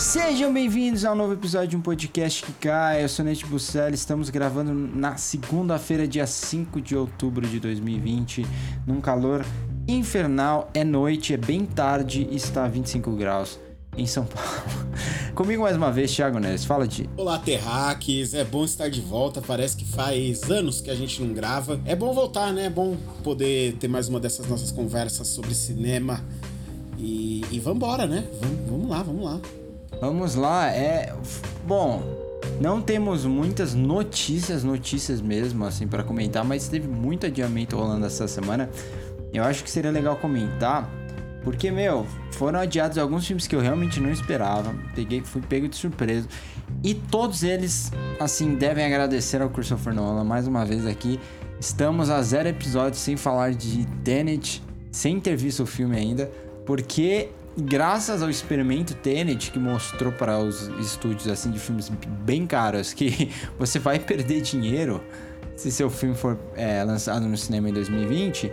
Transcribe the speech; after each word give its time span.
Sejam 0.00 0.50
bem-vindos 0.50 1.04
ao 1.04 1.14
novo 1.14 1.34
episódio 1.34 1.68
de 1.68 1.76
um 1.76 1.80
podcast 1.82 2.42
que 2.42 2.52
cai. 2.54 3.04
Eu 3.04 3.08
sou 3.08 3.22
Nete 3.22 3.44
Bucel, 3.44 3.92
estamos 3.92 4.30
gravando 4.30 4.72
na 4.72 5.18
segunda-feira, 5.18 6.08
dia 6.08 6.26
5 6.26 6.80
de 6.80 6.96
outubro 6.96 7.46
de 7.46 7.60
2020, 7.60 8.46
num 8.86 8.98
calor 8.98 9.44
infernal. 9.86 10.70
É 10.72 10.82
noite, 10.84 11.34
é 11.34 11.36
bem 11.36 11.66
tarde 11.66 12.26
está 12.32 12.64
a 12.64 12.68
25 12.68 13.10
graus 13.12 13.60
em 13.94 14.06
São 14.06 14.24
Paulo. 14.24 14.48
Comigo 15.36 15.64
mais 15.64 15.76
uma 15.76 15.92
vez, 15.92 16.10
Thiago 16.16 16.38
Neres. 16.38 16.64
Fala 16.64 16.88
de. 16.88 17.06
Olá, 17.18 17.38
terráqueos. 17.38 18.32
É 18.32 18.42
bom 18.42 18.64
estar 18.64 18.88
de 18.88 19.02
volta. 19.02 19.42
Parece 19.42 19.76
que 19.76 19.84
faz 19.84 20.50
anos 20.50 20.80
que 20.80 20.88
a 20.88 20.94
gente 20.94 21.22
não 21.22 21.34
grava. 21.34 21.78
É 21.84 21.94
bom 21.94 22.14
voltar, 22.14 22.54
né? 22.54 22.64
É 22.64 22.70
bom 22.70 22.96
poder 23.22 23.74
ter 23.74 23.86
mais 23.86 24.08
uma 24.08 24.18
dessas 24.18 24.48
nossas 24.48 24.72
conversas 24.72 25.28
sobre 25.28 25.54
cinema. 25.54 26.24
E, 26.98 27.44
e 27.50 27.60
vambora, 27.60 28.06
né? 28.06 28.24
Vamos, 28.40 28.70
vamos 28.70 28.88
lá, 28.88 29.02
vamos 29.02 29.24
lá. 29.24 29.40
Vamos 29.98 30.34
lá, 30.34 30.70
é. 30.70 31.14
Bom, 31.66 32.02
não 32.60 32.80
temos 32.82 33.24
muitas 33.24 33.74
notícias, 33.74 34.62
notícias 34.62 35.20
mesmo, 35.20 35.64
assim, 35.64 35.88
para 35.88 36.02
comentar, 36.02 36.44
mas 36.44 36.68
teve 36.68 36.86
muito 36.86 37.26
adiamento 37.26 37.76
rolando 37.76 38.04
essa 38.04 38.28
semana. 38.28 38.68
Eu 39.32 39.44
acho 39.44 39.64
que 39.64 39.70
seria 39.70 39.90
legal 39.90 40.16
comentar, 40.16 40.90
porque, 41.42 41.70
meu, 41.70 42.06
foram 42.32 42.60
adiados 42.60 42.98
alguns 42.98 43.26
filmes 43.26 43.46
que 43.46 43.54
eu 43.54 43.60
realmente 43.60 44.00
não 44.00 44.10
esperava. 44.10 44.74
Peguei, 44.94 45.22
fui 45.22 45.40
pego 45.40 45.68
de 45.68 45.76
surpresa. 45.76 46.28
E 46.82 46.94
todos 46.94 47.42
eles, 47.42 47.92
assim, 48.18 48.54
devem 48.54 48.84
agradecer 48.84 49.40
ao 49.40 49.50
Christopher 49.50 49.94
Nolan 49.94 50.24
mais 50.24 50.46
uma 50.46 50.64
vez 50.64 50.86
aqui. 50.86 51.18
Estamos 51.58 52.08
a 52.08 52.22
zero 52.22 52.48
episódios 52.48 53.00
sem 53.00 53.16
falar 53.16 53.52
de 53.52 53.86
Tenet, 54.02 54.62
sem 54.90 55.20
ter 55.20 55.36
visto 55.36 55.62
o 55.62 55.66
filme 55.66 55.96
ainda, 55.96 56.30
porque 56.64 57.28
graças 57.60 58.22
ao 58.22 58.30
experimento 58.30 58.94
Tenet 58.94 59.50
que 59.50 59.58
mostrou 59.58 60.12
para 60.12 60.38
os 60.38 60.68
estúdios 60.80 61.28
assim 61.28 61.50
de 61.50 61.58
filmes 61.58 61.88
bem 61.88 62.46
caros 62.46 62.92
que 62.92 63.30
você 63.58 63.78
vai 63.78 63.98
perder 63.98 64.40
dinheiro 64.40 65.02
se 65.56 65.70
seu 65.70 65.90
filme 65.90 66.14
for 66.14 66.38
é, 66.56 66.82
lançado 66.84 67.26
no 67.26 67.36
cinema 67.36 67.68
em 67.68 67.72
2020 67.72 68.52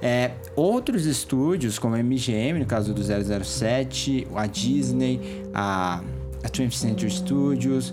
é, 0.00 0.32
outros 0.54 1.06
estúdios 1.06 1.78
como 1.78 1.94
a 1.94 2.02
MGM 2.02 2.60
no 2.60 2.66
caso 2.66 2.94
do 2.94 3.02
007 3.02 4.26
a 4.34 4.46
Disney 4.46 5.44
a, 5.52 6.02
a 6.42 6.48
20th 6.48 6.72
Century 6.72 7.10
Studios 7.10 7.92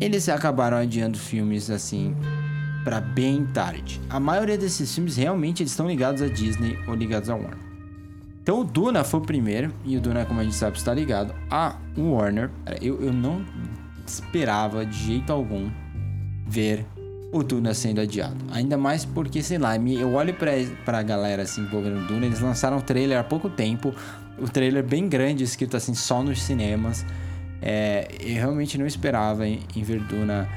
eles 0.00 0.28
acabaram 0.28 0.76
adiando 0.76 1.18
filmes 1.18 1.70
assim 1.70 2.14
para 2.84 3.00
bem 3.00 3.44
tarde. 3.44 4.00
A 4.08 4.20
maioria 4.20 4.56
desses 4.56 4.94
filmes 4.94 5.16
realmente 5.16 5.62
eles 5.62 5.72
estão 5.72 5.88
ligados 5.88 6.22
a 6.22 6.28
Disney 6.28 6.78
ou 6.86 6.94
ligados 6.94 7.28
a 7.28 7.34
Warner 7.34 7.67
então 8.48 8.62
o 8.62 8.64
Duna 8.64 9.04
foi 9.04 9.20
o 9.20 9.22
primeiro, 9.22 9.70
e 9.84 9.98
o 9.98 10.00
Duna, 10.00 10.24
como 10.24 10.40
a 10.40 10.42
gente 10.42 10.56
sabe, 10.56 10.78
está 10.78 10.94
ligado 10.94 11.34
a 11.50 11.76
Warner. 11.98 12.48
Eu, 12.80 12.98
eu 12.98 13.12
não 13.12 13.44
esperava 14.06 14.86
de 14.86 14.96
jeito 14.96 15.30
algum 15.30 15.68
ver 16.46 16.86
o 17.30 17.42
Duna 17.42 17.74
sendo 17.74 18.00
adiado. 18.00 18.38
Ainda 18.50 18.78
mais 18.78 19.04
porque, 19.04 19.42
sei 19.42 19.58
lá, 19.58 19.76
eu 19.76 20.14
olho 20.14 20.32
pra, 20.32 20.52
pra 20.82 21.02
galera 21.02 21.42
assim 21.42 21.60
envolvendo 21.60 21.98
o 21.98 22.06
Duna, 22.06 22.24
eles 22.24 22.40
lançaram 22.40 22.78
o 22.78 22.80
trailer 22.80 23.18
há 23.18 23.22
pouco 23.22 23.50
tempo, 23.50 23.94
o 24.38 24.48
trailer 24.48 24.82
bem 24.82 25.10
grande, 25.10 25.44
escrito 25.44 25.76
assim, 25.76 25.92
só 25.92 26.22
nos 26.22 26.40
cinemas. 26.40 27.04
É, 27.60 28.08
eu 28.18 28.32
realmente 28.36 28.78
não 28.78 28.86
esperava 28.86 29.46
em, 29.46 29.60
em 29.76 29.82
ver 29.82 30.00
Duna 30.00 30.48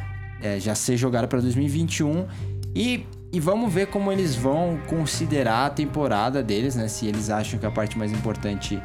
é, 0.42 0.62
já 0.62 0.74
ser 0.76 0.96
jogado 0.96 1.28
para 1.28 1.42
2021. 1.42 2.26
E 2.74 3.06
e 3.34 3.40
vamos 3.40 3.74
ver 3.74 3.88
como 3.88 4.12
eles 4.12 4.36
vão 4.36 4.78
considerar 4.88 5.66
a 5.66 5.70
temporada 5.70 6.44
deles, 6.44 6.76
né? 6.76 6.88
Se 6.88 7.08
eles 7.08 7.30
acham 7.30 7.60
que 7.60 7.66
a 7.66 7.72
parte 7.72 7.98
mais 7.98 8.12
importante 8.12 8.82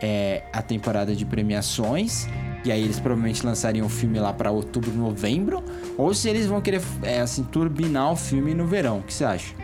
é 0.00 0.42
a 0.52 0.62
temporada 0.62 1.14
de 1.14 1.26
premiações. 1.26 2.26
E 2.64 2.72
aí 2.72 2.82
eles 2.82 2.98
provavelmente 2.98 3.44
lançariam 3.44 3.86
o 3.86 3.90
filme 3.90 4.18
lá 4.18 4.32
para 4.32 4.50
outubro, 4.50 4.90
novembro. 4.92 5.62
Ou 5.98 6.14
se 6.14 6.28
eles 6.28 6.46
vão 6.46 6.60
querer, 6.60 6.80
é, 7.02 7.20
assim, 7.20 7.42
turbinar 7.42 8.12
o 8.12 8.16
filme 8.16 8.54
no 8.54 8.66
verão. 8.66 8.98
O 8.98 9.02
que 9.02 9.12
você 9.12 9.24
acha? 9.24 9.54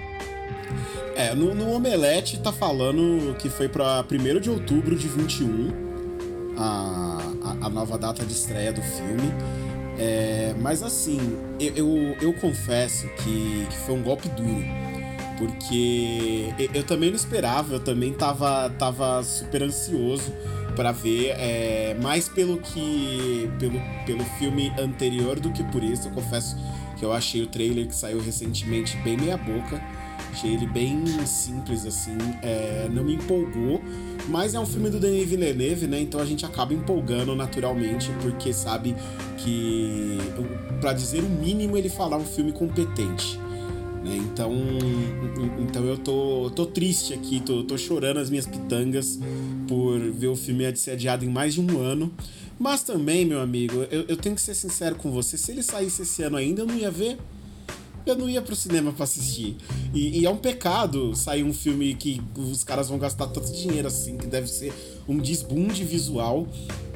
É, 1.15 1.35
no, 1.35 1.55
no 1.55 1.71
Omelete 1.73 2.39
tá 2.39 2.53
falando 2.53 3.35
que 3.37 3.49
foi 3.49 3.69
para 3.69 4.05
1 4.11 4.41
de 4.41 4.51
outubro 4.51 4.95
de 4.95 5.09
21 5.09 5.71
a, 6.59 7.19
a, 7.43 7.67
a 7.67 7.71
nova 7.71 7.97
data 7.97 8.25
de 8.25 8.33
estreia 8.33 8.73
do 8.73 8.83
filme. 8.83 9.33
É, 9.99 10.55
mas 10.61 10.83
assim, 10.83 11.19
eu, 11.59 11.75
eu, 11.75 12.17
eu 12.21 12.33
confesso 12.35 13.09
que, 13.19 13.67
que, 13.69 13.77
foi 13.85 13.95
um 13.95 14.03
golpe 14.03 14.29
duro. 14.31 14.65
Porque 15.39 16.53
eu, 16.59 16.71
eu, 16.75 16.85
também 16.85 17.11
não 17.11 17.17
esperava, 17.17 17.75
eu 17.75 17.81
também 17.81 18.13
tava, 18.13 18.71
tava 18.79 19.23
super 19.23 19.63
ansioso 19.63 20.33
para 20.75 20.93
ver, 20.93 21.35
é, 21.39 21.97
mais 22.01 22.29
pelo 22.29 22.59
que. 22.59 23.51
Pelo, 23.59 23.81
pelo 24.05 24.25
filme 24.39 24.73
anterior 24.79 25.41
do 25.41 25.51
que 25.51 25.65
por 25.65 25.83
isso. 25.83 26.09
Eu 26.09 26.13
confesso 26.13 26.57
que 26.99 27.05
eu 27.05 27.13
achei 27.13 27.43
o 27.43 27.47
trailer 27.47 27.87
que 27.87 27.95
saiu 27.95 28.21
recentemente 28.21 28.97
bem 28.99 29.17
meia 29.17 29.37
boca. 29.37 29.81
Achei 30.31 30.53
ele 30.53 30.67
bem 30.67 31.03
simples, 31.25 31.87
assim, 31.87 32.19
é, 32.43 32.89
não 32.91 33.05
me 33.05 33.15
empolgou. 33.15 33.81
Mas 34.29 34.55
é 34.55 34.61
um 34.61 34.67
filme 34.67 34.91
do 34.91 34.99
Denis 34.99 35.29
Villeneuve, 35.29 35.87
né? 35.87 36.01
Então 36.01 36.21
a 36.21 36.25
gente 36.25 36.45
acaba 36.45 36.75
empolgando 36.75 37.35
naturalmente, 37.37 38.11
porque 38.23 38.53
sabe 38.53 38.97
que, 39.39 40.19
para 40.81 40.93
dizer 40.93 41.21
o 41.21 41.29
mínimo, 41.29 41.77
ele 41.77 41.89
falar 41.89 42.17
um 42.17 42.25
filme 42.25 42.53
competente. 42.53 43.39
Né? 44.05 44.17
Então, 44.17 44.53
então 45.59 45.85
eu 45.85 45.99
tô, 45.99 46.51
tô 46.55 46.67
triste 46.67 47.13
aqui, 47.13 47.41
tô, 47.41 47.65
tô 47.65 47.77
chorando 47.79 48.19
as 48.19 48.31
minhas 48.31 48.47
pitangas 48.47 49.19
por 49.69 49.99
ver 49.99 50.29
o 50.29 50.37
filme 50.37 50.67
adiado 50.67 51.25
em 51.25 51.29
mais 51.29 51.55
de 51.55 51.61
um 51.61 51.81
ano. 51.81 52.13
Mas 52.59 52.83
também, 52.83 53.25
meu 53.25 53.41
amigo, 53.41 53.87
eu, 53.91 54.05
eu 54.09 54.17
tenho 54.17 54.35
que 54.35 54.41
ser 54.41 54.55
sincero 54.55 54.97
com 54.97 55.11
você, 55.11 55.37
se 55.37 55.53
ele 55.53 55.63
saísse 55.63 56.03
esse 56.03 56.23
ano 56.23 56.37
ainda, 56.37 56.63
eu 56.63 56.67
não 56.67 56.75
ia 56.75 56.91
ver 56.91 57.19
eu 58.11 58.17
não 58.17 58.29
ia 58.29 58.41
pro 58.41 58.55
cinema 58.55 58.93
para 58.93 59.05
assistir. 59.05 59.57
E, 59.93 60.21
e, 60.21 60.27
é 60.27 60.31
um 60.31 60.37
pecado 60.37 61.15
sair 61.15 61.43
um 61.43 61.53
filme 61.53 61.95
que 61.95 62.21
os 62.37 62.63
caras 62.63 62.89
vão 62.89 62.99
gastar 62.99 63.27
tanto 63.27 63.53
dinheiro 63.53 63.89
assim, 63.89 64.17
que 64.17 64.27
deve 64.27 64.47
ser 64.47 64.73
um 65.09 65.19
desbunde 65.19 65.85
visual. 65.85 66.47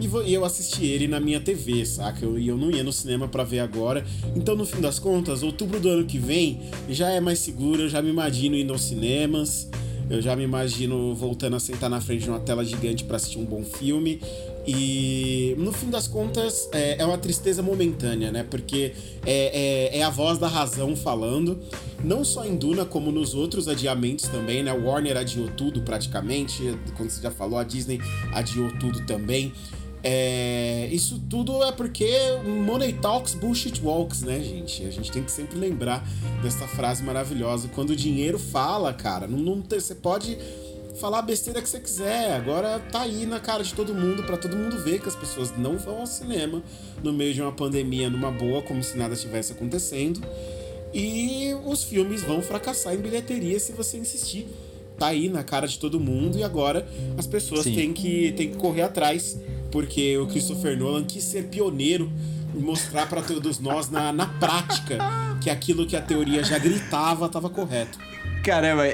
E, 0.01 0.07
vou, 0.07 0.25
e 0.25 0.33
eu 0.33 0.45
assisti 0.45 0.85
ele 0.85 1.09
na 1.09 1.21
minha 1.21 1.41
TV, 1.41 1.85
saca? 1.85 2.25
E 2.25 2.25
eu, 2.25 2.39
eu 2.39 2.57
não 2.57 2.71
ia 2.71 2.85
no 2.85 2.93
cinema 2.93 3.29
para 3.29 3.45
ver 3.45 3.61
agora. 3.61 4.05
Então, 4.37 4.55
no 4.55 4.65
fim 4.65 4.81
das 4.81 4.99
contas, 4.99 5.43
outubro 5.43 5.81
do 5.81 5.89
ano 5.89 6.07
que 6.07 6.19
vem 6.19 6.61
já 6.89 7.11
é 7.11 7.21
mais 7.21 7.39
seguro, 7.41 7.83
eu 7.83 7.89
já 7.89 8.01
me 8.01 8.11
imagino 8.11 8.57
indo 8.57 8.73
aos 8.73 8.83
cinemas. 8.83 9.69
Eu 10.11 10.21
já 10.21 10.35
me 10.35 10.43
imagino 10.43 11.15
voltando 11.15 11.55
a 11.55 11.61
sentar 11.61 11.89
na 11.89 12.01
frente 12.01 12.25
de 12.25 12.31
uma 12.31 12.41
tela 12.41 12.65
gigante 12.65 13.05
para 13.05 13.15
assistir 13.17 13.39
um 13.39 13.45
bom 13.45 13.63
filme. 13.63 14.21
E 14.67 15.55
no 15.59 15.73
fim 15.73 15.89
das 15.89 16.07
contas 16.07 16.69
é, 16.73 17.01
é 17.01 17.05
uma 17.05 17.19
tristeza 17.19 17.63
momentânea, 17.63 18.31
né? 18.31 18.45
Porque 18.49 18.93
é, 19.25 19.91
é, 19.93 19.99
é, 19.99 20.03
a 20.03 20.11
voz 20.11 20.39
da 20.39 20.49
razão 20.49 20.95
falando, 20.95 21.59
não 22.05 22.25
só 22.25 22.45
em 22.45 22.57
Duna, 22.57 22.85
como 22.85 23.11
nos 23.11 23.35
outros 23.35 23.69
adiamentos 23.69 24.27
também, 24.27 24.63
né? 24.63 24.73
O 24.73 24.85
Warner 24.85 25.17
adiou 25.17 25.49
tudo 25.49 25.81
praticamente, 25.83 26.63
quando 26.97 27.11
você 27.11 27.23
já 27.23 27.31
falou, 27.31 27.59
a 27.59 27.65
Disney 27.65 28.01
adiou 28.33 28.71
tudo 28.79 29.05
também. 29.07 29.53
É, 30.03 30.89
isso 30.91 31.21
tudo 31.29 31.63
é 31.63 31.73
porque 31.73 32.09
Money 32.45 32.95
Talks, 32.95 33.35
Bullshit 33.35 33.81
Walks, 33.83 34.23
né, 34.23 34.41
gente? 34.41 34.85
A 34.87 34.91
gente 34.91 35.13
tem 35.13 35.23
que 35.23 35.31
sempre 35.31 35.59
lembrar 35.59 36.07
dessa 36.43 36.67
frase 36.67 37.03
maravilhosa. 37.03 37.69
Quando 37.69 37.91
o 37.91 37.97
dinheiro 37.97 38.39
fala, 38.39 38.95
cara, 38.95 39.27
não, 39.27 39.39
não 39.39 39.63
você 39.63 39.95
pode 39.95 40.39
falar 40.99 41.21
a 41.21 41.23
besteira 41.23 41.61
que 41.61 41.69
você 41.69 41.81
quiser. 41.81 42.35
Agora 42.35 42.79
tá 42.79 43.03
aí 43.03 43.27
na 43.27 43.41
cara 43.41 43.63
de 43.63 43.75
todo 43.75 43.95
mundo, 43.95 44.23
para 44.25 44.37
todo 44.37 44.57
mundo 44.57 44.83
ver 44.83 45.01
que 45.01 45.09
as 45.09 45.17
pessoas 45.17 45.57
não 45.57 45.77
vão 45.79 46.01
ao 46.01 46.07
cinema 46.07 46.63
no 47.03 47.13
meio 47.13 47.35
de 47.35 47.43
uma 47.43 47.53
pandemia 47.53 48.11
numa 48.11 48.31
boa, 48.31 48.63
como 48.63 48.83
se 48.83 48.97
nada 48.97 49.15
estivesse 49.15 49.53
acontecendo. 49.53 50.21
E 50.93 51.55
os 51.65 51.85
filmes 51.85 52.23
vão 52.23 52.43
fracassar 52.43 52.95
em 52.95 52.99
bilheteria 52.99 53.59
se 53.61 53.73
você 53.73 53.97
insistir. 53.97 54.49
Tá 54.99 55.09
aí 55.09 55.29
na 55.29 55.43
cara 55.43 55.67
de 55.67 55.79
todo 55.79 55.99
mundo 55.99 56.37
e 56.37 56.45
agora 56.45 56.87
as 57.17 57.27
pessoas 57.27 57.65
têm 57.65 57.93
que, 57.93 58.33
têm 58.33 58.51
que 58.51 58.57
correr 58.59 58.83
atrás, 58.83 59.39
porque 59.71 60.19
o 60.19 60.27
Christopher 60.27 60.77
Nolan 60.77 61.05
quis 61.05 61.25
ser 61.25 61.45
pioneiro 61.45 62.13
e 62.55 62.59
mostrar 62.59 63.09
para 63.09 63.23
todos 63.23 63.59
nós 63.59 63.89
na, 63.89 64.13
na 64.13 64.27
prática 64.27 64.99
que 65.41 65.49
aquilo 65.49 65.87
que 65.87 65.97
a 65.97 66.03
teoria 66.03 66.45
já 66.45 66.59
gritava 66.59 67.27
estava 67.27 67.49
correto. 67.49 67.99
Caramba, 68.43 68.85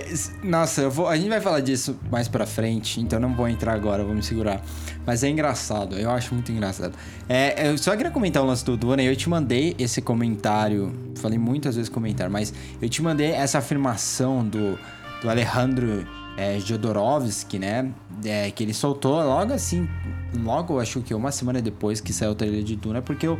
nossa, 0.42 0.82
eu 0.82 0.90
vou, 0.90 1.06
a 1.06 1.16
gente 1.16 1.28
vai 1.28 1.40
falar 1.40 1.60
disso 1.60 1.96
mais 2.10 2.26
pra 2.26 2.44
frente, 2.44 3.00
então 3.00 3.20
não 3.20 3.32
vou 3.32 3.48
entrar 3.48 3.74
agora, 3.74 4.02
vou 4.02 4.14
me 4.14 4.22
segurar. 4.22 4.60
Mas 5.06 5.22
é 5.22 5.28
engraçado, 5.28 5.96
eu 5.96 6.10
acho 6.10 6.34
muito 6.34 6.50
engraçado. 6.50 6.94
É, 7.28 7.70
eu 7.70 7.78
só 7.78 7.96
queria 7.96 8.10
comentar 8.10 8.42
o 8.42 8.46
lance 8.46 8.64
do 8.64 8.76
Duna, 8.76 9.02
eu 9.02 9.14
te 9.14 9.28
mandei 9.28 9.76
esse 9.78 10.02
comentário, 10.02 10.92
falei 11.16 11.38
muitas 11.38 11.76
vezes 11.76 11.88
comentário, 11.88 12.32
mas 12.32 12.52
eu 12.82 12.88
te 12.88 13.00
mandei 13.00 13.30
essa 13.30 13.58
afirmação 13.58 14.44
do 14.44 14.76
do 15.20 15.30
Alejandro 15.30 16.06
é, 16.36 16.58
Jodorowsky, 16.60 17.58
né? 17.58 17.90
É, 18.24 18.50
que 18.50 18.62
ele 18.62 18.74
soltou 18.74 19.22
logo 19.22 19.52
assim, 19.52 19.88
logo 20.34 20.80
acho 20.80 21.00
que 21.00 21.14
uma 21.14 21.30
semana 21.30 21.60
depois 21.60 22.00
que 22.00 22.12
saiu 22.12 22.32
o 22.32 22.34
trailer 22.34 22.62
de 22.62 22.76
Duna, 22.76 23.02
porque 23.02 23.26
o, 23.26 23.38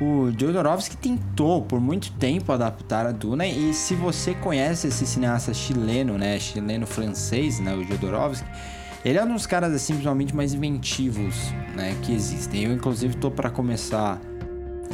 o 0.00 0.30
Jodorowsky 0.30 0.96
tentou 0.96 1.62
por 1.62 1.80
muito 1.80 2.12
tempo 2.12 2.52
adaptar 2.52 3.04
a 3.04 3.10
Duna 3.10 3.46
e 3.46 3.74
se 3.74 3.94
você 3.94 4.32
conhece 4.34 4.86
esse 4.86 5.04
cineasta 5.04 5.52
chileno, 5.52 6.16
né, 6.16 6.38
chileno-francês, 6.38 7.58
né, 7.58 7.74
o 7.74 7.82
Jodorowsky, 7.82 8.46
ele 9.04 9.18
é 9.18 9.24
um 9.24 9.32
dos 9.32 9.46
caras 9.46 9.72
assim, 9.74 9.94
simplesmente 9.94 10.34
mais 10.34 10.54
inventivos, 10.54 11.52
né, 11.74 11.96
que 12.02 12.12
existem. 12.12 12.64
Eu 12.64 12.72
inclusive 12.72 13.16
tô 13.16 13.30
para 13.30 13.50
começar, 13.50 14.20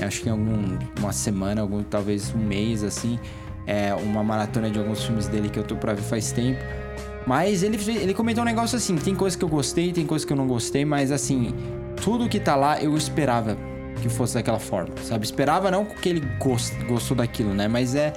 acho 0.01 0.23
que 0.23 0.29
em 0.29 0.33
algum 0.33 0.79
uma 0.99 1.13
semana, 1.13 1.61
algum 1.61 1.83
talvez 1.83 2.35
um 2.35 2.39
mês 2.39 2.83
assim, 2.83 3.19
é 3.67 3.95
uma 3.95 4.23
maratona 4.23 4.71
de 4.71 4.79
alguns 4.79 5.05
filmes 5.05 5.29
dele 5.29 5.51
que 5.51 5.59
eu 5.59 5.65
tô 5.65 5.77
para 5.77 5.93
ver 5.93 6.03
faz 6.03 6.33
tempo. 6.33 6.61
Mas 7.27 7.63
ele, 7.63 7.79
ele 7.91 8.13
comentou 8.13 8.43
um 8.43 8.45
negócio 8.45 8.77
assim: 8.77 8.97
tem 8.97 9.15
coisa 9.15 9.37
que 9.37 9.43
eu 9.43 9.49
gostei, 9.49 9.93
tem 9.93 10.07
coisa 10.07 10.27
que 10.27 10.33
eu 10.33 10.37
não 10.37 10.47
gostei, 10.47 10.85
mas 10.85 11.11
assim, 11.11 11.55
tudo 11.97 12.29
que 12.29 12.39
tá 12.39 12.55
lá 12.55 12.83
eu 12.83 12.95
esperava 12.95 13.57
que 14.05 14.09
fosse 14.11 14.35
daquela 14.35 14.59
forma, 14.59 14.95
sabe? 15.03 15.25
Esperava 15.25 15.71
não 15.71 15.87
que 15.87 16.11
ele 16.11 16.21
gost, 16.39 16.75
gostou 16.85 17.17
daquilo, 17.17 17.55
né? 17.55 17.67
Mas 17.67 17.95
é, 17.95 18.13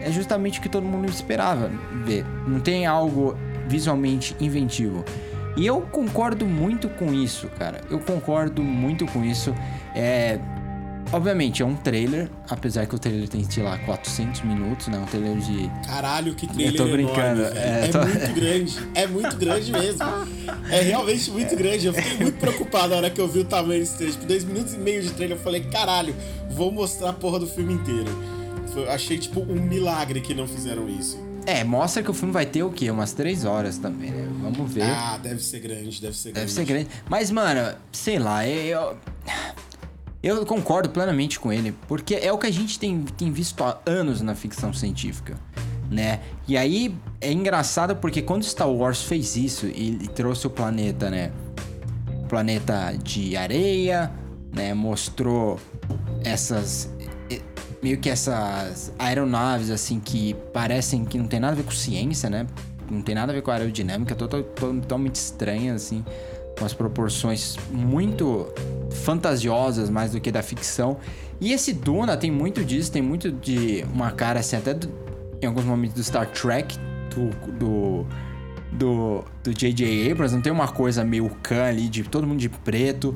é 0.00 0.10
justamente 0.10 0.58
o 0.58 0.62
que 0.62 0.68
todo 0.68 0.84
mundo 0.84 1.08
esperava 1.08 1.70
ver. 2.04 2.26
Não 2.48 2.58
tem 2.58 2.84
algo 2.84 3.36
visualmente 3.68 4.36
inventivo. 4.40 5.04
E 5.56 5.64
eu 5.64 5.82
concordo 5.82 6.44
muito 6.44 6.88
com 6.88 7.14
isso, 7.14 7.48
cara. 7.56 7.80
Eu 7.88 8.00
concordo 8.00 8.60
muito 8.60 9.06
com 9.06 9.24
isso. 9.24 9.54
É, 9.94 10.40
Obviamente, 11.14 11.62
é 11.62 11.64
um 11.64 11.76
trailer, 11.76 12.28
apesar 12.48 12.86
que 12.86 12.94
o 12.94 12.98
trailer 12.98 13.28
tem, 13.28 13.48
sei 13.48 13.62
lá, 13.62 13.78
400 13.78 14.42
minutos, 14.42 14.88
né? 14.88 14.98
Um 14.98 15.06
trailer 15.06 15.36
de. 15.38 15.70
Caralho, 15.86 16.34
que 16.34 16.46
trailer 16.46 16.74
Eu 16.74 16.76
tô 16.76 16.90
brincando. 16.90 17.40
enorme, 17.42 17.58
é, 17.58 17.84
é 17.84 17.88
tô... 17.88 17.98
muito 18.04 18.34
grande. 18.34 18.88
É 18.94 19.06
muito 19.06 19.36
grande 19.36 19.72
mesmo. 19.72 20.04
É 20.68 20.80
realmente 20.80 21.30
muito 21.30 21.56
grande. 21.56 21.86
Eu 21.86 21.94
fiquei 21.94 22.18
muito 22.18 22.38
preocupado 22.38 22.88
na 22.88 22.96
hora 22.96 23.10
que 23.10 23.20
eu 23.20 23.28
vi 23.28 23.40
o 23.40 23.44
tamanho 23.44 23.80
desse 23.80 23.96
trailer. 23.96 24.14
Tipo, 24.14 24.26
dois 24.26 24.44
minutos 24.44 24.74
e 24.74 24.78
meio 24.78 25.02
de 25.02 25.10
trailer, 25.10 25.36
eu 25.36 25.42
falei, 25.42 25.60
caralho, 25.62 26.14
vou 26.50 26.72
mostrar 26.72 27.10
a 27.10 27.12
porra 27.12 27.38
do 27.38 27.46
filme 27.46 27.74
inteiro. 27.74 28.10
Foi, 28.72 28.88
achei, 28.88 29.16
tipo, 29.16 29.40
um 29.40 29.60
milagre 29.60 30.20
que 30.20 30.34
não 30.34 30.48
fizeram 30.48 30.88
isso. 30.88 31.16
É, 31.46 31.62
mostra 31.62 32.02
que 32.02 32.10
o 32.10 32.14
filme 32.14 32.32
vai 32.32 32.46
ter 32.46 32.62
o 32.62 32.70
quê? 32.70 32.90
Umas 32.90 33.12
três 33.12 33.44
horas 33.44 33.78
também, 33.78 34.10
né? 34.10 34.26
Vamos 34.40 34.72
ver. 34.72 34.82
Ah, 34.82 35.18
deve 35.22 35.42
ser 35.42 35.60
grande, 35.60 36.00
deve 36.00 36.16
ser 36.16 36.32
grande. 36.32 36.40
Deve 36.40 36.52
ser 36.52 36.64
grande. 36.64 36.88
Mas, 37.08 37.30
mano, 37.30 37.76
sei 37.92 38.18
lá, 38.18 38.46
eu. 38.48 38.96
Eu 40.24 40.46
concordo 40.46 40.88
plenamente 40.88 41.38
com 41.38 41.52
ele, 41.52 41.74
porque 41.86 42.14
é 42.14 42.32
o 42.32 42.38
que 42.38 42.46
a 42.46 42.50
gente 42.50 42.78
tem, 42.78 43.02
tem 43.02 43.30
visto 43.30 43.62
há 43.62 43.78
anos 43.84 44.22
na 44.22 44.34
ficção 44.34 44.72
científica, 44.72 45.36
né? 45.90 46.20
E 46.48 46.56
aí 46.56 46.96
é 47.20 47.30
engraçado 47.30 47.94
porque 47.96 48.22
quando 48.22 48.42
Star 48.42 48.70
Wars 48.70 49.02
fez 49.02 49.36
isso 49.36 49.66
e, 49.66 49.98
e 50.02 50.08
trouxe 50.08 50.46
o 50.46 50.50
planeta, 50.50 51.10
né? 51.10 51.30
Planeta 52.26 52.96
de 53.02 53.36
areia, 53.36 54.10
né? 54.50 54.72
Mostrou 54.72 55.60
essas 56.24 56.90
meio 57.82 57.98
que 57.98 58.08
essas 58.08 58.94
aeronaves 58.98 59.68
assim 59.68 60.00
que 60.00 60.32
parecem 60.54 61.04
que 61.04 61.18
não 61.18 61.26
tem 61.26 61.38
nada 61.38 61.52
a 61.52 61.56
ver 61.56 61.64
com 61.64 61.70
ciência, 61.70 62.30
né? 62.30 62.46
Não 62.90 63.02
tem 63.02 63.14
nada 63.14 63.30
a 63.30 63.34
ver 63.34 63.42
com 63.42 63.50
aerodinâmica, 63.50 64.14
totalmente 64.14 65.16
estranha 65.16 65.74
assim 65.74 66.02
com 66.58 66.64
as 66.64 66.72
proporções 66.72 67.56
muito 67.70 68.52
fantasiosas 68.90 69.90
mais 69.90 70.12
do 70.12 70.20
que 70.20 70.30
da 70.30 70.42
ficção. 70.42 70.98
E 71.40 71.52
esse 71.52 71.72
Duna 71.72 72.16
tem 72.16 72.30
muito 72.30 72.64
disso, 72.64 72.90
tem 72.90 73.02
muito 73.02 73.30
de 73.30 73.84
uma 73.92 74.10
cara 74.10 74.40
assim, 74.40 74.56
até 74.56 74.72
do, 74.72 74.88
em 75.42 75.46
alguns 75.46 75.64
momentos 75.64 75.96
do 75.96 76.04
Star 76.04 76.26
Trek, 76.30 76.76
do, 77.14 77.30
do 77.52 78.06
do, 78.74 79.24
J.J. 79.52 80.10
Abrams, 80.10 80.34
não 80.34 80.42
tem 80.42 80.52
uma 80.52 80.68
coisa 80.68 81.04
meio 81.04 81.30
Khan 81.42 81.64
ali, 81.64 81.88
de 81.88 82.02
todo 82.02 82.26
mundo 82.26 82.40
de 82.40 82.48
preto, 82.48 83.14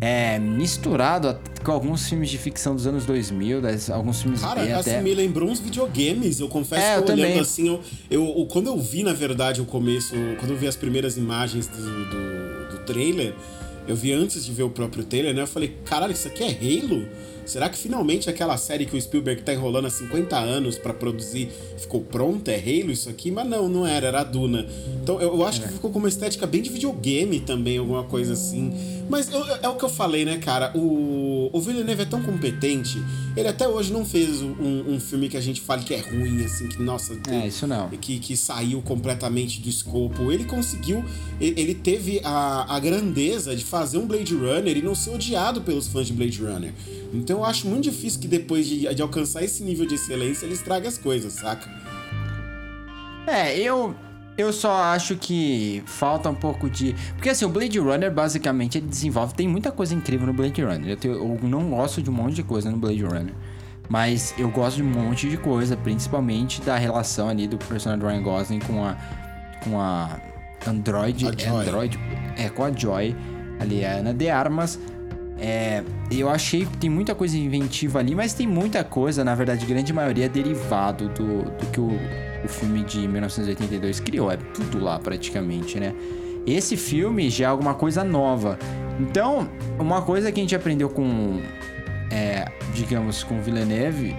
é, 0.00 0.38
misturado 0.38 1.38
com 1.64 1.72
alguns 1.72 2.08
filmes 2.08 2.30
de 2.30 2.38
ficção 2.38 2.74
dos 2.74 2.86
anos 2.86 3.04
2000, 3.04 3.60
das, 3.60 3.90
alguns 3.90 4.22
filmes 4.22 4.40
Cara, 4.40 4.62
bem 4.62 4.72
assim, 4.72 4.90
até... 4.90 5.02
me 5.02 5.12
lembrou 5.14 5.48
uns 5.48 5.58
videogames, 5.60 6.38
eu 6.40 6.48
confesso 6.48 6.82
É, 6.82 6.92
que 6.92 6.96
eu 6.98 7.00
eu, 7.00 7.06
também. 7.06 7.24
olhando 7.24 7.40
assim, 7.40 7.68
eu, 7.68 7.80
eu, 8.10 8.46
quando 8.46 8.68
eu 8.68 8.78
vi, 8.78 9.02
na 9.02 9.12
verdade, 9.12 9.60
o 9.60 9.64
começo, 9.64 10.14
quando 10.38 10.52
eu 10.52 10.56
vi 10.56 10.66
as 10.68 10.76
primeiras 10.76 11.16
imagens 11.16 11.66
do, 11.66 11.76
do, 11.76 12.76
do 12.76 12.78
trailer, 12.84 13.34
eu 13.88 13.96
vi 13.96 14.12
antes 14.12 14.44
de 14.44 14.52
ver 14.52 14.62
o 14.62 14.70
próprio 14.70 15.02
trailer, 15.04 15.34
né, 15.34 15.42
eu 15.42 15.46
falei, 15.46 15.76
caralho, 15.84 16.12
isso 16.12 16.28
aqui 16.28 16.44
é 16.44 16.48
Halo? 16.48 17.06
Será 17.48 17.68
que 17.68 17.78
finalmente 17.78 18.28
aquela 18.30 18.56
série 18.56 18.84
que 18.86 18.96
o 18.96 19.00
Spielberg 19.00 19.42
tá 19.42 19.52
enrolando 19.54 19.86
há 19.86 19.90
50 19.90 20.36
anos 20.38 20.76
pra 20.78 20.92
produzir 20.92 21.48
ficou 21.78 22.00
pronta? 22.02 22.50
É 22.52 22.58
Halo 22.58 22.92
isso 22.92 23.08
aqui? 23.08 23.30
Mas 23.30 23.46
não, 23.48 23.68
não 23.68 23.86
era, 23.86 24.06
era 24.08 24.20
a 24.20 24.24
Duna. 24.24 24.66
Então 25.02 25.20
eu, 25.20 25.34
eu 25.34 25.44
acho 25.46 25.62
que 25.62 25.68
ficou 25.68 25.90
com 25.90 25.98
uma 25.98 26.08
estética 26.08 26.46
bem 26.46 26.60
de 26.62 26.70
videogame 26.70 27.40
também, 27.40 27.78
alguma 27.78 28.04
coisa 28.04 28.34
assim. 28.34 28.72
Mas 29.08 29.32
eu- 29.32 29.46
é 29.62 29.68
o 29.68 29.76
que 29.76 29.84
eu 29.84 29.88
falei, 29.88 30.24
né, 30.26 30.36
cara? 30.36 30.70
O, 30.76 31.48
o 31.50 31.60
Villeneuve 31.62 32.02
é 32.02 32.04
tão 32.04 32.22
competente, 32.22 33.02
ele 33.34 33.48
até 33.48 33.66
hoje 33.66 33.90
não 33.90 34.04
fez 34.04 34.42
um, 34.42 34.84
um 34.86 35.00
filme 35.00 35.30
que 35.30 35.36
a 35.36 35.40
gente 35.40 35.62
fale 35.62 35.82
que 35.82 35.94
é 35.94 36.00
ruim, 36.00 36.44
assim, 36.44 36.68
que, 36.68 36.82
nossa, 36.82 37.18
É, 37.30 37.46
isso 37.46 37.66
não. 37.66 37.88
que, 37.88 38.18
que 38.18 38.36
saiu 38.36 38.82
completamente 38.82 39.60
do 39.62 39.68
escopo. 39.70 40.30
Ele 40.30 40.44
conseguiu, 40.44 41.02
ele, 41.40 41.58
ele 41.58 41.74
teve 41.74 42.20
a, 42.22 42.76
a 42.76 42.78
grandeza 42.78 43.56
de 43.56 43.64
fazer 43.64 43.96
um 43.96 44.06
Blade 44.06 44.34
Runner 44.34 44.76
e 44.76 44.82
não 44.82 44.94
ser 44.94 45.10
odiado 45.10 45.62
pelos 45.62 45.88
fãs 45.88 46.06
de 46.06 46.12
Blade 46.12 46.42
Runner. 46.42 46.72
Então 47.14 47.37
eu 47.38 47.44
acho 47.44 47.66
muito 47.66 47.84
difícil 47.84 48.20
que 48.20 48.28
depois 48.28 48.66
de, 48.66 48.92
de 48.94 49.02
alcançar 49.02 49.42
esse 49.42 49.62
nível 49.62 49.86
de 49.86 49.94
excelência 49.94 50.44
ele 50.46 50.54
estrague 50.54 50.86
as 50.86 50.98
coisas, 50.98 51.32
saca? 51.34 51.68
É, 53.26 53.58
eu 53.58 53.94
eu 54.36 54.52
só 54.52 54.72
acho 54.94 55.16
que 55.16 55.82
falta 55.84 56.30
um 56.30 56.34
pouco 56.34 56.70
de, 56.70 56.94
porque 57.16 57.28
assim, 57.30 57.44
o 57.44 57.48
Blade 57.48 57.76
Runner 57.80 58.08
basicamente 58.12 58.78
ele 58.78 58.86
desenvolve, 58.86 59.34
tem 59.34 59.48
muita 59.48 59.72
coisa 59.72 59.92
incrível 59.94 60.28
no 60.28 60.32
Blade 60.32 60.62
Runner. 60.62 60.90
Eu, 60.90 60.96
tenho- 60.96 61.14
eu 61.16 61.38
não 61.48 61.68
gosto 61.70 62.00
de 62.00 62.08
um 62.08 62.12
monte 62.12 62.34
de 62.34 62.44
coisa 62.44 62.70
no 62.70 62.76
Blade 62.76 63.02
Runner. 63.02 63.34
Mas 63.88 64.32
eu 64.38 64.48
gosto 64.50 64.76
de 64.76 64.82
um 64.84 64.90
monte 64.90 65.28
de 65.28 65.36
coisa, 65.36 65.76
principalmente 65.76 66.60
da 66.60 66.76
relação 66.76 67.28
ali 67.28 67.48
do 67.48 67.58
personagem 67.58 68.06
Ryan 68.06 68.22
Gosling 68.22 68.58
com 68.60 68.84
a 68.84 68.96
com 69.64 69.80
a 69.80 70.20
Android, 70.66 71.26
A 71.26 71.30
é 71.30 71.38
Joy. 71.38 71.66
Android, 71.66 71.98
é 72.36 72.48
com 72.48 72.62
a 72.64 72.70
Joy, 72.70 73.16
ali 73.58 73.84
a 73.84 73.94
Ana 73.94 74.14
de 74.14 74.28
Armas. 74.30 74.78
É, 75.40 75.84
eu 76.10 76.28
achei 76.28 76.66
que 76.66 76.76
tem 76.78 76.90
muita 76.90 77.14
coisa 77.14 77.38
inventiva 77.38 78.00
ali, 78.00 78.14
mas 78.14 78.34
tem 78.34 78.46
muita 78.46 78.82
coisa, 78.82 79.22
na 79.22 79.34
verdade, 79.34 79.64
grande 79.66 79.92
maioria 79.92 80.24
é 80.26 80.28
derivado 80.28 81.08
do, 81.10 81.42
do 81.44 81.66
que 81.66 81.80
o, 81.80 81.90
o 82.44 82.48
filme 82.48 82.82
de 82.82 83.06
1982 83.06 84.00
criou. 84.00 84.30
É 84.30 84.36
tudo 84.36 84.82
lá 84.82 84.98
praticamente, 84.98 85.78
né? 85.78 85.94
Esse 86.46 86.76
filme 86.76 87.30
já 87.30 87.44
é 87.44 87.48
alguma 87.48 87.74
coisa 87.74 88.02
nova. 88.02 88.58
Então, 88.98 89.48
uma 89.78 90.02
coisa 90.02 90.32
que 90.32 90.40
a 90.40 90.42
gente 90.42 90.56
aprendeu 90.56 90.88
com, 90.88 91.40
é, 92.10 92.50
digamos, 92.74 93.22
com 93.22 93.40
Villeneuve, 93.40 94.16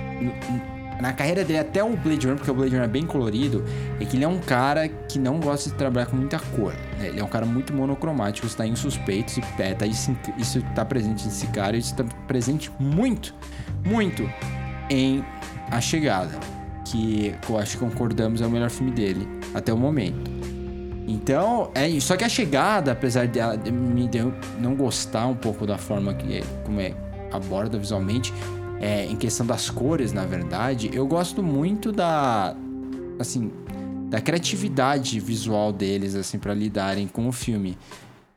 na 0.99 1.13
carreira 1.13 1.43
dele 1.43 1.59
até 1.59 1.83
o 1.83 1.95
Blade 1.95 2.25
Runner, 2.25 2.37
porque 2.37 2.51
o 2.51 2.53
Blade 2.53 2.71
Runner 2.71 2.85
é 2.85 2.91
bem 2.91 3.05
colorido, 3.05 3.63
é 3.99 4.05
que 4.05 4.17
ele 4.17 4.25
é 4.25 4.27
um 4.27 4.39
cara 4.39 4.87
que 4.87 5.17
não 5.17 5.39
gosta 5.39 5.69
de 5.69 5.75
trabalhar 5.75 6.07
com 6.07 6.17
muita 6.17 6.39
cor. 6.39 6.73
né? 6.97 7.07
Ele 7.07 7.19
é 7.19 7.23
um 7.23 7.27
cara 7.27 7.45
muito 7.45 7.73
monocromático, 7.73 8.45
isso 8.45 8.57
tá 8.57 8.67
em 8.67 8.75
Suspeitos, 8.75 9.37
e 9.37 9.43
é, 9.59 9.73
tá 9.73 9.85
isso, 9.85 10.15
isso 10.37 10.61
tá 10.75 10.83
presente 10.83 11.25
nesse 11.25 11.47
cara, 11.47 11.77
isso 11.77 11.95
tá 11.95 12.03
presente 12.27 12.69
muito, 12.79 13.33
muito 13.85 14.29
em 14.89 15.23
A 15.71 15.79
Chegada, 15.79 16.37
que 16.85 17.33
eu 17.49 17.57
acho 17.57 17.77
que 17.77 17.85
concordamos 17.85 18.41
é 18.41 18.45
o 18.45 18.49
melhor 18.49 18.69
filme 18.69 18.91
dele 18.91 19.27
até 19.53 19.73
o 19.73 19.77
momento. 19.77 20.39
Então, 21.07 21.71
é 21.73 21.89
isso. 21.89 22.07
Só 22.07 22.17
que 22.17 22.23
a 22.23 22.29
chegada, 22.29 22.91
apesar 22.91 23.25
de, 23.25 23.39
de 23.39 24.07
de 24.07 24.33
não 24.59 24.75
gostar 24.75 25.25
um 25.25 25.35
pouco 25.35 25.65
da 25.65 25.75
forma 25.75 26.13
que 26.13 26.37
é, 26.37 26.43
como 26.63 26.79
é 26.79 26.93
aborda 27.31 27.79
visualmente, 27.79 28.31
é, 28.79 29.05
em 29.05 29.15
questão 29.15 29.45
das 29.45 29.69
cores, 29.69 30.13
na 30.13 30.25
verdade, 30.25 30.89
eu 30.93 31.05
gosto 31.05 31.43
muito 31.43 31.91
da 31.91 32.55
assim, 33.19 33.51
da 34.09 34.21
criatividade 34.21 35.19
visual 35.19 35.73
deles 35.73 36.15
assim 36.15 36.39
para 36.39 36.53
lidarem 36.53 37.07
com 37.07 37.27
o 37.27 37.31
filme. 37.31 37.77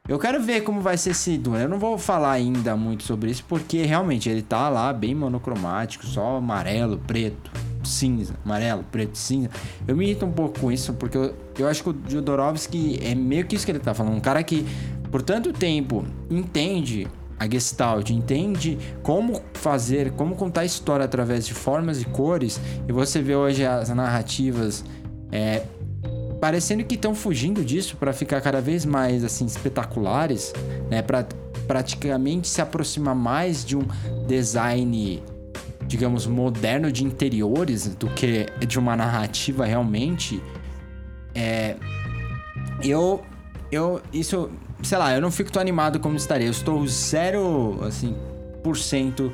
Eu 0.08 0.18
quero 0.18 0.42
ver 0.42 0.62
como 0.62 0.80
vai 0.80 0.98
ser 0.98 1.10
esse 1.10 1.38
Duna. 1.38 1.60
Eu 1.60 1.68
não 1.68 1.78
vou 1.78 1.96
falar 1.96 2.32
ainda 2.32 2.76
muito 2.76 3.04
sobre 3.04 3.30
isso, 3.30 3.44
porque 3.48 3.84
realmente 3.84 4.28
ele 4.28 4.42
tá 4.42 4.68
lá 4.68 4.92
bem 4.92 5.14
monocromático, 5.14 6.04
só 6.04 6.38
amarelo, 6.38 6.98
preto, 6.98 7.52
cinza, 7.84 8.34
amarelo, 8.44 8.84
preto, 8.90 9.16
cinza. 9.16 9.48
Eu 9.86 9.96
me 9.96 10.04
irrito 10.04 10.26
um 10.26 10.32
pouco 10.32 10.58
com 10.58 10.72
isso, 10.72 10.92
porque 10.94 11.16
eu, 11.16 11.32
eu 11.56 11.68
acho 11.68 11.84
que 11.84 11.90
o 11.90 11.96
Jodorowsky 12.08 12.98
é 13.00 13.14
meio 13.14 13.46
que 13.46 13.54
isso 13.54 13.64
que 13.64 13.70
ele 13.70 13.78
tá 13.78 13.94
falando. 13.94 14.16
Um 14.16 14.20
cara 14.20 14.42
que, 14.42 14.66
por 15.08 15.22
tanto 15.22 15.52
tempo, 15.52 16.04
entende 16.28 17.06
a 17.42 17.50
Gestalt, 17.50 18.10
entende 18.10 18.78
como 19.02 19.40
fazer, 19.54 20.12
como 20.12 20.36
contar 20.36 20.60
a 20.60 20.64
história 20.64 21.04
através 21.04 21.46
de 21.46 21.52
formas 21.52 22.00
e 22.00 22.04
cores, 22.04 22.60
e 22.88 22.92
você 22.92 23.20
vê 23.20 23.34
hoje 23.34 23.64
as 23.66 23.88
narrativas 23.88 24.84
é, 25.30 25.62
parecendo 26.40 26.84
que 26.84 26.94
estão 26.94 27.14
fugindo 27.14 27.64
disso 27.64 27.96
para 27.96 28.12
ficar 28.12 28.40
cada 28.40 28.60
vez 28.60 28.84
mais 28.84 29.24
assim 29.24 29.44
espetaculares, 29.44 30.52
né, 30.88 31.02
para 31.02 31.26
praticamente 31.66 32.48
se 32.48 32.60
aproximar 32.60 33.14
mais 33.14 33.64
de 33.64 33.76
um 33.76 33.82
design 34.26 35.22
digamos 35.86 36.26
moderno 36.26 36.90
de 36.90 37.04
interiores 37.04 37.88
do 37.96 38.08
que 38.08 38.46
de 38.66 38.78
uma 38.78 38.96
narrativa 38.96 39.66
realmente. 39.66 40.42
É, 41.34 41.76
eu, 42.82 43.20
eu, 43.70 44.00
isso, 44.12 44.50
sei 44.82 44.98
lá, 44.98 45.14
eu 45.14 45.20
não 45.20 45.30
fico 45.30 45.50
tão 45.50 45.60
animado 45.60 45.98
como 46.00 46.16
estaria. 46.16 46.46
Eu 46.46 46.50
estou 46.50 46.86
zero, 46.86 47.78
assim, 47.84 48.16
por 48.62 48.76
cento 48.76 49.32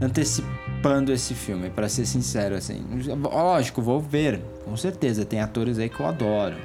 antecipando 0.00 1.12
esse 1.12 1.34
filme, 1.34 1.70
pra 1.70 1.88
ser 1.88 2.06
sincero, 2.06 2.54
assim. 2.54 2.84
Lógico, 3.20 3.80
vou 3.80 4.00
ver, 4.00 4.40
com 4.64 4.76
certeza. 4.76 5.24
Tem 5.24 5.40
atores 5.40 5.78
aí 5.78 5.88
que 5.88 6.00
eu 6.00 6.06
adoro. 6.06 6.56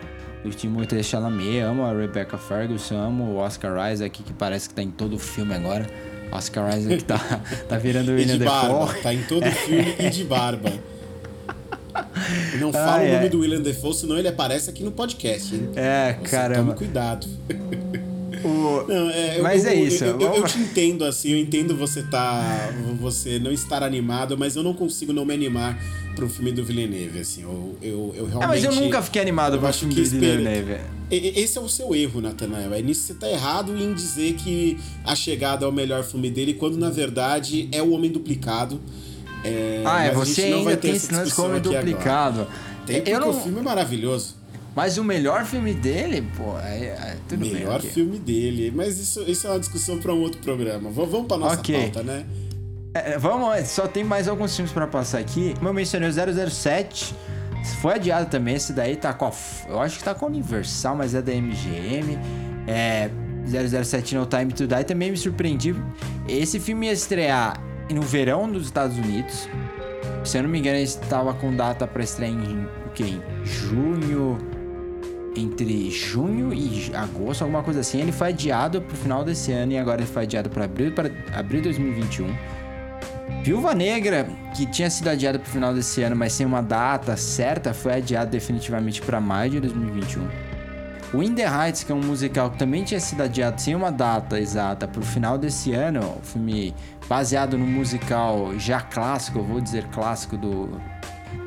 O 0.44 0.50
Timothée 0.50 1.04
Chalamet, 1.04 1.60
amo 1.60 1.84
a 1.84 1.94
Rebecca 1.94 2.38
Ferguson, 2.38 2.96
amo 2.96 3.24
o 3.26 3.38
Oscar 3.38 3.92
Isaac, 3.92 4.24
que 4.24 4.34
parece 4.34 4.70
que 4.70 4.76
tá 4.76 4.82
em 4.82 4.92
todo 4.92 5.16
o 5.16 5.20
filme 5.20 5.54
agora. 5.54 5.86
Oscar 6.32 6.78
Isaac 6.78 7.04
tá, 7.04 7.18
tá 7.68 7.78
virando 7.78 8.12
o 8.12 8.16
William 8.16 8.38
de 8.38 8.46
barba. 8.46 8.86
Defoe. 8.86 9.02
Tá 9.02 9.14
em 9.14 9.24
todo 9.24 9.46
filme 9.52 9.96
e 10.00 10.10
de 10.10 10.24
barba. 10.24 10.72
Não 12.60 12.72
fala 12.72 13.02
o 13.02 13.06
é. 13.06 13.16
nome 13.16 13.30
do 13.30 13.40
William 13.40 13.62
Defoe, 13.62 13.94
senão 13.94 14.18
ele 14.18 14.28
aparece 14.28 14.70
aqui 14.70 14.84
no 14.84 14.92
podcast, 14.92 15.54
hein? 15.54 15.70
É, 15.76 16.14
Você 16.14 16.30
caramba. 16.30 16.74
Tome 16.74 16.78
cuidado. 16.78 17.28
O- 18.44 18.86
Não, 18.88 19.10
é, 19.10 19.40
Mas 19.42 19.66
eu- 19.66 19.72
é 19.72 19.76
isso, 19.76 20.04
Eu, 20.04 20.20
eu- 20.20 20.36
eu 20.36 20.44
te 20.44 20.58
entendo, 20.60 21.04
assim, 21.04 21.32
eu 21.32 21.38
entendo 21.38 21.76
você 21.76 22.04
tá. 22.04 22.70
Você 23.02 23.38
não 23.40 23.52
estar 23.52 23.84
animado, 23.84 24.38
mas 24.38 24.56
eu 24.56 24.64
não 24.64 24.74
consigo 24.74 25.12
não 25.12 25.26
me 25.26 25.34
animar 25.34 25.78
pra 26.16 26.24
um 26.26 26.30
filme 26.30 26.52
do 26.52 26.64
Villeneuve, 26.64 27.20
assim. 27.20 27.42
Eu, 27.44 27.78
eu, 27.82 28.14
eu 28.16 28.26
realmente. 28.26 28.44
Ah, 28.44 28.48
mas 28.48 28.64
eu 28.64 28.72
nunca 28.74 29.02
fiquei 29.02 29.22
animado 29.22 29.60
pra 29.60 29.70
acho 29.70 29.80
filme 29.80 29.94
que 29.96 30.02
do 30.02 30.10
Villeneuve. 30.20 30.78
Esse 31.12 31.58
é 31.58 31.62
o 31.62 31.68
seu 31.68 31.94
erro, 31.96 32.22
Nathanael. 32.22 32.74
É 32.74 32.82
nisso 32.82 33.02
que 33.02 33.08
você 33.08 33.14
tá 33.16 33.30
errado 33.30 33.76
em 33.76 33.94
dizer 33.94 34.34
que 34.36 34.78
A 35.04 35.16
Chegada 35.16 35.66
é 35.66 35.68
o 35.68 35.72
melhor 35.72 36.04
filme 36.04 36.30
dele, 36.30 36.54
quando 36.54 36.78
na 36.78 36.90
verdade 36.90 37.68
é 37.72 37.82
o 37.82 37.92
Homem 37.92 38.12
Duplicado. 38.12 38.80
É, 39.44 39.82
Ah, 39.86 40.04
é, 40.06 40.12
você 40.14 40.44
ainda 40.44 40.78
tem 40.78 40.92
esse 40.92 41.14
lance 41.14 41.34
como 41.34 41.56
aqui 41.56 41.68
agora. 41.70 41.82
duplicado. 41.86 42.48
Tem 42.86 42.98
porque 42.98 43.12
eu 43.12 43.20
não... 43.20 43.30
o 43.30 43.34
filme 43.42 43.60
é 43.60 43.62
maravilhoso. 43.64 44.36
Mas 44.76 44.98
o 44.98 45.04
melhor 45.04 45.46
filme 45.46 45.74
dele, 45.74 46.26
pô, 46.38 46.58
é, 46.60 46.86
é 46.86 47.18
tudo 47.28 47.40
bem. 47.42 47.54
Melhor 47.54 47.82
filme 47.82 48.18
dele. 48.20 48.72
Mas 48.74 48.98
isso, 49.00 49.22
isso 49.24 49.46
é 49.48 49.50
uma 49.50 49.60
discussão 49.60 49.98
pra 49.98 50.14
um 50.14 50.22
outro 50.22 50.40
programa. 50.42 50.90
V- 50.90 51.06
Vamos 51.06 51.28
pra 51.28 51.38
nossa 51.38 51.56
Ok. 51.60 51.80
pauta, 51.82 52.04
né? 52.04 52.26
É, 52.94 53.18
vamos, 53.18 53.68
só 53.68 53.88
tem 53.88 54.04
mais 54.04 54.28
alguns 54.28 54.56
filmes 54.56 54.72
pra 54.72 54.88
passar 54.88 55.20
aqui. 55.20 55.54
Como 55.58 55.70
eu 55.70 55.74
mencionei, 55.74 56.08
o 56.10 56.14
007 56.50 57.14
foi 57.82 57.96
adiado 57.96 58.30
também. 58.30 58.56
Esse 58.56 58.72
daí 58.74 58.96
tá 58.96 59.14
com 59.14 59.26
a. 59.26 59.32
Eu 59.68 59.80
acho 59.82 59.98
que 59.98 60.04
tá 60.04 60.16
com 60.16 60.26
a 60.26 60.30
Universal, 60.30 60.96
mas 60.96 61.14
é 61.14 61.22
da 61.22 61.32
MGM. 61.34 62.18
É. 62.68 63.10
007 63.84 64.16
No 64.16 64.26
Time 64.28 64.54
to 64.54 64.68
Die 64.68 64.84
também 64.84 65.10
me 65.12 65.18
surpreendi. 65.18 65.76
Esse 66.28 66.60
filme 66.60 66.86
ia 66.86 66.94
estrear 66.94 67.60
no 67.92 68.02
verão 68.02 68.50
dos 68.50 68.66
Estados 68.66 68.96
Unidos. 68.98 69.50
Se 70.24 70.38
eu 70.38 70.44
não 70.44 70.50
me 70.50 70.60
engano, 70.60 70.76
ele 70.78 70.84
estava 70.84 71.34
com 71.34 71.56
data 71.56 71.88
pra 71.88 72.04
estrear 72.04 72.32
em, 72.32 72.68
quê? 72.94 73.04
em 73.06 73.22
junho. 73.46 74.38
Entre 75.40 75.90
junho 75.90 76.54
e 76.54 76.92
agosto, 76.94 77.44
alguma 77.44 77.64
coisa 77.64 77.80
assim. 77.80 78.02
Ele 78.02 78.12
foi 78.12 78.30
adiado 78.30 78.82
pro 78.82 78.98
final 78.98 79.24
desse 79.24 79.52
ano 79.52 79.72
e 79.72 79.78
agora 79.78 80.02
ele 80.02 80.10
foi 80.10 80.24
adiado 80.24 80.50
para 80.50 80.66
abril, 80.66 80.92
para 80.92 81.12
abril 81.34 81.62
de 81.62 81.70
2021. 81.70 82.36
Viúva 83.44 83.74
Negra, 83.74 84.28
que 84.56 84.66
tinha 84.66 84.90
sido 84.90 85.08
adiada 85.08 85.40
pro 85.40 85.50
final 85.50 85.74
desse 85.74 86.04
ano, 86.04 86.16
mas 86.16 86.34
sem 86.34 86.46
uma 86.46 86.62
data 86.62 87.16
certa, 87.16 87.74
foi 87.74 87.94
adiado 87.94 88.30
definitivamente 88.30 89.02
para 89.02 89.22
maio 89.22 89.52
de 89.52 89.60
2021. 89.62 90.28
O 91.12 91.28
the 91.34 91.44
Heights, 91.44 91.84
que 91.84 91.92
é 91.92 91.96
um 91.96 92.04
musical 92.04 92.52
que 92.52 92.60
também 92.60 92.84
tinha 92.84 93.00
sido 93.00 93.24
adiado 93.24 93.60
sem 93.60 93.74
uma 93.74 93.92
data 93.92 94.40
exata 94.40 94.88
pro 94.88 95.02
final 95.02 95.38
desse 95.38 95.72
ano, 95.74 96.18
o 96.22 96.26
filme 96.26 96.76
baseado 97.08 97.58
no 97.58 97.66
musical 97.66 98.54
já 98.60 98.82
clássico, 98.82 99.42
vou 99.42 99.60
dizer 99.60 99.86
clássico, 99.86 100.38
do 100.38 100.70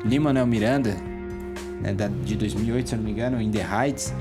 Lin-Manuel 0.03 0.47
Miranda, 0.47 0.97
né, 1.83 1.93
de 2.23 2.35
2008, 2.35 2.89
se 2.89 2.95
eu 2.95 2.97
não 2.97 3.05
me 3.05 3.11
engano, 3.11 3.41
In 3.41 3.51
the 3.51 3.61
Heights, 3.61 4.13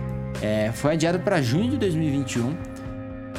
é, 0.42 0.72
foi 0.72 0.94
adiado 0.94 1.20
para 1.20 1.40
junho 1.40 1.70
de 1.70 1.76
2021. 1.76 2.54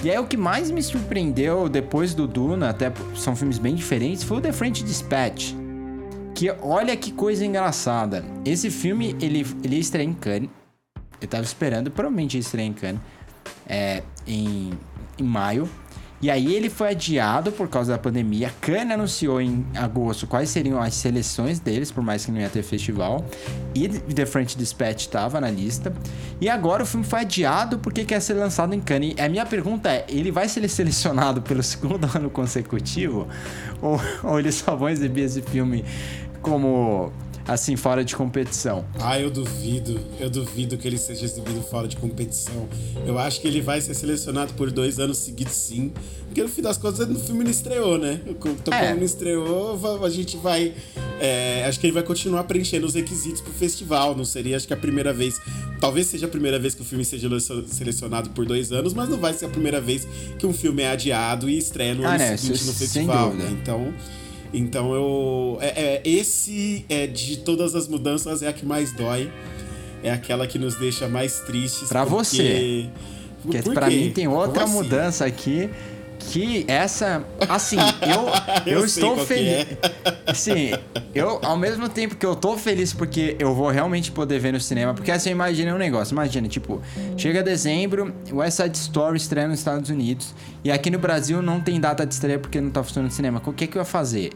E 0.03 0.09
aí 0.09 0.17
o 0.17 0.25
que 0.25 0.37
mais 0.37 0.71
me 0.71 0.81
surpreendeu 0.81 1.69
depois 1.69 2.13
do 2.13 2.27
Duna, 2.27 2.69
até 2.69 2.91
são 3.15 3.35
filmes 3.35 3.57
bem 3.57 3.75
diferentes, 3.75 4.23
foi 4.23 4.37
o 4.37 4.41
The 4.41 4.51
French 4.51 4.83
Dispatch. 4.83 5.53
Que 6.33 6.49
olha 6.61 6.95
que 6.97 7.11
coisa 7.11 7.45
engraçada. 7.45 8.25
Esse 8.43 8.69
filme, 8.69 9.15
ele, 9.21 9.45
ele 9.63 9.75
ia 9.75 9.81
estrear 9.81 10.07
em 10.07 10.13
Cannes. 10.13 10.49
Eu 11.21 11.27
tava 11.27 11.43
esperando, 11.43 11.91
provavelmente 11.91 12.35
ia 12.35 12.41
estrear 12.41 12.67
em 12.67 12.73
Cannes. 12.73 13.01
É, 13.67 14.03
em, 14.25 14.71
em 15.17 15.23
maio. 15.23 15.69
E 16.23 16.31
aí 16.31 16.55
ele 16.55 16.69
foi 16.69 16.91
adiado 16.91 17.51
por 17.51 17.67
causa 17.67 17.91
da 17.91 17.97
pandemia. 17.99 18.49
Cannes 18.61 18.93
anunciou 18.93 19.41
em 19.41 19.65
agosto 19.75 20.25
quais 20.25 20.49
seriam 20.49 20.81
as 20.81 20.93
seleções 20.93 21.59
deles, 21.59 21.91
por 21.91 22.01
mais 22.01 22.23
que 22.23 22.31
não 22.31 22.39
ia 22.39 22.47
ter 22.47 22.63
festival. 22.63 23.25
E 23.75 23.89
The 23.89 24.25
French 24.25 24.57
Dispatch 24.57 25.01
estava 25.01 25.41
na 25.41 25.51
lista. 25.51 25.93
E 26.39 26.47
agora 26.47 26.83
o 26.83 26.85
filme 26.85 27.05
foi 27.05 27.19
adiado 27.19 27.77
porque 27.77 28.05
quer 28.05 28.21
ser 28.21 28.35
lançado 28.35 28.73
em 28.73 28.79
Cannes. 28.79 29.15
E 29.17 29.21
a 29.21 29.27
minha 29.27 29.45
pergunta 29.45 29.91
é, 29.91 30.05
ele 30.07 30.31
vai 30.31 30.47
ser 30.47 30.65
selecionado 30.71 31.41
pelo 31.41 31.61
segundo 31.61 32.09
ano 32.15 32.29
consecutivo? 32.29 33.27
Ou, 33.81 33.99
ou 34.23 34.39
eles 34.39 34.55
só 34.55 34.77
vão 34.77 34.87
exibir 34.87 35.25
esse 35.25 35.41
filme 35.41 35.83
como, 36.41 37.11
assim, 37.47 37.75
fora 37.75 38.03
de 38.03 38.15
competição? 38.15 38.85
Ah, 39.00 39.19
eu 39.19 39.29
duvido. 39.29 40.00
Eu 40.19 40.29
duvido 40.29 40.77
que 40.77 40.88
ele 40.88 40.97
seja 40.97 41.25
exibido 41.25 41.62
fora 41.62 41.88
de 41.88 41.97
competição. 41.97 42.67
Eu 43.05 43.17
acho 43.19 43.41
que 43.41 43.47
ele 43.47 43.62
vai 43.62 43.81
ser 43.81 43.93
selecionado 43.93 44.53
por 44.53 44.71
dois 44.71 45.00
anos 45.00 45.17
seguidos, 45.17 45.53
sim. 45.53 45.91
Porque 46.25 46.41
no 46.41 46.50
fim 46.50 46.62
das 46.63 46.77
contas, 46.77 47.07
o 47.07 47.19
filme 47.19 47.43
não 47.43 47.51
estreou, 47.51 47.97
né? 47.97 48.19
Então, 48.25 48.55
como 48.65 48.75
É. 48.75 48.95
não 48.95 49.03
estreou, 49.03 50.03
a 50.03 50.09
gente 50.09 50.35
vai. 50.38 50.73
é, 51.19 51.63
acho 51.67 51.79
que 51.79 51.85
ele 51.85 51.93
vai 51.93 52.03
continuar 52.03 52.43
preenchendo 52.45 52.85
os 52.88 52.95
requisitos 52.95 53.39
pro 53.39 53.53
festival. 53.53 54.15
Não 54.15 54.25
seria, 54.25 54.57
acho 54.57 54.67
que 54.67 54.73
a 54.73 54.77
primeira 54.77 55.13
vez. 55.13 55.39
Talvez 55.79 56.07
seja 56.07 56.25
a 56.25 56.29
primeira 56.29 56.57
vez 56.57 56.73
que 56.73 56.81
o 56.81 56.85
filme 56.85 57.05
seja 57.05 57.27
lecio- 57.29 57.65
selecionado 57.67 58.29
por 58.31 58.45
dois 58.45 58.71
anos, 58.71 58.93
mas 58.93 59.07
não 59.09 59.17
vai 59.17 59.33
ser 59.33 59.45
a 59.45 59.50
primeira 59.50 59.79
vez 59.79 60.07
que 60.39 60.45
um 60.45 60.53
filme 60.53 60.81
é 60.81 60.89
adiado 60.89 61.50
e 61.50 61.57
estreia 61.57 61.93
no 61.93 62.03
Ah, 62.05 62.09
ano 62.12 62.17
né, 62.17 62.38
seguinte 62.38 62.63
no 62.65 62.71
sem 62.73 62.88
festival. 62.88 63.33
né? 63.33 63.50
Então. 63.62 63.93
Então 64.53 64.93
eu. 64.93 65.57
É, 65.62 65.95
é, 65.95 66.01
esse 66.05 66.86
é 66.88 67.07
de 67.07 67.38
todas 67.38 67.74
as 67.75 67.88
mudanças 67.88 68.41
é 68.43 68.48
a 68.48 68.53
que 68.53 68.65
mais 68.65 68.91
dói. 68.91 69.31
É 70.03 70.12
aquela 70.12 70.45
que 70.45 70.60
nos 70.60 70.75
deixa 70.75 71.07
mais 71.07 71.39
tristes. 71.41 71.88
Pra 71.89 72.05
porque- 72.05 72.25
você. 72.25 72.89
Porque 73.41 73.62
Por 73.62 73.74
pra 73.74 73.89
mim 73.89 74.12
tem 74.12 74.27
outra 74.27 74.63
assim? 74.63 74.74
mudança 74.74 75.25
aqui 75.25 75.69
que 76.31 76.63
essa, 76.69 77.25
assim, 77.50 77.75
eu 78.01 78.31
eu, 78.74 78.79
Eu 78.79 78.86
estou 78.86 79.17
feliz. 79.17 79.65
Sim, 80.33 80.72
eu 81.13 81.39
ao 81.43 81.57
mesmo 81.57 81.89
tempo 81.89 82.15
que 82.15 82.25
eu 82.25 82.33
tô 82.36 82.57
feliz 82.57 82.93
porque 82.93 83.36
eu 83.39 83.53
vou 83.53 83.69
realmente 83.69 84.12
poder 84.12 84.39
ver 84.39 84.53
no 84.53 84.60
cinema, 84.62 84.93
porque 84.93 85.12
assim, 85.12 85.31
imagina 85.31 85.74
um 85.75 85.77
negócio, 85.77 86.13
imagina, 86.13 86.48
tipo, 86.48 86.81
chega 87.17 87.43
dezembro, 87.43 88.13
West 88.31 88.57
Side 88.62 88.77
Story 88.77 89.17
estreia 89.17 89.48
nos 89.50 89.60
Estados 89.60 89.89
Unidos 89.89 90.33
e 90.63 90.72
aqui 90.72 90.89
no 90.89 90.98
Brasil 91.00 91.41
não 91.41 91.60
tem 91.60 91.79
data 91.79 92.05
de 92.05 92.13
estreia 92.13 92.39
porque 92.39 92.62
não 92.62 92.69
tá 92.69 92.81
funcionando 92.81 93.10
no 93.10 93.15
cinema. 93.15 93.41
O 93.45 93.51
que 93.51 93.67
que 93.67 93.77
eu 93.77 93.81
ia 93.81 93.86
fazer? 93.86 94.31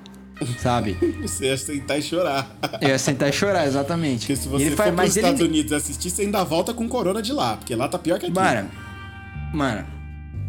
Sabe? 0.59 0.97
Você 1.21 1.45
ia 1.45 1.57
sentar 1.57 1.97
e 1.99 2.01
chorar. 2.01 2.49
Eu 2.81 2.89
ia 2.89 2.99
sentar 2.99 3.29
e 3.29 3.33
chorar, 3.33 3.65
exatamente. 3.65 4.19
Porque 4.27 4.35
se 4.35 4.47
você 4.47 4.65
ele 4.65 4.75
for 4.75 4.77
faz- 4.83 4.89
pros 4.89 4.97
mas 5.07 5.17
ele 5.17 5.25
Estados 5.25 5.47
Unidos 5.47 5.71
assistir, 5.73 6.09
você 6.09 6.21
ainda 6.23 6.43
volta 6.43 6.73
com 6.73 6.87
corona 6.87 7.21
de 7.21 7.33
lá. 7.33 7.57
Porque 7.57 7.75
lá 7.75 7.87
tá 7.87 7.97
pior 7.97 8.19
que 8.19 8.25
aqui. 8.27 8.35
Mano, 8.35 8.69
mano, 9.53 9.85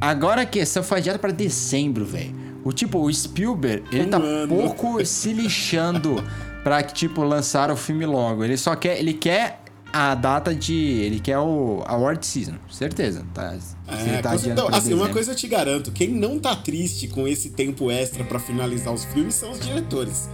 agora 0.01 0.43
a 0.43 0.47
questão 0.47 0.83
foi 0.83 0.99
adiada 0.99 1.19
pra 1.19 1.31
dezembro, 1.31 2.05
velho. 2.05 2.35
O 2.65 2.73
tipo, 2.73 2.99
o 2.99 3.13
Spielberg, 3.13 3.85
ele 3.93 4.05
Um 4.07 4.11
tá 4.11 4.17
ano. 4.19 4.49
pouco 4.55 5.05
se 5.07 5.33
lixando 5.33 6.23
pra 6.65 6.83
que, 6.83 6.93
tipo, 6.93 7.23
lançar 7.23 7.71
o 7.71 7.77
filme 7.77 8.05
logo. 8.05 8.45
Ele 8.45 8.57
só 8.57 8.75
quer, 8.75 8.99
ele 8.99 9.15
quer 9.15 9.58
a 9.93 10.15
data 10.15 10.55
de, 10.55 10.75
ele 10.75 11.19
quer 11.21 11.39
o 11.39 11.83
award 11.87 12.25
season, 12.27 12.55
certeza. 12.71 13.25
Tá, 13.35 13.55
É, 13.89 14.03
ele 14.13 14.23
tá 14.23 14.37
então, 14.37 14.69
assim, 14.69 14.93
uma 14.95 15.09
coisa 15.09 15.33
eu 15.33 15.37
te 15.37 15.49
garanto: 15.49 15.91
quem 15.93 16.09
não 16.11 16.39
tá 16.39 16.55
triste 16.57 17.09
com 17.09 17.27
esse 17.27 17.51
tempo 17.51 17.91
extra 17.91 18.23
pra 18.25 18.39
finalizar 18.39 18.93
os 18.93 19.05
filmes 19.07 19.35
são 19.35 19.51
os 19.53 19.61
diretores. 19.61 20.29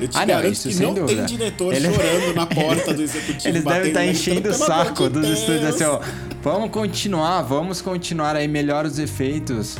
Eu 0.00 0.08
te 0.08 0.16
Ah, 0.16 0.20
não, 0.20 0.26
garanto 0.26 0.52
isso 0.54 0.68
que 0.68 0.74
não 0.82 0.92
dúvida. 0.92 1.24
tem 1.24 1.36
diretor 1.36 1.72
Ele- 1.72 1.88
chorando 1.94 2.34
na 2.34 2.46
porta 2.52 2.92
do 2.92 3.00
executivo. 3.02 3.46
Eles 3.48 3.62
devem 3.62 3.62
batendo 3.62 3.86
estar 3.88 4.06
enchendo 4.06 4.48
o 4.48 4.52
guitarra, 4.52 4.66
"Pelo 4.66 4.72
amor 4.72 4.86
saco 4.86 5.10
dos 5.10 5.28
estúdios 5.28 5.64
assim, 5.66 5.84
ó. 5.84 5.98
Deus." 5.98 6.10
Vamos 6.42 6.70
continuar, 6.70 7.42
vamos 7.42 7.80
continuar 7.80 8.36
aí, 8.36 8.46
melhor 8.48 8.84
os 8.84 8.98
efeitos. 8.98 9.76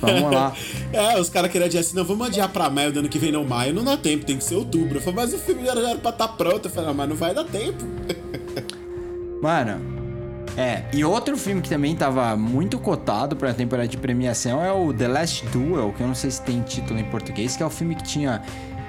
Vamos 0.00 0.30
lá. 0.32 0.54
É, 0.92 1.18
os 1.18 1.28
caras 1.28 1.50
queriam 1.50 1.66
adiar 1.66 1.80
assim, 1.80 1.96
não, 1.96 2.04
vamos 2.04 2.24
adiar 2.28 2.48
pra 2.50 2.70
maio 2.70 2.92
do 2.92 3.00
ano 3.00 3.08
que 3.08 3.18
vem, 3.18 3.32
não, 3.32 3.44
maio 3.44 3.74
não 3.74 3.82
dá 3.82 3.96
tempo, 3.96 4.24
tem 4.24 4.36
que 4.36 4.44
ser 4.44 4.54
outubro. 4.54 4.98
Eu 4.98 5.00
falei, 5.02 5.16
mas 5.24 5.34
o 5.34 5.38
filme 5.38 5.64
já 5.64 5.72
era 5.72 5.96
pra 5.98 6.10
estar 6.12 6.28
pronto. 6.28 6.66
Eu 6.66 6.70
falei, 6.70 6.86
não, 6.88 6.94
mas 6.94 7.08
não 7.08 7.16
vai 7.16 7.34
dar 7.34 7.42
tempo. 7.44 7.84
Mano, 9.42 9.80
é. 10.56 10.84
E 10.92 11.04
outro 11.04 11.36
filme 11.36 11.60
que 11.60 11.68
também 11.68 11.94
tava 11.94 12.36
muito 12.36 12.78
cotado 12.78 13.36
pra 13.36 13.52
temporada 13.52 13.88
de 13.88 13.96
premiação 13.96 14.62
é 14.64 14.72
o 14.72 14.92
The 14.92 15.08
Last 15.08 15.46
Duel, 15.46 15.92
que 15.96 16.02
eu 16.02 16.06
não 16.06 16.14
sei 16.14 16.30
se 16.30 16.42
tem 16.42 16.62
título 16.62 16.98
em 16.98 17.04
português, 17.04 17.56
que 17.56 17.62
é 17.62 17.66
o 17.66 17.70
filme 17.70 17.94
que 17.94 18.04
tinha. 18.04 18.42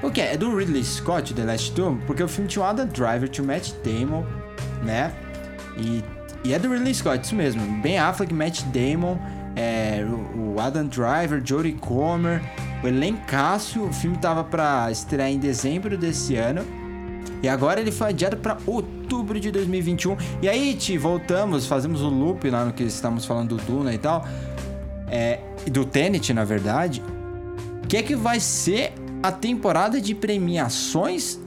O 0.04 0.12
que? 0.12 0.22
É 0.22 0.38
do 0.38 0.56
Ridley 0.56 0.84
Scott, 0.84 1.34
The 1.34 1.44
Last 1.44 1.72
Duel? 1.74 1.98
Porque 2.06 2.22
o 2.22 2.28
filme 2.28 2.48
tinha 2.48 2.64
o 2.64 2.68
Adam 2.68 2.88
Driver, 2.88 3.28
tinha 3.28 3.44
o 3.44 3.48
Matt 3.48 3.72
Damon, 3.84 4.24
né? 4.84 5.12
E, 5.78 6.04
e 6.44 6.54
é 6.54 6.60
do 6.60 6.70
Ridley 6.70 6.94
Scott, 6.94 7.26
isso 7.26 7.36
mesmo. 7.36 7.62
Ben 7.82 7.98
Affleck, 7.98 8.34
Matt 8.34 8.62
Damon, 8.72 9.18
é, 9.56 10.06
o 10.08 10.46
o 10.56 10.62
Adam 10.62 10.86
Driver, 10.88 11.42
Jodie 11.44 11.74
Comer, 11.74 12.42
o 12.82 12.88
elencaço. 12.88 13.84
O 13.84 13.94
filme 13.94 14.18
tava 14.18 14.44
pra 14.44 14.90
estrear 14.90 15.30
em 15.30 15.38
dezembro 15.38 15.98
desse 15.98 16.38
ano. 16.38 16.66
E 17.42 17.50
agora 17.50 17.80
ele 17.80 17.92
foi 17.92 18.10
adiado 18.10 18.38
para 18.38 18.58
outubro 18.66 19.40
de 19.40 19.52
2021. 19.52 20.18
E 20.42 20.50
aí, 20.50 20.74
Ti, 20.74 20.98
voltamos, 20.98 21.66
fazemos 21.68 22.02
o 22.02 22.10
loop 22.10 22.50
lá 22.50 22.66
no 22.66 22.74
que 22.74 22.84
estamos 22.84 23.26
falando 23.26 23.56
do 23.56 23.64
Duna 23.64 23.94
e 23.94 23.98
tal. 23.98 24.26
É, 25.08 25.40
do 25.70 25.86
Tenet, 25.86 26.34
na 26.34 26.44
verdade. 26.44 27.04
O 27.84 27.88
que 27.88 27.98
é 27.98 28.04
que 28.04 28.16
vai 28.16 28.40
ser 28.40 28.94
a 29.22 29.32
temporada 29.32 30.02
de 30.02 30.16
premiações 30.16 31.40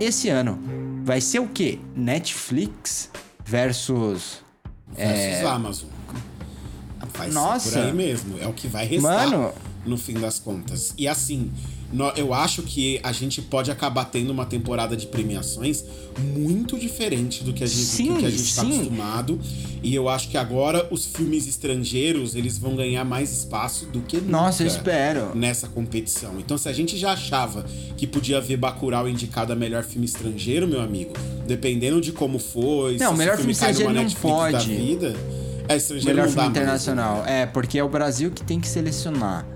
esse 0.00 0.28
ano? 0.28 0.58
Vai 1.04 1.20
ser 1.20 1.40
o 1.40 1.48
quê? 1.48 1.78
Netflix 1.94 3.10
versus. 3.44 4.42
Versus 4.94 5.46
Amazon. 5.46 5.88
Vai 7.14 7.30
Nossa. 7.30 7.70
ser 7.70 7.78
por 7.78 7.86
aí 7.86 7.92
mesmo. 7.92 8.38
É 8.40 8.46
o 8.46 8.52
que 8.52 8.68
vai 8.68 8.86
restar 8.86 9.28
Mano. 9.28 9.52
no 9.84 9.96
fim 9.98 10.14
das 10.14 10.38
contas. 10.38 10.94
E 10.96 11.06
assim, 11.06 11.52
eu 12.16 12.32
acho 12.32 12.62
que 12.62 12.98
a 13.02 13.12
gente 13.12 13.42
pode 13.42 13.70
acabar 13.70 14.06
tendo 14.06 14.30
uma 14.30 14.46
temporada 14.46 14.96
de 14.96 15.06
premiações 15.06 15.84
muito 16.34 16.78
diferente 16.78 17.42
do 17.44 17.52
que 17.52 17.62
a 17.62 17.66
gente, 17.66 17.78
Sim, 17.84 18.14
do 18.14 18.18
que 18.20 18.26
a 18.26 18.30
gente 18.30 18.54
tá 18.54 18.62
sim. 18.62 18.72
acostumado. 18.74 19.38
E 19.82 19.94
eu 19.94 20.08
acho 20.08 20.28
que 20.28 20.36
agora 20.38 20.86
os 20.90 21.04
filmes 21.06 21.46
estrangeiros, 21.48 22.34
eles 22.34 22.56
vão 22.56 22.76
ganhar 22.76 23.04
mais 23.04 23.32
espaço 23.32 23.86
do 23.86 24.00
que 24.00 24.16
nunca 24.18 24.30
Nossa, 24.30 24.62
eu 24.62 24.66
espero. 24.68 25.34
nessa 25.34 25.66
competição. 25.68 26.38
Então, 26.38 26.56
se 26.56 26.68
a 26.68 26.72
gente 26.72 26.96
já 26.96 27.12
achava 27.12 27.64
que 27.96 28.06
podia 28.06 28.40
ver 28.40 28.56
Bacurau 28.56 29.08
indicado 29.08 29.52
a 29.52 29.56
melhor 29.56 29.82
filme 29.82 30.06
estrangeiro, 30.06 30.68
meu 30.68 30.80
amigo, 30.80 31.12
dependendo 31.46 32.00
de 32.00 32.12
como 32.12 32.38
foi, 32.38 32.96
Não, 32.98 33.12
se 33.12 33.18
melhor 33.18 33.34
esse 33.34 33.42
filme 33.42 33.52
numa 33.54 33.70
estrangeiro 33.70 33.92
não 33.92 34.02
Netflix 34.02 34.22
da 34.36 34.50
pode. 34.52 34.74
vida, 34.74 35.16
é 35.68 35.76
estrangeiro 35.76 36.16
Melhor 36.16 36.26
não 36.26 36.32
filme 36.32 36.48
mais, 36.48 36.56
internacional. 36.62 37.22
né? 37.24 37.42
É, 37.42 37.46
porque 37.46 37.78
é 37.78 37.84
o 37.84 37.88
Brasil 37.88 38.30
que 38.30 38.42
tem 38.44 38.60
que 38.60 38.68
selecionar. 38.68 39.46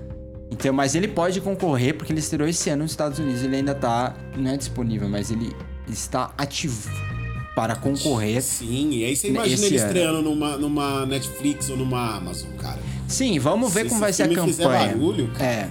Então, 0.49 0.73
mas 0.73 0.95
ele 0.95 1.07
pode 1.07 1.41
concorrer 1.41 1.95
porque 1.95 2.11
ele 2.13 2.19
estreou 2.19 2.47
esse 2.47 2.69
ano 2.69 2.83
nos 2.83 2.91
Estados 2.91 3.19
Unidos. 3.19 3.43
Ele 3.43 3.57
ainda 3.57 3.75
tá. 3.75 4.15
Não 4.35 4.51
é 4.51 4.57
disponível, 4.57 5.09
mas 5.09 5.29
ele 5.29 5.53
está 5.87 6.33
ativo 6.37 6.89
para 7.55 7.75
concorrer. 7.75 8.41
Sim, 8.41 8.91
e 8.91 9.03
aí 9.03 9.15
você 9.15 9.29
imagina 9.29 9.65
ele 9.65 9.77
ano. 9.77 9.87
estreando 9.87 10.21
numa, 10.21 10.57
numa 10.57 11.05
Netflix 11.05 11.69
ou 11.69 11.77
numa 11.77 12.15
Amazon, 12.15 12.51
cara. 12.57 12.79
Sim, 13.07 13.39
vamos 13.39 13.73
ver 13.73 13.83
Se 13.83 13.89
como 13.89 14.01
vai 14.01 14.13
ser 14.13 14.23
a 14.23 14.27
campanha. 14.27 14.87
barulho, 14.87 15.27
cara. 15.29 15.43
É. 15.43 15.69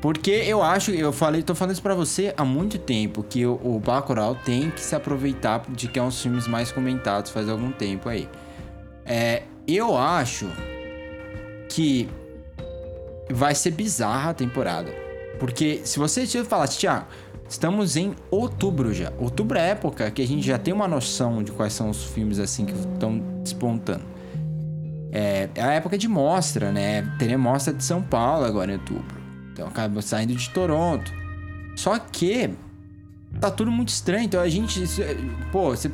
Porque 0.00 0.30
eu 0.30 0.62
acho, 0.62 0.90
eu 0.90 1.12
falei, 1.12 1.42
tô 1.42 1.54
falando 1.54 1.72
isso 1.72 1.82
pra 1.82 1.94
você 1.94 2.34
há 2.36 2.44
muito 2.44 2.78
tempo, 2.78 3.24
que 3.28 3.46
o, 3.46 3.58
o 3.62 3.80
Bacurau 3.80 4.34
tem 4.34 4.70
que 4.70 4.80
se 4.80 4.94
aproveitar 4.94 5.64
de 5.68 5.88
que 5.88 5.98
é 5.98 6.02
um 6.02 6.08
dos 6.08 6.20
filmes 6.20 6.46
mais 6.46 6.70
comentados 6.70 7.30
faz 7.30 7.48
algum 7.48 7.72
tempo 7.72 8.08
aí. 8.08 8.28
É, 9.04 9.44
eu 9.66 9.96
acho 9.96 10.48
que 11.68 12.08
vai 13.30 13.54
ser 13.54 13.72
bizarra 13.72 14.30
a 14.30 14.34
temporada. 14.34 14.90
Porque 15.38 15.82
se 15.84 15.98
você 15.98 16.26
falasse, 16.44 16.78
Tiago, 16.78 17.06
estamos 17.48 17.96
em 17.96 18.14
outubro 18.30 18.92
já. 18.94 19.12
Outubro 19.18 19.58
é 19.58 19.70
época 19.70 20.10
que 20.10 20.22
a 20.22 20.26
gente 20.26 20.46
já 20.46 20.58
tem 20.58 20.72
uma 20.72 20.88
noção 20.88 21.42
de 21.42 21.52
quais 21.52 21.72
são 21.72 21.90
os 21.90 22.04
filmes 22.04 22.38
assim 22.38 22.64
que 22.64 22.72
estão 22.72 23.18
despontando. 23.42 24.04
É, 25.12 25.48
é 25.54 25.62
a 25.62 25.72
época 25.72 25.96
de 25.96 26.08
mostra, 26.08 26.72
né? 26.72 27.02
Teremos 27.18 27.50
mostra 27.50 27.72
de 27.72 27.82
São 27.84 28.02
Paulo 28.02 28.44
agora 28.44 28.72
em 28.72 28.74
outubro. 28.74 29.16
Então 29.52 29.66
acaba 29.66 30.02
saindo 30.02 30.34
de 30.34 30.50
Toronto. 30.50 31.12
Só 31.74 31.98
que 31.98 32.50
tá 33.40 33.50
tudo 33.50 33.70
muito 33.70 33.88
estranho. 33.88 34.24
Então 34.24 34.40
a 34.40 34.48
gente. 34.48 34.82
é- 35.02 35.16
Pô, 35.50 35.70
você. 35.70 35.90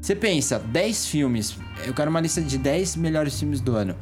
Você 0.00 0.14
pensa, 0.14 0.58
10 0.58 1.06
filmes. 1.06 1.58
Eu 1.84 1.92
quero 1.92 2.08
uma 2.10 2.20
lista 2.20 2.40
de 2.40 2.56
10 2.56 2.96
melhores 2.96 3.38
filmes 3.38 3.60
do 3.60 3.74
ano. 3.74 3.96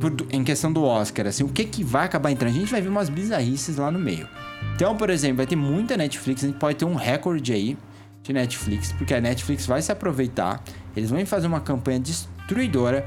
Por- 0.00 0.26
em 0.30 0.44
questão 0.44 0.72
do 0.72 0.84
Oscar, 0.84 1.26
assim, 1.26 1.42
o 1.44 1.48
que 1.48 1.64
que 1.64 1.82
vai 1.82 2.04
acabar 2.06 2.30
entrando? 2.30 2.50
A 2.52 2.54
gente 2.54 2.70
vai 2.70 2.80
ver 2.80 2.88
umas 2.88 3.08
bizarrices 3.08 3.76
lá 3.76 3.90
no 3.90 3.98
meio. 3.98 4.28
Então, 4.74 4.96
por 4.96 5.10
exemplo, 5.10 5.38
vai 5.38 5.46
ter 5.46 5.56
muita 5.56 5.96
Netflix, 5.96 6.44
a 6.44 6.46
gente 6.46 6.58
pode 6.58 6.76
ter 6.76 6.84
um 6.84 6.94
recorde 6.94 7.52
aí 7.52 7.76
de 8.22 8.32
Netflix, 8.32 8.92
porque 8.92 9.14
a 9.14 9.20
Netflix 9.20 9.66
vai 9.66 9.80
se 9.82 9.90
aproveitar, 9.90 10.62
eles 10.96 11.10
vão 11.10 11.24
fazer 11.26 11.46
uma 11.46 11.60
campanha 11.60 11.98
destruidora. 12.00 13.06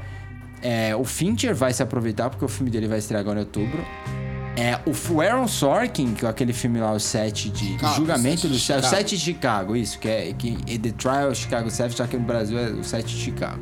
É, 0.60 0.94
o 0.94 1.04
Fincher 1.04 1.54
vai 1.54 1.72
se 1.72 1.82
aproveitar, 1.82 2.30
porque 2.30 2.44
o 2.44 2.48
filme 2.48 2.70
dele 2.70 2.86
vai 2.88 2.98
estrear 2.98 3.20
agora 3.20 3.40
em 3.40 3.42
outubro. 3.42 3.84
É, 4.54 4.78
o 4.86 5.20
Aaron 5.20 5.48
Sorkin, 5.48 6.12
que 6.14 6.26
é 6.26 6.28
aquele 6.28 6.52
filme 6.52 6.78
lá, 6.78 6.92
o 6.92 7.00
7 7.00 7.48
de 7.48 7.68
Chicago, 7.72 7.94
julgamento 7.96 8.46
do 8.48 8.58
céu, 8.58 8.76
o 8.78 8.82
Chicago. 8.82 8.96
7 8.96 9.16
de 9.16 9.22
Chicago, 9.22 9.76
isso, 9.76 9.98
que 9.98 10.08
é 10.08 10.32
que, 10.34 10.58
é 10.68 10.78
The 10.78 10.90
Trial 10.92 11.34
Chicago 11.34 11.70
7, 11.70 11.96
só 11.96 12.06
que 12.06 12.16
no 12.18 12.24
Brasil 12.24 12.58
é 12.58 12.68
o 12.70 12.84
7 12.84 13.16
de 13.16 13.20
Chicago. 13.22 13.60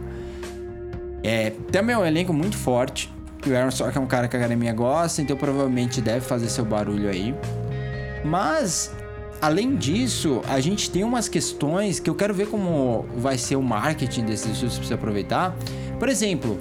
É, 1.23 1.51
também 1.71 1.95
é 1.95 1.99
um 1.99 2.05
elenco 2.05 2.33
muito 2.33 2.57
forte. 2.57 3.13
O 3.47 3.55
Aaron 3.55 3.71
Sorkin 3.71 3.99
é 3.99 4.01
um 4.03 4.07
cara 4.07 4.29
que 4.29 4.37
a 4.37 4.39
academia 4.39 4.73
gosta, 4.73 5.23
então 5.23 5.37
provavelmente 5.37 6.01
deve 6.01 6.21
fazer 6.21 6.49
seu 6.49 6.65
barulho 6.65 7.09
aí. 7.09 7.35
Mas, 8.25 8.95
além 9.41 9.77
disso, 9.77 10.43
a 10.49 10.61
gente 10.61 10.91
tem 10.91 11.05
umas 11.05 11.29
questões 11.29 11.99
que 11.99 12.11
eu 12.11 12.15
quero 12.15 12.35
ver 12.35 12.49
como 12.49 13.07
vai 13.17 13.39
ser 13.39 13.57
o 13.57 13.63
marketing 13.63 14.25
desses 14.25 14.59
filmes 14.59 14.77
pra 14.77 14.87
você 14.87 14.95
aproveitar. 14.95 15.57
Por 15.99 16.09
exemplo, 16.09 16.59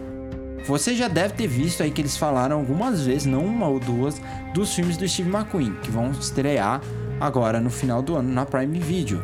você 0.65 0.95
já 0.95 1.08
deve 1.08 1.34
ter 1.34 1.48
visto 1.48 1.84
aí 1.84 1.91
que 1.91 2.02
eles 2.02 2.15
falaram 2.15 2.58
algumas 2.58 3.06
vezes, 3.06 3.26
não 3.26 3.45
uma 3.45 3.67
ou 3.67 3.80
duas, 3.80 4.22
dos 4.54 4.74
filmes 4.74 4.98
do 4.98 5.08
Steve 5.08 5.30
McQueen, 5.30 5.74
que 5.82 5.91
vão 5.91 6.12
estrear 6.12 6.82
agora 7.19 7.60
no 7.60 7.69
final 7.69 8.02
do 8.02 8.15
ano 8.15 8.32
na 8.32 8.45
Prime 8.45 8.80
Video. 8.80 9.22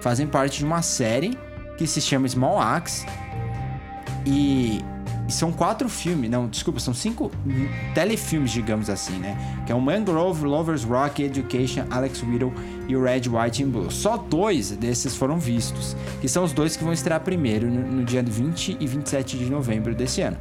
Fazem 0.00 0.26
parte 0.26 0.58
de 0.58 0.64
uma 0.64 0.82
série 0.82 1.38
que 1.76 1.86
se 1.86 2.00
chama 2.00 2.28
Small 2.28 2.60
Axe. 2.60 3.04
E 4.26 4.80
são 5.28 5.52
quatro 5.52 5.88
filmes, 5.88 6.30
não, 6.30 6.46
desculpa, 6.46 6.78
são 6.80 6.92
cinco 6.92 7.30
telefilmes, 7.94 8.50
digamos 8.50 8.90
assim, 8.90 9.14
né? 9.18 9.36
Que 9.66 9.72
é 9.72 9.74
o 9.74 9.80
Mangrove, 9.80 10.44
Lovers 10.44 10.84
Rock, 10.84 11.22
Education, 11.22 11.84
Alex 11.90 12.22
Widow 12.22 12.52
e 12.88 12.96
o 12.96 13.02
Red, 13.02 13.22
White 13.28 13.64
and 13.64 13.68
Blue. 13.68 13.90
Só 13.90 14.16
dois 14.16 14.70
desses 14.72 15.16
foram 15.16 15.38
vistos, 15.38 15.96
que 16.20 16.28
são 16.28 16.44
os 16.44 16.52
dois 16.52 16.76
que 16.76 16.84
vão 16.84 16.92
estrear 16.92 17.20
primeiro 17.20 17.66
no, 17.70 17.80
no 17.80 18.04
dia 18.04 18.22
20 18.22 18.76
e 18.78 18.86
27 18.86 19.38
de 19.38 19.46
novembro 19.46 19.94
desse 19.94 20.20
ano. 20.20 20.38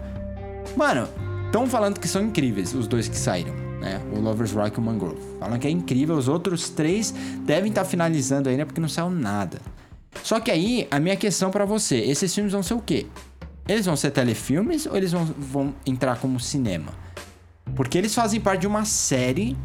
Mano, 0.76 1.08
estão 1.46 1.68
falando 1.68 2.00
que 2.00 2.08
são 2.08 2.22
incríveis 2.22 2.74
os 2.74 2.88
dois 2.88 3.08
que 3.08 3.18
saíram, 3.18 3.54
né? 3.80 4.02
O 4.14 4.20
Lovers 4.20 4.52
Rock 4.52 4.78
e 4.78 4.80
o 4.80 4.84
Mangrove. 4.84 5.22
Falam 5.40 5.58
que 5.60 5.68
é 5.68 5.72
incrível, 5.72 6.16
os 6.16 6.28
outros 6.28 6.70
três 6.70 7.14
devem 7.46 7.70
estar 7.70 7.86
finalizando 7.86 8.50
ainda 8.50 8.66
porque 8.66 8.82
não 8.82 8.90
saiu 8.90 9.10
nada. 9.10 9.60
Só 10.22 10.40
que 10.40 10.52
aí, 10.52 10.88
a 10.92 11.00
minha 11.00 11.16
questão 11.16 11.50
pra 11.50 11.66
você, 11.66 11.98
esses 11.98 12.34
filmes 12.34 12.54
vão 12.54 12.62
ser 12.62 12.76
o 12.76 12.80
quê? 12.80 13.08
Eles 13.68 13.86
vão 13.86 13.96
ser 13.96 14.12
telefilmes 14.12 14.86
ou 14.86 14.96
eles 14.96 15.12
vão, 15.12 15.26
vão 15.26 15.76
entrar 15.86 16.18
como 16.20 16.40
cinema? 16.40 16.92
Porque 17.76 17.98
eles 17.98 18.14
fazem 18.14 18.40
parte 18.40 18.62
de 18.62 18.68
uma 18.68 18.86
série. 18.86 19.58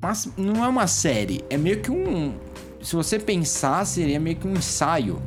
Mas 0.00 0.28
não 0.36 0.64
é 0.64 0.68
uma 0.68 0.86
série, 0.86 1.44
é 1.48 1.56
meio 1.56 1.80
que 1.80 1.90
um. 1.90 2.34
Se 2.82 2.96
você 2.96 3.20
pensar, 3.20 3.84
seria 3.84 4.18
meio 4.18 4.36
que 4.36 4.48
um 4.48 4.54
ensaio. 4.54 5.22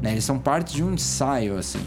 Né? 0.00 0.12
Eles 0.12 0.24
são 0.24 0.38
parte 0.38 0.76
de 0.76 0.84
um 0.84 0.94
ensaio, 0.94 1.58
assim. 1.58 1.80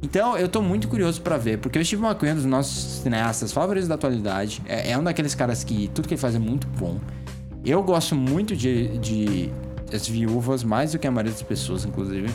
Então 0.00 0.36
eu 0.36 0.48
tô 0.48 0.60
muito 0.60 0.86
curioso 0.86 1.20
pra 1.22 1.36
ver, 1.36 1.58
porque 1.58 1.78
o 1.78 1.84
Steve 1.84 2.04
McQueen 2.04 2.30
é 2.30 2.32
um 2.34 2.36
dos 2.36 2.44
nossos 2.44 3.02
cineastas 3.02 3.52
favoritos 3.52 3.88
da 3.88 3.94
atualidade. 3.94 4.62
É, 4.66 4.90
é 4.90 4.98
um 4.98 5.02
daqueles 5.02 5.34
caras 5.34 5.64
que 5.64 5.88
tudo 5.94 6.06
que 6.06 6.14
ele 6.14 6.20
faz 6.20 6.34
é 6.34 6.38
muito 6.38 6.66
bom. 6.78 7.00
Eu 7.64 7.82
gosto 7.82 8.14
muito 8.14 8.54
de, 8.54 8.98
de 8.98 9.50
As 9.92 10.06
Viúvas, 10.06 10.62
mais 10.62 10.92
do 10.92 10.98
que 10.98 11.06
a 11.06 11.10
maioria 11.10 11.32
das 11.32 11.42
pessoas, 11.42 11.84
inclusive. 11.84 12.28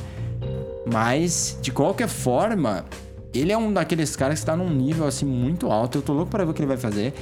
Mas, 0.92 1.58
de 1.62 1.72
qualquer 1.72 2.08
forma, 2.08 2.86
ele 3.34 3.52
é 3.52 3.58
um 3.58 3.72
daqueles 3.72 4.16
caras 4.16 4.40
que 4.40 4.46
tá 4.46 4.56
num 4.56 4.70
nível 4.70 5.06
assim 5.06 5.26
muito 5.26 5.72
alto. 5.72 6.00
Eu 6.00 6.02
tô 6.02 6.14
louco 6.14 6.32
pra 6.32 6.44
ver 6.44 6.52
o 6.52 6.54
que 6.54 6.62
ele 6.62 6.68
vai 6.68 6.78
fazer. 6.78 7.14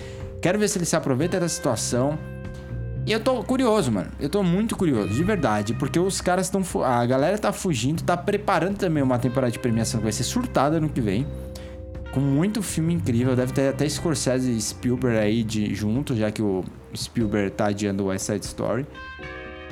Quero 0.42 0.58
ver 0.58 0.68
se 0.68 0.78
ele 0.78 0.86
se 0.86 0.96
aproveita 0.96 1.40
da 1.40 1.50
situação. 1.50 2.18
E 3.06 3.12
eu 3.12 3.20
tô 3.20 3.42
curioso, 3.44 3.92
mano. 3.92 4.10
Eu 4.20 4.30
tô 4.30 4.44
muito 4.44 4.76
curioso, 4.76 5.14
de 5.14 5.24
verdade. 5.24 5.74
Porque 5.74 6.00
os 6.00 6.22
caras 6.22 6.48
estão. 6.48 6.62
A 6.84 7.06
galera 7.06 7.38
tá 7.38 7.52
fugindo, 7.52 8.04
tá 8.04 8.16
preparando 8.16 8.78
também 8.78 9.02
uma 9.02 9.18
temporada 9.18 9.52
de 9.52 9.60
premiação 9.60 10.00
que 10.00 10.04
vai 10.04 10.14
ser 10.14 10.24
surtada 10.24 10.80
no 10.80 10.90
que 10.90 11.02
vem. 11.02 11.26
Com 12.14 12.20
muito 12.20 12.62
filme 12.62 12.94
incrível. 12.94 13.36
Deve 13.36 13.54
ter 13.54 13.70
até 13.70 13.88
Scorsese 13.88 14.52
e 14.52 14.62
Spielberg 14.62 15.18
aí 15.18 15.44
de, 15.44 15.74
junto, 15.74 16.16
já 16.16 16.32
que 16.32 16.42
o 16.42 16.64
Spielberg 16.96 17.52
tá 17.52 17.68
adiando 17.68 18.06
West 18.06 18.26
Side 18.26 18.46
Story. 18.46 18.86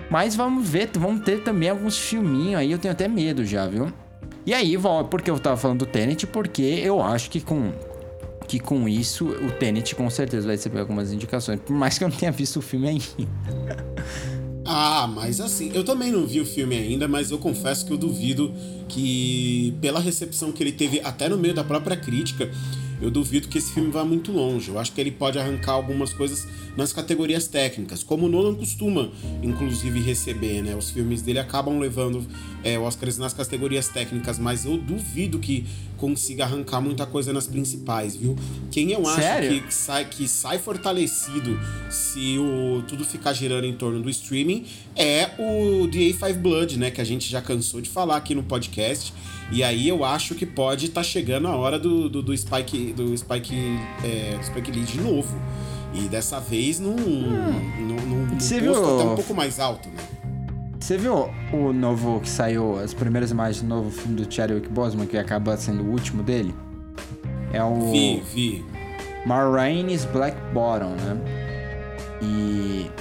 Mas 0.09 0.35
vamos 0.35 0.67
ver, 0.67 0.89
vamos 0.95 1.23
ter 1.23 1.41
também 1.43 1.69
alguns 1.69 1.97
filminhos 1.97 2.59
aí, 2.59 2.71
eu 2.71 2.77
tenho 2.77 2.91
até 2.91 3.07
medo 3.07 3.45
já, 3.45 3.67
viu? 3.67 3.91
E 4.45 4.53
aí, 4.53 4.75
porque 5.09 5.29
eu 5.29 5.39
tava 5.39 5.57
falando 5.57 5.79
do 5.79 5.85
Tenet, 5.85 6.27
porque 6.27 6.61
eu 6.61 7.01
acho 7.01 7.31
que 7.31 7.41
com, 7.41 7.71
que 8.47 8.59
com 8.59 8.87
isso 8.87 9.25
o 9.25 9.51
Tenet 9.51 9.95
com 9.95 10.07
certeza 10.09 10.45
vai 10.45 10.55
receber 10.55 10.79
algumas 10.79 11.11
indicações. 11.11 11.59
Por 11.59 11.75
mais 11.75 11.97
que 11.97 12.03
eu 12.03 12.09
não 12.09 12.15
tenha 12.15 12.31
visto 12.31 12.57
o 12.57 12.61
filme 12.61 12.87
ainda. 12.87 13.05
Ah, 14.67 15.05
mas 15.05 15.39
assim, 15.39 15.71
eu 15.75 15.83
também 15.83 16.11
não 16.11 16.25
vi 16.25 16.41
o 16.41 16.45
filme 16.45 16.75
ainda, 16.75 17.07
mas 17.07 17.29
eu 17.29 17.37
confesso 17.37 17.85
que 17.85 17.93
eu 17.93 17.97
duvido 17.97 18.51
que, 18.87 19.77
pela 19.79 19.99
recepção 19.99 20.51
que 20.51 20.63
ele 20.63 20.71
teve 20.71 20.99
até 21.01 21.29
no 21.29 21.37
meio 21.37 21.53
da 21.53 21.63
própria 21.63 21.95
crítica, 21.95 22.49
eu 23.01 23.12
duvido 23.12 23.47
que 23.47 23.58
esse 23.58 23.73
filme 23.73 23.91
vá 23.91 24.03
muito 24.03 24.31
longe. 24.31 24.69
Eu 24.69 24.79
acho 24.79 24.91
que 24.91 25.01
ele 25.01 25.12
pode 25.12 25.38
arrancar 25.38 25.73
algumas 25.73 26.13
coisas 26.13 26.47
nas 26.75 26.91
categorias 26.91 27.47
técnicas, 27.47 28.03
como 28.03 28.25
o 28.25 28.29
Nolan 28.29 28.53
costuma, 28.53 29.10
inclusive, 29.41 29.99
receber, 30.01 30.62
né? 30.62 30.75
Os 30.75 30.91
filmes 30.91 31.21
dele 31.21 31.39
acabam 31.39 31.79
levando 31.79 32.25
é, 32.63 32.77
Oscars 32.77 33.17
nas 33.17 33.34
categorias 33.34 33.88
técnicas, 33.88 34.38
mas 34.38 34.65
eu 34.65 34.77
duvido 34.77 35.39
que 35.39 35.65
consiga 35.97 36.43
arrancar 36.43 36.81
muita 36.81 37.05
coisa 37.05 37.31
nas 37.31 37.47
principais, 37.47 38.15
viu? 38.15 38.36
Quem 38.71 38.91
eu 38.91 39.08
acho 39.08 39.21
Sério? 39.21 39.63
que 39.63 39.73
sai, 39.73 40.05
que 40.05 40.27
sai 40.27 40.60
fortalecido 40.60 41.58
se 41.89 42.38
o 42.38 42.84
tudo 42.88 43.05
ficar 43.05 43.31
girando 43.34 43.65
em 43.65 43.73
torno 43.73 44.01
do 44.01 44.10
streaming 44.10 44.65
é 44.95 45.29
o 45.39 45.88
The 45.88 45.99
A5 45.99 46.34
Blood, 46.41 46.77
né? 46.77 46.91
Que 46.91 46.99
a 46.99 47.05
gente 47.05 47.29
já 47.29 47.41
cansou 47.41 47.79
de 47.79 47.89
falar 47.89 48.17
aqui 48.17 48.36
no 48.36 48.43
podcast. 48.43 49.13
E 49.51 49.63
aí 49.63 49.88
eu 49.88 50.03
acho 50.03 50.34
que 50.36 50.45
pode 50.45 50.86
estar 50.88 51.03
chegando 51.03 51.47
a 51.47 51.55
hora 51.55 51.77
do, 51.77 52.10
do, 52.10 52.21
do 52.21 52.36
Spike 52.36 52.93
do 52.93 53.15
Spike, 53.17 53.55
é, 54.03 54.36
do 54.38 54.43
Spike 54.43 54.71
Lee 54.71 54.84
de 54.84 54.99
novo. 54.99 55.36
E 55.93 56.08
dessa 56.10 56.39
vez 56.39 56.79
num, 56.79 56.95
num, 56.95 57.95
num, 57.95 58.25
num 58.25 58.39
Você 58.39 58.60
posto 58.60 58.84
viu- 58.84 58.99
até 58.99 59.10
um 59.10 59.15
pouco 59.15 59.34
mais 59.34 59.60
alto, 59.60 59.88
né? 59.89 59.95
Você 60.79 60.97
viu 60.97 61.29
o 61.53 61.71
novo 61.73 62.19
que 62.19 62.29
saiu, 62.29 62.77
as 62.79 62.93
primeiras 62.93 63.31
imagens 63.31 63.62
do 63.62 63.67
novo 63.67 63.89
filme 63.89 64.21
do 64.21 64.31
Chadwick 64.31 64.67
Boseman, 64.69 65.08
que 65.08 65.17
acaba 65.17 65.55
sendo 65.58 65.84
o 65.84 65.91
último 65.91 66.21
dele? 66.21 66.53
É 67.53 67.63
o 67.63 67.91
Vi, 67.91 68.21
vi. 68.34 68.65
Ma 69.25 69.49
Rainey's 69.49 70.05
Black 70.05 70.36
Bottom, 70.53 70.89
né? 70.89 71.17
E... 72.21 72.91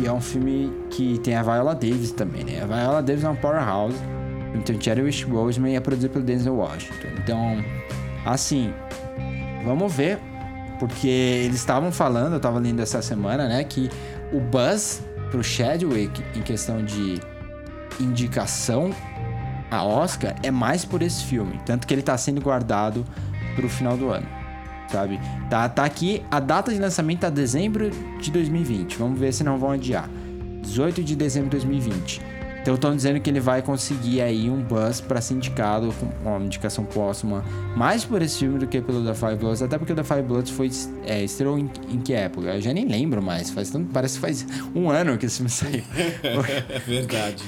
E 0.00 0.06
é 0.06 0.12
um 0.12 0.20
filme 0.20 0.70
que 0.90 1.18
tem 1.18 1.34
a 1.34 1.42
Viola 1.42 1.74
Davis 1.74 2.12
também, 2.12 2.44
né? 2.44 2.62
A 2.62 2.66
Viola 2.66 3.02
Davis 3.02 3.24
é 3.24 3.28
um 3.28 3.34
powerhouse. 3.36 3.96
Então 4.54 4.74
o 4.76 4.82
Chadwick 4.82 5.24
Boseman 5.26 5.76
é 5.76 5.80
produzido 5.80 6.12
pelo 6.12 6.24
Denzel 6.24 6.56
Washington. 6.56 7.08
Então, 7.22 7.64
assim, 8.24 8.72
vamos 9.64 9.92
ver. 9.92 10.18
Porque 10.78 11.08
eles 11.08 11.56
estavam 11.56 11.90
falando, 11.90 12.34
eu 12.34 12.40
tava 12.40 12.60
lendo 12.60 12.80
essa 12.80 13.02
semana, 13.02 13.48
né? 13.48 13.64
Que 13.64 13.90
o 14.32 14.38
buzz 14.38 15.02
pro 15.30 15.42
Chadwick 15.42 16.22
em 16.36 16.42
questão 16.42 16.84
de 16.84 17.20
indicação 18.00 18.94
a 19.70 19.84
Oscar 19.84 20.34
é 20.42 20.50
mais 20.50 20.84
por 20.84 21.02
esse 21.02 21.24
filme. 21.24 21.58
Tanto 21.66 21.86
que 21.86 21.92
ele 21.92 22.02
tá 22.02 22.16
sendo 22.16 22.40
guardado 22.40 23.04
pro 23.54 23.68
final 23.68 23.96
do 23.96 24.08
ano. 24.08 24.26
Sabe? 24.88 25.20
Tá, 25.50 25.68
tá 25.68 25.84
aqui, 25.84 26.24
a 26.30 26.40
data 26.40 26.72
de 26.72 26.78
lançamento 26.78 27.20
tá 27.20 27.30
dezembro 27.30 27.90
de 28.20 28.30
2020. 28.30 28.96
Vamos 28.96 29.18
ver 29.18 29.32
se 29.32 29.44
não 29.44 29.58
vão 29.58 29.72
adiar. 29.72 30.08
18 30.62 31.02
de 31.02 31.14
dezembro 31.14 31.50
de 31.50 31.66
2020. 31.66 32.22
Então 32.60 32.74
estão 32.74 32.94
dizendo 32.94 33.18
que 33.20 33.30
ele 33.30 33.40
vai 33.40 33.62
conseguir 33.62 34.20
aí 34.20 34.50
um 34.50 34.60
buzz 34.62 35.00
pra 35.00 35.20
ser 35.20 35.34
indicado 35.34 35.94
com 36.22 36.28
uma 36.28 36.44
indicação 36.44 36.84
póstuma 36.84 37.44
mais 37.76 38.04
por 38.04 38.20
esse 38.20 38.38
filme 38.40 38.58
do 38.58 38.66
que 38.66 38.80
pelo 38.80 39.02
da 39.02 39.14
Five 39.14 39.36
Bloods, 39.36 39.62
até 39.62 39.78
porque 39.78 39.92
o 39.92 39.96
da 39.96 40.04
Five 40.04 40.22
Bloods 40.22 40.50
foi 40.52 40.70
é, 41.06 41.22
estreou 41.24 41.58
em, 41.58 41.70
em 41.88 41.98
que 42.00 42.12
época? 42.12 42.48
Eu 42.54 42.60
já 42.60 42.72
nem 42.74 42.86
lembro 42.86 43.22
mais, 43.22 43.48
faz 43.50 43.70
tanto, 43.70 43.88
parece 43.92 44.16
que 44.16 44.20
faz 44.20 44.46
um 44.74 44.90
ano 44.90 45.16
que 45.16 45.26
esse 45.26 45.36
filme 45.36 45.50
saiu. 45.50 45.82
É 46.68 46.78
verdade. 46.80 47.42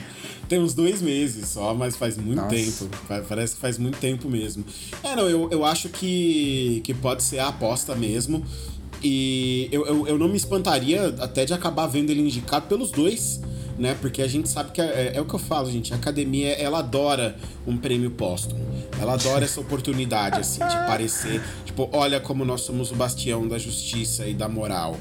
Tem 0.49 0.59
uns 0.59 0.75
dois 0.75 1.01
meses 1.01 1.49
só, 1.49 1.73
mas 1.75 1.97
faz 1.97 2.17
muito 2.17 2.39
Nossa. 2.43 2.49
tempo. 2.57 2.89
Pa- 3.07 3.23
Parece 3.29 3.55
que 3.55 3.61
faz 3.61 3.79
muito 3.79 3.99
tempo 3.99 4.29
mesmo. 4.29 4.65
É, 5.03 5.15
não, 5.15 5.29
eu, 5.29 5.49
eu 5.51 5.65
acho 5.65 5.89
que, 5.89 6.81
que 6.83 6.93
pode 6.93 7.23
ser 7.23 7.39
a 7.39 7.49
aposta 7.49 7.95
mesmo. 7.95 8.45
E 9.03 9.69
eu, 9.71 9.87
eu, 9.87 10.09
eu 10.09 10.19
não 10.19 10.29
me 10.29 10.37
espantaria 10.37 11.15
até 11.21 11.45
de 11.45 11.55
acabar 11.55 11.87
vendo 11.87 12.11
ele 12.11 12.21
indicado 12.21 12.67
pelos 12.67 12.91
dois, 12.91 13.41
né? 13.79 13.97
Porque 14.01 14.23
a 14.23 14.29
gente 14.29 14.49
sabe 14.49 14.73
que 14.73 14.81
é, 14.81 15.13
é 15.15 15.21
o 15.21 15.25
que 15.25 15.35
eu 15.35 15.39
falo, 15.39 15.71
gente. 15.71 15.93
A 15.93 15.97
academia, 15.97 16.53
ela 16.53 16.79
adora 16.79 17.37
um 17.67 17.77
prêmio 17.77 18.11
póstumo. 18.11 18.61
Ela 19.01 19.15
adora 19.15 19.45
essa 19.45 19.61
oportunidade, 19.61 20.41
assim, 20.41 20.61
de 20.61 20.77
parecer. 20.87 21.43
Tipo, 21.65 21.89
olha 21.93 22.21
como 22.21 22.45
nós 22.45 22.63
somos 22.63 22.91
o 22.91 22.95
bastião 22.95 23.47
da 23.47 23.59
justiça 23.59 24.27
e 24.27 24.35
da 24.35 24.49
moral. 24.49 24.97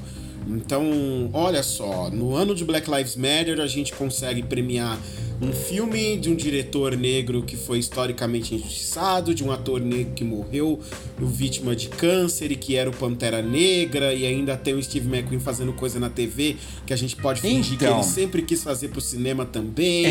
Então, 0.48 1.30
olha 1.34 1.62
só, 1.62 2.10
no 2.10 2.36
ano 2.36 2.56
de 2.56 2.64
Black 2.64 2.90
Lives 2.90 3.16
Matter 3.16 3.60
a 3.60 3.68
gente 3.68 3.94
consegue 3.94 4.42
premiar 4.42 4.98
um 5.42 5.54
filme 5.54 6.18
de 6.18 6.30
um 6.30 6.36
diretor 6.36 6.98
negro 6.98 7.44
que 7.44 7.56
foi 7.56 7.80
historicamente 7.80 8.54
injustiçado, 8.54 9.34
de 9.34 9.44
um 9.44 9.52
ator 9.52 9.80
negro 9.80 10.14
que 10.14 10.24
morreu 10.24 10.80
vítima 11.18 11.76
de 11.76 11.88
câncer 11.88 12.52
e 12.52 12.56
que 12.58 12.76
era 12.76 12.90
o 12.90 12.94
Pantera 12.94 13.42
Negra, 13.42 14.14
e 14.14 14.26
ainda 14.26 14.58
tem 14.58 14.74
o 14.74 14.84
Steve 14.84 15.08
McQueen 15.08 15.40
fazendo 15.40 15.72
coisa 15.72 16.00
na 16.00 16.10
TV 16.10 16.58
que 16.86 16.94
a 16.94 16.96
gente 16.98 17.16
pode 17.16 17.40
fingir 17.42 17.78
que 17.78 17.86
Então. 17.86 18.00
ele 18.00 18.04
sempre 18.08 18.42
quis 18.42 18.62
fazer 18.64 18.90
pro 18.90 19.00
cinema 19.02 19.46
também. 19.46 20.06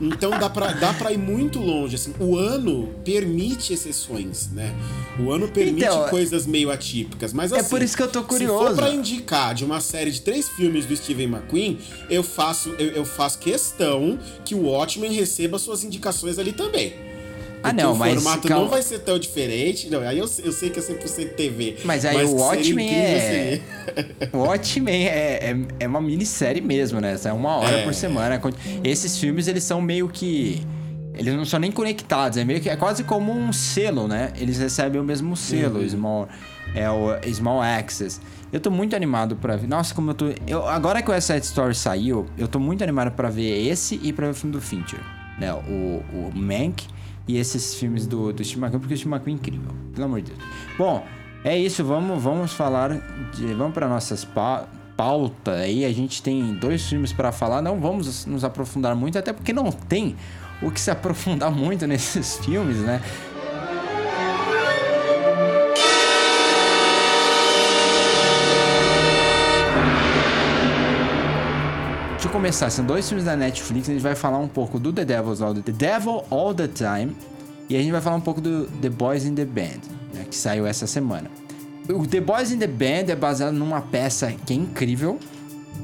Então 0.00 0.30
dá 0.30 0.48
pra, 0.48 0.72
dá 0.72 0.92
pra 0.94 1.12
ir 1.12 1.18
muito 1.18 1.58
longe. 1.58 1.96
Assim, 1.96 2.14
o 2.20 2.36
ano 2.36 2.88
permite 3.04 3.72
exceções, 3.72 4.48
né? 4.52 4.74
O 5.18 5.30
ano 5.32 5.48
permite 5.48 5.84
Então, 5.86 6.08
coisas 6.08 6.46
meio 6.46 6.70
atípicas. 6.70 7.32
Mas 7.32 7.50
é 7.52 7.60
assim, 7.60 7.68
por 7.70 7.82
isso 7.82 7.96
que 7.96 8.02
eu 8.02 8.08
tô 8.08 8.20
Se 8.20 8.26
curioso. 8.26 8.66
for 8.66 8.76
pra 8.76 8.90
indicar 8.90 9.54
de 9.54 9.64
uma 9.64 9.80
série 9.80 10.10
de 10.10 10.20
três 10.20 10.48
filmes 10.48 10.86
do 10.86 10.96
Steven 10.96 11.26
McQueen, 11.28 11.78
eu 12.08 12.22
faço, 12.22 12.70
eu, 12.78 12.88
eu 12.92 13.04
faço 13.04 13.38
questão 13.38 14.18
que 14.44 14.51
o 14.54 14.64
Watchmen 14.66 15.12
receba 15.12 15.58
suas 15.58 15.84
indicações 15.84 16.38
ali 16.38 16.52
também. 16.52 16.94
Ah, 17.64 17.72
não, 17.72 17.92
o 17.92 17.96
mas 17.96 18.14
formato 18.14 18.48
calma. 18.48 18.64
não 18.64 18.70
vai 18.70 18.82
ser 18.82 18.98
tão 19.00 19.16
diferente. 19.18 19.88
Não, 19.88 20.00
aí 20.00 20.18
eu, 20.18 20.28
eu 20.42 20.52
sei 20.52 20.68
que 20.68 20.80
é 20.80 20.82
100% 20.82 21.34
TV. 21.34 21.76
Mas 21.84 22.04
aí 22.04 22.16
o 22.16 22.18
que 22.18 22.26
seria 22.26 22.44
Watchmen 22.44 22.90
é. 22.94 23.20
seria. 23.20 24.30
O 24.32 24.38
Watchmen 24.38 25.06
é, 25.06 25.10
é, 25.50 25.56
é 25.78 25.86
uma 25.86 26.00
minissérie 26.00 26.60
mesmo, 26.60 27.00
né? 27.00 27.16
É 27.24 27.32
uma 27.32 27.58
hora 27.58 27.76
É. 27.78 27.84
por 27.84 27.94
semana. 27.94 28.40
Esses 28.82 29.16
filmes, 29.16 29.46
eles 29.46 29.62
são 29.62 29.80
meio 29.80 30.08
que. 30.08 30.60
Eles 31.14 31.34
não 31.34 31.44
são 31.44 31.60
nem 31.60 31.70
conectados, 31.70 32.36
é 32.36 32.44
meio 32.44 32.60
que. 32.60 32.68
É 32.68 32.74
quase 32.74 33.04
como 33.04 33.30
um 33.32 33.52
selo, 33.52 34.08
né? 34.08 34.32
Eles 34.40 34.58
recebem 34.58 35.00
o 35.00 35.04
mesmo 35.04 35.36
selo, 35.36 35.78
Uhum. 35.80 35.88
Small. 35.88 36.28
É 36.74 36.90
o 36.90 37.10
Small 37.32 37.62
Access. 37.62 38.20
Eu 38.52 38.60
tô 38.60 38.70
muito 38.70 38.94
animado 38.94 39.34
pra 39.36 39.56
ver. 39.56 39.66
Nossa, 39.66 39.94
como 39.94 40.10
eu 40.10 40.14
tô. 40.14 40.26
Eu, 40.46 40.68
agora 40.68 41.00
que 41.00 41.10
o 41.10 41.12
West 41.12 41.26
Side 41.26 41.46
Story 41.46 41.74
saiu, 41.74 42.26
eu 42.36 42.46
tô 42.46 42.58
muito 42.58 42.84
animado 42.84 43.12
pra 43.12 43.30
ver 43.30 43.66
esse 43.66 43.98
e 44.02 44.12
pra 44.12 44.26
ver 44.26 44.32
o 44.32 44.34
filme 44.34 44.54
do 44.54 44.60
Fincher. 44.60 45.00
Né? 45.38 45.52
O, 45.54 46.02
o 46.12 46.30
Mank 46.34 46.86
e 47.26 47.38
esses 47.38 47.74
filmes 47.74 48.06
do, 48.06 48.32
do 48.32 48.44
Steve 48.44 48.60
McQueen, 48.60 48.80
porque 48.80 48.94
o 48.94 48.96
Steve 48.96 49.14
McQueen 49.14 49.36
é 49.36 49.38
incrível. 49.38 49.70
Pelo 49.94 50.04
amor 50.04 50.20
de 50.20 50.32
Deus. 50.32 50.38
Bom, 50.76 51.02
é 51.42 51.56
isso. 51.56 51.82
Vamos, 51.82 52.22
vamos 52.22 52.52
falar. 52.52 52.90
De, 53.34 53.54
vamos 53.54 53.72
para 53.72 53.88
nossas 53.88 54.22
pa 54.22 54.68
pauta 54.98 55.52
aí. 55.52 55.86
A 55.86 55.92
gente 55.92 56.22
tem 56.22 56.54
dois 56.54 56.86
filmes 56.86 57.10
pra 57.10 57.32
falar. 57.32 57.62
Não 57.62 57.80
vamos 57.80 58.26
nos 58.26 58.44
aprofundar 58.44 58.94
muito, 58.94 59.18
até 59.18 59.32
porque 59.32 59.54
não 59.54 59.72
tem 59.72 60.14
o 60.60 60.70
que 60.70 60.78
se 60.78 60.90
aprofundar 60.90 61.50
muito 61.56 61.86
nesses 61.86 62.36
filmes, 62.36 62.76
né? 62.78 63.00
Começar, 72.42 72.70
são 72.70 72.84
dois 72.84 73.06
filmes 73.06 73.24
da 73.24 73.36
Netflix, 73.36 73.88
a 73.88 73.92
gente 73.92 74.02
vai 74.02 74.16
falar 74.16 74.38
um 74.38 74.48
pouco 74.48 74.76
do 74.76 74.92
The 74.92 75.04
Devil's 75.04 75.40
All 75.40 75.54
the, 75.54 75.62
the 75.62 75.70
Devil 75.70 76.24
All 76.28 76.52
the 76.52 76.66
Time 76.66 77.16
e 77.68 77.76
a 77.76 77.78
gente 77.78 77.92
vai 77.92 78.00
falar 78.00 78.16
um 78.16 78.20
pouco 78.20 78.40
do 78.40 78.66
The 78.66 78.88
Boys 78.88 79.24
in 79.24 79.36
the 79.36 79.44
Band, 79.44 79.78
né, 80.12 80.24
que 80.28 80.34
saiu 80.34 80.66
essa 80.66 80.84
semana. 80.88 81.30
O 81.88 82.04
The 82.04 82.20
Boys 82.20 82.50
in 82.50 82.58
the 82.58 82.66
Band 82.66 83.12
é 83.12 83.14
baseado 83.14 83.54
numa 83.54 83.80
peça 83.80 84.34
que 84.44 84.54
é 84.54 84.56
incrível, 84.56 85.20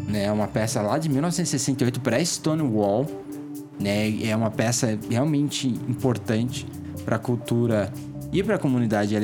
né, 0.09 0.33
uma 0.33 0.49
peça 0.49 0.83
lá 0.83 0.99
de 0.99 1.09
1968 1.09 2.01
pré-Stonewall, 2.01 3.07
né, 3.79 4.21
é 4.27 4.35
uma 4.35 4.51
peça 4.51 4.99
realmente 5.09 5.69
importante 5.69 6.67
para 7.05 7.15
a 7.15 7.21
cultura 7.21 7.93
e 8.33 8.43
para 8.43 8.57
a 8.57 8.59
comunidade 8.59 9.15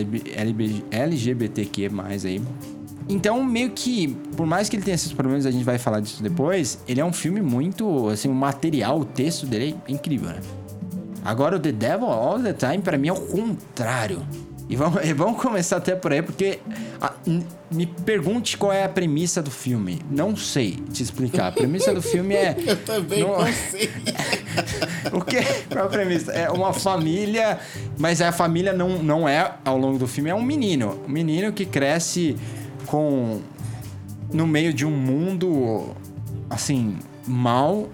LGBTQ+, 0.92 1.90
aí. 2.24 2.40
Então, 3.08 3.42
meio 3.44 3.70
que, 3.70 4.08
por 4.36 4.46
mais 4.46 4.68
que 4.68 4.76
ele 4.76 4.82
tenha 4.82 4.94
esses 4.94 5.12
problemas, 5.12 5.44
a 5.46 5.50
gente 5.50 5.64
vai 5.64 5.76
falar 5.78 6.00
disso 6.00 6.22
depois, 6.22 6.78
ele 6.88 7.00
é 7.00 7.04
um 7.04 7.12
filme 7.12 7.42
muito, 7.42 8.08
assim, 8.08 8.28
o 8.28 8.34
material, 8.34 9.00
o 9.00 9.04
texto 9.04 9.44
dele 9.46 9.76
é 9.86 9.92
incrível, 9.92 10.28
né? 10.30 10.40
Agora, 11.24 11.56
o 11.56 11.60
The 11.60 11.72
Devil 11.72 12.06
All 12.06 12.38
the 12.40 12.52
Time, 12.52 12.78
pra 12.78 12.96
mim, 12.98 13.08
é 13.08 13.12
o 13.12 13.20
contrário. 13.20 14.22
E 14.68 14.76
vamos, 14.76 15.04
e 15.04 15.12
vamos 15.12 15.40
começar 15.40 15.76
até 15.76 15.94
por 15.94 16.12
aí, 16.12 16.22
porque 16.22 16.58
a- 17.00 17.12
me 17.70 17.86
pergunte 17.86 18.56
qual 18.56 18.72
é 18.72 18.84
a 18.84 18.88
premissa 18.88 19.42
do 19.42 19.50
filme. 19.50 20.00
Não 20.10 20.34
sei 20.36 20.72
te 20.92 21.02
explicar. 21.02 21.48
A 21.48 21.52
premissa 21.52 21.92
do 21.94 22.00
filme 22.00 22.34
é... 22.34 22.56
Eu 22.66 22.76
também 22.84 23.20
não, 23.20 23.36
sei. 23.70 23.90
O 25.12 25.20
que? 25.22 25.42
Qual 25.70 25.84
a 25.84 25.88
premissa? 25.88 26.32
É 26.32 26.50
uma 26.50 26.72
família, 26.72 27.58
mas 27.98 28.20
a 28.22 28.32
família 28.32 28.72
não, 28.72 29.02
não 29.02 29.28
é, 29.28 29.52
ao 29.64 29.76
longo 29.76 29.98
do 29.98 30.06
filme, 30.06 30.30
é 30.30 30.34
um 30.34 30.42
menino. 30.42 30.98
Um 31.06 31.10
menino 31.12 31.52
que 31.52 31.66
cresce 31.66 32.36
com. 32.86 33.40
no 34.32 34.46
meio 34.46 34.72
de 34.72 34.86
um 34.86 34.90
mundo, 34.90 35.94
assim, 36.48 36.96
mal, 37.26 37.88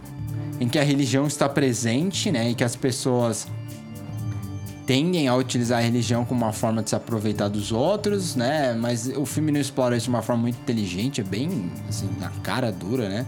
em 0.61 0.69
que 0.69 0.79
a 0.79 0.83
religião 0.83 1.27
está 1.27 1.49
presente, 1.49 2.31
né? 2.31 2.51
E 2.51 2.55
que 2.55 2.65
as 2.65 2.77
pessoas 2.77 3.47
tendem 4.87 5.29
a 5.29 5.37
utilizar 5.37 5.79
a 5.79 5.83
religião 5.83 6.25
como 6.25 6.45
uma 6.45 6.53
forma 6.53 6.83
de 6.83 6.91
se 6.91 6.97
aproveitar 6.97 7.49
dos 7.49 7.71
outros, 7.71 8.35
né? 8.35 8.75
Mas 8.75 9.07
o 9.07 9.25
filme 9.25 9.53
não 9.53 9.61
explora 9.61 9.97
isso 9.97 10.05
de 10.05 10.11
uma 10.11 10.21
forma 10.21 10.43
muito 10.43 10.59
inteligente, 10.59 11.21
é 11.21 11.25
bem, 11.25 11.71
assim, 11.89 12.09
na 12.19 12.29
cara 12.43 12.73
dura, 12.73 13.09
né? 13.09 13.27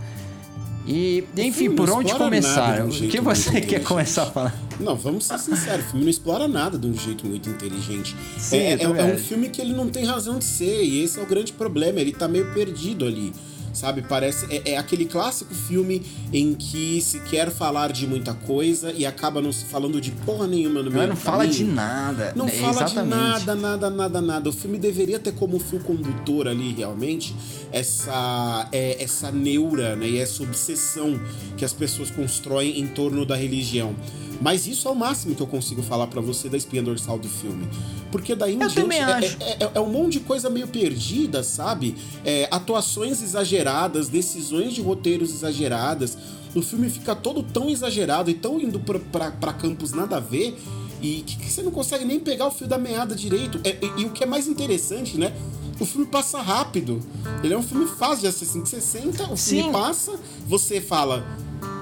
E, 0.87 1.23
enfim, 1.37 1.71
por 1.71 1.88
onde 1.90 2.12
começar? 2.14 2.85
O 2.85 2.88
que 2.90 3.21
você 3.21 3.61
quer 3.61 3.83
começar 3.85 4.25
a 4.25 4.27
falar? 4.27 4.55
Não, 4.81 4.97
vamos 4.97 5.25
ser 5.27 5.38
sinceros, 5.38 5.85
o 5.87 5.88
filme 5.90 6.05
não 6.05 6.11
explora 6.11 6.49
nada 6.49 6.77
de 6.77 6.87
um 6.88 6.95
jeito 6.95 7.25
muito 7.25 7.49
inteligente. 7.49 8.16
Sim, 8.37 8.57
é, 8.57 8.73
é- 8.73 8.83
é 8.83 9.05
um 9.14 9.18
filme 9.18 9.49
que 9.49 9.61
ele 9.61 9.73
não 9.75 9.88
tem 9.88 10.05
razão 10.05 10.38
de 10.38 10.45
ser, 10.45 10.83
e 10.83 11.05
esse 11.05 11.21
é 11.21 11.23
o 11.23 11.27
grande 11.27 11.53
problema, 11.53 12.01
ele 12.01 12.12
tá 12.12 12.27
meio 12.27 12.53
perdido 12.53 13.05
ali. 13.05 13.33
Sabe, 13.73 14.03
parece. 14.03 14.47
É, 14.51 14.73
é 14.73 14.77
aquele 14.77 15.07
clássico 15.07 15.55
filme 15.55 16.03
em 16.33 16.55
que 16.55 17.01
se 17.01 17.21
quer 17.21 17.51
falar 17.51 17.91
de 17.93 18.07
muita 18.07 18.35
coisa 18.35 18.93
e 18.93 19.07
acaba 19.07 19.41
não 19.41 19.51
se 19.53 19.65
falando 19.65 20.01
de 20.01 20.11
porra 20.11 20.47
nenhuma 20.47 20.83
no 20.83 20.91
meio 20.91 21.07
não 21.09 21.15
do 21.15 21.21
fala 21.21 21.47
de 21.47 21.65
nada. 21.65 22.33
Não 22.37 22.47
É, 22.47 22.51
fala 22.51 22.73
de 22.85 22.93
exatamente. 22.93 23.17
nada, 23.17 23.55
nada, 23.55 23.91
nada, 23.91 24.21
nada. 24.21 24.49
O 24.51 24.53
filme 24.53 24.79
deveria 24.79 25.19
ter 25.19 25.33
como 25.33 25.59
fio 25.59 25.81
condutor 25.81 26.49
ali, 26.49 26.75
realmente, 26.75 27.35
essa, 27.73 28.69
é, 28.73 29.03
essa 29.03 29.31
neura 29.31 29.97
né, 29.97 30.07
e 30.09 30.19
essa 30.19 30.43
obsessão 30.43 31.19
que 31.57 31.65
as 31.65 31.73
pessoas 31.73 32.11
constroem 32.11 32.79
em 32.79 32.87
torno 32.87 33.25
da 33.25 33.37
religião. 33.37 33.95
Mas 34.42 34.66
isso 34.66 34.88
é 34.88 34.90
o 34.90 34.94
máximo 34.94 35.37
que 35.37 35.40
eu 35.40 35.46
consigo 35.46 35.83
falar 35.83 36.09
pra 36.09 36.20
você 36.20 36.48
da 36.48 36.57
espinha 36.57 36.83
dorsal 36.83 37.16
do 37.16 37.28
filme. 37.28 37.68
Porque 38.11 38.35
daí 38.35 38.55
em 38.57 38.61
Eu 38.61 38.68
diante 38.68 39.37
é, 39.40 39.50
é- 39.52 39.57
é- 39.64 39.70
é 39.74 39.81
um 39.81 39.88
monte 39.88 40.14
de 40.14 40.20
coisa 40.20 40.50
meio 40.50 40.66
perdida, 40.66 41.44
sabe? 41.44 41.94
É, 42.24 42.48
atuações 42.50 43.22
exageradas, 43.22 44.09
decisões 44.09 44.74
de 44.74 44.83
roteiros 44.83 45.33
exageradas. 45.33 46.18
O 46.57 46.61
filme 46.61 46.90
fica 46.90 47.14
todo 47.14 47.42
tão 47.42 47.70
exagerado 47.70 48.31
e 48.31 48.35
tão 48.35 48.61
indo 48.61 48.81
pra 48.81 49.52
campos 49.52 49.92
nada 49.92 50.16
a 50.16 50.20
ver 50.20 50.59
e 51.00 51.22
que, 51.24 51.37
que 51.37 51.50
você 51.50 51.62
não 51.62 51.70
consegue 51.70 52.05
nem 52.05 52.18
pegar 52.18 52.48
o 52.48 52.50
fio 52.50 52.66
da 52.66 52.76
meada 52.76 53.14
direito. 53.14 53.61
É, 53.62 53.78
e, 53.81 54.02
e 54.02 54.05
o 54.05 54.11
que 54.11 54.24
é 54.24 54.26
mais 54.26 54.48
interessante, 54.48 55.16
né? 55.16 55.33
O 55.78 55.87
filme 55.87 56.07
passa 56.07 56.40
rápido. 56.42 57.00
Ele 57.44 57.55
é 57.55 57.59
um 57.59 57.62
filme 57.62 57.87
fácil 57.87 58.22
de 58.22 58.26
assistir. 58.26 58.59
Você 58.59 58.81
senta, 58.81 59.22
o 59.24 59.37
filme 59.37 59.62
Sim. 59.64 59.72
passa, 59.72 60.18
você 60.48 60.81
fala, 60.81 61.24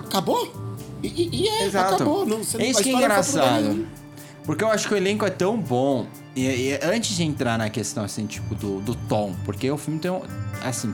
acabou? 0.04 0.59
E, 1.02 1.30
e- 1.32 1.48
é, 1.48 1.66
Exato. 1.66 1.94
acabou. 1.94 2.26
Não, 2.26 2.38
você 2.38 2.58
é 2.58 2.66
isso 2.66 2.82
que 2.82 2.90
é 2.90 2.92
engraçado. 2.92 3.86
Porque 4.44 4.64
eu 4.64 4.68
acho 4.68 4.88
que 4.88 4.94
o 4.94 4.96
elenco 4.96 5.24
é 5.24 5.30
tão 5.30 5.58
bom. 5.58 6.06
E, 6.34 6.44
e 6.44 6.80
antes 6.82 7.16
de 7.16 7.22
entrar 7.22 7.58
na 7.58 7.68
questão, 7.68 8.04
assim, 8.04 8.26
tipo, 8.26 8.54
do, 8.54 8.80
do 8.80 8.94
tom, 8.94 9.34
porque 9.44 9.70
o 9.70 9.76
filme 9.76 10.00
tem 10.00 10.10
um. 10.10 10.22
Assim, 10.62 10.92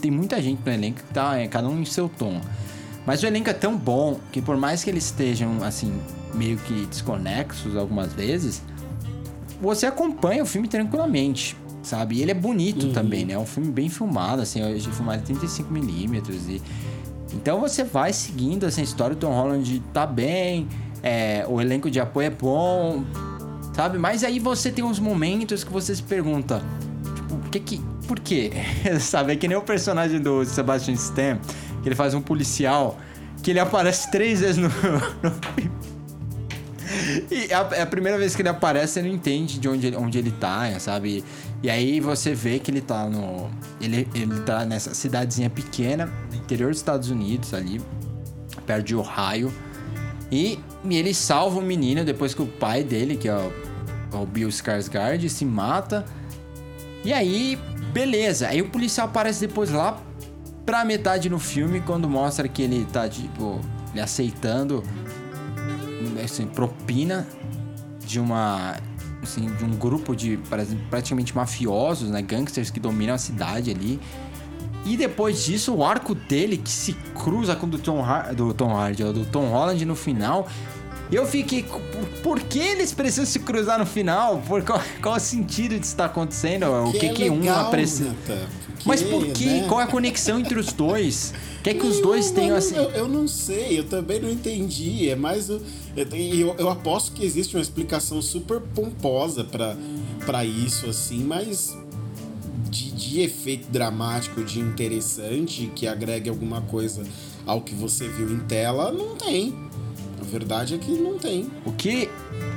tem 0.00 0.10
muita 0.10 0.40
gente 0.40 0.60
no 0.64 0.72
elenco 0.72 0.98
que 0.98 1.14
tá, 1.14 1.38
é, 1.38 1.46
cada 1.48 1.68
um 1.68 1.80
em 1.80 1.84
seu 1.84 2.08
tom. 2.08 2.40
Mas 3.06 3.22
o 3.22 3.26
elenco 3.26 3.50
é 3.50 3.52
tão 3.52 3.76
bom 3.76 4.18
que 4.30 4.40
por 4.40 4.56
mais 4.56 4.84
que 4.84 4.90
eles 4.90 5.06
estejam, 5.06 5.62
assim, 5.62 5.92
meio 6.34 6.56
que 6.58 6.86
desconexos 6.86 7.76
algumas 7.76 8.12
vezes, 8.12 8.62
você 9.60 9.86
acompanha 9.86 10.42
o 10.42 10.46
filme 10.46 10.68
tranquilamente, 10.68 11.56
sabe? 11.82 12.16
E 12.16 12.22
ele 12.22 12.30
é 12.30 12.34
bonito 12.34 12.92
também, 12.92 13.24
né? 13.24 13.34
É 13.34 13.38
um 13.38 13.46
filme 13.46 13.70
bem 13.70 13.88
filmado, 13.88 14.42
assim, 14.42 14.62
hoje 14.62 14.88
é 14.88 14.92
filmado 14.92 15.22
em 15.30 15.34
35mm 15.34 16.48
e... 16.48 16.62
Então 17.34 17.60
você 17.60 17.84
vai 17.84 18.12
seguindo 18.12 18.66
essa 18.66 18.80
história, 18.80 19.14
o 19.14 19.16
Tom 19.16 19.32
Holland 19.32 19.82
tá 19.92 20.06
bem, 20.06 20.68
é, 21.02 21.44
o 21.48 21.60
elenco 21.60 21.90
de 21.90 21.98
apoio 21.98 22.26
é 22.26 22.30
bom, 22.30 23.04
sabe? 23.74 23.98
Mas 23.98 24.22
aí 24.22 24.38
você 24.38 24.70
tem 24.70 24.84
uns 24.84 24.98
momentos 24.98 25.64
que 25.64 25.72
você 25.72 25.94
se 25.94 26.02
pergunta, 26.02 26.62
tipo, 27.14 27.36
por 27.36 27.50
que 27.50 27.60
que... 27.60 27.92
Por 28.06 28.18
quê? 28.18 28.52
sabe? 29.00 29.32
É 29.32 29.36
que 29.36 29.48
nem 29.48 29.56
o 29.56 29.62
personagem 29.62 30.20
do 30.20 30.44
Sebastian 30.44 30.94
Stan, 30.94 31.38
que 31.82 31.88
ele 31.88 31.94
faz 31.94 32.14
um 32.14 32.20
policial, 32.20 32.98
que 33.42 33.50
ele 33.50 33.60
aparece 33.60 34.10
três 34.10 34.40
vezes 34.40 34.58
no, 34.58 34.68
no 35.22 35.30
filme. 35.54 35.72
E 37.30 37.52
a, 37.52 37.60
a 37.82 37.86
primeira 37.86 38.18
vez 38.18 38.34
que 38.36 38.42
ele 38.42 38.48
aparece, 38.48 38.94
você 38.94 39.02
não 39.02 39.08
entende 39.08 39.58
de 39.58 39.68
onde 39.68 39.86
ele, 39.86 39.96
onde 39.96 40.18
ele 40.18 40.30
tá, 40.30 40.78
sabe? 40.78 41.24
E 41.62 41.70
aí 41.70 42.00
você 42.00 42.34
vê 42.34 42.58
que 42.58 42.70
ele 42.70 42.80
tá 42.80 43.08
no. 43.08 43.48
Ele, 43.80 44.08
ele 44.14 44.40
tá 44.40 44.64
nessa 44.64 44.94
cidadezinha 44.94 45.48
pequena, 45.48 46.12
interior 46.32 46.70
dos 46.70 46.78
Estados 46.78 47.10
Unidos, 47.10 47.54
ali, 47.54 47.80
perto 48.66 48.86
de 48.86 48.96
Ohio. 48.96 49.52
E, 50.30 50.58
e 50.84 50.96
ele 50.96 51.14
salva 51.14 51.58
o 51.58 51.62
menino 51.62 52.04
depois 52.04 52.34
que 52.34 52.42
o 52.42 52.46
pai 52.46 52.82
dele, 52.82 53.16
que 53.16 53.28
é 53.28 53.36
o, 53.36 53.52
o 54.22 54.26
Bill 54.26 54.48
Skarsgård, 54.48 55.28
se 55.28 55.44
mata. 55.44 56.04
E 57.04 57.12
aí, 57.12 57.58
beleza. 57.92 58.48
Aí 58.48 58.60
o 58.60 58.68
policial 58.68 59.06
aparece 59.06 59.46
depois 59.46 59.70
lá 59.70 60.00
pra 60.66 60.84
metade 60.84 61.28
no 61.28 61.38
filme, 61.38 61.80
quando 61.80 62.08
mostra 62.08 62.48
que 62.48 62.62
ele 62.62 62.84
tá, 62.86 63.08
tipo, 63.08 63.60
aceitando 64.00 64.82
assim, 66.24 66.46
propina 66.46 67.26
de 68.04 68.18
uma 68.18 68.76
assim, 69.22 69.46
de 69.46 69.64
um 69.64 69.70
grupo 69.70 70.14
de 70.14 70.38
praticamente 70.90 71.34
mafiosos, 71.34 72.10
né, 72.10 72.22
gangsters 72.22 72.70
que 72.70 72.80
dominam 72.80 73.14
a 73.14 73.18
cidade 73.18 73.70
ali. 73.70 74.00
E 74.84 74.96
depois 74.96 75.44
disso, 75.44 75.74
o 75.74 75.84
arco 75.84 76.14
dele 76.14 76.56
que 76.56 76.70
se 76.70 76.92
cruza 77.14 77.54
com 77.54 77.66
o 77.66 77.70
do 77.70 77.78
Tom, 77.78 78.04
Har 78.04 78.34
do 78.34 78.52
Tom 78.52 78.76
Hardy, 78.76 79.04
do 79.04 79.24
Tom 79.24 79.46
Holland 79.46 79.84
no 79.84 79.94
final. 79.94 80.48
Eu 81.10 81.26
fiquei, 81.26 81.62
por, 81.62 82.06
por 82.22 82.40
que 82.40 82.58
eles 82.58 82.92
precisam 82.92 83.26
se 83.26 83.38
cruzar 83.38 83.78
no 83.78 83.84
final? 83.84 84.42
Por 84.48 84.64
qual, 84.64 84.80
qual 85.02 85.16
o 85.16 85.20
sentido 85.20 85.78
disso 85.78 85.92
estar 85.92 86.06
acontecendo? 86.06 86.64
o 86.66 86.92
que 86.92 87.06
é 87.06 87.12
que 87.12 87.30
um 87.30 87.40
legal, 87.40 87.70
precisa? 87.70 88.08
Nathan, 88.08 88.46
porque, 88.82 88.88
Mas 88.88 89.02
por 89.02 89.26
que? 89.28 89.44
né? 89.46 89.66
Qual 89.68 89.80
é 89.80 89.84
a 89.84 89.86
conexão 89.86 90.38
entre 90.38 90.58
os 90.58 90.72
dois? 90.72 91.32
Quer 91.62 91.74
que 91.74 91.86
os 91.86 91.96
Não, 91.96 92.02
dois 92.02 92.26
não, 92.28 92.34
tenham 92.34 92.50
não, 92.50 92.56
assim? 92.56 92.74
Eu, 92.76 92.90
eu 92.90 93.08
não 93.08 93.28
sei, 93.28 93.78
eu 93.78 93.84
também 93.84 94.20
não 94.20 94.28
entendi. 94.30 95.08
É 95.08 95.16
mais 95.16 95.48
o. 95.48 95.60
Eu, 95.96 96.06
eu, 96.16 96.54
eu 96.58 96.68
aposto 96.68 97.12
que 97.12 97.24
existe 97.24 97.56
uma 97.56 97.62
explicação 97.62 98.20
super 98.20 98.60
pomposa 98.60 99.44
pra 99.44 99.76
pra 100.26 100.44
isso, 100.44 100.86
assim, 100.86 101.22
mas. 101.24 101.76
De, 102.70 102.90
de 102.90 103.20
efeito 103.20 103.70
dramático, 103.70 104.42
de 104.42 104.58
interessante, 104.58 105.70
que 105.76 105.86
agregue 105.86 106.30
alguma 106.30 106.62
coisa 106.62 107.02
ao 107.46 107.60
que 107.60 107.74
você 107.74 108.08
viu 108.08 108.30
em 108.32 108.38
tela, 108.40 108.90
não 108.90 109.14
tem. 109.16 109.54
A 110.20 110.24
verdade 110.24 110.74
é 110.74 110.78
que 110.78 110.90
não 110.92 111.18
tem. 111.18 111.50
O 111.66 111.72
que, 111.72 112.08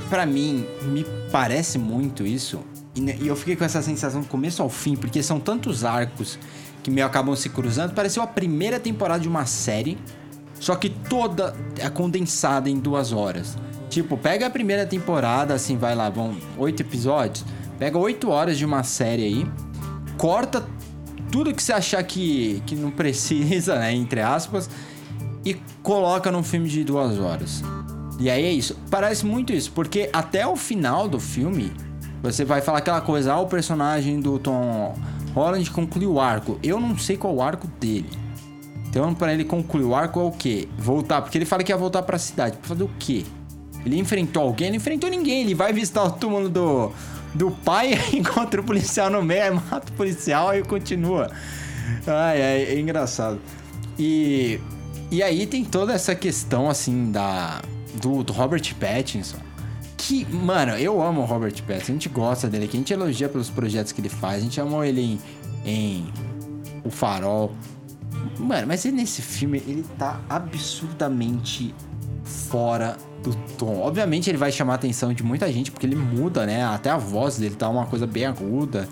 pra 0.09 0.25
mim, 0.25 0.65
me 0.83 1.05
parece 1.31 1.77
muito 1.77 2.25
isso, 2.25 2.59
e 2.95 3.01
ne- 3.01 3.17
e 3.21 3.27
eu 3.27 3.35
fiquei 3.35 3.55
com 3.55 3.63
essa 3.63 3.81
sensação 3.81 4.21
do 4.21 4.27
começo 4.27 4.61
ao 4.61 4.69
fim, 4.69 4.95
porque 4.95 5.21
são 5.21 5.39
tantos 5.39 5.83
arcos 5.83 6.39
que 6.81 6.89
meio 6.89 7.05
acabam 7.05 7.35
se 7.35 7.49
cruzando, 7.49 7.93
pareceu 7.93 8.21
a 8.23 8.27
primeira 8.27 8.79
temporada 8.79 9.19
de 9.19 9.27
uma 9.27 9.45
série, 9.45 9.97
só 10.59 10.75
que 10.75 10.89
toda 10.89 11.55
é 11.77 11.89
condensada 11.89 12.69
em 12.69 12.79
duas 12.79 13.11
horas. 13.11 13.57
Tipo, 13.89 14.17
pega 14.17 14.47
a 14.47 14.49
primeira 14.49 14.85
temporada, 14.85 15.53
assim, 15.53 15.77
vai 15.77 15.95
lá, 15.95 16.09
vão 16.09 16.35
oito 16.57 16.81
episódios, 16.81 17.45
pega 17.77 17.97
oito 17.97 18.29
horas 18.29 18.57
de 18.57 18.65
uma 18.65 18.83
série 18.83 19.23
aí, 19.23 19.47
corta 20.17 20.65
tudo 21.31 21.53
que 21.53 21.61
você 21.61 21.73
achar 21.73 22.01
que, 22.03 22.61
que 22.65 22.75
não 22.75 22.91
precisa, 22.91 23.77
né, 23.79 23.93
entre 23.93 24.21
aspas, 24.21 24.69
e 25.43 25.55
coloca 25.83 26.31
num 26.31 26.43
filme 26.43 26.69
de 26.69 26.83
duas 26.83 27.19
horas. 27.19 27.61
E 28.19 28.29
aí 28.29 28.45
é 28.45 28.51
isso. 28.51 28.77
Parece 28.89 29.25
muito 29.25 29.51
isso, 29.51 29.71
porque 29.73 30.09
até 30.13 30.47
o 30.47 30.55
final 30.55 31.07
do 31.07 31.19
filme, 31.19 31.71
você 32.31 32.45
vai 32.45 32.61
falar 32.61 32.79
aquela 32.79 33.01
coisa, 33.01 33.33
ah, 33.33 33.39
o 33.39 33.47
personagem 33.47 34.19
do 34.19 34.39
Tom 34.39 34.95
Holland 35.33 35.69
concluiu 35.71 36.13
o 36.13 36.19
arco. 36.19 36.59
Eu 36.63 36.79
não 36.79 36.97
sei 36.97 37.17
qual 37.17 37.35
o 37.35 37.41
arco 37.41 37.67
dele. 37.79 38.09
Então, 38.87 39.13
pra 39.13 39.33
ele 39.33 39.43
concluir 39.43 39.83
o 39.83 39.93
arco 39.93 40.19
é 40.19 40.23
o 40.23 40.31
quê? 40.31 40.67
Voltar, 40.77 41.21
porque 41.21 41.37
ele 41.37 41.45
fala 41.45 41.63
que 41.63 41.71
ia 41.71 41.77
voltar 41.77 42.01
pra 42.03 42.17
cidade. 42.17 42.57
Pra 42.57 42.69
fazer 42.69 42.83
o 42.83 42.89
quê? 42.97 43.25
Ele 43.85 43.99
enfrentou 43.99 44.43
alguém? 44.43 44.67
Ele 44.67 44.77
enfrentou 44.77 45.09
ninguém. 45.09 45.41
Ele 45.41 45.53
vai 45.53 45.73
visitar 45.73 46.03
o 46.03 46.11
túmulo 46.11 46.47
do, 46.49 46.91
do 47.33 47.51
pai, 47.51 47.99
encontra 48.13 48.61
o 48.61 48.63
policial 48.63 49.09
no 49.09 49.21
meio, 49.21 49.55
mata 49.55 49.91
o 49.91 49.93
policial 49.93 50.55
e 50.55 50.63
continua. 50.63 51.29
Ai, 52.07 52.41
ai, 52.41 52.63
é 52.63 52.79
engraçado. 52.79 53.39
E, 53.99 54.59
e 55.11 55.21
aí 55.21 55.45
tem 55.45 55.63
toda 55.65 55.93
essa 55.93 56.15
questão, 56.15 56.69
assim, 56.69 57.11
da 57.11 57.61
do, 58.01 58.23
do 58.23 58.33
Robert 58.33 58.73
Pattinson. 58.79 59.37
Que, 59.97 60.25
mano, 60.25 60.73
eu 60.73 61.01
amo 61.01 61.21
o 61.21 61.25
Robert 61.25 61.53
Pattinson. 61.63 61.91
A 61.91 61.95
gente 61.95 62.09
gosta 62.09 62.47
dele 62.47 62.65
aqui. 62.65 62.77
A 62.77 62.79
gente 62.79 62.93
elogia 62.93 63.29
pelos 63.29 63.49
projetos 63.49 63.91
que 63.91 64.01
ele 64.01 64.09
faz. 64.09 64.37
A 64.37 64.43
gente 64.43 64.59
amou 64.59 64.83
ele 64.83 65.01
em, 65.01 65.19
em 65.65 66.05
O 66.83 66.89
Farol. 66.89 67.51
Mano, 68.37 68.67
mas 68.67 68.85
ele, 68.85 68.97
nesse 68.97 69.21
filme, 69.21 69.63
ele 69.67 69.85
tá 69.97 70.19
absurdamente 70.29 71.73
fora 72.23 72.97
do 73.23 73.33
tom. 73.57 73.79
Obviamente 73.79 74.29
ele 74.29 74.37
vai 74.37 74.51
chamar 74.51 74.73
a 74.73 74.75
atenção 74.75 75.13
de 75.13 75.23
muita 75.23 75.51
gente, 75.51 75.71
porque 75.71 75.85
ele 75.85 75.95
muda, 75.95 76.45
né? 76.45 76.63
Até 76.65 76.89
a 76.89 76.97
voz 76.97 77.37
dele 77.37 77.55
tá 77.55 77.69
uma 77.69 77.85
coisa 77.85 78.05
bem 78.05 78.25
aguda, 78.25 78.87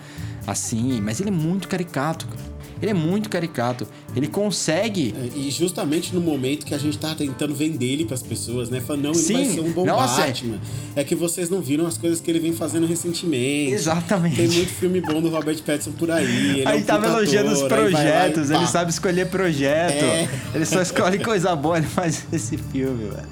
assim. 0.46 1.00
Mas 1.00 1.20
ele 1.20 1.28
é 1.28 1.32
muito 1.32 1.68
caricato, 1.68 2.26
cara. 2.26 2.53
Ele 2.84 2.90
é 2.90 2.94
muito 2.94 3.30
caricato. 3.30 3.86
Ele 4.14 4.28
consegue. 4.28 5.14
É, 5.16 5.38
E 5.38 5.50
justamente 5.50 6.14
no 6.14 6.20
momento 6.20 6.66
que 6.66 6.74
a 6.74 6.78
gente 6.78 6.98
tá 6.98 7.14
tentando 7.14 7.54
vender 7.54 7.86
ele 7.86 8.04
pras 8.04 8.22
pessoas, 8.22 8.68
né? 8.68 8.78
Falando, 8.78 9.04
não, 9.04 9.10
ele 9.12 9.18
Sim, 9.18 9.32
vai 9.32 9.44
ser 9.46 9.60
um 9.60 9.72
bom 9.72 9.86
nossa, 9.86 10.20
é- 10.20 10.26
Batman. 10.26 10.60
É 10.94 11.02
que 11.02 11.14
vocês 11.14 11.48
não 11.48 11.62
viram 11.62 11.86
as 11.86 11.96
coisas 11.96 12.20
que 12.20 12.30
ele 12.30 12.38
vem 12.40 12.52
fazendo 12.52 12.86
recentemente. 12.86 13.72
Exatamente. 13.72 14.36
Tem 14.36 14.48
muito 14.48 14.68
filme 14.70 15.00
bom 15.00 15.22
do 15.22 15.30
Robert 15.30 15.56
Pattinson 15.62 15.92
por 15.92 16.10
aí. 16.10 16.26
Ele 16.26 16.60
é 16.62 16.68
Aí 16.68 16.82
um 16.82 16.84
tava 16.84 17.06
elogiando 17.06 17.52
os 17.52 17.62
lá 17.62 17.68
projetos, 17.68 18.50
ele 18.50 18.66
sabe 18.66 18.90
escolher 18.90 19.28
projeto. 19.30 20.04
É. 20.04 20.28
Ele 20.54 20.66
só 20.66 20.82
escolhe 20.82 21.18
coisa 21.24 21.56
boa, 21.56 21.78
ele 21.78 21.86
faz 21.86 22.26
esse 22.30 22.58
filme, 22.58 23.08
velho. 23.08 23.28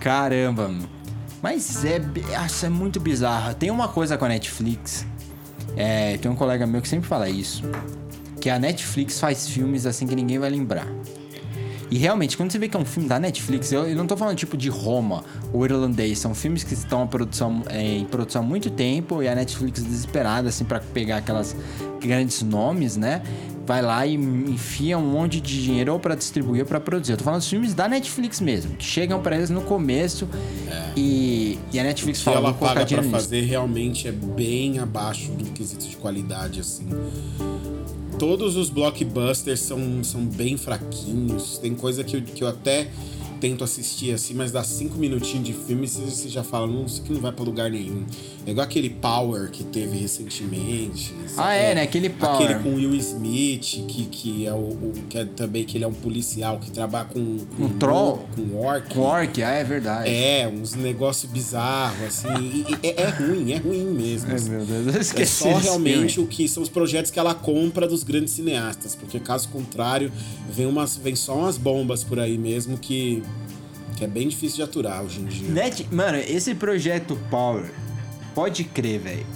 Caramba, 0.00 0.66
mano. 0.66 0.88
Mas 1.40 1.84
é, 1.84 2.00
nossa, 2.32 2.66
é 2.66 2.68
muito 2.68 2.98
bizarro. 2.98 3.54
Tem 3.54 3.70
uma 3.70 3.86
coisa 3.86 4.18
com 4.18 4.24
a 4.24 4.28
Netflix. 4.28 5.06
É, 5.76 6.16
tem 6.18 6.30
um 6.30 6.34
colega 6.34 6.66
meu 6.66 6.80
que 6.80 6.88
sempre 6.88 7.08
fala 7.08 7.28
isso. 7.28 7.62
Que 8.44 8.50
a 8.50 8.58
Netflix 8.58 9.18
faz 9.18 9.48
filmes 9.48 9.86
assim 9.86 10.06
que 10.06 10.14
ninguém 10.14 10.38
vai 10.38 10.50
lembrar. 10.50 10.86
E 11.90 11.96
realmente, 11.96 12.36
quando 12.36 12.50
você 12.52 12.58
vê 12.58 12.68
que 12.68 12.76
é 12.76 12.80
um 12.80 12.84
filme 12.84 13.08
da 13.08 13.18
Netflix, 13.18 13.72
eu, 13.72 13.86
eu 13.86 13.96
não 13.96 14.06
tô 14.06 14.18
falando 14.18 14.36
tipo 14.36 14.54
de 14.54 14.68
Roma 14.68 15.24
ou 15.50 15.64
Irlandês, 15.64 16.18
são 16.18 16.34
filmes 16.34 16.62
que 16.62 16.74
estão 16.74 17.04
em 17.04 17.06
produção, 17.06 17.62
é, 17.70 17.96
em 17.96 18.04
produção 18.04 18.42
há 18.42 18.44
muito 18.44 18.68
tempo 18.68 19.22
e 19.22 19.28
a 19.28 19.34
Netflix 19.34 19.82
desesperada, 19.82 20.50
assim, 20.50 20.62
para 20.66 20.78
pegar 20.78 21.16
aquelas 21.18 21.56
grandes 21.98 22.42
nomes, 22.42 22.98
né? 22.98 23.22
Vai 23.66 23.80
lá 23.80 24.06
e 24.06 24.12
enfia 24.12 24.98
um 24.98 25.10
monte 25.10 25.40
de 25.40 25.62
dinheiro 25.62 25.94
ou 25.94 25.98
pra 25.98 26.14
distribuir 26.14 26.60
ou 26.64 26.66
pra 26.66 26.78
produzir. 26.78 27.12
Eu 27.12 27.16
tô 27.16 27.24
falando 27.24 27.40
dos 27.40 27.48
filmes 27.48 27.72
da 27.72 27.88
Netflix 27.88 28.42
mesmo, 28.42 28.76
que 28.76 28.84
chegam 28.84 29.22
pra 29.22 29.36
eles 29.36 29.48
no 29.48 29.62
começo 29.62 30.28
e, 30.94 31.58
e 31.72 31.80
a 31.80 31.82
Netflix 31.82 32.18
É. 32.18 32.20
que 32.20 32.24
fala, 32.26 32.48
ela 32.48 32.52
paga 32.52 32.84
pra 32.84 32.98
nisso. 32.98 33.10
fazer 33.10 33.40
realmente 33.46 34.06
é 34.06 34.12
bem 34.12 34.80
abaixo 34.80 35.30
do 35.32 35.46
quesito 35.46 35.88
de 35.88 35.96
qualidade, 35.96 36.60
assim. 36.60 36.86
Todos 38.18 38.56
os 38.56 38.70
blockbusters 38.70 39.60
são, 39.60 40.02
são 40.04 40.24
bem 40.24 40.56
fraquinhos. 40.56 41.58
Tem 41.58 41.74
coisa 41.74 42.04
que 42.04 42.20
que 42.20 42.44
eu 42.44 42.48
até 42.48 42.88
tento 43.40 43.62
assistir 43.64 44.12
assim, 44.12 44.34
mas 44.34 44.50
dá 44.52 44.62
cinco 44.64 44.96
minutinhos 44.98 45.46
de 45.46 45.52
filme 45.52 45.84
e 45.86 45.88
você 45.88 46.28
já 46.28 46.42
fala, 46.42 46.66
não, 46.66 46.84
isso 46.86 47.02
aqui 47.02 47.12
não 47.12 47.20
vai 47.20 47.32
pra 47.32 47.44
lugar 47.44 47.70
nenhum. 47.70 48.04
É 48.46 48.50
igual 48.50 48.64
aquele 48.64 48.90
Power 48.90 49.50
que 49.50 49.64
teve 49.64 49.96
recentemente. 49.98 51.14
Ah, 51.36 51.54
é, 51.54 51.74
né? 51.74 51.82
Aquele 51.82 52.10
Power. 52.10 52.34
Aquele 52.34 52.54
com 52.62 52.74
Will 52.74 52.94
Smith, 52.96 53.84
que, 53.88 54.04
que 54.06 54.46
é 54.46 54.52
o, 54.52 54.56
o- 54.56 54.92
que 55.08 55.18
é 55.18 55.24
também 55.24 55.64
que 55.64 55.76
ele 55.76 55.84
é 55.84 55.88
um 55.88 55.92
policial 55.94 56.58
que 56.58 56.70
trabalha 56.70 57.06
com, 57.06 57.38
com 57.56 57.64
Um 57.64 57.78
troll? 57.78 58.26
com 58.34 58.56
orc. 58.58 58.94
Com 58.94 59.00
Orc, 59.00 59.42
ah, 59.42 59.50
é 59.50 59.64
verdade. 59.64 60.10
É, 60.10 60.46
uns 60.48 60.74
negócios 60.74 61.30
bizarros, 61.30 62.02
assim. 62.02 62.64
é, 62.82 63.02
é 63.02 63.08
ruim, 63.10 63.52
é 63.52 63.56
ruim 63.58 63.84
mesmo. 63.86 64.28
Ai, 64.30 64.36
assim. 64.36 64.50
meu 64.50 64.64
Deus, 64.64 64.86
eu 64.88 64.94
É 64.94 65.00
esqueci 65.00 65.32
só 65.42 65.48
desse 65.52 65.62
realmente 65.64 66.14
filme. 66.14 66.28
o 66.28 66.30
que 66.30 66.48
são 66.48 66.62
os 66.62 66.68
projetos 66.68 67.10
que 67.10 67.18
ela 67.18 67.34
compra 67.34 67.86
dos 67.88 68.02
grandes 68.02 68.32
cineastas, 68.34 68.94
porque 68.94 69.18
caso 69.20 69.48
contrário, 69.48 70.12
vem, 70.50 70.66
umas, 70.66 70.96
vem 70.96 71.14
só 71.16 71.34
umas 71.36 71.56
bombas 71.56 72.04
por 72.04 72.18
aí 72.18 72.36
mesmo 72.38 72.76
que, 72.78 73.22
que 73.96 74.04
é 74.04 74.08
bem 74.08 74.28
difícil 74.28 74.56
de 74.56 74.62
aturar 74.62 75.02
hoje 75.02 75.20
em 75.20 75.24
dia. 75.24 75.48
Net, 75.48 75.86
mano, 75.90 76.18
esse 76.18 76.54
projeto 76.54 77.18
Power, 77.30 77.70
pode 78.34 78.64
crer, 78.64 79.00
velho. 79.00 79.26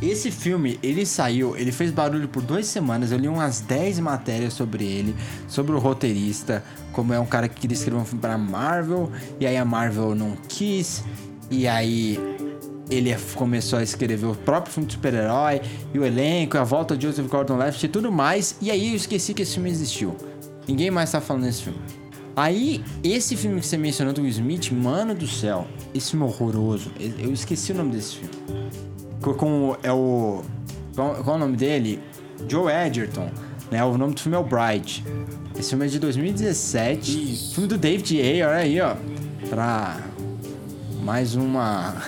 Esse 0.00 0.30
filme, 0.30 0.78
ele 0.82 1.06
saiu, 1.06 1.56
ele 1.56 1.72
fez 1.72 1.90
barulho 1.90 2.28
por 2.28 2.42
duas 2.42 2.66
semanas. 2.66 3.10
Eu 3.10 3.18
li 3.18 3.28
umas 3.28 3.60
10 3.60 4.00
matérias 4.00 4.52
sobre 4.52 4.84
ele, 4.84 5.16
sobre 5.48 5.72
o 5.72 5.78
roteirista, 5.78 6.62
como 6.92 7.14
é 7.14 7.20
um 7.20 7.24
cara 7.24 7.48
que 7.48 7.58
queria 7.58 7.74
escrever 7.74 7.98
um 7.98 8.04
filme 8.04 8.20
pra 8.20 8.36
Marvel, 8.36 9.10
e 9.40 9.46
aí 9.46 9.56
a 9.56 9.64
Marvel 9.64 10.14
não 10.14 10.36
quis, 10.48 11.02
e 11.50 11.66
aí 11.66 12.18
ele 12.90 13.16
começou 13.34 13.78
a 13.78 13.82
escrever 13.82 14.26
o 14.26 14.34
próprio 14.34 14.72
filme 14.72 14.86
de 14.86 14.94
super-herói, 14.94 15.62
e 15.94 15.98
o 15.98 16.04
elenco, 16.04 16.58
a 16.58 16.64
volta 16.64 16.94
de 16.94 17.06
Joseph 17.06 17.26
Gordon-Levitt 17.26 17.86
e 17.86 17.88
tudo 17.88 18.12
mais, 18.12 18.56
e 18.60 18.70
aí 18.70 18.90
eu 18.90 18.96
esqueci 18.96 19.32
que 19.32 19.42
esse 19.42 19.54
filme 19.54 19.70
existiu. 19.70 20.14
Ninguém 20.68 20.90
mais 20.90 21.10
tá 21.10 21.22
falando 21.22 21.44
desse 21.44 21.62
filme. 21.62 21.78
Aí, 22.36 22.84
esse 23.02 23.34
filme 23.34 23.58
que 23.60 23.66
você 23.66 23.78
mencionou 23.78 24.12
do 24.12 24.20
Will 24.20 24.28
Smith, 24.28 24.70
mano 24.70 25.14
do 25.14 25.26
céu, 25.26 25.66
esse 25.94 26.10
filme 26.10 26.26
é 26.26 26.28
horroroso. 26.28 26.92
Eu 27.18 27.32
esqueci 27.32 27.72
o 27.72 27.74
nome 27.74 27.92
desse 27.92 28.16
filme. 28.16 28.70
Com, 29.22 29.74
é 29.82 29.90
o. 29.90 30.42
Qual, 30.94 31.14
qual 31.24 31.36
é 31.36 31.38
o 31.38 31.40
nome 31.40 31.56
dele? 31.56 31.98
Joe 32.46 32.70
Edgerton. 32.70 33.30
Né? 33.70 33.82
O 33.82 33.96
nome 33.96 34.12
do 34.12 34.20
filme 34.20 34.36
é 34.36 34.40
o 34.40 34.44
Bright. 34.44 35.02
Esse 35.58 35.70
filme 35.70 35.86
é 35.86 35.88
de 35.88 35.98
2017. 35.98 37.32
Isso. 37.32 37.54
Filme 37.54 37.68
do 37.68 37.78
David 37.78 38.20
Ayer, 38.20 38.46
olha 38.46 38.56
aí, 38.58 38.80
ó. 38.82 38.94
Pra 39.48 39.98
mais 41.02 41.34
uma. 41.34 42.02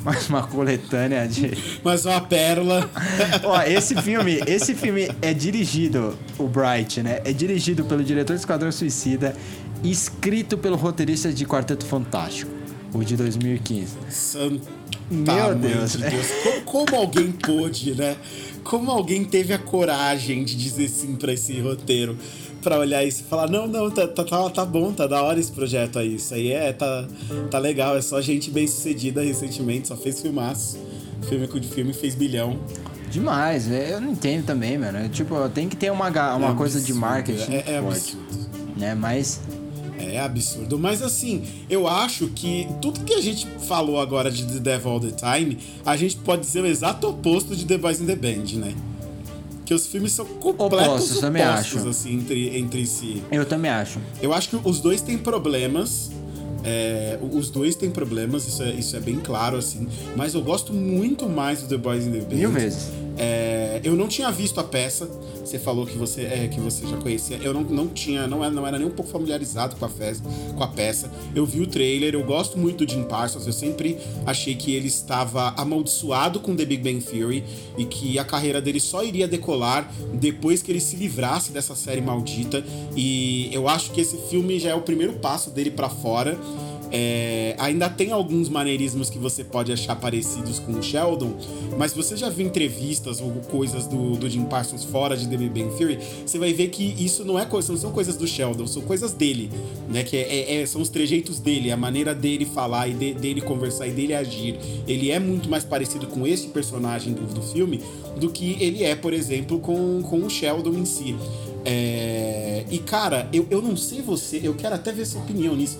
mais 0.04 0.28
uma 0.28 0.42
coletânea 0.42 1.26
de. 1.26 1.52
Mas 1.82 2.04
uma 2.04 2.20
pérola. 2.20 2.90
Ó, 3.44 3.60
esse 3.62 3.94
filme, 4.00 4.40
esse 4.46 4.74
filme 4.74 5.08
é 5.20 5.32
dirigido, 5.32 6.16
o 6.38 6.46
Bright, 6.48 7.02
né? 7.02 7.20
É 7.24 7.32
dirigido 7.32 7.84
pelo 7.84 8.02
diretor 8.02 8.34
de 8.34 8.40
Esquadrão 8.40 8.72
Suicida 8.72 9.34
e 9.82 9.90
escrito 9.90 10.56
pelo 10.58 10.76
roteirista 10.76 11.32
de 11.32 11.44
Quarteto 11.44 11.84
Fantástico, 11.84 12.50
o 12.92 13.02
de 13.04 13.16
2015. 13.16 13.96
Santa 14.08 14.68
Meu 15.10 15.54
Deus. 15.54 15.92
de 15.92 15.98
Deus. 15.98 16.26
Como, 16.42 16.60
como 16.62 16.96
alguém 16.96 17.32
pôde, 17.32 17.94
né? 17.94 18.16
Como 18.62 18.90
alguém 18.90 19.24
teve 19.24 19.52
a 19.52 19.58
coragem 19.58 20.44
de 20.44 20.54
dizer 20.54 20.88
sim 20.88 21.16
pra 21.16 21.32
esse 21.32 21.58
roteiro? 21.60 22.16
Pra 22.62 22.78
olhar 22.78 23.02
isso 23.04 23.22
e 23.22 23.24
falar, 23.24 23.48
não, 23.50 23.66
não, 23.66 23.90
tá, 23.90 24.06
tá, 24.06 24.22
tá, 24.22 24.50
tá 24.50 24.64
bom, 24.66 24.92
tá 24.92 25.06
da 25.06 25.22
hora 25.22 25.40
esse 25.40 25.50
projeto 25.50 25.98
aí. 25.98 26.16
Isso 26.16 26.34
aí 26.34 26.52
é, 26.52 26.72
tá, 26.72 27.06
tá 27.50 27.58
legal, 27.58 27.96
é 27.96 28.02
só 28.02 28.20
gente 28.20 28.50
bem 28.50 28.66
sucedida 28.66 29.22
recentemente, 29.22 29.88
só 29.88 29.96
fez 29.96 30.20
filmaço. 30.20 30.78
Filme 31.28 31.46
com 31.48 31.60
filme 31.62 31.92
fez 31.94 32.14
bilhão. 32.14 32.58
Demais, 33.10 33.66
né? 33.66 33.92
eu 33.92 34.00
não 34.00 34.12
entendo 34.12 34.44
também, 34.46 34.78
mano. 34.78 34.98
É, 34.98 35.08
Tipo, 35.08 35.48
tem 35.48 35.68
que 35.68 35.76
ter 35.76 35.90
uma, 35.90 36.10
ga- 36.10 36.34
uma 36.36 36.50
É 36.50 36.54
coisa 36.54 36.80
de 36.80 36.92
marketing 36.94 37.52
É, 37.52 37.64
é 37.72 37.78
absurdo. 37.78 38.48
né? 38.76 38.94
Mas 38.94 39.40
É 39.98 40.18
absurdo. 40.20 40.78
Mas 40.78 41.02
assim, 41.02 41.44
eu 41.68 41.86
acho 41.88 42.28
que 42.28 42.66
tudo 42.80 43.00
que 43.00 43.14
a 43.14 43.20
gente 43.20 43.46
falou 43.66 44.00
agora 44.00 44.30
de 44.30 44.44
The 44.46 44.58
Devil 44.60 44.90
All 44.92 45.00
the 45.00 45.10
Time, 45.10 45.58
a 45.84 45.96
gente 45.96 46.16
pode 46.16 46.42
dizer 46.42 46.62
o 46.62 46.66
exato 46.66 47.08
oposto 47.08 47.54
de 47.56 47.64
The 47.64 47.76
Boys 47.78 48.00
in 48.00 48.06
the 48.06 48.16
Band, 48.16 48.58
né? 48.58 48.74
Que 49.70 49.74
os 49.74 49.86
filmes 49.86 50.10
são 50.10 50.26
completos 50.26 50.88
Opostos, 50.88 51.20
também 51.20 51.46
opostos, 51.46 51.78
acho. 51.82 51.88
assim, 51.90 52.14
entre, 52.16 52.58
entre 52.58 52.84
si. 52.84 53.22
eu 53.30 53.46
também 53.46 53.70
acho. 53.70 54.00
Eu 54.20 54.32
acho 54.32 54.48
que 54.48 54.58
os 54.64 54.80
dois 54.80 55.00
têm 55.00 55.16
problemas. 55.16 56.10
é, 56.64 57.16
os 57.32 57.50
dois 57.50 57.76
têm 57.76 57.88
problemas, 57.88 58.48
isso 58.48 58.64
é, 58.64 58.70
isso 58.72 58.96
é 58.96 58.98
bem 58.98 59.20
claro, 59.20 59.56
assim. 59.56 59.86
Mas 60.16 60.34
eu 60.34 60.42
gosto 60.42 60.72
muito 60.72 61.28
mais 61.28 61.62
do 61.62 61.68
The 61.68 61.76
Boys 61.76 62.04
in 62.04 62.10
the 62.10 62.18
Band. 62.18 62.34
Mil 62.36 62.50
vezes. 62.50 62.88
É, 63.22 63.82
eu 63.84 63.94
não 63.94 64.08
tinha 64.08 64.30
visto 64.30 64.58
a 64.58 64.64
peça. 64.64 65.06
Você 65.44 65.58
falou 65.58 65.84
que 65.84 65.96
você, 65.98 66.22
é, 66.22 66.48
que 66.48 66.58
você 66.58 66.86
já 66.86 66.96
conhecia. 66.96 67.36
Eu 67.42 67.52
não, 67.52 67.60
não 67.60 67.86
tinha, 67.86 68.26
não 68.26 68.42
era, 68.42 68.52
não 68.52 68.66
era 68.66 68.78
nem 68.78 68.86
um 68.86 68.90
pouco 68.90 69.10
familiarizado 69.10 69.76
com 69.76 69.84
a, 69.84 69.90
festa, 69.90 70.26
com 70.56 70.64
a 70.64 70.68
peça. 70.68 71.12
Eu 71.34 71.44
vi 71.44 71.60
o 71.60 71.66
trailer, 71.66 72.14
eu 72.14 72.24
gosto 72.24 72.58
muito 72.58 72.86
do 72.86 72.90
Jim 72.90 73.02
Parsons. 73.04 73.46
Eu 73.46 73.52
sempre 73.52 73.98
achei 74.24 74.54
que 74.54 74.74
ele 74.74 74.88
estava 74.88 75.50
amaldiçoado 75.58 76.40
com 76.40 76.56
The 76.56 76.64
Big 76.64 76.82
Bang 76.82 77.04
Theory 77.04 77.44
e 77.76 77.84
que 77.84 78.18
a 78.18 78.24
carreira 78.24 78.58
dele 78.58 78.80
só 78.80 79.04
iria 79.04 79.28
decolar 79.28 79.92
depois 80.14 80.62
que 80.62 80.72
ele 80.72 80.80
se 80.80 80.96
livrasse 80.96 81.52
dessa 81.52 81.74
série 81.74 82.00
maldita. 82.00 82.64
E 82.96 83.50
eu 83.52 83.68
acho 83.68 83.90
que 83.90 84.00
esse 84.00 84.16
filme 84.30 84.58
já 84.58 84.70
é 84.70 84.74
o 84.74 84.80
primeiro 84.80 85.14
passo 85.14 85.50
dele 85.50 85.70
pra 85.70 85.90
fora. 85.90 86.38
É, 86.92 87.54
ainda 87.58 87.88
tem 87.88 88.10
alguns 88.10 88.48
maneirismos 88.48 89.08
que 89.08 89.16
você 89.18 89.44
pode 89.44 89.70
achar 89.72 89.94
parecidos 89.94 90.58
com 90.58 90.72
o 90.72 90.82
Sheldon, 90.82 91.34
mas 91.78 91.92
se 91.92 91.96
você 91.96 92.16
já 92.16 92.28
viu 92.28 92.44
entrevistas 92.46 93.20
ou 93.20 93.30
coisas 93.48 93.86
do, 93.86 94.16
do 94.16 94.28
Jim 94.28 94.44
Parsons 94.44 94.84
fora 94.84 95.16
de 95.16 95.28
The 95.28 95.36
Big 95.36 95.50
Bang 95.62 95.76
Theory, 95.76 95.98
você 96.26 96.36
vai 96.38 96.52
ver 96.52 96.68
que 96.68 96.82
isso 96.98 97.24
não 97.24 97.38
é 97.38 97.44
coisa, 97.46 97.72
não 97.72 97.78
são 97.78 97.92
coisas 97.92 98.16
do 98.16 98.26
Sheldon, 98.26 98.66
são 98.66 98.82
coisas 98.82 99.12
dele, 99.12 99.50
né? 99.88 100.02
Que 100.02 100.16
é- 100.16 100.62
é- 100.62 100.66
são 100.66 100.80
os 100.80 100.88
trejeitos 100.88 101.38
dele, 101.38 101.70
a 101.70 101.76
maneira 101.76 102.12
dele 102.14 102.44
falar 102.44 102.88
e 102.88 102.92
de- 102.94 103.14
dele 103.14 103.40
conversar 103.40 103.86
e 103.86 103.92
dele 103.92 104.12
agir. 104.14 104.58
Ele 104.88 105.10
é 105.12 105.20
muito 105.20 105.48
mais 105.48 105.62
parecido 105.62 106.08
com 106.08 106.26
este 106.26 106.48
personagem 106.48 107.12
do, 107.12 107.22
do 107.22 107.40
filme 107.42 107.80
do 108.18 108.30
que 108.30 108.56
ele 108.60 108.82
é, 108.82 108.96
por 108.96 109.12
exemplo, 109.12 109.60
com, 109.60 110.02
com 110.02 110.18
o 110.24 110.28
Sheldon 110.28 110.72
em 110.74 110.84
si. 110.84 111.14
É, 111.64 112.64
e 112.70 112.78
cara, 112.78 113.28
eu, 113.32 113.46
eu 113.50 113.62
não 113.62 113.76
sei 113.76 114.00
você, 114.02 114.40
eu 114.42 114.54
quero 114.54 114.74
até 114.74 114.90
ver 114.92 115.06
sua 115.06 115.20
opinião 115.22 115.54
nisso. 115.54 115.78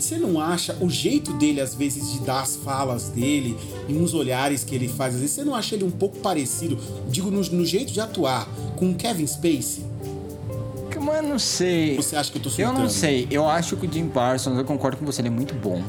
Você 0.00 0.16
não 0.16 0.40
acha 0.40 0.76
o 0.80 0.88
jeito 0.88 1.32
dele, 1.34 1.60
às 1.60 1.74
vezes, 1.74 2.12
de 2.12 2.20
dar 2.20 2.40
as 2.42 2.56
falas 2.56 3.08
dele 3.08 3.56
e 3.88 3.92
uns 3.94 4.14
olhares 4.14 4.64
que 4.64 4.74
ele 4.74 4.88
faz, 4.88 5.14
às 5.14 5.20
vezes, 5.20 5.36
você 5.36 5.44
não 5.44 5.54
acha 5.54 5.74
ele 5.74 5.84
um 5.84 5.90
pouco 5.90 6.18
parecido, 6.18 6.78
digo, 7.08 7.30
no, 7.30 7.40
no 7.42 7.64
jeito 7.66 7.92
de 7.92 8.00
atuar, 8.00 8.48
com 8.76 8.90
o 8.90 8.94
Kevin 8.94 9.26
Spacey? 9.26 9.84
Mas 11.02 11.24
não 11.26 11.38
sei. 11.38 11.96
Você 11.96 12.14
acha 12.14 12.30
que 12.30 12.36
eu 12.38 12.42
tô 12.42 12.48
Eu 12.50 12.52
surtando? 12.54 12.78
não 12.78 12.88
sei. 12.88 13.26
Eu 13.30 13.48
acho 13.48 13.74
que 13.76 13.86
o 13.86 13.92
Jim 13.92 14.06
Parsons, 14.08 14.58
eu 14.58 14.64
concordo 14.64 14.98
com 14.98 15.06
você, 15.06 15.22
ele 15.22 15.28
é 15.28 15.30
muito 15.30 15.54
bom. 15.54 15.82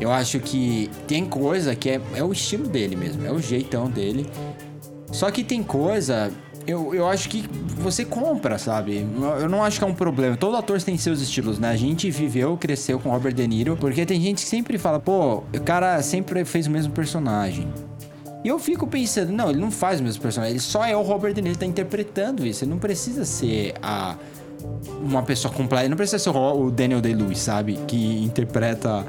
Eu 0.00 0.10
acho 0.10 0.40
que 0.40 0.90
tem 1.06 1.24
coisa 1.24 1.74
que 1.76 1.88
é, 1.90 2.00
é 2.14 2.24
o 2.24 2.32
estilo 2.32 2.68
dele 2.68 2.96
mesmo, 2.96 3.24
é 3.24 3.30
o 3.32 3.40
jeitão 3.40 3.88
dele. 3.88 4.26
Só 5.12 5.30
que 5.30 5.44
tem 5.44 5.62
coisa, 5.62 6.32
eu, 6.68 6.94
eu 6.94 7.08
acho 7.08 7.30
que 7.30 7.48
você 7.78 8.04
compra, 8.04 8.58
sabe? 8.58 9.06
Eu 9.40 9.48
não 9.48 9.64
acho 9.64 9.78
que 9.78 9.84
é 9.84 9.86
um 9.86 9.94
problema. 9.94 10.36
Todo 10.36 10.54
ator 10.54 10.80
tem 10.82 10.98
seus 10.98 11.22
estilos, 11.22 11.58
né? 11.58 11.70
A 11.70 11.76
gente 11.76 12.10
viveu, 12.10 12.58
cresceu 12.58 13.00
com 13.00 13.08
Robert 13.08 13.32
De 13.32 13.48
Niro, 13.48 13.74
porque 13.74 14.04
tem 14.04 14.20
gente 14.20 14.42
que 14.42 14.48
sempre 14.48 14.76
fala, 14.76 15.00
pô, 15.00 15.38
o 15.38 15.60
cara 15.64 16.02
sempre 16.02 16.44
fez 16.44 16.66
o 16.66 16.70
mesmo 16.70 16.92
personagem. 16.92 17.66
E 18.44 18.48
eu 18.48 18.58
fico 18.58 18.86
pensando, 18.86 19.32
não, 19.32 19.48
ele 19.48 19.58
não 19.58 19.70
faz 19.70 19.98
o 19.98 20.02
mesmo 20.02 20.20
personagem, 20.20 20.52
ele 20.52 20.60
só 20.60 20.84
é 20.84 20.94
o 20.94 21.00
Robert 21.00 21.32
De 21.32 21.40
Niro, 21.40 21.54
ele 21.54 21.58
tá 21.58 21.66
interpretando 21.66 22.46
isso. 22.46 22.64
Ele 22.64 22.70
não 22.70 22.78
precisa 22.78 23.24
ser 23.24 23.74
a 23.80 24.16
uma 25.00 25.22
pessoa 25.22 25.52
completa. 25.52 25.84
Ele 25.84 25.90
não 25.90 25.96
precisa 25.96 26.18
ser 26.18 26.30
o 26.30 26.66
o 26.66 26.70
Daniel 26.70 27.00
Day-Lewis, 27.00 27.38
sabe? 27.38 27.78
Que 27.86 28.22
interpreta 28.22 29.06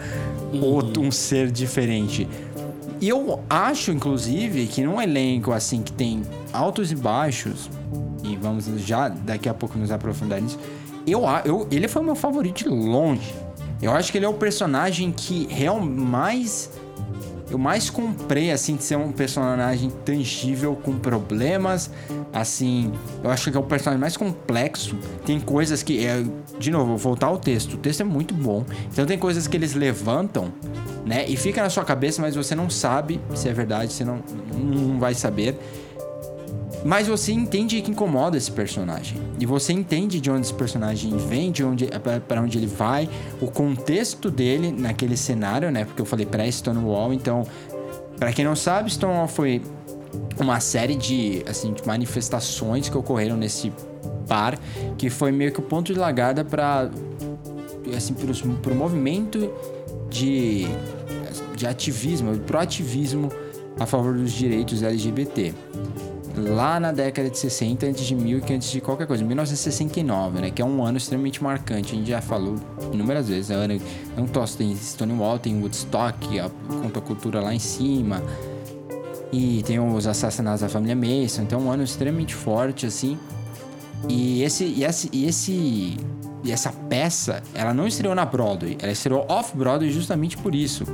outro, 0.62 1.02
um 1.02 1.12
ser 1.12 1.52
diferente. 1.52 2.28
E 3.02 3.08
eu 3.08 3.42
acho, 3.50 3.92
inclusive, 3.92 4.68
que 4.68 4.84
num 4.84 5.02
elenco 5.02 5.52
assim 5.52 5.82
que 5.82 5.92
tem 5.92 6.22
altos 6.52 6.92
e 6.92 6.96
baixos, 6.96 7.70
e 8.24 8.36
vamos 8.36 8.66
já 8.86 9.08
daqui 9.08 9.48
a 9.48 9.54
pouco 9.54 9.78
nos 9.78 9.92
aprofundar 9.92 10.42
nisso, 10.42 10.60
eu, 11.08 11.24
eu, 11.46 11.68
ele 11.72 11.88
foi 11.88 12.04
meu 12.04 12.16
favorito 12.16 12.64
de 12.64 12.70
longe. 12.70 13.34
Eu 13.82 13.92
acho 13.94 14.12
que 14.12 14.18
ele 14.18 14.26
é 14.26 14.30
o 14.30 14.34
personagem 14.34 15.12
que 15.12 15.48
real 15.48 15.80
mais 15.80 16.70
eu 17.50 17.58
mais 17.58 17.90
comprei, 17.90 18.52
assim, 18.52 18.76
de 18.76 18.84
ser 18.84 18.96
um 18.96 19.12
personagem 19.12 19.90
tangível 20.06 20.76
com 20.76 20.98
problemas. 20.98 21.90
Assim, 22.32 22.92
eu 23.24 23.32
acho 23.32 23.50
que 23.50 23.58
é 23.58 23.60
o 23.60 23.64
personagem 23.64 24.00
mais 24.00 24.16
complexo. 24.16 24.96
Tem 25.26 25.40
coisas 25.40 25.82
que. 25.82 26.06
É, 26.06 26.24
de 26.60 26.70
novo, 26.70 26.86
vou 26.86 26.98
voltar 26.98 27.28
ao 27.28 27.40
texto. 27.40 27.74
O 27.74 27.78
texto 27.78 28.02
é 28.02 28.04
muito 28.04 28.36
bom. 28.36 28.64
Então 28.92 29.06
tem 29.06 29.18
coisas 29.18 29.48
que 29.48 29.58
eles 29.58 29.74
levantam, 29.74 30.54
né? 31.10 31.26
E 31.28 31.36
fica 31.36 31.64
na 31.64 31.72
sua 31.72 31.84
cabeça, 31.84 32.22
mas 32.22 32.36
você 32.36 32.54
não 32.54 32.70
sabe 32.70 33.20
se 33.34 33.50
é 33.50 33.54
verdade, 33.54 33.92
você 33.92 34.06
não, 34.06 34.22
não 34.54 35.00
vai 35.00 35.16
saber. 35.16 35.58
Mas 36.86 37.08
você 37.08 37.32
entende 37.32 37.82
que 37.82 37.90
incomoda 37.90 38.38
esse 38.38 38.52
personagem. 38.52 39.20
E 39.40 39.46
você 39.46 39.74
entende 39.74 40.22
de 40.22 40.30
onde 40.30 40.42
esse 40.42 40.54
personagem 40.54 41.18
vem, 41.18 41.52
de 41.52 41.64
onde 41.64 41.88
para 42.28 42.40
onde 42.40 42.60
ele 42.60 42.68
vai, 42.68 43.10
o 43.42 43.48
contexto 43.48 44.30
dele 44.30 44.72
naquele 44.72 45.18
cenário, 45.18 45.72
né? 45.72 45.84
Porque 45.84 46.00
eu 46.00 46.06
falei 46.06 46.28
pré-Stonewall, 46.28 47.12
então, 47.12 47.44
para 48.20 48.32
quem 48.32 48.46
não 48.46 48.56
sabe, 48.56 48.92
Stonewall 48.92 49.28
foi 49.28 49.64
uma 50.40 50.60
série 50.60 50.96
de, 50.96 51.44
assim, 51.50 51.74
de 51.74 51.86
manifestações 51.88 52.88
que 52.88 52.96
ocorreram 52.96 53.36
nesse 53.36 53.74
bar, 54.28 54.60
que 54.96 55.10
foi 55.10 55.32
meio 55.32 55.52
que 55.52 55.60
o 55.60 55.64
ponto 55.64 55.92
de 55.92 55.98
largada 55.98 56.46
para 56.46 56.88
assim, 57.98 58.14
para 58.14 58.72
o 58.72 58.76
movimento 58.76 59.52
de, 60.10 60.68
de 61.60 61.68
ativismo, 61.68 62.38
pro 62.40 62.58
ativismo 62.58 63.30
a 63.80 63.86
favor 63.86 64.16
dos 64.16 64.32
direitos 64.32 64.82
LGBT 64.82 65.54
lá 66.38 66.80
na 66.80 66.94
década 66.94 67.30
de 67.30 67.38
60 67.38 67.86
antes 67.86 68.06
de 68.06 68.16
mil 68.16 68.40
que 68.40 68.54
antes 68.54 68.72
de 68.72 68.80
qualquer 68.80 69.06
coisa, 69.06 69.24
1969, 69.26 70.40
né, 70.40 70.52
que 70.52 70.62
é 70.62 70.66
um 70.66 70.84
ano 70.84 70.98
extremamente 70.98 71.44
marcante. 71.44 71.94
A 71.94 71.98
gente 71.98 72.10
já 72.10 72.22
falou 72.22 72.56
inúmeras 72.94 73.28
vezes, 73.28 73.52
é 73.52 73.56
ano 73.56 73.82
não 74.16 74.26
tosse 74.26 74.58
tem 74.58 74.74
Stonewall, 74.74 75.38
tem 75.38 75.60
Woodstock, 75.60 76.40
a 76.40 76.50
contracultura 76.82 77.42
lá 77.42 77.54
em 77.54 77.60
cima. 77.60 78.24
E 79.34 79.62
tem 79.64 79.80
os 79.80 80.08
assassinatos 80.08 80.62
da 80.62 80.70
família 80.70 80.96
Mason, 80.96 81.44
então 81.44 81.60
é 81.60 81.64
um 81.64 81.72
ano 81.72 81.84
extremamente 81.84 82.34
forte 82.34 82.86
assim. 82.86 83.18
E 84.08 84.42
esse 84.44 84.64
e 84.64 84.84
esse 84.84 85.10
e 85.12 85.28
esse 85.28 85.98
e 86.44 86.52
essa 86.52 86.72
peça, 86.72 87.44
ela 87.54 87.74
não 87.74 87.86
estreou 87.86 88.16
na 88.16 88.26
Broadway, 88.26 88.78
ela 88.82 88.92
estreou 88.92 89.26
off-Broadway 89.28 89.92
justamente 89.92 90.38
por 90.38 90.56
isso, 90.56 90.86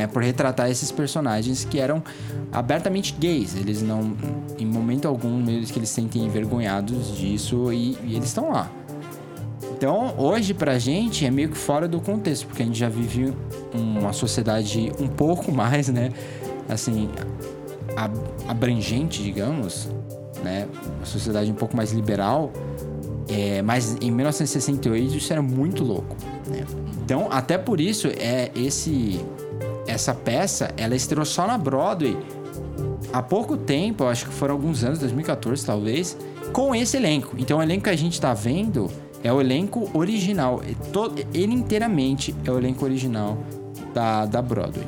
né? 0.00 0.06
Por 0.06 0.22
retratar 0.22 0.70
esses 0.70 0.90
personagens 0.90 1.64
que 1.64 1.78
eram 1.78 2.02
abertamente 2.50 3.14
gays. 3.18 3.54
Eles 3.54 3.82
não, 3.82 4.16
em 4.58 4.64
momento 4.64 5.06
algum, 5.06 5.46
eles 5.48 5.70
que 5.70 5.78
eles 5.78 5.90
sentem 5.90 6.24
envergonhados 6.24 7.16
disso 7.16 7.70
e, 7.72 7.98
e 8.04 8.16
eles 8.16 8.28
estão 8.28 8.50
lá. 8.50 8.70
Então, 9.76 10.14
hoje 10.16 10.54
pra 10.54 10.78
gente 10.78 11.24
é 11.24 11.30
meio 11.30 11.50
que 11.50 11.56
fora 11.56 11.86
do 11.86 12.00
contexto, 12.00 12.46
porque 12.46 12.62
a 12.62 12.66
gente 12.66 12.78
já 12.78 12.88
vive 12.88 13.34
uma 13.74 14.12
sociedade 14.12 14.90
um 14.98 15.08
pouco 15.08 15.52
mais, 15.52 15.88
né? 15.88 16.10
Assim, 16.68 17.08
abrangente, 18.46 19.22
digamos, 19.22 19.88
né? 20.42 20.66
Uma 20.96 21.06
sociedade 21.06 21.50
um 21.50 21.54
pouco 21.54 21.76
mais 21.76 21.92
liberal. 21.92 22.52
É, 23.28 23.62
mas 23.62 23.96
em 24.00 24.10
1968 24.10 25.16
isso 25.16 25.32
era 25.32 25.40
muito 25.40 25.84
louco. 25.84 26.16
Né? 26.48 26.64
Então, 27.04 27.28
até 27.30 27.56
por 27.56 27.80
isso, 27.80 28.08
é 28.08 28.50
esse 28.56 29.20
essa 29.86 30.14
peça, 30.14 30.72
ela 30.76 30.94
estreou 30.94 31.24
só 31.24 31.46
na 31.46 31.58
Broadway 31.58 32.16
há 33.12 33.22
pouco 33.22 33.56
tempo, 33.56 34.04
acho 34.04 34.26
que 34.26 34.32
foram 34.32 34.54
alguns 34.54 34.84
anos, 34.84 34.98
2014 34.98 35.64
talvez, 35.64 36.16
com 36.52 36.74
esse 36.74 36.96
elenco. 36.96 37.36
Então 37.38 37.58
o 37.58 37.62
elenco 37.62 37.84
que 37.84 37.90
a 37.90 37.96
gente 37.96 38.20
tá 38.20 38.34
vendo 38.34 38.90
é 39.22 39.32
o 39.32 39.40
elenco 39.40 39.90
original. 39.94 40.62
Ele 41.34 41.54
inteiramente 41.54 42.34
é 42.44 42.50
o 42.50 42.58
elenco 42.58 42.84
original 42.84 43.38
da, 43.92 44.26
da 44.26 44.40
Broadway. 44.40 44.86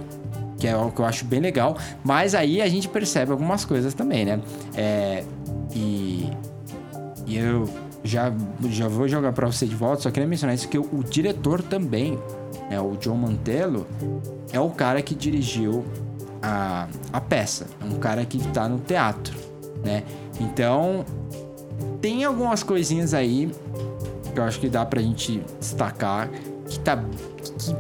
Que 0.59 0.69
é 0.69 0.77
o 0.77 0.91
que 0.93 1.01
eu 1.01 1.05
acho 1.05 1.25
bem 1.25 1.41
legal. 1.41 1.77
Mas 2.05 2.35
aí 2.35 2.63
a 2.63 2.69
gente 2.69 2.89
percebe 2.89 3.33
algumas 3.33 3.65
coisas 3.65 3.95
também, 3.95 4.25
né? 4.25 4.41
É, 4.75 5.25
e, 5.75 6.31
e 7.27 7.37
eu 7.37 7.69
já, 8.05 8.33
já 8.69 8.89
vou 8.89 9.09
jogar 9.09 9.33
para 9.33 9.47
você 9.47 9.67
de 9.67 9.75
volta, 9.75 10.03
só 10.03 10.11
queria 10.11 10.29
mencionar 10.29 10.55
isso 10.55 10.69
que 10.69 10.79
o, 10.79 10.89
o 10.93 11.05
diretor 11.05 11.63
também, 11.63 12.19
é 12.73 12.81
o 12.81 12.97
John 12.97 13.17
Mantello, 13.17 13.87
é 14.51 14.59
o 14.59 14.71
cara 14.71 15.03
que 15.03 15.15
dirigiu 15.15 15.85
a, 16.41 16.89
a 17.13 17.21
peça, 17.21 17.67
é 17.81 17.85
um 17.85 17.99
cara 17.99 18.25
que 18.25 18.39
tá 18.49 18.69
no 18.69 18.79
teatro, 18.79 19.37
né? 19.85 20.03
Então, 20.41 21.05
tem 22.01 22.25
algumas 22.25 22.63
coisinhas 22.63 23.13
aí 23.13 23.51
que 24.33 24.41
eu 24.41 24.45
acho 24.45 24.59
que 24.59 24.69
dá 24.69 24.87
pra 24.87 25.03
gente 25.03 25.43
destacar 25.61 26.31
que 26.67 26.81
tá 26.81 26.97
que, 26.97 27.77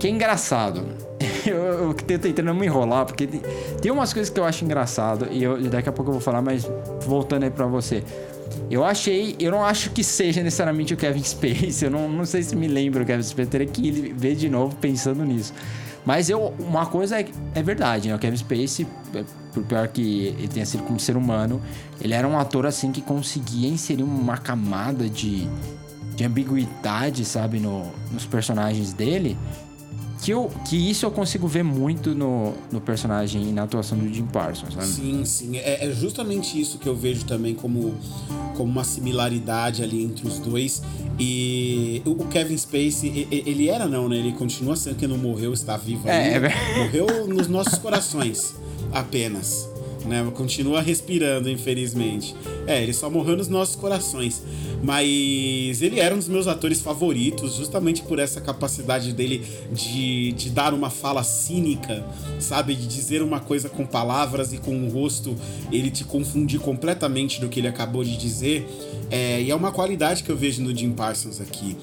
que 0.00 0.06
é 0.08 0.10
engraçado. 0.10 0.84
Eu, 1.46 1.54
eu 1.56 1.94
tento 1.94 2.22
tentando 2.22 2.52
me 2.52 2.66
enrolar, 2.66 3.06
porque 3.06 3.24
tem, 3.24 3.40
tem 3.80 3.92
umas 3.92 4.12
coisas 4.12 4.28
que 4.28 4.40
eu 4.40 4.44
acho 4.44 4.64
engraçado 4.64 5.28
e 5.30 5.44
eu, 5.44 5.62
daqui 5.70 5.88
a 5.88 5.92
pouco 5.92 6.10
eu 6.10 6.14
vou 6.14 6.20
falar, 6.20 6.42
mas 6.42 6.68
voltando 7.06 7.44
aí 7.44 7.50
pra 7.52 7.66
você. 7.66 8.02
Eu 8.70 8.84
achei, 8.84 9.36
eu 9.38 9.50
não 9.50 9.64
acho 9.64 9.90
que 9.90 10.02
seja 10.02 10.42
necessariamente 10.42 10.92
o 10.92 10.96
Kevin 10.96 11.22
Space. 11.24 11.84
Eu 11.84 11.90
não, 11.90 12.08
não 12.08 12.24
sei 12.24 12.42
se 12.42 12.56
me 12.56 12.66
lembro 12.66 13.02
o 13.02 13.06
Kevin 13.06 13.22
Space. 13.22 13.50
Teria 13.50 13.66
que 13.66 13.90
ver 13.90 14.34
de 14.34 14.48
novo 14.48 14.76
pensando 14.76 15.24
nisso. 15.24 15.52
Mas 16.04 16.30
eu, 16.30 16.54
uma 16.58 16.86
coisa 16.86 17.20
é, 17.20 17.26
é 17.54 17.62
verdade, 17.62 18.08
né? 18.08 18.14
O 18.14 18.18
Kevin 18.18 18.36
Spacey, 18.36 18.86
é, 19.12 19.24
por 19.52 19.64
pior 19.64 19.88
que 19.88 20.26
ele 20.26 20.46
tenha 20.46 20.64
sido 20.64 20.84
como 20.84 21.00
ser 21.00 21.16
humano, 21.16 21.60
ele 22.00 22.14
era 22.14 22.26
um 22.28 22.38
ator 22.38 22.64
assim 22.64 22.92
que 22.92 23.00
conseguia 23.00 23.68
inserir 23.68 24.04
uma 24.04 24.36
camada 24.36 25.08
de, 25.08 25.48
de 26.14 26.24
ambiguidade, 26.24 27.24
sabe, 27.24 27.58
no, 27.58 27.90
nos 28.12 28.24
personagens 28.24 28.92
dele 28.92 29.36
que, 30.22 30.30
eu, 30.32 30.50
que 30.68 30.76
isso 30.76 31.06
eu 31.06 31.10
consigo 31.10 31.46
ver 31.46 31.62
muito 31.62 32.14
no, 32.14 32.54
no 32.70 32.80
personagem 32.80 33.48
e 33.48 33.52
na 33.52 33.64
atuação 33.64 33.98
do 33.98 34.12
Jim 34.12 34.26
Parsons, 34.26 34.74
sabe? 34.74 34.86
Sim, 34.86 35.24
sim. 35.24 35.56
É, 35.58 35.86
é, 35.86 35.92
justamente 35.92 36.60
isso 36.60 36.78
que 36.78 36.88
eu 36.88 36.96
vejo 36.96 37.24
também 37.24 37.54
como, 37.54 37.94
como 38.56 38.70
uma 38.70 38.84
similaridade 38.84 39.82
ali 39.82 40.02
entre 40.02 40.26
os 40.26 40.38
dois. 40.38 40.82
E 41.18 42.02
o 42.04 42.26
Kevin 42.26 42.56
Spacey, 42.56 43.28
ele 43.30 43.68
era 43.68 43.86
não, 43.86 44.08
né? 44.08 44.16
Ele 44.16 44.32
continua 44.32 44.76
sendo 44.76 44.96
que 44.96 45.06
não 45.06 45.18
morreu, 45.18 45.52
está 45.52 45.76
vivo 45.76 46.08
é. 46.08 46.36
É... 46.36 46.78
Morreu 46.78 47.26
nos 47.26 47.48
nossos 47.48 47.78
corações, 47.78 48.54
apenas 48.92 49.75
né? 50.06 50.26
Continua 50.34 50.80
respirando, 50.80 51.50
infelizmente. 51.50 52.34
É, 52.66 52.82
ele 52.82 52.92
só 52.92 53.10
morreu 53.10 53.36
nos 53.36 53.48
nossos 53.48 53.76
corações. 53.76 54.42
Mas 54.82 55.82
ele 55.82 55.98
era 55.98 56.14
um 56.14 56.18
dos 56.18 56.28
meus 56.28 56.46
atores 56.46 56.80
favoritos, 56.80 57.54
justamente 57.54 58.02
por 58.02 58.18
essa 58.18 58.40
capacidade 58.40 59.12
dele 59.12 59.44
de, 59.72 60.32
de 60.32 60.50
dar 60.50 60.74
uma 60.74 60.90
fala 60.90 61.22
cínica, 61.22 62.04
sabe? 62.38 62.74
De 62.74 62.86
dizer 62.86 63.22
uma 63.22 63.40
coisa 63.40 63.68
com 63.68 63.86
palavras 63.86 64.52
e 64.52 64.58
com 64.58 64.86
o 64.86 64.90
rosto 64.90 65.34
ele 65.72 65.90
te 65.90 66.04
confundir 66.04 66.60
completamente 66.60 67.40
do 67.40 67.48
que 67.48 67.60
ele 67.60 67.68
acabou 67.68 68.04
de 68.04 68.16
dizer. 68.16 68.66
É, 69.10 69.40
e 69.40 69.50
é 69.50 69.54
uma 69.54 69.72
qualidade 69.72 70.22
que 70.22 70.30
eu 70.30 70.36
vejo 70.36 70.62
no 70.62 70.76
Jim 70.76 70.92
Parsons 70.92 71.40
aqui. 71.40 71.76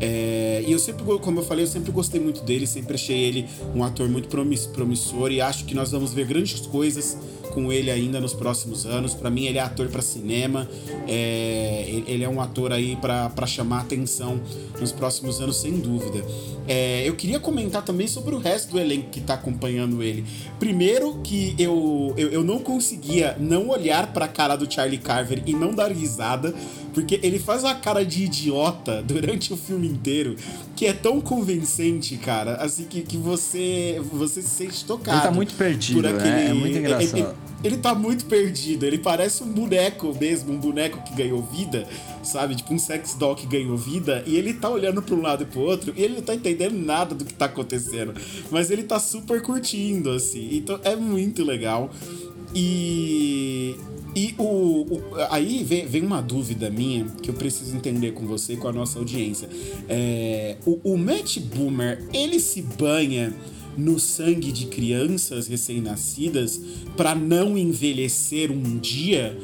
É, 0.00 0.62
e 0.66 0.72
eu 0.72 0.78
sempre, 0.78 1.04
como 1.04 1.40
eu 1.40 1.44
falei, 1.44 1.64
eu 1.64 1.68
sempre 1.68 1.90
gostei 1.90 2.20
muito 2.20 2.42
dele, 2.42 2.66
sempre 2.66 2.94
achei 2.94 3.18
ele 3.18 3.46
um 3.74 3.82
ator 3.82 4.08
muito 4.08 4.28
promissor 4.28 5.32
e 5.32 5.40
acho 5.40 5.64
que 5.64 5.74
nós 5.74 5.90
vamos 5.90 6.12
ver 6.12 6.26
grandes 6.26 6.60
coisas 6.66 7.16
com 7.56 7.72
ele 7.72 7.90
ainda 7.90 8.20
nos 8.20 8.34
próximos 8.34 8.84
anos. 8.84 9.14
Para 9.14 9.30
mim, 9.30 9.46
ele 9.46 9.56
é 9.56 9.62
ator 9.62 9.88
para 9.88 10.02
cinema, 10.02 10.68
é, 11.08 12.02
ele 12.06 12.22
é 12.22 12.28
um 12.28 12.38
ator 12.38 12.70
aí 12.70 12.96
para 12.96 13.46
chamar 13.46 13.80
atenção 13.80 14.38
nos 14.78 14.92
próximos 14.92 15.40
anos, 15.40 15.56
sem 15.56 15.78
dúvida. 15.78 16.22
É, 16.68 17.08
eu 17.08 17.14
queria 17.14 17.40
comentar 17.40 17.82
também 17.82 18.06
sobre 18.06 18.34
o 18.34 18.38
resto 18.38 18.72
do 18.72 18.78
elenco 18.78 19.08
que 19.08 19.22
tá 19.22 19.34
acompanhando 19.34 20.02
ele. 20.02 20.22
Primeiro, 20.58 21.18
que 21.24 21.54
eu, 21.58 22.12
eu, 22.18 22.28
eu 22.28 22.44
não 22.44 22.58
conseguia 22.58 23.36
não 23.40 23.70
olhar 23.70 24.12
para 24.12 24.26
a 24.26 24.28
cara 24.28 24.54
do 24.54 24.70
Charlie 24.70 24.98
Carver 24.98 25.42
e 25.46 25.54
não 25.54 25.74
dar 25.74 25.90
risada, 25.90 26.54
porque 26.96 27.20
ele 27.22 27.38
faz 27.38 27.62
uma 27.62 27.74
cara 27.74 28.06
de 28.06 28.24
idiota 28.24 29.02
durante 29.04 29.52
o 29.52 29.56
filme 29.56 29.86
inteiro 29.86 30.34
que 30.74 30.86
é 30.86 30.94
tão 30.94 31.20
convincente, 31.20 32.16
cara, 32.16 32.54
assim 32.54 32.84
que, 32.84 33.02
que 33.02 33.18
você, 33.18 34.00
você 34.10 34.40
se 34.40 34.48
sente 34.48 34.82
tocado. 34.82 35.18
Ele 35.18 35.26
tá 35.26 35.30
muito 35.30 35.54
perdido, 35.56 36.00
por 36.00 36.06
aquele, 36.06 36.28
é, 36.28 36.46
é 36.46 36.54
muito 36.54 36.78
engraçado. 36.78 37.18
Ele, 37.18 37.28
ele 37.62 37.76
tá 37.76 37.94
muito 37.94 38.24
perdido. 38.24 38.84
Ele 38.84 38.96
parece 38.96 39.42
um 39.42 39.48
boneco 39.52 40.16
mesmo, 40.18 40.54
um 40.54 40.56
boneco 40.56 41.02
que 41.02 41.14
ganhou 41.14 41.42
vida, 41.42 41.86
sabe? 42.22 42.54
Tipo 42.54 42.72
um 42.72 42.78
sex 42.78 43.14
doll 43.14 43.34
que 43.34 43.46
ganhou 43.46 43.76
vida. 43.76 44.22
E 44.26 44.34
ele 44.36 44.54
tá 44.54 44.70
olhando 44.70 45.02
pra 45.02 45.14
um 45.14 45.20
lado 45.20 45.42
e 45.42 45.46
pro 45.46 45.60
outro 45.60 45.92
e 45.94 46.02
ele 46.02 46.14
não 46.14 46.22
tá 46.22 46.34
entendendo 46.34 46.78
nada 46.78 47.14
do 47.14 47.26
que 47.26 47.34
tá 47.34 47.44
acontecendo. 47.44 48.14
Mas 48.50 48.70
ele 48.70 48.84
tá 48.84 48.98
super 48.98 49.42
curtindo, 49.42 50.10
assim. 50.10 50.48
Então 50.52 50.80
é 50.82 50.96
muito 50.96 51.44
legal. 51.44 51.90
E. 52.54 53.76
E 54.16 54.34
o, 54.38 54.42
o, 54.44 55.02
aí 55.28 55.62
vem, 55.62 55.86
vem, 55.86 56.02
uma 56.02 56.22
dúvida 56.22 56.70
minha 56.70 57.04
que 57.22 57.28
eu 57.28 57.34
preciso 57.34 57.76
entender 57.76 58.12
com 58.12 58.26
você 58.26 58.54
e 58.54 58.56
com 58.56 58.66
a 58.66 58.72
nossa 58.72 58.98
audiência. 58.98 59.46
É, 59.86 60.56
o, 60.64 60.80
o 60.82 60.96
Matt 60.96 61.38
Boomer, 61.38 62.02
ele 62.14 62.40
se 62.40 62.62
banha 62.62 63.34
no 63.76 64.00
sangue 64.00 64.50
de 64.50 64.68
crianças 64.68 65.46
recém-nascidas 65.48 66.58
para 66.96 67.14
não 67.14 67.58
envelhecer 67.58 68.50
um 68.50 68.78
dia? 68.78 69.38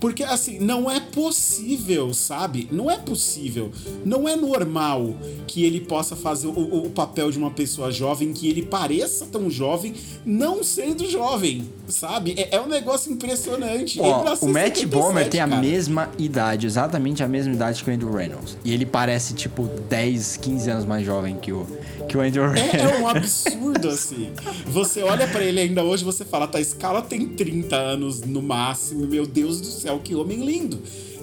Porque, 0.00 0.22
assim, 0.22 0.58
não 0.58 0.90
é 0.90 1.00
possível, 1.00 2.12
sabe? 2.12 2.68
Não 2.70 2.90
é 2.90 2.96
possível. 2.96 3.70
Não 4.04 4.28
é 4.28 4.36
normal 4.36 5.14
que 5.46 5.64
ele 5.64 5.80
possa 5.80 6.14
fazer 6.16 6.46
o, 6.46 6.86
o 6.86 6.90
papel 6.90 7.30
de 7.30 7.38
uma 7.38 7.50
pessoa 7.50 7.90
jovem, 7.90 8.32
que 8.32 8.48
ele 8.48 8.62
pareça 8.62 9.26
tão 9.26 9.50
jovem, 9.50 9.94
não 10.24 10.62
sendo 10.62 11.08
jovem, 11.08 11.68
sabe? 11.88 12.34
É, 12.36 12.56
é 12.56 12.60
um 12.60 12.66
negócio 12.66 13.12
impressionante. 13.12 14.00
Ó, 14.00 14.04
Ele 14.04 14.14
o 14.40 14.48
Matt 14.48 14.76
77, 14.78 14.86
Bomer 14.86 15.28
tem 15.28 15.40
a 15.40 15.48
cara. 15.48 15.60
mesma 15.60 16.10
idade, 16.18 16.66
exatamente 16.66 17.22
a 17.22 17.28
mesma 17.28 17.52
idade 17.52 17.82
que 17.82 17.90
o 17.90 17.92
Andrew 17.94 18.12
Reynolds. 18.12 18.56
E 18.64 18.72
ele 18.72 18.86
parece, 18.86 19.34
tipo, 19.34 19.68
10, 19.88 20.38
15 20.38 20.70
anos 20.70 20.84
mais 20.84 21.04
jovem 21.04 21.36
que 21.36 21.52
o, 21.52 21.66
que 22.08 22.16
o 22.16 22.20
Andrew 22.20 22.48
Reynolds. 22.50 22.74
É, 22.74 22.94
é 22.94 22.98
um 22.98 23.08
absurdo, 23.08 23.88
assim. 23.88 24.30
Você 24.66 25.02
olha 25.02 25.26
pra 25.28 25.42
ele 25.42 25.60
ainda 25.60 25.82
hoje, 25.82 26.04
você 26.04 26.24
fala, 26.24 26.46
tá, 26.46 26.60
esse 26.60 26.74
cara 26.76 27.02
tem 27.02 27.26
30 27.26 27.76
anos 27.76 28.20
no 28.22 28.42
máximo, 28.42 29.06
meu 29.06 29.26
Deus 29.26 29.60
do 29.60 29.66
céu, 29.66 29.83
que 29.98 30.14
homem 30.14 30.44
lindo. 30.44 30.78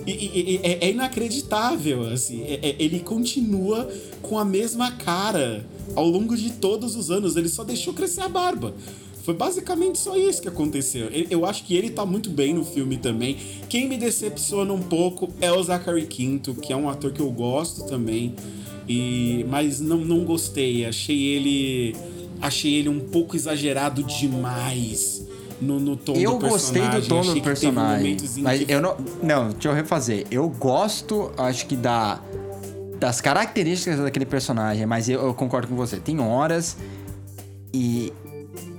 E, 0.06 0.12
e- 0.12 0.52
e- 0.56 0.60
é, 0.64 0.86
é 0.88 0.92
inacreditável, 0.92 2.04
assim. 2.10 2.42
É- 2.44 2.60
é- 2.70 2.76
ele 2.80 3.00
continua 3.00 3.88
com 4.22 4.38
a 4.40 4.46
mesma 4.46 4.92
cara 4.92 5.66
ao 5.96 6.08
longo 6.08 6.36
de 6.36 6.52
todos 6.54 6.96
os 6.96 7.12
anos. 7.12 7.36
Ele 7.36 7.48
só 7.50 7.64
deixou 7.64 7.94
crescer 7.94 8.22
a 8.22 8.30
barba. 8.30 8.74
Foi 9.24 9.36
basicamente 9.36 10.00
só 10.00 10.18
isso 10.18 10.42
que 10.42 10.48
aconteceu. 10.48 11.06
Eu- 11.10 11.28
Eu 11.30 11.46
acho 11.46 11.64
que 11.66 11.76
ele 11.76 11.92
tá 11.92 12.04
muito 12.06 12.30
bem 12.32 12.54
no 12.56 12.66
filme 12.66 12.98
também. 12.98 13.38
Quem 13.70 13.88
me 13.88 13.96
decepciona 13.96 14.74
um 14.74 14.82
pouco 14.82 15.30
é 15.40 15.52
o 15.52 15.62
Zachary 15.62 16.08
Quinto, 16.08 16.56
que 16.56 16.74
é 16.74 16.76
um 16.76 16.90
ator 16.90 17.12
que 17.12 17.20
eu 17.22 17.30
gosto 17.32 17.84
também. 17.86 18.34
E 18.90 19.46
mas 19.48 19.80
não, 19.80 19.98
não 20.04 20.26
gostei. 20.26 20.86
Achei 20.86 21.22
ele 21.22 21.96
achei 22.42 22.74
ele 22.74 22.90
um 22.90 23.00
pouco 23.00 23.36
exagerado 23.36 24.02
demais 24.02 25.22
no, 25.62 25.80
no 25.80 25.96
tom 25.96 26.14
Eu 26.16 26.38
do 26.40 26.50
gostei 26.50 26.82
personagem. 26.82 27.02
do 27.02 27.08
tom 27.08 27.20
Achei 27.22 27.34
do 27.36 27.42
personagem. 27.42 28.18
Mas 28.40 28.64
que- 28.64 28.72
eu 28.72 28.82
não. 28.82 28.98
Não, 29.22 29.50
deixa 29.50 29.68
eu 29.70 29.74
refazer. 29.74 30.26
Eu 30.32 30.50
gosto, 30.50 31.32
acho 31.38 31.66
que 31.68 31.76
da. 31.76 32.20
Das 33.00 33.20
características 33.20 34.00
daquele 34.00 34.26
personagem, 34.26 34.86
mas 34.86 35.10
eu, 35.10 35.20
eu 35.26 35.34
concordo 35.34 35.68
com 35.68 35.76
você. 35.76 35.98
Tem 35.98 36.20
horas 36.20 36.78
e. 37.74 38.12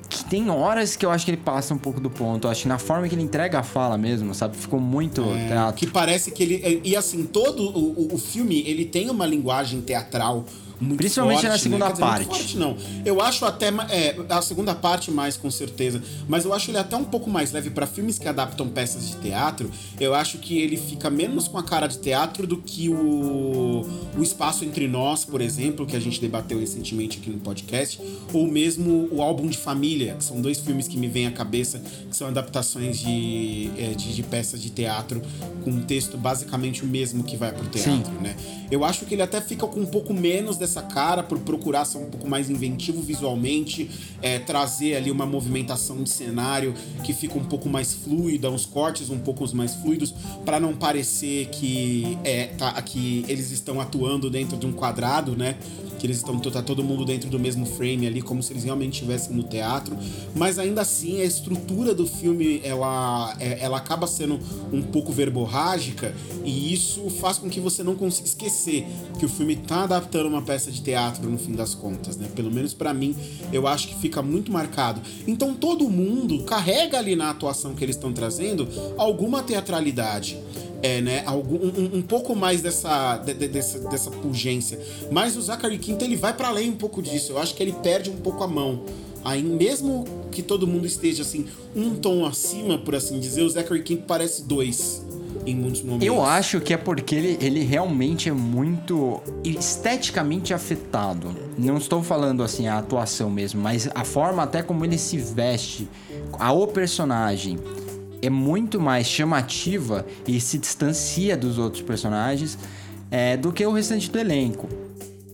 Que 0.08 0.24
tem 0.26 0.50
horas 0.50 0.94
que 0.94 1.06
eu 1.06 1.10
acho 1.10 1.24
que 1.24 1.30
ele 1.30 1.38
passa 1.40 1.72
um 1.72 1.78
pouco 1.78 1.98
do 1.98 2.10
ponto. 2.10 2.46
Eu 2.46 2.50
acho 2.50 2.62
que 2.62 2.68
na 2.68 2.78
forma 2.78 3.08
que 3.08 3.14
ele 3.14 3.22
entrega 3.22 3.58
a 3.60 3.62
fala 3.62 3.96
mesmo, 3.96 4.34
sabe? 4.34 4.56
Ficou 4.58 4.78
muito 4.78 5.22
teatro. 5.48 5.74
que 5.74 5.86
parece 5.86 6.30
que 6.30 6.42
ele 6.42 6.80
e 6.84 6.94
assim 6.94 7.24
todo 7.24 7.62
o, 7.62 8.02
o- 8.02 8.14
o 8.14 8.18
filme 8.18 8.62
ele 8.66 8.84
tem 8.84 9.08
uma 9.08 9.24
linguagem 9.26 9.80
teatral 9.80 10.44
muito 10.82 10.98
Principalmente 10.98 11.36
forte, 11.36 11.46
na 11.46 11.52
né? 11.52 11.58
segunda 11.58 11.86
Quer 11.86 11.92
dizer, 11.92 12.04
muito 12.04 12.26
parte. 12.26 12.38
forte, 12.38 12.58
não. 12.58 12.76
Eu 13.04 13.20
acho 13.20 13.44
até 13.44 13.68
é, 13.88 14.16
a 14.28 14.42
segunda 14.42 14.74
parte 14.74 15.10
mais 15.10 15.36
com 15.36 15.50
certeza, 15.50 16.02
mas 16.28 16.44
eu 16.44 16.52
acho 16.52 16.70
ele 16.70 16.78
até 16.78 16.96
um 16.96 17.04
pouco 17.04 17.30
mais 17.30 17.52
leve 17.52 17.70
pra 17.70 17.86
filmes 17.86 18.18
que 18.18 18.28
adaptam 18.28 18.68
peças 18.68 19.08
de 19.08 19.16
teatro. 19.16 19.70
Eu 20.00 20.14
acho 20.14 20.38
que 20.38 20.58
ele 20.58 20.76
fica 20.76 21.08
menos 21.08 21.48
com 21.48 21.58
a 21.58 21.62
cara 21.62 21.86
de 21.86 21.98
teatro 21.98 22.46
do 22.46 22.56
que 22.58 22.88
o 22.88 23.86
o 24.16 24.22
Espaço 24.22 24.64
entre 24.64 24.86
Nós, 24.86 25.24
por 25.24 25.40
exemplo, 25.40 25.86
que 25.86 25.96
a 25.96 26.00
gente 26.00 26.20
debateu 26.20 26.58
recentemente 26.58 27.18
aqui 27.18 27.30
no 27.30 27.38
podcast, 27.38 28.00
ou 28.32 28.46
mesmo 28.46 29.08
o 29.10 29.22
álbum 29.22 29.46
de 29.48 29.56
família, 29.56 30.14
que 30.18 30.24
são 30.24 30.40
dois 30.40 30.58
filmes 30.58 30.86
que 30.86 30.96
me 30.96 31.08
vêm 31.08 31.26
à 31.26 31.30
cabeça, 31.30 31.82
que 32.10 32.16
são 32.16 32.28
adaptações 32.28 32.98
de, 32.98 33.70
é, 33.78 33.94
de, 33.94 34.14
de 34.14 34.22
peças 34.22 34.60
de 34.60 34.70
teatro 34.70 35.22
com 35.64 35.70
um 35.70 35.82
texto 35.82 36.16
basicamente 36.18 36.82
o 36.82 36.86
mesmo 36.86 37.22
que 37.24 37.36
vai 37.36 37.52
pro 37.52 37.66
teatro, 37.68 38.12
né? 38.20 38.36
Eu 38.70 38.84
acho 38.84 39.04
que 39.04 39.14
ele 39.14 39.22
até 39.22 39.40
fica 39.40 39.66
com 39.66 39.80
um 39.80 39.86
pouco 39.86 40.14
menos 40.14 40.56
dessa 40.56 40.71
cara 40.80 41.22
por 41.22 41.38
procurar 41.40 41.84
ser 41.84 41.98
um 41.98 42.08
pouco 42.08 42.28
mais 42.28 42.48
inventivo 42.48 43.02
visualmente, 43.02 43.90
é, 44.22 44.38
trazer 44.38 44.94
ali 44.94 45.10
uma 45.10 45.26
movimentação 45.26 46.02
de 46.02 46.08
cenário 46.08 46.72
que 47.02 47.12
fica 47.12 47.36
um 47.36 47.44
pouco 47.44 47.68
mais 47.68 47.92
fluida, 47.92 48.50
uns 48.50 48.64
cortes 48.64 49.10
um 49.10 49.18
pouco 49.18 49.44
mais 49.54 49.74
fluidos, 49.74 50.14
para 50.44 50.60
não 50.60 50.74
parecer 50.74 51.46
que 51.46 52.16
é 52.22 52.46
tá, 52.46 52.80
que 52.80 53.24
eles 53.28 53.50
estão 53.50 53.80
atuando 53.80 54.30
dentro 54.30 54.56
de 54.56 54.66
um 54.66 54.72
quadrado, 54.72 55.36
né? 55.36 55.56
Que 56.02 56.06
eles 56.08 56.16
estão 56.16 56.36
tá 56.40 56.60
todo 56.60 56.82
mundo 56.82 57.04
dentro 57.04 57.30
do 57.30 57.38
mesmo 57.38 57.64
frame 57.64 58.08
ali, 58.08 58.20
como 58.20 58.42
se 58.42 58.52
eles 58.52 58.64
realmente 58.64 58.94
estivessem 58.94 59.36
no 59.36 59.44
teatro. 59.44 59.96
Mas 60.34 60.58
ainda 60.58 60.80
assim, 60.80 61.20
a 61.20 61.24
estrutura 61.24 61.94
do 61.94 62.08
filme 62.08 62.60
ela, 62.64 63.36
é- 63.38 63.58
ela 63.60 63.76
acaba 63.76 64.08
sendo 64.08 64.40
um 64.72 64.82
pouco 64.82 65.12
verborrágica 65.12 66.12
e 66.44 66.74
isso 66.74 67.08
faz 67.08 67.38
com 67.38 67.48
que 67.48 67.60
você 67.60 67.84
não 67.84 67.94
consiga 67.94 68.26
esquecer 68.26 68.84
que 69.16 69.24
o 69.24 69.28
filme 69.28 69.54
tá 69.54 69.84
adaptando 69.84 70.26
uma 70.26 70.42
peça 70.42 70.72
de 70.72 70.80
teatro 70.80 71.30
no 71.30 71.38
fim 71.38 71.52
das 71.52 71.72
contas, 71.72 72.16
né? 72.16 72.26
Pelo 72.34 72.50
menos 72.50 72.74
pra 72.74 72.92
mim, 72.92 73.14
eu 73.52 73.68
acho 73.68 73.86
que 73.86 73.94
fica 73.94 74.20
muito 74.20 74.50
marcado. 74.50 75.00
Então 75.24 75.54
todo 75.54 75.88
mundo 75.88 76.42
carrega 76.42 76.98
ali 76.98 77.14
na 77.14 77.30
atuação 77.30 77.76
que 77.76 77.84
eles 77.84 77.94
estão 77.94 78.12
trazendo 78.12 78.66
alguma 78.98 79.40
teatralidade. 79.40 80.36
É, 80.82 81.00
né? 81.00 81.22
Algum, 81.24 81.56
um, 81.56 81.90
um 81.98 82.02
pouco 82.02 82.34
mais 82.34 82.60
dessa, 82.60 83.16
de- 83.18 83.34
de- 83.34 83.48
dessa, 83.48 83.78
dessa 83.88 84.10
pungência. 84.10 84.80
Mas 85.12 85.36
o 85.36 85.42
Zachary 85.42 85.78
Quinto 85.78 86.04
ele 86.04 86.16
vai 86.16 86.32
para 86.34 86.48
além 86.48 86.70
um 86.70 86.76
pouco 86.76 87.00
disso. 87.00 87.32
Eu 87.32 87.38
acho 87.38 87.54
que 87.54 87.62
ele 87.62 87.72
perde 87.72 88.10
um 88.10 88.16
pouco 88.16 88.42
a 88.42 88.48
mão. 88.48 88.82
Aí, 89.24 89.40
mesmo 89.44 90.04
que 90.32 90.42
todo 90.42 90.66
mundo 90.66 90.84
esteja 90.84 91.22
assim, 91.22 91.46
um 91.76 91.94
tom 91.94 92.26
acima, 92.26 92.76
por 92.78 92.96
assim 92.96 93.20
dizer, 93.20 93.42
o 93.42 93.48
Zachary 93.48 93.82
Quinto 93.84 94.02
parece 94.08 94.42
dois 94.42 95.00
em 95.46 95.54
muitos 95.54 95.82
momentos. 95.82 96.06
Eu 96.06 96.20
acho 96.22 96.60
que 96.60 96.74
é 96.74 96.76
porque 96.76 97.14
ele, 97.14 97.38
ele 97.40 97.60
realmente 97.62 98.28
é 98.28 98.32
muito 98.32 99.20
esteticamente 99.44 100.52
afetado. 100.52 101.28
Não 101.56 101.76
estou 101.78 102.02
falando 102.02 102.42
assim 102.42 102.66
a 102.66 102.78
atuação 102.78 103.30
mesmo, 103.30 103.60
mas 103.60 103.88
a 103.94 104.04
forma 104.04 104.42
até 104.42 104.62
como 104.62 104.84
ele 104.84 104.98
se 104.98 105.16
veste, 105.18 105.88
o 106.38 106.66
personagem 106.66 107.58
é 108.22 108.30
muito 108.30 108.80
mais 108.80 109.06
chamativa 109.06 110.06
e 110.26 110.40
se 110.40 110.56
distancia 110.56 111.36
dos 111.36 111.58
outros 111.58 111.82
personagens 111.82 112.56
é, 113.10 113.36
do 113.36 113.52
que 113.52 113.66
o 113.66 113.72
restante 113.72 114.08
do 114.10 114.18
elenco. 114.18 114.68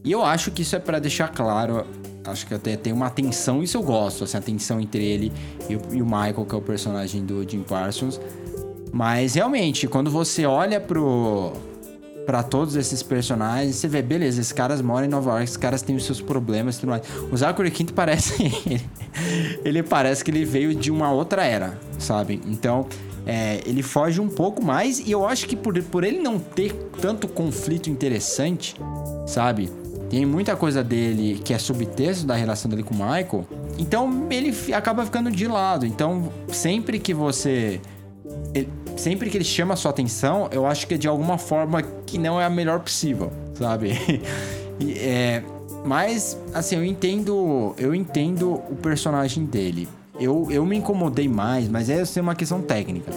E 0.02 0.10
eu 0.10 0.24
acho 0.24 0.50
que 0.50 0.62
isso 0.62 0.74
é 0.74 0.78
pra 0.78 0.98
deixar 0.98 1.28
claro. 1.28 1.86
Acho 2.24 2.46
que 2.46 2.54
até 2.54 2.76
tem 2.76 2.92
uma 2.92 3.10
tensão, 3.10 3.62
isso 3.62 3.76
eu 3.76 3.82
gosto, 3.82 4.24
assim, 4.24 4.36
a 4.36 4.40
tensão 4.40 4.80
entre 4.80 5.04
ele 5.04 5.32
e 5.68 5.76
o, 5.76 5.80
e 5.92 6.02
o 6.02 6.04
Michael, 6.04 6.44
que 6.44 6.54
é 6.54 6.58
o 6.58 6.62
personagem 6.62 7.24
do 7.24 7.48
Jim 7.48 7.62
Parsons. 7.62 8.20
Mas 8.92 9.34
realmente, 9.34 9.86
quando 9.86 10.10
você 10.10 10.44
olha 10.46 10.80
pro 10.80 11.52
para 12.28 12.42
todos 12.42 12.76
esses 12.76 13.02
personagens, 13.02 13.76
você 13.76 13.88
vê, 13.88 14.02
beleza, 14.02 14.38
esses 14.38 14.52
caras 14.52 14.82
moram 14.82 15.06
em 15.06 15.08
Nova 15.08 15.30
York, 15.30 15.44
esses 15.44 15.56
caras 15.56 15.80
têm 15.80 15.96
os 15.96 16.04
seus 16.04 16.20
problemas 16.20 16.76
e 16.76 16.80
tudo 16.80 16.90
mais. 16.90 17.02
O 17.32 17.34
Zachary 17.34 17.70
Quinto 17.70 17.94
parece 17.94 18.52
ele, 19.64 19.82
parece 19.82 20.22
que 20.22 20.30
ele 20.30 20.44
veio 20.44 20.74
de 20.74 20.90
uma 20.90 21.10
outra 21.10 21.42
era, 21.42 21.78
sabe? 21.98 22.38
Então, 22.44 22.86
é, 23.24 23.62
ele 23.64 23.82
foge 23.82 24.20
um 24.20 24.28
pouco 24.28 24.62
mais 24.62 24.98
e 24.98 25.10
eu 25.10 25.26
acho 25.26 25.46
que 25.48 25.56
por, 25.56 25.82
por 25.84 26.04
ele 26.04 26.18
não 26.20 26.38
ter 26.38 26.74
tanto 27.00 27.26
conflito 27.26 27.88
interessante, 27.88 28.76
sabe? 29.26 29.72
Tem 30.10 30.26
muita 30.26 30.54
coisa 30.54 30.84
dele 30.84 31.40
que 31.42 31.54
é 31.54 31.58
subtexto 31.58 32.26
da 32.26 32.34
relação 32.34 32.70
dele 32.70 32.82
com 32.82 32.92
o 32.92 32.98
Michael. 32.98 33.46
Então 33.78 34.26
ele 34.28 34.54
acaba 34.74 35.02
ficando 35.06 35.30
de 35.30 35.48
lado. 35.48 35.86
Então, 35.86 36.30
sempre 36.48 36.98
que 36.98 37.14
você 37.14 37.80
ele- 38.52 38.68
sempre 38.98 39.30
que 39.30 39.36
ele 39.36 39.44
chama 39.44 39.74
a 39.74 39.76
sua 39.76 39.90
atenção, 39.90 40.48
eu 40.52 40.66
acho 40.66 40.86
que 40.86 40.94
é 40.94 40.98
de 40.98 41.08
alguma 41.08 41.38
forma 41.38 41.82
que 42.04 42.18
não 42.18 42.40
é 42.40 42.44
a 42.44 42.50
melhor 42.50 42.80
possível, 42.80 43.32
sabe? 43.54 43.92
E, 44.80 44.92
é, 44.92 45.42
mas, 45.84 46.38
assim, 46.54 46.76
eu 46.76 46.84
entendo, 46.84 47.74
eu 47.76 47.92
entendo 47.92 48.52
o 48.70 48.76
personagem 48.80 49.44
dele. 49.44 49.88
Eu, 50.20 50.46
eu 50.52 50.64
me 50.64 50.76
incomodei 50.76 51.26
mais, 51.26 51.68
mas 51.68 51.90
é 51.90 52.00
assim, 52.00 52.20
uma 52.20 52.36
questão 52.36 52.62
técnica. 52.62 53.10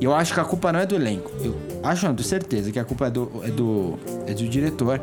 E 0.00 0.04
eu 0.04 0.14
acho 0.14 0.32
que 0.32 0.40
a 0.40 0.44
culpa 0.44 0.72
não 0.72 0.80
é 0.80 0.86
do 0.86 0.94
elenco. 0.94 1.30
Eu 1.42 1.56
acho, 1.82 2.06
não, 2.06 2.14
tenho 2.14 2.28
certeza 2.28 2.70
que 2.70 2.78
a 2.78 2.84
culpa 2.84 3.06
é 3.06 3.10
do, 3.10 3.30
é 3.44 3.50
do, 3.50 3.98
é 4.26 4.34
do 4.34 4.48
diretor. 4.48 5.00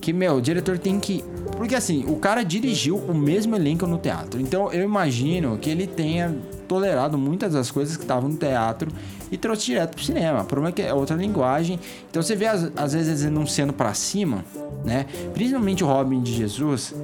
Que, 0.00 0.12
meu, 0.12 0.36
o 0.36 0.40
diretor 0.40 0.78
tem 0.78 0.98
que. 0.98 1.24
Porque 1.56 1.76
assim, 1.76 2.04
o 2.08 2.16
cara 2.16 2.44
dirigiu 2.44 2.96
o 2.96 3.14
mesmo 3.14 3.54
elenco 3.54 3.86
no 3.86 3.98
teatro. 3.98 4.40
Então 4.40 4.72
eu 4.72 4.82
imagino 4.82 5.58
que 5.58 5.70
ele 5.70 5.86
tenha 5.86 6.34
tolerado 6.72 7.18
muitas 7.18 7.52
das 7.52 7.70
coisas 7.70 7.98
que 7.98 8.02
estavam 8.02 8.30
no 8.30 8.36
teatro 8.36 8.90
e 9.30 9.36
trouxe 9.36 9.66
direto 9.66 9.94
pro 9.94 10.02
cinema. 10.02 10.40
O 10.40 10.44
problema 10.46 10.70
é 10.70 10.72
que 10.72 10.80
é 10.80 10.94
outra 10.94 11.14
linguagem. 11.14 11.78
Então 12.10 12.22
você 12.22 12.34
vê, 12.34 12.46
às, 12.46 12.94
vezes, 12.94 13.08
eles 13.08 13.24
enunciando 13.24 13.74
pra 13.74 13.92
cima, 13.92 14.42
né? 14.82 15.04
Principalmente 15.34 15.84
o 15.84 15.86
Robin 15.86 16.22
de 16.22 16.32
Jesus, 16.32 16.94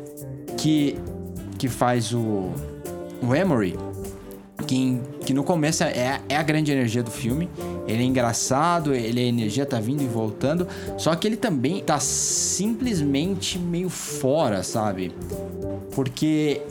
que, 0.57 0.99
que 1.59 1.69
faz 1.69 2.15
o, 2.15 2.51
o 3.21 3.35
Emery, 3.35 3.79
que, 4.67 4.99
que 5.29 5.35
no 5.35 5.45
começo 5.45 5.85
é, 5.85 6.23
é 6.27 6.37
a 6.37 6.43
grande 6.43 6.73
energia 6.73 7.03
do 7.03 7.11
filme. 7.11 7.51
Ele 7.87 8.03
é 8.03 8.07
engraçado, 8.07 8.95
ele 8.95 9.21
a 9.21 9.25
energia 9.25 9.67
tá 9.67 9.79
vindo 9.79 10.03
e 10.03 10.07
voltando. 10.07 10.67
Só 10.97 11.15
que 11.15 11.29
ele 11.29 11.37
também 11.37 11.83
tá 11.83 12.01
simplesmente 12.01 13.59
meio 13.59 13.91
fora, 13.91 14.63
sabe? 14.63 15.15
Porque 15.95 16.63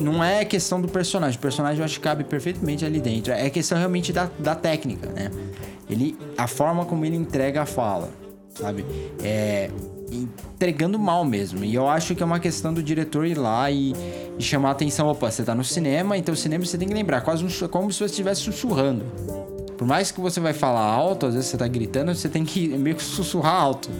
não 0.00 0.24
é 0.24 0.44
questão 0.44 0.80
do 0.80 0.88
personagem. 0.88 1.38
O 1.38 1.40
personagem 1.40 1.78
eu 1.78 1.84
acho 1.84 1.94
que 1.94 2.00
cabe 2.00 2.24
perfeitamente 2.24 2.84
ali 2.84 3.00
dentro. 3.00 3.32
É 3.32 3.48
questão 3.50 3.78
realmente 3.78 4.12
da, 4.12 4.28
da 4.36 4.56
técnica, 4.56 5.08
né? 5.12 5.30
Ele, 5.88 6.18
a 6.36 6.48
forma 6.48 6.84
como 6.84 7.04
ele 7.04 7.14
entrega 7.14 7.62
a 7.62 7.66
fala, 7.66 8.10
sabe? 8.52 8.84
É 9.22 9.70
entregando 10.10 10.98
mal 10.98 11.24
mesmo. 11.24 11.64
E 11.64 11.74
eu 11.74 11.88
acho 11.88 12.14
que 12.14 12.22
é 12.22 12.26
uma 12.26 12.40
questão 12.40 12.72
do 12.72 12.82
diretor 12.82 13.26
ir 13.26 13.36
lá 13.36 13.70
e, 13.70 13.94
e 14.38 14.42
chamar 14.42 14.70
a 14.70 14.72
atenção. 14.72 15.08
Opa, 15.08 15.30
você 15.30 15.42
tá 15.42 15.54
no 15.54 15.64
cinema, 15.64 16.16
então 16.16 16.32
o 16.32 16.36
cinema 16.36 16.64
você 16.64 16.78
tem 16.78 16.88
que 16.88 16.94
lembrar, 16.94 17.20
quase 17.22 17.44
um, 17.44 17.68
como 17.68 17.92
se 17.92 17.98
você 17.98 18.06
estivesse 18.06 18.42
sussurrando. 18.42 19.04
Por 19.76 19.86
mais 19.86 20.10
que 20.10 20.20
você 20.20 20.40
vai 20.40 20.52
falar 20.52 20.84
alto, 20.84 21.26
às 21.26 21.34
vezes 21.34 21.50
você 21.50 21.58
tá 21.58 21.68
gritando, 21.68 22.14
você 22.14 22.28
tem 22.28 22.44
que 22.44 22.68
meio 22.78 22.96
que 22.96 23.02
sussurrar 23.02 23.54
alto. 23.54 23.90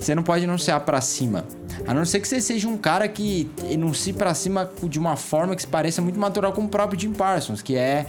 Você 0.00 0.14
não 0.14 0.22
pode 0.22 0.44
anunciar 0.44 0.80
pra 0.80 1.00
cima. 1.00 1.46
A 1.86 1.94
não 1.94 2.04
ser 2.04 2.20
que 2.20 2.28
você 2.28 2.40
seja 2.40 2.68
um 2.68 2.76
cara 2.76 3.08
que 3.08 3.50
enuncie 3.70 4.12
pra 4.12 4.34
cima 4.34 4.70
de 4.82 4.98
uma 4.98 5.16
forma 5.16 5.54
que 5.56 5.62
se 5.62 5.68
pareça 5.68 6.02
muito 6.02 6.18
natural 6.18 6.52
com 6.52 6.62
o 6.62 6.68
próprio 6.68 6.98
Jim 6.98 7.12
Parsons, 7.12 7.62
que 7.62 7.74
é 7.76 8.06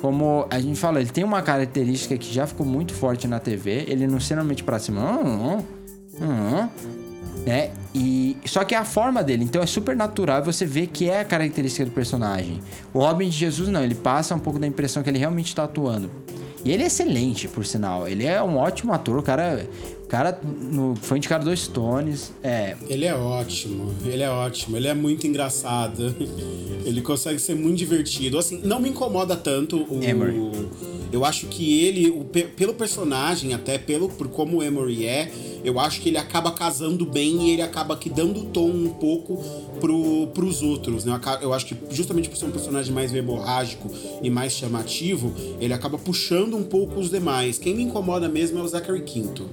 como 0.00 0.46
a 0.50 0.60
gente 0.60 0.78
falou, 0.78 1.00
ele 1.00 1.10
tem 1.10 1.24
uma 1.24 1.42
característica 1.42 2.16
que 2.16 2.32
já 2.32 2.46
ficou 2.46 2.66
muito 2.66 2.94
forte 2.94 3.26
na 3.26 3.40
TV, 3.40 3.86
ele 3.88 4.04
enuncia 4.04 4.36
normalmente 4.36 4.62
pra 4.62 4.78
cima. 4.78 5.00
Hum, 5.00 5.56
hum, 5.58 5.62
hum, 6.20 6.68
né? 7.46 7.70
E 7.94 8.36
só 8.44 8.64
que 8.64 8.74
é 8.74 8.78
a 8.78 8.84
forma 8.84 9.22
dele, 9.22 9.44
então 9.44 9.62
é 9.62 9.66
super 9.66 9.96
natural 9.96 10.42
você 10.42 10.66
vê 10.66 10.86
que 10.86 11.08
é 11.08 11.20
a 11.20 11.24
característica 11.24 11.84
do 11.84 11.90
personagem. 11.90 12.60
O 12.92 13.00
Robin 13.00 13.28
de 13.28 13.36
Jesus 13.36 13.68
não, 13.68 13.82
ele 13.82 13.94
passa 13.94 14.34
um 14.34 14.38
pouco 14.38 14.58
da 14.58 14.66
impressão 14.66 15.02
que 15.02 15.08
ele 15.08 15.18
realmente 15.18 15.48
está 15.48 15.64
atuando. 15.64 16.10
E 16.66 16.72
ele 16.72 16.82
é 16.82 16.86
excelente, 16.86 17.46
por 17.46 17.64
sinal. 17.64 18.08
Ele 18.08 18.26
é 18.26 18.42
um 18.42 18.56
ótimo 18.56 18.92
ator. 18.92 19.18
O 19.18 19.22
cara, 19.22 19.64
cara 20.08 20.40
no, 20.42 20.94
foi 20.96 21.18
indicado 21.18 21.44
dois 21.44 21.60
Stones. 21.60 22.32
É. 22.42 22.76
Ele 22.88 23.04
é 23.04 23.14
ótimo. 23.14 23.94
Ele 24.04 24.22
é 24.22 24.30
ótimo. 24.30 24.76
Ele 24.76 24.88
é 24.88 24.94
muito 24.94 25.26
engraçado. 25.26 26.14
Ele 26.84 27.00
consegue 27.00 27.38
ser 27.38 27.54
muito 27.54 27.76
divertido. 27.76 28.38
Assim, 28.38 28.60
não 28.62 28.80
me 28.80 28.88
incomoda 28.88 29.36
tanto 29.36 29.76
o. 29.92 30.02
Emery. 30.02 30.40
Eu 31.12 31.24
acho 31.24 31.46
que 31.46 31.84
ele, 31.84 32.10
o, 32.10 32.24
pelo 32.24 32.74
personagem, 32.74 33.54
até 33.54 33.78
pelo 33.78 34.08
por 34.08 34.28
como 34.28 34.58
o 34.58 34.62
Emery 34.62 35.06
é, 35.06 35.30
eu 35.64 35.78
acho 35.80 36.00
que 36.00 36.08
ele 36.08 36.18
acaba 36.18 36.50
casando 36.52 37.06
bem 37.06 37.48
e 37.48 37.50
ele 37.52 37.62
acaba 37.62 37.94
aqui 37.94 38.10
dando 38.10 38.44
tom 38.46 38.68
um 38.68 38.90
pouco 38.90 39.42
pro, 39.80 40.26
pros 40.28 40.62
outros, 40.62 41.04
né? 41.04 41.18
Eu 41.40 41.52
acho 41.52 41.66
que 41.66 41.76
justamente 41.90 42.28
por 42.28 42.36
ser 42.36 42.46
um 42.46 42.50
personagem 42.50 42.92
mais 42.92 43.10
verborrágico 43.10 43.90
e 44.22 44.28
mais 44.28 44.52
chamativo, 44.52 45.32
ele 45.60 45.72
acaba 45.72 45.96
puxando 45.96 46.56
um 46.56 46.64
pouco 46.64 47.00
os 47.00 47.08
demais. 47.08 47.58
Quem 47.58 47.74
me 47.74 47.82
incomoda 47.82 48.28
mesmo 48.28 48.58
é 48.58 48.62
o 48.62 48.68
Zachary 48.68 49.02
Quinto. 49.02 49.48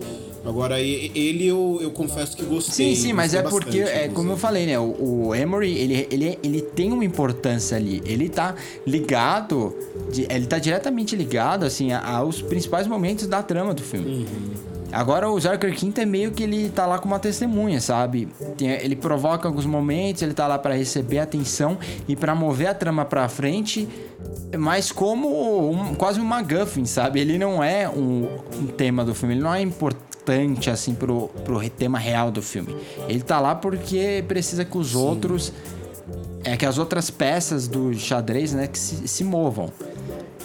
Agora, 0.46 0.80
ele 0.80 1.48
eu, 1.48 1.80
eu 1.82 1.92
confesso 1.92 2.36
que 2.36 2.44
gostei. 2.44 2.96
Sim, 2.96 3.02
sim, 3.02 3.14
mas 3.14 3.34
é 3.34 3.42
porque, 3.42 3.80
é, 3.80 4.10
como 4.10 4.32
eu 4.32 4.38
falei, 4.38 4.66
né? 4.66 4.78
O, 4.78 5.28
o 5.28 5.36
Emery, 5.36 5.78
ele, 5.78 6.08
ele, 6.12 6.40
ele 6.44 6.62
tem 6.62 6.92
uma 6.92 7.06
importância 7.06 7.78
ali. 7.78 8.02
Ele 8.06 8.28
tá 8.28 8.54
ligado, 8.86 9.74
ele 10.30 10.46
tá 10.46 10.60
diretamente 10.60 11.16
ligado, 11.16 11.64
assim, 11.64 11.94
aos 11.94 12.42
principais 12.42 12.88
momentos 12.88 13.26
da 13.26 13.42
trama 13.42 13.74
do 13.74 13.82
filme. 13.82 14.26
Uhum. 14.26 14.74
Agora 14.94 15.28
o 15.28 15.40
Zachary 15.40 15.74
Quinto 15.74 16.00
é 16.02 16.06
meio 16.06 16.32
que 16.32 16.44
ele 16.44 16.70
tá 16.70 16.86
lá 16.86 17.00
com 17.00 17.08
uma 17.08 17.18
testemunha, 17.18 17.82
sabe? 17.82 18.28
Tem, 18.56 18.70
ele 18.70 18.96
provoca 18.96 19.48
alguns 19.48 19.66
momentos, 19.66 20.22
ele 20.22 20.36
tá 20.36 20.46
lá 20.46 20.60
para 20.60 20.76
receber 20.76 21.18
atenção 21.18 21.80
e 22.08 22.16
para 22.16 22.36
mover 22.36 22.68
a 22.68 22.76
trama 22.76 23.04
para 23.04 23.28
frente, 23.28 23.90
mas 24.56 24.92
como 24.92 25.72
um, 25.72 25.96
quase 25.96 26.22
um 26.22 26.24
MacGuffin, 26.24 26.86
sabe? 26.86 27.20
Ele 27.20 27.40
não 27.40 27.64
é 27.64 27.90
um, 27.90 28.28
um 28.56 28.68
tema 28.68 29.04
do 29.04 29.16
filme, 29.16 29.34
ele 29.34 29.42
não 29.42 29.56
é 29.56 29.62
importante 29.62 30.13
assim 30.72 30.94
pro, 30.96 31.30
pro 31.44 31.70
tema 31.70 32.00
real 32.00 32.32
do 32.32 32.42
filme. 32.42 32.76
Ele 33.08 33.22
tá 33.22 33.40
lá 33.40 33.56
porque 33.56 34.24
precisa 34.28 34.64
que 34.64 34.78
os 34.78 34.92
Sim. 34.92 34.98
outros 34.98 35.54
é 36.44 36.58
que 36.58 36.66
as 36.66 36.78
outras 36.78 37.10
peças 37.10 37.68
do 37.68 37.94
xadrez, 37.94 38.54
né, 38.54 38.68
que 38.68 38.78
se, 38.78 39.08
se 39.08 39.24
movam. 39.24 39.72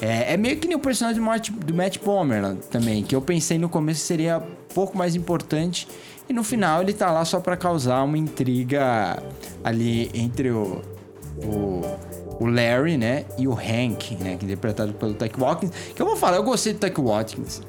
É, 0.01 0.35
é, 0.35 0.37
meio 0.37 0.57
que 0.57 0.69
nem 0.69 0.77
o 0.77 0.81
personagem 0.81 1.21
do 1.21 1.27
Matt, 1.27 1.51
do 1.51 1.75
Matt 1.75 1.99
Bomer 1.99 2.55
também, 2.71 3.03
que 3.03 3.15
eu 3.15 3.21
pensei 3.21 3.59
no 3.59 3.69
começo 3.69 4.01
seria 4.01 4.41
pouco 4.73 4.97
mais 4.97 5.17
importante. 5.17 5.89
E 6.29 6.33
no 6.33 6.45
final 6.45 6.83
ele 6.83 6.93
tá 6.93 7.11
lá 7.11 7.25
só 7.25 7.41
para 7.41 7.57
causar 7.57 8.03
uma 8.05 8.17
intriga 8.17 9.21
ali 9.65 10.11
entre 10.15 10.51
o, 10.51 10.83
o, 11.43 11.83
o, 12.39 12.47
Larry, 12.47 12.97
né? 12.97 13.25
E 13.39 13.49
o 13.49 13.55
Hank, 13.55 14.15
né? 14.21 14.37
Que 14.37 14.45
é 14.45 14.49
interpretado 14.49 14.93
pelo 14.93 15.15
Tech 15.15 15.35
Watkins. 15.39 15.73
Que 15.95 16.01
eu 16.01 16.07
vou 16.07 16.17
falar, 16.17 16.37
eu 16.37 16.43
gostei 16.43 16.75
do 16.75 16.79
Tech 16.79 17.01
Watkins. 17.01 17.63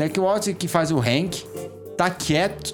Tech 0.00 0.18
Watkins 0.18 0.56
que 0.56 0.66
faz 0.66 0.90
o 0.90 0.98
Hank, 0.98 1.44
tá 1.94 2.08
quieto. 2.08 2.72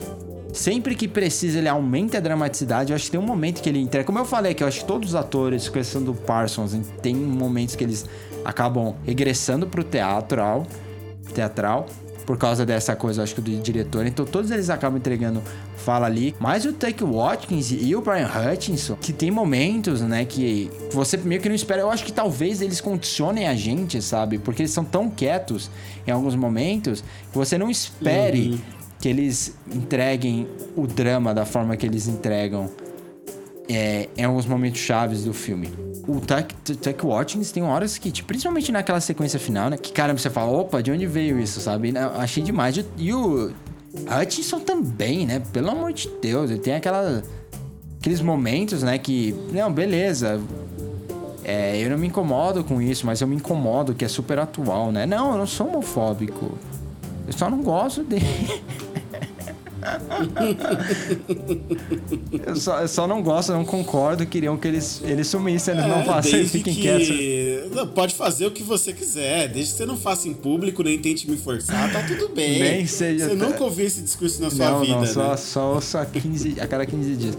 Sempre 0.52 0.94
que 0.94 1.08
precisa, 1.08 1.58
ele 1.58 1.68
aumenta 1.68 2.18
a 2.18 2.20
dramaticidade. 2.20 2.92
Eu 2.92 2.94
acho 2.94 3.06
que 3.06 3.10
tem 3.10 3.18
um 3.18 3.24
momento 3.24 3.60
que 3.60 3.68
ele 3.68 3.80
entrega. 3.80 4.06
Como 4.06 4.16
eu 4.16 4.24
falei, 4.24 4.54
que 4.54 4.62
eu 4.62 4.68
acho 4.68 4.82
que 4.82 4.84
todos 4.84 5.08
os 5.08 5.14
atores, 5.16 5.68
com 5.68 6.04
do 6.04 6.14
Parsons, 6.14 6.78
tem 7.02 7.16
momentos 7.16 7.74
que 7.74 7.82
eles 7.82 8.06
acabam 8.44 8.94
regressando 9.04 9.66
pro 9.66 9.82
teatral, 9.82 10.68
teatral 11.34 11.86
por 12.26 12.36
causa 12.36 12.66
dessa 12.66 12.96
coisa, 12.96 13.22
acho 13.22 13.36
que 13.36 13.40
do 13.40 13.50
diretor. 13.62 14.04
Então 14.04 14.26
todos 14.26 14.50
eles 14.50 14.68
acabam 14.68 14.98
entregando 14.98 15.40
fala 15.76 16.06
ali. 16.06 16.34
Mas 16.40 16.64
o 16.64 16.72
Tuck 16.72 17.04
Watkins 17.04 17.70
e 17.70 17.94
o 17.94 18.00
Brian 18.00 18.28
Hutchinson, 18.28 18.96
que 18.96 19.12
tem 19.12 19.30
momentos, 19.30 20.00
né, 20.00 20.24
que 20.24 20.68
você 20.92 21.16
meio 21.16 21.40
que 21.40 21.48
não 21.48 21.54
espera. 21.54 21.80
Eu 21.80 21.90
acho 21.90 22.04
que 22.04 22.12
talvez 22.12 22.60
eles 22.60 22.80
condicionem 22.80 23.46
a 23.46 23.54
gente, 23.54 24.02
sabe? 24.02 24.38
Porque 24.38 24.62
eles 24.62 24.72
são 24.72 24.84
tão 24.84 25.08
quietos 25.08 25.70
em 26.04 26.10
alguns 26.10 26.34
momentos 26.34 27.04
que 27.30 27.38
você 27.38 27.56
não 27.56 27.70
espere 27.70 28.50
uhum. 28.50 28.58
que 29.00 29.08
eles 29.08 29.56
entreguem 29.72 30.48
o 30.74 30.86
drama 30.86 31.32
da 31.32 31.44
forma 31.44 31.76
que 31.76 31.86
eles 31.86 32.08
entregam 32.08 32.68
é, 33.68 34.08
em 34.16 34.24
alguns 34.24 34.46
momentos 34.46 34.80
chaves 34.80 35.24
do 35.24 35.32
filme 35.32 35.70
o 36.06 36.20
Tuck, 36.20 36.54
Tuck 36.76 37.04
Watkins 37.04 37.50
tem 37.50 37.62
horas 37.62 37.98
que, 37.98 38.10
tipo, 38.10 38.28
principalmente 38.28 38.70
naquela 38.70 39.00
sequência 39.00 39.38
final, 39.40 39.70
né? 39.70 39.76
Que 39.76 39.92
cara, 39.92 40.16
você 40.16 40.30
fala, 40.30 40.50
opa, 40.50 40.82
de 40.82 40.90
onde 40.92 41.06
veio 41.06 41.38
isso, 41.38 41.60
sabe? 41.60 41.92
Achei 42.16 42.42
demais. 42.42 42.78
E 42.96 43.12
o 43.12 43.52
Hutchinson 44.22 44.60
também, 44.60 45.26
né? 45.26 45.42
Pelo 45.52 45.70
amor 45.70 45.92
de 45.92 46.08
Deus, 46.22 46.50
ele 46.50 46.60
tem 46.60 46.74
aquela, 46.74 47.22
aqueles 47.98 48.20
momentos, 48.20 48.82
né? 48.82 48.98
Que, 48.98 49.34
não, 49.52 49.72
beleza. 49.72 50.40
É, 51.44 51.76
eu 51.80 51.90
não 51.90 51.98
me 51.98 52.06
incomodo 52.06 52.62
com 52.64 52.80
isso, 52.80 53.06
mas 53.06 53.20
eu 53.20 53.26
me 53.26 53.36
incomodo 53.36 53.94
que 53.94 54.04
é 54.04 54.08
super 54.08 54.38
atual, 54.38 54.92
né? 54.92 55.06
Não, 55.06 55.32
eu 55.32 55.38
não 55.38 55.46
sou 55.46 55.68
homofóbico. 55.68 56.56
Eu 57.26 57.32
só 57.32 57.50
não 57.50 57.62
gosto 57.62 58.04
dele. 58.04 58.24
eu, 62.46 62.56
só, 62.56 62.80
eu 62.80 62.88
só 62.88 63.06
não 63.06 63.22
gosto, 63.22 63.52
não 63.52 63.64
concordo. 63.64 64.26
Queriam 64.26 64.56
que 64.56 64.66
eles, 64.68 65.00
eles 65.04 65.26
sumissem, 65.26 65.74
eles 65.74 65.84
é, 65.84 65.88
não 65.88 66.04
façam, 66.04 66.38
eles 66.38 66.50
fiquem 66.50 66.74
que... 66.74 66.82
quietos. 66.82 67.74
Não, 67.74 67.86
pode 67.86 68.14
fazer 68.14 68.46
o 68.46 68.50
que 68.50 68.62
você 68.62 68.92
quiser, 68.92 69.48
desde 69.48 69.72
que 69.72 69.78
você 69.78 69.86
não 69.86 69.96
faça 69.96 70.28
em 70.28 70.34
público, 70.34 70.82
nem 70.82 70.98
tente 70.98 71.30
me 71.30 71.36
forçar, 71.36 71.92
tá 71.92 72.02
tudo 72.02 72.28
bem. 72.34 72.58
Nem 72.58 72.86
seja. 72.86 73.28
Você 73.28 73.34
nunca 73.34 73.62
ouviu 73.62 73.86
esse 73.86 74.02
discurso 74.02 74.42
na 74.42 74.50
sua 74.50 74.70
não, 74.70 74.80
vida. 74.80 74.94
Não, 74.94 75.00
né? 75.02 75.06
só, 75.06 75.36
só, 75.36 75.80
só 75.80 76.00
a, 76.00 76.06
15, 76.06 76.60
a 76.60 76.66
cada 76.66 76.84
15 76.86 77.16
dias. 77.16 77.38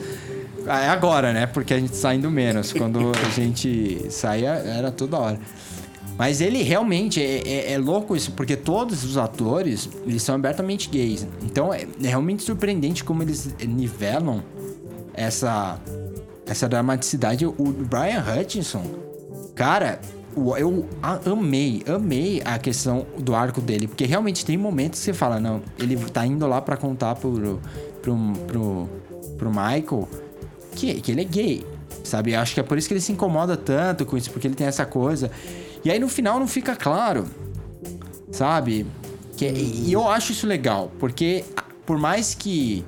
Ah, 0.67 0.81
é 0.83 0.89
agora, 0.89 1.31
né? 1.31 1.45
Porque 1.45 1.73
a 1.73 1.79
gente 1.79 1.95
saindo 1.95 2.29
menos. 2.29 2.73
Quando 2.73 3.11
a 3.11 3.29
gente 3.29 4.07
saía, 4.09 4.49
era 4.49 4.91
toda 4.91 5.17
hora. 5.17 5.39
Mas 6.18 6.41
ele 6.41 6.63
realmente 6.63 7.22
é, 7.22 7.47
é, 7.47 7.74
é, 7.74 7.78
louco 7.78 8.15
isso, 8.15 8.32
porque 8.32 8.55
todos 8.55 9.03
os 9.03 9.18
atores 9.18 9.88
eles 10.05 10.24
são 10.24 10.36
abertamente 10.36 10.89
gays. 10.89 11.28
Então 11.43 11.74
é, 11.74 11.88
é 12.03 12.07
realmente 12.07 12.43
surpreendente 12.43 13.03
como 13.03 13.22
eles 13.22 13.53
nivelam 13.59 14.43
essa 15.13 15.80
essa 16.45 16.68
dramaticidade. 16.68 17.45
O 17.45 17.53
Brian 17.53 18.24
Hutchinson, 18.24 18.84
cara, 19.53 19.99
eu 20.57 20.88
amei, 21.03 21.84
amei 21.88 22.41
a 22.45 22.57
questão 22.57 23.05
do 23.20 23.36
arco 23.36 23.59
dele, 23.59 23.88
porque 23.88 24.05
realmente 24.05 24.45
tem 24.45 24.57
momentos 24.57 24.99
que 24.99 25.05
você 25.05 25.13
fala, 25.13 25.39
não, 25.39 25.61
ele 25.78 25.97
tá 25.97 26.26
indo 26.26 26.47
lá 26.47 26.61
para 26.61 26.78
contar 26.78 27.15
pro, 27.15 27.59
pro, 28.01 28.34
pro, 28.47 28.89
pro 29.38 29.49
Michael 29.49 30.07
que, 30.74 31.01
que 31.01 31.11
ele 31.11 31.22
é 31.22 31.26
gay, 31.26 31.65
sabe? 32.03 32.34
Eu 32.34 32.39
acho 32.39 32.53
que 32.53 32.59
é 32.59 32.63
por 32.63 32.78
isso 32.78 32.88
que 32.88 32.93
ele 32.93 33.01
se 33.01 33.11
incomoda 33.11 33.57
tanto 33.57 34.05
com 34.05 34.15
isso, 34.15 34.32
porque 34.32 34.47
ele 34.47 34.55
tem 34.55 34.68
essa 34.68 34.86
coisa. 34.86 35.32
E 35.84 35.91
aí 35.91 35.99
no 35.99 36.09
final 36.09 36.39
não 36.39 36.47
fica 36.47 36.75
claro, 36.75 37.25
sabe? 38.32 38.86
Que, 39.36 39.45
e 39.45 39.93
eu 39.93 40.07
acho 40.07 40.32
isso 40.32 40.47
legal, 40.47 40.91
porque 40.99 41.43
por 41.86 41.97
mais 41.97 42.34
que 42.34 42.84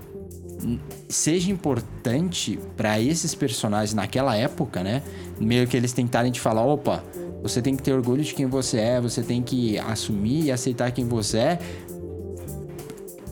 seja 1.08 1.52
importante 1.52 2.60
para 2.76 3.00
esses 3.00 3.34
personagens 3.34 3.94
naquela 3.94 4.36
época, 4.36 4.84
né? 4.84 5.02
Meio 5.40 5.68
que 5.68 5.78
eles 5.78 5.94
tentarem 5.94 6.32
te 6.32 6.40
falar, 6.40 6.66
opa, 6.66 7.04
você 7.42 7.62
tem 7.62 7.76
que 7.76 7.82
ter 7.82 7.94
orgulho 7.94 8.24
de 8.24 8.34
quem 8.34 8.46
você 8.46 8.78
é, 8.78 9.02
você 9.02 9.24
tem 9.24 9.42
que 9.42 9.80
assumir 9.80 10.46
e 10.46 10.52
aceitar 10.52 10.92
quem 10.92 11.08
você 11.08 11.38
é. 11.38 11.60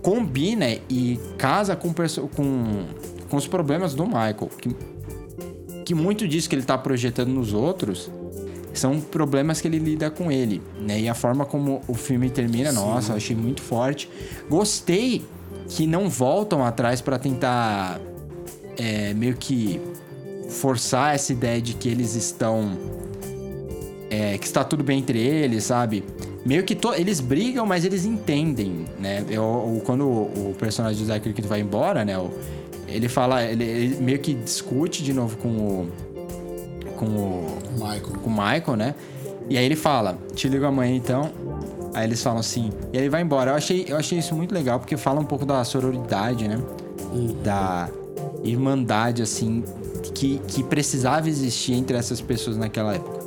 Combina 0.01 0.65
e 0.89 1.19
casa 1.37 1.75
com, 1.75 1.93
com, 1.93 2.85
com 3.29 3.37
os 3.37 3.45
problemas 3.45 3.93
do 3.93 4.05
Michael. 4.05 4.49
Que, 4.61 4.75
que 5.83 5.93
muito 5.93 6.27
disso 6.27 6.47
que 6.47 6.55
ele 6.55 6.63
tá 6.63 6.77
projetando 6.77 7.29
nos 7.29 7.53
outros 7.53 8.09
são 8.77 8.99
problemas 8.99 9.59
que 9.59 9.67
ele 9.67 9.79
lida 9.79 10.09
com 10.09 10.31
ele, 10.31 10.61
né? 10.79 10.99
E 10.99 11.09
a 11.09 11.13
forma 11.13 11.45
como 11.45 11.81
o 11.87 11.93
filme 11.93 12.29
termina, 12.29 12.69
Sim. 12.69 12.75
nossa, 12.75 13.13
eu 13.13 13.17
achei 13.17 13.35
muito 13.35 13.61
forte. 13.61 14.09
Gostei 14.49 15.25
que 15.67 15.85
não 15.85 16.09
voltam 16.09 16.63
atrás 16.63 17.01
para 17.01 17.19
tentar 17.19 17.99
é, 18.77 19.13
meio 19.13 19.35
que 19.35 19.81
forçar 20.49 21.13
essa 21.15 21.33
ideia 21.33 21.61
de 21.61 21.73
que 21.73 21.89
eles 21.89 22.15
estão 22.15 22.77
é, 24.09 24.37
que 24.37 24.45
está 24.45 24.63
tudo 24.63 24.83
bem 24.83 24.99
entre 24.99 25.19
eles, 25.19 25.65
sabe? 25.65 26.03
Meio 26.45 26.63
que 26.63 26.75
to... 26.75 26.93
eles 26.93 27.19
brigam, 27.19 27.65
mas 27.65 27.83
eles 27.83 28.05
entendem, 28.05 28.85
né? 28.99 29.23
Eu, 29.29 29.81
quando 29.85 30.05
o, 30.05 30.51
o 30.51 30.55
personagem 30.57 31.01
do 31.01 31.05
Zachary 31.05 31.33
Quinto 31.33 31.47
vai 31.47 31.59
embora, 31.59 32.05
né? 32.05 32.13
Ele 32.87 33.09
fala, 33.09 33.43
ele, 33.43 33.65
ele 33.65 33.95
meio 33.97 34.19
que 34.19 34.33
discute 34.33 35.03
de 35.03 35.11
novo 35.11 35.35
com 35.37 35.49
o 35.49 35.91
com 36.97 37.05
o 37.05 37.61
Michael. 37.73 38.01
com 38.21 38.29
o 38.29 38.33
Michael, 38.33 38.75
né? 38.75 38.95
E 39.49 39.57
aí 39.57 39.65
ele 39.65 39.75
fala, 39.75 40.17
te 40.35 40.49
ligo 40.49 40.65
amanhã 40.65 40.93
então. 40.95 41.31
Aí 41.93 42.05
eles 42.05 42.21
falam 42.21 42.39
assim, 42.39 42.69
e 42.91 42.97
ele 42.97 43.09
vai 43.09 43.21
embora. 43.21 43.51
Eu 43.51 43.55
achei, 43.55 43.85
eu 43.87 43.97
achei 43.97 44.19
isso 44.19 44.35
muito 44.35 44.53
legal, 44.53 44.79
porque 44.79 44.97
fala 44.97 45.19
um 45.19 45.25
pouco 45.25 45.45
da 45.45 45.63
sororidade, 45.63 46.47
né? 46.47 46.61
Da 47.43 47.89
irmandade, 48.43 49.21
assim, 49.21 49.63
que, 50.13 50.39
que 50.47 50.63
precisava 50.63 51.29
existir 51.29 51.73
entre 51.73 51.95
essas 51.97 52.19
pessoas 52.19 52.57
naquela 52.57 52.95
época. 52.95 53.17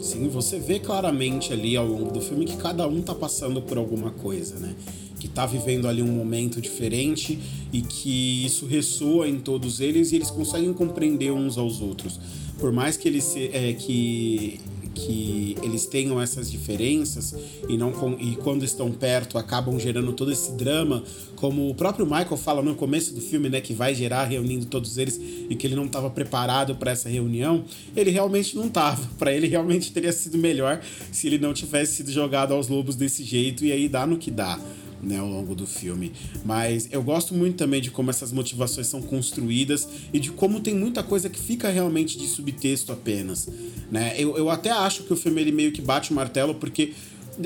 Sim, 0.00 0.28
você 0.28 0.58
vê 0.58 0.78
claramente 0.78 1.52
ali 1.52 1.76
ao 1.76 1.86
longo 1.86 2.12
do 2.12 2.20
filme 2.20 2.44
que 2.44 2.56
cada 2.56 2.86
um 2.86 3.02
tá 3.02 3.14
passando 3.14 3.60
por 3.60 3.78
alguma 3.78 4.10
coisa, 4.10 4.58
né? 4.58 4.74
Que 5.18 5.26
tá 5.26 5.44
vivendo 5.44 5.88
ali 5.88 6.02
um 6.02 6.12
momento 6.12 6.60
diferente 6.60 7.38
e 7.72 7.82
que 7.82 8.46
isso 8.46 8.64
ressoa 8.66 9.28
em 9.28 9.40
todos 9.40 9.80
eles 9.80 10.12
e 10.12 10.16
eles 10.16 10.30
conseguem 10.30 10.72
compreender 10.72 11.32
uns 11.32 11.58
aos 11.58 11.80
outros. 11.80 12.20
Por 12.58 12.72
mais 12.72 12.96
que 12.96 13.08
eles 13.08 13.34
é, 13.36 13.72
que 13.72 14.60
que 14.98 15.56
eles 15.62 15.86
tenham 15.86 16.20
essas 16.20 16.50
diferenças 16.50 17.34
e 17.68 17.76
não 17.76 17.92
com, 17.92 18.12
e 18.18 18.36
quando 18.36 18.64
estão 18.64 18.90
perto 18.90 19.38
acabam 19.38 19.78
gerando 19.78 20.12
todo 20.12 20.32
esse 20.32 20.52
drama, 20.52 21.04
como 21.36 21.70
o 21.70 21.74
próprio 21.74 22.04
Michael 22.04 22.36
fala 22.36 22.62
no 22.62 22.74
começo 22.74 23.14
do 23.14 23.20
filme, 23.20 23.48
né, 23.48 23.60
que 23.60 23.72
vai 23.72 23.94
gerar 23.94 24.24
reunindo 24.24 24.66
todos 24.66 24.98
eles 24.98 25.20
e 25.48 25.54
que 25.54 25.66
ele 25.66 25.76
não 25.76 25.86
estava 25.86 26.10
preparado 26.10 26.74
para 26.74 26.90
essa 26.90 27.08
reunião, 27.08 27.64
ele 27.94 28.10
realmente 28.10 28.56
não 28.56 28.66
estava. 28.66 29.08
Para 29.18 29.32
ele 29.32 29.46
realmente 29.46 29.92
teria 29.92 30.12
sido 30.12 30.38
melhor 30.38 30.80
se 31.12 31.26
ele 31.26 31.38
não 31.38 31.52
tivesse 31.52 31.96
sido 31.96 32.10
jogado 32.10 32.52
aos 32.54 32.68
lobos 32.68 32.96
desse 32.96 33.22
jeito 33.22 33.64
e 33.64 33.72
aí 33.72 33.88
dá 33.88 34.06
no 34.06 34.16
que 34.16 34.30
dá 34.30 34.58
né, 35.02 35.18
ao 35.18 35.28
longo 35.28 35.54
do 35.54 35.66
filme. 35.66 36.12
Mas 36.44 36.88
eu 36.90 37.02
gosto 37.02 37.34
muito 37.34 37.56
também 37.56 37.80
de 37.80 37.90
como 37.90 38.10
essas 38.10 38.32
motivações 38.32 38.86
são 38.86 39.00
construídas 39.02 39.88
e 40.12 40.18
de 40.18 40.30
como 40.30 40.60
tem 40.60 40.74
muita 40.74 41.02
coisa 41.02 41.28
que 41.28 41.38
fica 41.38 41.68
realmente 41.68 42.18
de 42.18 42.26
subtexto 42.26 42.92
apenas. 42.92 43.48
Né? 43.90 44.14
Eu, 44.18 44.36
eu 44.36 44.50
até 44.50 44.70
acho 44.70 45.04
que 45.04 45.12
o 45.12 45.16
filme 45.16 45.40
ele 45.40 45.52
meio 45.52 45.72
que 45.72 45.80
bate 45.80 46.10
o 46.10 46.14
martelo 46.14 46.54
porque 46.54 46.92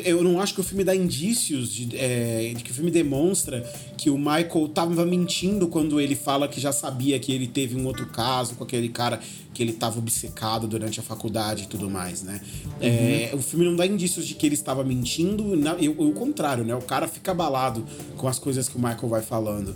eu 0.04 0.22
não 0.22 0.40
acho 0.40 0.54
que 0.54 0.60
o 0.60 0.64
filme 0.64 0.84
dá 0.84 0.96
indícios 0.96 1.70
de, 1.70 1.96
é, 1.96 2.54
de, 2.56 2.64
que 2.64 2.70
o 2.70 2.74
filme 2.74 2.90
demonstra 2.90 3.60
que 3.96 4.08
o 4.08 4.16
Michael 4.16 4.68
tava 4.72 5.04
mentindo 5.04 5.68
quando 5.68 6.00
ele 6.00 6.16
fala 6.16 6.48
que 6.48 6.60
já 6.60 6.72
sabia 6.72 7.18
que 7.18 7.32
ele 7.32 7.46
teve 7.46 7.76
um 7.76 7.86
outro 7.86 8.06
caso 8.06 8.54
com 8.54 8.64
aquele 8.64 8.88
cara 8.88 9.20
que 9.52 9.62
ele 9.62 9.72
tava 9.72 9.98
obcecado 9.98 10.66
durante 10.66 11.00
a 11.00 11.02
faculdade 11.02 11.64
e 11.64 11.66
tudo 11.66 11.90
mais, 11.90 12.22
né? 12.22 12.40
Uhum. 12.64 12.70
É, 12.80 13.30
o 13.34 13.42
filme 13.42 13.64
não 13.64 13.76
dá 13.76 13.86
indícios 13.86 14.26
de 14.26 14.34
que 14.34 14.46
ele 14.46 14.54
estava 14.54 14.82
mentindo, 14.82 15.54
eu, 15.80 15.92
o 15.92 16.12
contrário, 16.12 16.64
né? 16.64 16.74
O 16.74 16.82
cara 16.82 17.06
fica 17.06 17.32
abalado 17.32 17.84
com 18.16 18.28
as 18.28 18.38
coisas 18.38 18.68
que 18.68 18.76
o 18.76 18.78
Michael 18.78 19.08
vai 19.08 19.22
falando. 19.22 19.74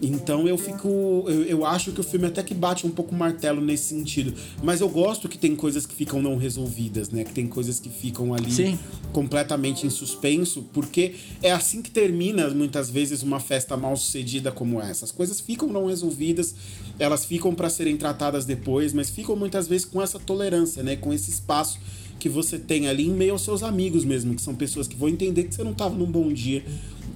Então 0.00 0.46
eu 0.46 0.56
fico. 0.56 1.24
Eu, 1.26 1.42
eu 1.44 1.66
acho 1.66 1.92
que 1.92 2.00
o 2.00 2.04
filme 2.04 2.26
até 2.26 2.42
que 2.42 2.54
bate 2.54 2.86
um 2.86 2.90
pouco 2.90 3.14
o 3.14 3.18
martelo 3.18 3.60
nesse 3.60 3.84
sentido. 3.84 4.32
Mas 4.62 4.80
eu 4.80 4.88
gosto 4.88 5.28
que 5.28 5.36
tem 5.36 5.56
coisas 5.56 5.86
que 5.86 5.94
ficam 5.94 6.22
não 6.22 6.36
resolvidas, 6.36 7.10
né? 7.10 7.24
Que 7.24 7.32
tem 7.32 7.46
coisas 7.46 7.80
que 7.80 7.88
ficam 7.88 8.32
ali 8.32 8.50
Sim. 8.50 8.78
completamente 9.12 9.86
em 9.86 9.90
suspenso, 9.90 10.64
porque 10.72 11.14
é 11.42 11.50
assim 11.50 11.82
que 11.82 11.90
termina 11.90 12.48
muitas 12.50 12.88
vezes 12.88 13.22
uma 13.22 13.40
festa 13.40 13.76
mal 13.76 13.96
sucedida 13.96 14.52
como 14.52 14.80
essa. 14.80 15.04
As 15.04 15.12
coisas 15.12 15.40
ficam 15.40 15.68
não 15.68 15.86
resolvidas, 15.86 16.54
elas 16.98 17.24
ficam 17.24 17.54
para 17.54 17.68
serem 17.68 17.96
tratadas 17.96 18.44
depois, 18.44 18.92
mas 18.92 19.10
ficam 19.18 19.34
muitas 19.34 19.66
vezes 19.66 19.84
com 19.84 20.00
essa 20.00 20.18
tolerância, 20.18 20.80
né? 20.80 20.94
Com 20.94 21.12
esse 21.12 21.28
espaço 21.28 21.80
que 22.20 22.28
você 22.28 22.56
tem 22.56 22.86
ali 22.86 23.06
em 23.06 23.10
meio 23.10 23.32
aos 23.32 23.42
seus 23.42 23.64
amigos 23.64 24.04
mesmo, 24.04 24.34
que 24.34 24.42
são 24.42 24.54
pessoas 24.54 24.86
que 24.86 24.96
vão 24.96 25.08
entender 25.08 25.44
que 25.44 25.54
você 25.54 25.64
não 25.64 25.72
estava 25.72 25.94
num 25.94 26.10
bom 26.10 26.32
dia 26.32 26.64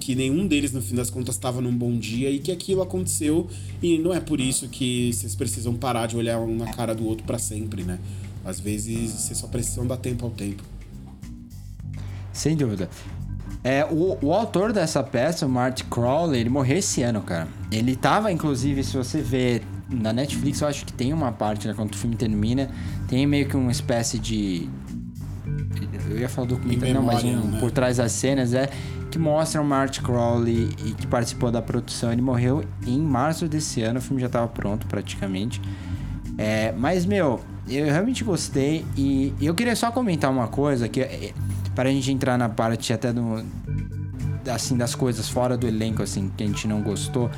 que 0.01 0.17
nenhum 0.17 0.49
deles, 0.49 0.73
no 0.73 0.83
fim 0.83 0.97
das 0.97 1.11
contas, 1.11 1.37
estava 1.37 1.61
num 1.61 1.73
bom 1.73 1.97
dia 1.97 2.29
e 2.29 2.41
que 2.41 2.51
aquilo 2.51 2.83
aconteceu 2.83 3.49
e 3.81 3.99
não 3.99 4.13
é 4.13 4.19
por 4.19 4.41
isso 4.41 4.69
que 4.69 5.13
vocês 5.13 5.37
precisam 5.37 5.75
parar 5.75 6.07
de 6.07 6.17
olhar 6.17 6.41
um 6.41 6.57
na 6.57 6.67
cara 6.73 6.93
do 6.93 7.07
outro 7.07 7.25
para 7.25 7.39
sempre, 7.39 7.85
né? 7.85 8.01
Às 8.45 8.59
vezes 8.59 9.13
vocês 9.13 9.39
só 9.39 9.47
precisam 9.47 9.87
dar 9.87 9.99
tempo 9.99 10.25
ao 10.25 10.33
tempo. 10.33 10.65
Sem 12.33 12.57
dúvida. 12.57 12.91
É, 13.63 13.85
o, 13.85 14.19
o 14.21 14.33
autor 14.33 14.73
dessa 14.73 15.05
peça, 15.05 15.47
o 15.47 15.49
Marty 15.49 15.85
Crowley, 15.85 16.41
ele 16.41 16.51
morreu 16.51 16.79
esse 16.79 17.01
ano, 17.03 17.23
cara. 17.23 17.47
Ele 17.71 17.95
tava, 17.95 18.33
inclusive, 18.33 18.83
se 18.83 18.97
você 18.97 19.23
vê 19.23 19.63
na 19.93 20.13
Netflix, 20.13 20.61
eu 20.61 20.69
acho 20.69 20.85
que 20.85 20.93
tem 20.93 21.13
uma 21.13 21.33
parte, 21.33 21.69
né, 21.69 21.75
quando 21.75 21.93
o 21.93 21.97
filme 21.97 22.17
termina, 22.17 22.71
tem 23.09 23.27
meio 23.27 23.49
que 23.49 23.57
uma 23.57 23.73
espécie 23.73 24.19
de. 24.19 24.69
Eu 26.09 26.19
ia 26.19 26.29
falar 26.29 26.49
documentário, 26.49 26.95
não, 26.95 27.03
mas 27.03 27.25
um, 27.25 27.37
né? 27.37 27.61
por 27.61 27.71
trás 27.71 27.97
das 27.97 28.13
cenas, 28.13 28.55
é 28.55 28.69
que 29.11 29.19
mostra 29.19 29.61
o 29.61 29.65
Marty 29.65 30.01
Crowley 30.01 30.71
e 30.85 30.93
que 30.93 31.07
participou 31.07 31.51
da 31.51 31.61
produção. 31.61 32.13
Ele 32.13 32.23
morreu 32.23 32.65
em 32.87 32.99
março 33.01 33.47
desse 33.47 33.83
ano, 33.83 33.99
o 33.99 34.03
filme 34.03 34.21
já 34.21 34.27
estava 34.27 34.49
pronto 34.49 34.87
praticamente. 34.87 35.61
É, 36.39 36.73
mas, 36.73 37.05
meu, 37.05 37.41
eu 37.69 37.85
realmente 37.87 38.25
gostei 38.25 38.85
e 38.97 39.35
eu 39.41 39.55
queria 39.55 39.77
só 39.77 39.91
comentar 39.91 40.31
uma 40.31 40.49
coisa 40.49 40.89
que 40.89 41.01
é, 41.01 41.33
para 41.75 41.89
a 41.89 41.93
gente 41.93 42.11
entrar 42.11 42.39
na 42.39 42.49
parte 42.49 42.93
até 42.93 43.13
do 43.13 43.45
assim 44.51 44.77
das 44.77 44.95
coisas 44.95 45.29
fora 45.29 45.57
do 45.57 45.69
elenco 45.69 46.03
assim 46.03 46.31
que 46.37 46.43
a 46.43 46.47
gente 46.47 46.67
não 46.67 46.83
gostou. 46.83 47.31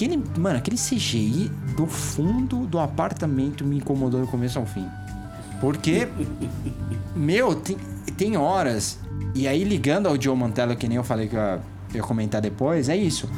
Aquele, 0.00 0.16
mano, 0.38 0.56
aquele 0.56 0.78
CGI 0.78 1.50
do 1.76 1.86
fundo 1.86 2.66
do 2.66 2.78
apartamento 2.78 3.66
me 3.66 3.76
incomodou 3.76 4.22
do 4.22 4.26
começo 4.26 4.58
ao 4.58 4.64
fim. 4.64 4.88
Porque 5.60 6.08
meu, 7.14 7.54
tem, 7.54 7.76
tem 8.16 8.34
horas 8.34 8.98
e 9.34 9.46
aí, 9.46 9.62
ligando 9.62 10.06
ao 10.06 10.18
Joe 10.18 10.34
Mantello, 10.34 10.74
que 10.74 10.88
nem 10.88 10.96
eu 10.96 11.04
falei 11.04 11.28
que 11.28 11.36
eu 11.36 11.60
ia 11.94 12.02
comentar 12.02 12.40
depois, 12.40 12.88
é 12.88 12.96
isso. 12.96 13.28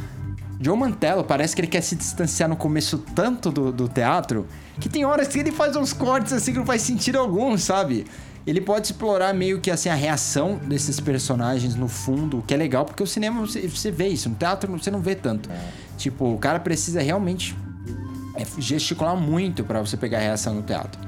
Joe 0.61 0.77
Mantello 0.77 1.25
parece 1.25 1.53
que 1.57 1.63
ele 1.63 1.69
quer 1.69 1.81
se 1.81 1.97
distanciar 1.97 2.49
no 2.49 2.55
começo 2.55 2.99
tanto 3.13 3.51
do, 3.51 3.73
do 3.73 3.89
teatro 3.89 4.47
que 4.79 4.89
tem 4.89 5.05
horas 5.05 5.27
que 5.27 5.41
ele 5.41 5.51
faz 5.51 5.75
uns 5.75 5.93
cortes 5.93 6.33
assim 6.33 6.53
que 6.53 6.59
não 6.59 6.65
faz 6.65 6.83
sentido 6.83 7.19
algum, 7.19 7.59
sabe? 7.59 8.07
Ele 8.47 8.61
pode 8.61 8.86
explorar 8.86 9.32
meio 9.32 9.61
que 9.61 9.70
assim 9.70 9.88
a 9.88 9.95
reação 9.95 10.57
desses 10.57 10.99
personagens 10.99 11.74
no 11.74 11.86
fundo, 11.86 12.43
que 12.47 12.53
é 12.53 12.57
legal 12.57 12.84
porque 12.84 13.03
o 13.03 13.07
cinema 13.07 13.40
você, 13.40 13.68
você 13.68 13.90
vê 13.90 14.09
isso, 14.09 14.28
no 14.28 14.34
teatro 14.34 14.70
você 14.72 14.90
não 14.90 15.01
vê 15.01 15.14
tanto. 15.14 15.51
É. 15.51 15.61
Tipo, 15.97 16.34
o 16.34 16.38
cara 16.38 16.59
precisa 16.59 17.01
realmente 17.01 17.57
é, 18.34 18.45
gesticular 18.59 19.16
muito 19.16 19.62
para 19.62 19.80
você 19.80 19.97
pegar 19.97 20.18
a 20.18 20.22
reação 20.22 20.55
no 20.55 20.62
teatro. 20.62 21.01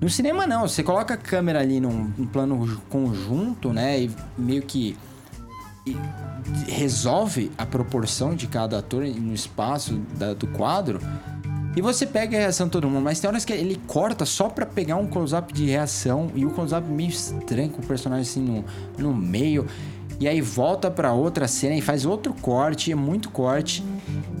No 0.00 0.08
cinema 0.08 0.46
não, 0.46 0.68
você 0.68 0.82
coloca 0.82 1.14
a 1.14 1.16
câmera 1.16 1.60
ali 1.60 1.80
num, 1.80 2.12
num 2.16 2.26
plano 2.26 2.80
conjunto, 2.88 3.72
né? 3.72 4.02
E 4.02 4.10
meio 4.36 4.62
que 4.62 4.96
e 5.84 5.96
resolve 6.70 7.50
a 7.56 7.64
proporção 7.64 8.34
de 8.34 8.46
cada 8.46 8.78
ator 8.78 9.04
no 9.04 9.34
espaço 9.34 9.94
da, 10.16 10.34
do 10.34 10.46
quadro. 10.48 11.00
E 11.78 11.80
você 11.80 12.04
pega 12.04 12.36
a 12.36 12.40
reação 12.40 12.66
de 12.66 12.72
todo 12.72 12.90
mundo, 12.90 13.04
mas 13.04 13.20
tem 13.20 13.28
horas 13.30 13.44
que 13.44 13.52
ele 13.52 13.80
corta 13.86 14.26
só 14.26 14.48
para 14.48 14.66
pegar 14.66 14.96
um 14.96 15.06
close-up 15.06 15.52
de 15.52 15.66
reação 15.66 16.28
e 16.34 16.44
o 16.44 16.50
close-up 16.50 16.84
meio 16.90 17.08
estranho 17.08 17.70
com 17.70 17.80
o 17.80 17.86
personagem 17.86 18.22
assim 18.22 18.42
no, 18.42 18.64
no 18.98 19.14
meio 19.14 19.64
e 20.18 20.26
aí 20.26 20.40
volta 20.40 20.90
para 20.90 21.12
outra 21.12 21.46
cena 21.46 21.76
e 21.76 21.80
faz 21.80 22.04
outro 22.04 22.34
corte, 22.34 22.90
é 22.90 22.96
muito 22.96 23.30
corte. 23.30 23.84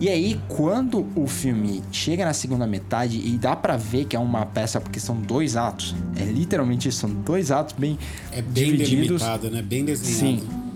E 0.00 0.08
aí 0.08 0.40
quando 0.48 1.06
o 1.14 1.28
filme 1.28 1.80
chega 1.92 2.24
na 2.24 2.32
segunda 2.32 2.66
metade 2.66 3.20
e 3.24 3.38
dá 3.38 3.54
para 3.54 3.76
ver 3.76 4.06
que 4.06 4.16
é 4.16 4.18
uma 4.18 4.44
peça 4.44 4.80
porque 4.80 4.98
são 4.98 5.14
dois 5.14 5.56
atos, 5.56 5.94
é 6.16 6.24
literalmente 6.24 6.88
isso, 6.88 6.98
são 6.98 7.10
dois 7.10 7.52
atos 7.52 7.72
bem 7.78 7.96
é 8.32 8.42
bem 8.42 8.72
divididos. 8.72 9.22
delimitado, 9.22 9.48
né? 9.48 9.62
Bem 9.62 9.84
desenhado. 9.84 10.40
Sim. 10.40 10.67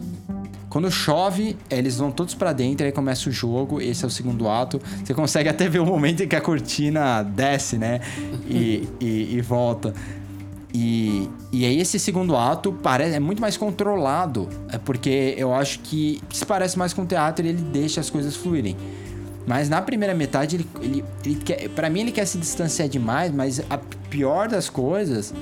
Quando 0.72 0.90
chove, 0.90 1.54
eles 1.68 1.98
vão 1.98 2.10
todos 2.10 2.32
para 2.32 2.50
dentro, 2.50 2.86
aí 2.86 2.90
começa 2.90 3.28
o 3.28 3.32
jogo, 3.32 3.78
esse 3.78 4.04
é 4.04 4.06
o 4.06 4.10
segundo 4.10 4.48
ato. 4.48 4.80
Você 5.04 5.12
consegue 5.12 5.46
até 5.46 5.68
ver 5.68 5.80
o 5.80 5.84
momento 5.84 6.22
em 6.22 6.26
que 6.26 6.34
a 6.34 6.40
cortina 6.40 7.22
desce, 7.22 7.76
né? 7.76 8.00
E, 8.48 8.88
e, 8.98 9.36
e 9.36 9.40
volta. 9.42 9.92
E, 10.72 11.28
e 11.52 11.66
aí 11.66 11.78
esse 11.78 11.98
segundo 11.98 12.34
ato 12.34 12.72
parece, 12.72 13.14
é 13.14 13.20
muito 13.20 13.38
mais 13.38 13.58
controlado, 13.58 14.48
é 14.70 14.78
porque 14.78 15.34
eu 15.36 15.52
acho 15.52 15.80
que 15.80 16.22
se 16.30 16.46
parece 16.46 16.78
mais 16.78 16.94
com 16.94 17.02
o 17.02 17.06
teatro 17.06 17.44
e 17.44 17.50
ele 17.50 17.60
deixa 17.60 18.00
as 18.00 18.08
coisas 18.08 18.34
fluírem. 18.34 18.74
Mas 19.46 19.68
na 19.68 19.82
primeira 19.82 20.14
metade, 20.14 20.56
ele, 20.56 20.66
ele, 20.80 21.04
ele 21.22 21.34
quer, 21.34 21.68
pra 21.68 21.90
mim, 21.90 22.00
ele 22.00 22.12
quer 22.12 22.24
se 22.24 22.38
distanciar 22.38 22.88
demais, 22.88 23.30
mas 23.30 23.60
a 23.68 23.76
pior 24.08 24.48
das 24.48 24.70
coisas 24.70 25.34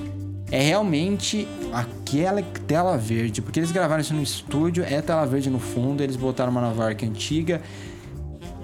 é 0.51 0.61
realmente 0.61 1.47
aquela 1.71 2.43
tela 2.67 2.97
verde. 2.97 3.41
Porque 3.41 3.59
eles 3.59 3.71
gravaram 3.71 4.01
isso 4.01 4.13
no 4.13 4.21
estúdio, 4.21 4.83
é 4.83 5.01
tela 5.01 5.25
verde 5.25 5.49
no 5.49 5.59
fundo, 5.59 6.03
eles 6.03 6.15
botaram 6.15 6.51
uma 6.51 6.61
Nova 6.61 6.83
York 6.83 7.05
antiga. 7.05 7.61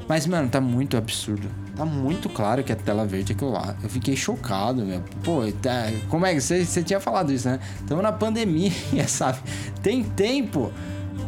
Mas, 0.08 0.26
mano, 0.26 0.48
tá 0.50 0.62
muito 0.62 0.96
absurdo. 0.96 1.50
Tá 1.76 1.86
muito 1.86 2.30
claro 2.30 2.64
que 2.64 2.72
é 2.72 2.76
tela 2.76 3.06
verde 3.06 3.34
aquilo 3.34 3.52
lá. 3.52 3.76
Eu 3.84 3.90
fiquei 3.90 4.16
chocado, 4.16 4.86
meu. 4.86 5.04
Pô, 5.24 5.42
tá, 5.62 5.92
como 6.10 6.26
é 6.26 6.34
que 6.34 6.42
você, 6.42 6.66
você 6.66 6.82
tinha 6.82 7.00
falado 7.00 7.32
isso, 7.32 7.48
né? 7.48 7.60
Estamos 7.80 8.04
na 8.04 8.12
pandemia, 8.12 8.72
sabe? 9.08 9.40
Tem 9.82 10.04
tempo. 10.04 10.72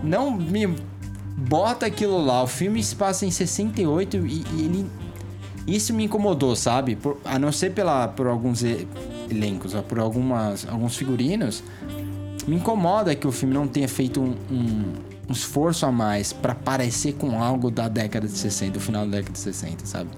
Não 0.01 0.32
me 0.32 0.74
bota 1.38 1.86
aquilo 1.86 2.24
lá. 2.24 2.43
O 2.43 2.47
filme 2.47 2.82
se 2.82 2.95
passa 2.95 3.26
em 3.26 3.32
68 3.32 4.18
e, 4.18 4.43
e 4.55 4.62
ele. 4.62 4.86
Isso 5.76 5.93
me 5.93 6.05
incomodou, 6.05 6.55
sabe? 6.55 6.95
Por, 6.95 7.17
a 7.24 7.38
não 7.38 7.51
ser 7.51 7.74
pela, 7.74 8.07
por 8.07 8.28
alguns 8.28 8.63
elencos, 9.30 9.74
por 9.88 9.99
algumas, 9.99 10.67
alguns 10.67 10.95
figurinos. 10.95 11.63
Me 12.47 12.55
incomoda 12.55 13.13
que 13.15 13.28
o 13.28 13.32
filme 13.32 13.53
não 13.53 13.67
tenha 13.67 13.88
feito 13.88 14.20
um, 14.20 14.36
um 14.51 15.09
um 15.30 15.34
esforço 15.34 15.86
a 15.86 15.91
mais 15.91 16.34
para 16.34 16.55
parecer 16.55 17.13
com 17.13 17.41
algo 17.41 17.70
da 17.70 17.88
década 17.88 18.28
de 18.28 18.34
60, 18.34 18.80
o 18.80 18.82
final 18.82 19.05
da 19.05 19.17
década 19.17 19.34
de 19.34 19.39
60, 19.39 19.86
sabe? 19.86 20.09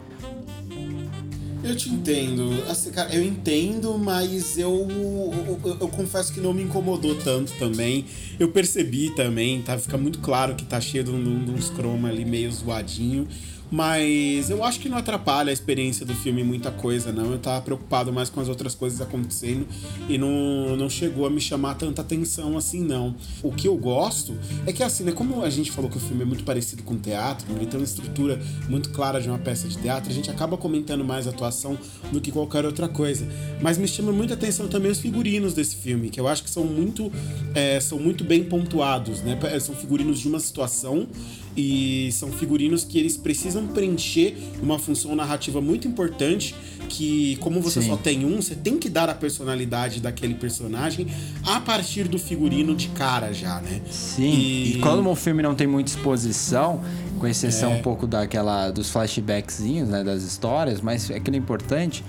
Eu 1.64 1.76
te 1.76 1.90
entendo. 1.90 2.50
Assim, 2.68 2.90
cara, 2.90 3.14
eu 3.14 3.24
entendo, 3.24 3.96
mas 3.98 4.58
eu, 4.58 4.88
eu, 4.90 5.78
eu, 5.80 5.88
confesso 5.90 6.34
que 6.34 6.40
não 6.40 6.54
me 6.54 6.64
incomodou 6.64 7.14
tanto 7.16 7.52
também. 7.60 8.06
Eu 8.40 8.50
percebi 8.50 9.12
também, 9.12 9.62
tá? 9.62 9.78
Fica 9.78 9.96
muito 9.96 10.20
claro 10.20 10.56
que 10.56 10.66
tá 10.66 10.82
cheio 10.82 11.04
de, 11.04 11.12
uns 11.12 11.70
croma 11.70 12.10
ali 12.10 12.26
meio 12.26 12.52
zoadinho. 12.52 13.28
Mas 13.72 14.50
eu 14.50 14.64
acho 14.66 14.82
que 14.82 14.90
não 14.90 14.98
atrapalha 14.98 15.50
a 15.50 15.54
experiência 15.54 16.06
do 16.06 16.14
filme 16.14 16.44
muita 16.44 16.70
coisa, 16.70 17.12
não. 17.14 17.32
Eu 17.32 17.40
tava 17.40 17.62
preocupado 17.62 18.12
mais 18.12 18.30
com 18.30 18.42
as 18.42 18.50
outras 18.50 18.76
coisas 18.76 19.00
acontecendo 19.00 19.66
e 20.10 20.18
não, 20.18 20.76
não 20.76 20.90
chegou 20.90 21.26
a 21.26 21.30
me 21.30 21.40
chamar 21.40 21.76
tanta 21.76 22.02
atenção 22.02 22.58
assim, 22.58 22.84
não. 22.84 23.16
O 23.42 23.52
que 23.52 23.70
eu 23.70 23.78
gosto 23.78 24.38
é 24.68 24.74
que, 24.74 24.84
assim, 24.84 25.06
né, 25.06 25.14
como 25.14 25.42
a 25.42 25.50
gente 25.50 25.72
falou 25.72 25.90
que 25.90 25.96
o 25.96 26.00
filme 26.02 26.24
é 26.24 26.26
muito 26.26 26.44
parecido 26.44 26.84
com 26.84 26.98
teatro, 26.98 27.48
ele 27.56 27.66
tem 27.66 27.80
uma 27.80 27.86
estrutura 27.86 28.42
muito 28.68 28.90
clara 28.90 29.22
de 29.22 29.30
uma 29.30 29.40
peça 29.40 29.70
de 29.70 29.78
teatro, 29.78 30.12
a 30.12 30.14
gente 30.14 30.30
acaba 30.30 30.58
comentando 30.58 31.06
mais 31.06 31.26
a 31.26 31.30
atuação 31.30 31.78
do 32.12 32.20
que 32.20 32.30
qualquer 32.30 32.66
outra 32.66 32.90
coisa. 32.90 33.26
Mas 33.62 33.78
me 33.78 33.88
chama 33.88 34.12
muita 34.12 34.34
atenção 34.34 34.68
também 34.68 34.92
os 34.92 35.00
figurinos 35.00 35.54
desse 35.54 35.78
filme, 35.78 36.10
que 36.10 36.20
eu 36.20 36.28
acho 36.28 36.44
que 36.44 36.50
são 36.50 36.66
muito, 36.66 37.10
é, 37.56 37.80
são 37.80 37.98
muito 37.98 38.26
bem 38.26 38.44
pontuados, 38.44 39.22
né? 39.22 39.40
São 39.62 39.74
figurinos 39.74 40.20
de 40.20 40.28
uma 40.28 40.40
situação 40.40 41.08
e 41.56 42.10
são 42.12 42.32
figurinos 42.32 42.84
que 42.84 42.98
eles 42.98 43.18
precisam 43.18 43.68
preencher 43.68 44.38
uma 44.62 44.80
função 44.80 45.16
narrativa 45.16 45.62
muito 45.62 45.88
importante 45.88 46.56
que 46.90 47.38
como 47.38 47.62
você 47.62 47.82
Sim. 47.82 47.88
só 47.88 47.98
tem 47.98 48.26
um, 48.26 48.42
você 48.42 48.56
tem 48.56 48.78
que 48.78 48.90
dar 48.90 49.10
a 49.10 49.14
personalidade 49.14 50.02
daquele 50.02 50.34
personagem 50.34 51.08
a 51.44 51.60
partir 51.60 52.08
do 52.08 52.20
figurino 52.20 52.76
de 52.76 52.90
cara 52.90 53.34
já, 53.34 53.62
né? 53.62 53.82
Sim. 53.90 54.24
E, 54.24 54.74
e 54.74 54.80
quando 54.80 55.08
o 55.08 55.16
filme 55.16 55.42
não 55.42 55.56
tem 55.56 55.68
muita 55.68 55.92
exposição, 55.92 56.82
com 57.18 57.28
exceção 57.28 57.72
é. 57.72 57.76
um 57.78 57.82
pouco 57.82 58.06
daquela 58.06 58.72
dos 58.72 58.90
flashbackzinhos, 58.90 59.88
né, 59.88 60.04
das 60.04 60.24
histórias, 60.24 60.82
mas 60.82 61.10
é 61.10 61.16
aquilo 61.16 61.38
importante 61.38 62.04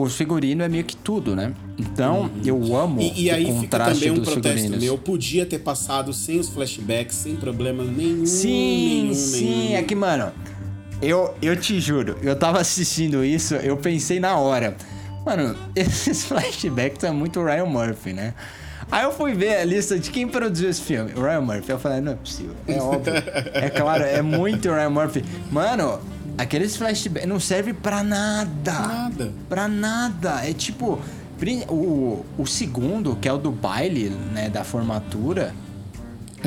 o 0.00 0.08
figurino 0.08 0.62
é 0.62 0.68
meio 0.68 0.84
que 0.84 0.96
tudo, 0.96 1.36
né? 1.36 1.52
Então, 1.78 2.22
uhum. 2.22 2.30
eu 2.44 2.76
amo 2.76 3.00
e, 3.00 3.24
e 3.24 3.30
aí 3.30 3.44
o 3.44 3.54
contraste 3.54 4.00
fica 4.00 4.06
também 4.06 4.10
um 4.10 4.24
protesto 4.24 4.58
figurinos. 4.58 4.84
meu. 4.84 4.98
Podia 4.98 5.46
ter 5.46 5.58
passado 5.58 6.12
sem 6.12 6.38
os 6.38 6.48
flashbacks, 6.48 7.16
sem 7.16 7.36
problema 7.36 7.84
nenhum. 7.84 8.26
Sim, 8.26 9.02
nenhum, 9.02 9.14
sim. 9.14 9.44
Nenhum. 9.44 9.76
É 9.76 9.82
que, 9.82 9.94
mano, 9.94 10.32
eu, 11.00 11.34
eu 11.42 11.56
te 11.56 11.80
juro, 11.80 12.16
eu 12.22 12.36
tava 12.36 12.60
assistindo 12.60 13.24
isso, 13.24 13.54
eu 13.56 13.76
pensei 13.76 14.20
na 14.20 14.36
hora. 14.36 14.76
Mano, 15.24 15.56
esses 15.76 16.24
flashbacks 16.24 17.00
são 17.00 17.14
muito 17.14 17.42
Ryan 17.42 17.66
Murphy, 17.66 18.12
né? 18.12 18.34
Aí 18.90 19.04
eu 19.04 19.12
fui 19.12 19.32
ver 19.32 19.56
a 19.56 19.64
lista 19.64 19.98
de 19.98 20.10
quem 20.10 20.28
produziu 20.28 20.68
esse 20.68 20.82
filme. 20.82 21.12
Ryan 21.12 21.40
Murphy. 21.40 21.70
Eu 21.70 21.78
falei, 21.78 22.00
não 22.00 22.12
é 22.12 22.14
possível. 22.14 22.54
É 22.66 22.78
óbvio. 22.78 23.14
é 23.54 23.70
claro, 23.70 24.04
é 24.04 24.20
muito 24.20 24.68
Ryan 24.68 24.90
Murphy. 24.90 25.24
Mano, 25.50 25.98
Aqueles 26.38 26.76
flashbacks 26.76 27.28
não 27.28 27.38
serve 27.38 27.72
para 27.72 28.02
nada. 28.02 28.72
Nada. 28.72 29.32
Pra 29.48 29.68
nada. 29.68 30.46
É 30.46 30.52
tipo. 30.52 30.98
O, 31.68 32.24
o 32.38 32.46
segundo, 32.46 33.16
que 33.16 33.28
é 33.28 33.32
o 33.32 33.36
do 33.36 33.50
baile, 33.50 34.10
né? 34.10 34.48
Da 34.48 34.62
formatura. 34.62 35.52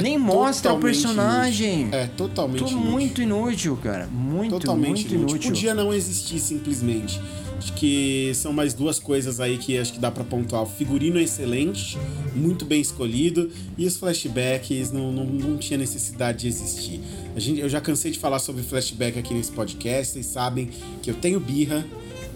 Nem 0.01 0.17
mostra 0.17 0.73
o 0.73 0.79
personagem. 0.79 1.81
Inútil. 1.81 1.99
É 1.99 2.07
totalmente 2.07 2.59
Tudo 2.59 2.71
inútil. 2.71 2.91
muito 2.91 3.21
inútil, 3.21 3.77
cara. 3.77 4.07
Muito, 4.07 4.51
totalmente 4.51 5.01
muito 5.01 5.13
inútil. 5.13 5.35
inútil. 5.35 5.51
Podia 5.51 5.73
não 5.73 5.93
existir 5.93 6.39
simplesmente. 6.39 7.19
Acho 7.57 7.73
que 7.73 8.31
são 8.35 8.51
mais 8.51 8.73
duas 8.73 8.99
coisas 8.99 9.39
aí 9.39 9.57
que 9.57 9.77
acho 9.77 9.93
que 9.93 9.99
dá 9.99 10.11
para 10.11 10.23
pontuar. 10.23 10.63
O 10.63 10.65
figurino 10.65 11.17
é 11.17 11.23
excelente, 11.23 11.97
muito 12.35 12.65
bem 12.65 12.81
escolhido, 12.81 13.49
e 13.77 13.85
os 13.85 13.97
flashbacks 13.97 14.91
não, 14.91 15.11
não, 15.11 15.25
não 15.25 15.57
tinha 15.57 15.77
necessidade 15.77 16.39
de 16.39 16.47
existir. 16.47 16.99
A 17.35 17.39
gente, 17.39 17.61
eu 17.61 17.69
já 17.69 17.79
cansei 17.79 18.11
de 18.11 18.19
falar 18.19 18.39
sobre 18.39 18.61
flashback 18.61 19.17
aqui 19.17 19.33
nesse 19.33 19.51
podcast, 19.51 20.13
vocês 20.13 20.25
sabem 20.25 20.69
que 21.01 21.09
eu 21.09 21.15
tenho 21.15 21.39
birra, 21.39 21.85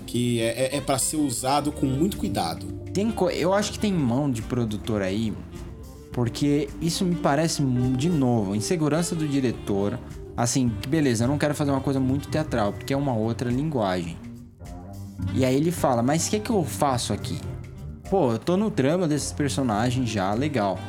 que 0.07 0.39
é, 0.39 0.69
é, 0.73 0.77
é 0.77 0.81
para 0.81 0.97
ser 0.97 1.17
usado 1.17 1.71
com 1.71 1.85
muito 1.85 2.17
cuidado. 2.17 2.65
Tem, 2.93 3.13
eu 3.37 3.53
acho 3.53 3.73
que 3.73 3.79
tem 3.79 3.93
mão 3.93 4.31
de 4.31 4.41
produtor 4.41 5.01
aí, 5.01 5.31
porque 6.11 6.69
isso 6.81 7.05
me 7.05 7.15
parece, 7.15 7.63
de 7.63 8.09
novo, 8.09 8.55
insegurança 8.55 9.15
do 9.15 9.27
diretor. 9.27 9.99
Assim, 10.35 10.71
beleza, 10.87 11.25
eu 11.25 11.27
não 11.27 11.37
quero 11.37 11.53
fazer 11.53 11.71
uma 11.71 11.81
coisa 11.81 11.99
muito 11.99 12.29
teatral, 12.29 12.73
porque 12.73 12.93
é 12.93 12.97
uma 12.97 13.13
outra 13.13 13.49
linguagem. 13.49 14.17
E 15.33 15.45
aí 15.45 15.55
ele 15.55 15.71
fala: 15.71 16.01
Mas 16.01 16.27
o 16.27 16.29
que, 16.29 16.35
é 16.37 16.39
que 16.39 16.49
eu 16.49 16.63
faço 16.63 17.13
aqui? 17.13 17.37
Pô, 18.09 18.31
eu 18.31 18.39
tô 18.39 18.57
no 18.57 18.69
drama 18.69 19.07
desses 19.07 19.31
personagens 19.31 20.09
já, 20.09 20.33
legal. 20.33 20.79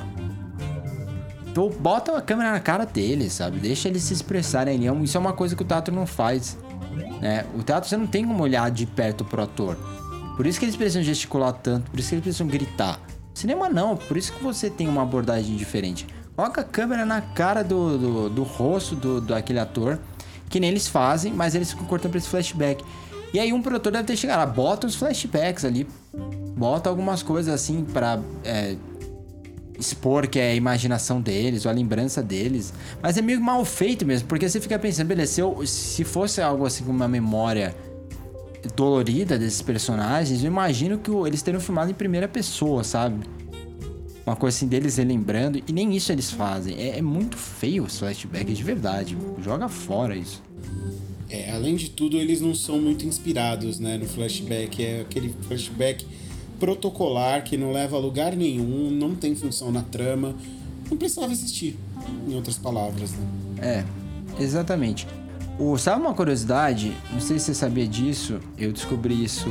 Então, 1.47 1.69
bota 1.69 2.17
a 2.17 2.23
câmera 2.23 2.53
na 2.53 2.61
cara 2.61 2.87
deles, 2.87 3.33
sabe? 3.33 3.59
Deixa 3.59 3.89
eles 3.89 4.05
se 4.05 4.15
expressarem. 4.15 4.89
É 4.89 4.95
isso 5.03 5.17
é 5.17 5.21
uma 5.21 5.33
coisa 5.33 5.57
que 5.57 5.63
o 5.63 5.67
teatro 5.67 5.95
não 5.95 6.07
faz. 6.07 6.57
Né? 7.21 7.45
O 7.59 7.63
teatro 7.63 7.89
você 7.89 7.97
não 7.97 8.07
tem 8.07 8.25
como 8.25 8.43
olhar 8.43 8.71
de 8.71 8.87
perto 8.87 9.25
pro 9.25 9.43
ator. 9.43 9.77
Por 10.37 10.47
isso 10.47 10.59
que 10.59 10.65
eles 10.65 10.77
precisam 10.77 11.03
gesticular 11.03 11.53
tanto, 11.53 11.91
por 11.91 11.99
isso 12.01 12.09
que 12.09 12.15
eles 12.15 12.23
precisam 12.23 12.47
gritar. 12.47 12.99
Cinema 13.35 13.69
não, 13.69 13.97
por 13.97 14.17
isso 14.17 14.33
que 14.33 14.43
você 14.43 14.69
tem 14.69 14.89
uma 14.89 15.03
abordagem 15.03 15.57
diferente. 15.57 16.07
Coloca 16.37 16.61
a 16.61 16.65
câmera 16.65 17.05
na 17.05 17.21
cara 17.21 17.63
do, 17.63 17.99
do, 17.99 18.31
do 18.31 18.43
rosto 18.43 18.95
do, 18.95 19.21
do 19.21 19.35
aquele 19.35 19.59
ator, 19.59 19.99
que 20.49 20.59
nem 20.59 20.71
eles 20.71 20.89
fazem, 20.89 21.33
mas 21.33 21.55
eles 21.55 21.71
ficam 21.71 21.87
cortando 21.87 22.13
pra 22.13 22.19
esse 22.19 22.29
flashback. 22.29 22.85
E 23.33 23.39
aí 23.39 23.53
um 23.53 23.63
produtor 23.63 23.93
deve 23.93 24.05
ter 24.05 24.17
chegado, 24.17 24.41
ah, 24.41 24.47
bota 24.47 24.87
os 24.87 24.95
flashbacks 24.95 25.65
ali, 25.65 25.87
bota 26.57 26.89
algumas 26.89 27.23
coisas 27.23 27.53
assim 27.55 27.85
para 27.85 28.21
é, 28.45 28.77
expor 29.79 30.27
que 30.27 30.39
é 30.39 30.51
a 30.51 30.55
imaginação 30.55 31.21
deles, 31.21 31.65
ou 31.65 31.71
a 31.71 31.75
lembrança 31.75 32.23
deles. 32.23 32.73
Mas 33.03 33.17
é 33.17 33.23
meio 33.23 33.41
mal 33.41 33.65
feito 33.65 34.05
mesmo, 34.05 34.29
porque 34.29 34.49
você 34.49 34.61
fica 34.61 34.79
pensando, 34.79 35.07
beleza, 35.07 35.33
se, 35.33 35.41
eu, 35.41 35.67
se 35.67 36.05
fosse 36.05 36.43
algo 36.43 36.67
assim 36.67 36.85
com 36.85 36.91
uma 36.91 37.09
memória 37.09 37.75
dolorida 38.75 39.39
desses 39.39 39.63
personagens, 39.63 40.43
eu 40.43 40.47
imagino 40.47 40.99
que 40.99 41.11
eles 41.11 41.43
teriam 41.43 41.61
filmado 41.61 41.91
em 41.91 41.95
primeira 41.95 42.29
pessoa, 42.29 42.85
sabe? 42.85 43.27
Uma 44.27 44.37
coisa 44.37 44.57
assim 44.57 44.67
deles 44.67 44.97
relembrando, 44.97 45.61
e 45.67 45.73
nem 45.73 45.97
isso 45.97 46.13
eles 46.13 46.31
fazem. 46.31 46.77
É, 46.79 46.99
é 46.99 47.03
muito 47.03 47.37
feio 47.37 47.85
os 47.85 47.99
flashbacks 47.99 48.57
de 48.57 48.63
verdade. 48.63 49.17
Joga 49.43 49.69
fora 49.69 50.17
isso. 50.17 50.43
É, 51.29 51.51
além 51.53 51.77
de 51.77 51.91
tudo, 51.91 52.17
eles 52.17 52.41
não 52.41 52.55
são 52.55 52.81
muito 52.81 53.07
inspirados 53.07 53.79
né, 53.79 53.97
no 53.97 54.07
flashback. 54.07 54.85
É 54.85 55.01
aquele 55.01 55.35
flashback 55.47 56.05
protocolar 56.59 57.45
que 57.45 57.57
não 57.57 57.73
leva 57.73 57.97
a 57.97 58.01
lugar 58.01 58.37
nenhum, 58.37 58.91
não 58.91 59.15
tem 59.15 59.35
função 59.35 59.73
na 59.73 59.83
trama. 59.83 60.35
Não 60.91 60.97
precisava 60.97 61.33
existir, 61.33 61.79
em 62.29 62.35
outras 62.35 62.59
palavras. 62.59 63.13
Né? 63.13 63.85
É, 64.39 64.43
exatamente. 64.43 65.07
O, 65.61 65.77
sabe 65.77 66.01
uma 66.01 66.15
curiosidade? 66.15 66.97
Não 67.13 67.21
sei 67.21 67.39
se 67.39 67.45
você 67.45 67.55
sabia 67.55 67.87
disso, 67.87 68.41
eu 68.57 68.73
descobri 68.73 69.23
isso 69.23 69.47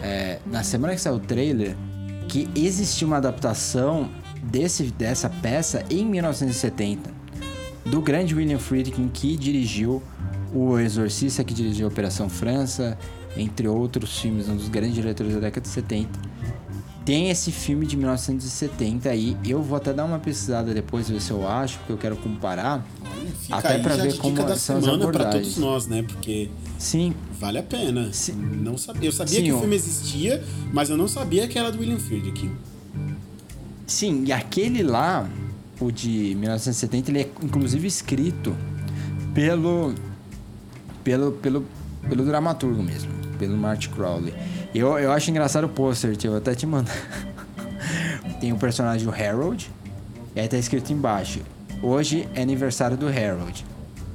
é, 0.00 0.38
na 0.46 0.62
semana 0.62 0.94
que 0.94 1.00
saiu 1.00 1.16
o 1.16 1.20
trailer, 1.20 1.76
que 2.28 2.48
existiu 2.54 3.08
uma 3.08 3.16
adaptação 3.16 4.08
desse, 4.44 4.84
dessa 4.84 5.28
peça 5.28 5.84
em 5.90 6.06
1970, 6.06 7.10
do 7.84 8.00
grande 8.00 8.32
William 8.32 8.60
Friedkin, 8.60 9.08
que 9.08 9.36
dirigiu 9.36 10.00
o 10.54 10.78
Exorcista, 10.78 11.42
que 11.42 11.52
dirigiu 11.52 11.88
Operação 11.88 12.28
França, 12.28 12.96
entre 13.36 13.66
outros 13.66 14.20
filmes, 14.20 14.48
um 14.48 14.54
dos 14.54 14.68
grandes 14.68 14.94
diretores 14.94 15.34
da 15.34 15.40
década 15.40 15.62
de 15.62 15.68
70. 15.68 16.31
Tem 17.04 17.30
esse 17.30 17.50
filme 17.50 17.84
de 17.86 17.96
1970 17.96 19.08
aí. 19.08 19.36
Eu 19.44 19.62
vou 19.62 19.76
até 19.76 19.92
dar 19.92 20.04
uma 20.04 20.18
pesquisada 20.18 20.72
depois, 20.72 21.08
ver 21.08 21.20
se 21.20 21.30
eu 21.30 21.48
acho, 21.48 21.78
porque 21.78 21.92
eu 21.92 21.98
quero 21.98 22.16
comparar. 22.16 22.86
Fica 23.40 23.56
até 23.56 23.78
para 23.78 23.96
ver 23.96 24.16
como 24.18 24.36
da 24.36 24.56
são 24.56 24.78
as 24.78 24.86
abordagens. 24.86 25.12
para 25.12 25.30
todos 25.32 25.56
nós, 25.56 25.86
né? 25.86 26.02
Porque 26.02 26.48
Sim. 26.78 27.14
Vale 27.38 27.58
a 27.58 27.62
pena. 27.62 28.12
Sim. 28.12 28.34
Não 28.34 28.78
sabia. 28.78 29.08
Eu 29.08 29.12
sabia 29.12 29.38
Sim, 29.38 29.44
que 29.44 29.52
o 29.52 29.58
filme 29.58 29.74
existia, 29.74 30.42
mas 30.72 30.90
eu 30.90 30.96
não 30.96 31.08
sabia 31.08 31.48
que 31.48 31.58
era 31.58 31.72
do 31.72 31.80
William 31.80 31.98
Friedkin. 31.98 32.52
Sim, 33.86 34.24
e 34.26 34.32
aquele 34.32 34.82
lá, 34.82 35.28
o 35.80 35.90
de 35.90 36.34
1970, 36.36 37.10
ele 37.10 37.20
é 37.20 37.28
inclusive 37.42 37.86
escrito 37.86 38.56
pelo 39.34 39.94
pelo, 41.02 41.32
pelo, 41.32 41.66
pelo 42.08 42.24
dramaturgo 42.24 42.82
mesmo, 42.82 43.10
pelo 43.38 43.56
Marty 43.56 43.88
Crowley. 43.88 44.34
Eu, 44.74 44.98
eu 44.98 45.12
acho 45.12 45.30
engraçado 45.30 45.64
o 45.64 45.68
pôster, 45.68 46.16
eu 46.24 46.36
até 46.36 46.54
te 46.54 46.66
mando. 46.66 46.90
Tem 48.40 48.52
o 48.52 48.56
personagem 48.56 49.06
do 49.06 49.14
Harold, 49.14 49.70
e 50.34 50.40
aí 50.40 50.48
tá 50.48 50.56
escrito 50.56 50.92
embaixo: 50.92 51.40
Hoje 51.82 52.28
é 52.34 52.42
aniversário 52.42 52.96
do 52.96 53.06
Harold. 53.06 53.64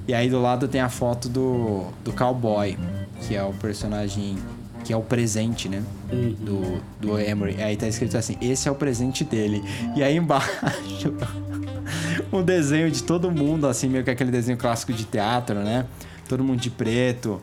E 0.07 0.13
aí 0.13 0.29
do 0.29 0.41
lado 0.41 0.69
tem 0.69 0.79
a 0.79 0.87
foto 0.87 1.27
do, 1.27 1.85
do 2.03 2.13
cowboy, 2.13 2.77
que 3.21 3.35
é 3.35 3.43
o 3.43 3.53
personagem 3.53 4.37
que 4.85 4.93
é 4.93 4.95
o 4.95 5.01
presente, 5.01 5.67
né? 5.67 5.83
Uhum. 6.11 6.35
Do, 6.39 6.81
do 6.99 7.19
Emery. 7.19 7.61
Aí 7.61 7.75
tá 7.75 7.87
escrito 7.87 8.17
assim: 8.17 8.37
esse 8.41 8.69
é 8.69 8.71
o 8.71 8.75
presente 8.75 9.23
dele. 9.23 9.61
E 9.95 10.03
aí 10.03 10.15
embaixo. 10.15 11.13
um 12.31 12.41
desenho 12.41 12.89
de 12.89 13.03
todo 13.03 13.29
mundo, 13.29 13.67
assim, 13.67 13.89
meio 13.89 14.03
que 14.03 14.09
aquele 14.09 14.31
desenho 14.31 14.57
clássico 14.57 14.93
de 14.93 15.05
teatro, 15.05 15.55
né? 15.55 15.85
todo 16.27 16.43
mundo 16.43 16.59
de 16.59 16.69
preto, 16.69 17.41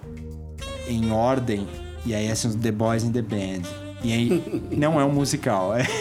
em 0.87 1.11
ordem, 1.11 1.67
e 2.07 2.15
aí 2.15 2.31
assim, 2.31 2.49
os 2.49 2.55
The 2.55 2.71
Boys 2.73 3.03
in 3.05 3.13
the 3.13 3.23
Band. 3.23 3.63
E 4.03 4.13
aí 4.13 4.43
não 4.77 5.01
é 5.01 5.05
um 5.05 5.13
musical, 5.13 5.75
é. 5.75 5.87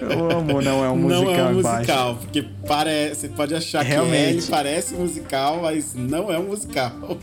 Eu 0.00 0.30
amo, 0.30 0.60
não 0.60 0.84
é 0.84 0.90
um 0.90 0.96
musical. 0.96 1.24
não 1.24 1.34
é 1.34 1.44
um 1.44 1.54
musical, 1.54 2.16
porque 2.16 2.42
parece, 2.66 3.20
você 3.22 3.28
pode 3.28 3.54
achar 3.54 3.84
que 3.84 3.90
é, 3.90 3.94
Realmente. 3.94 4.38
ele 4.38 4.42
parece 4.48 4.94
musical, 4.94 5.62
mas 5.62 5.94
não 5.94 6.30
é 6.30 6.38
um 6.38 6.44
musical. 6.48 7.18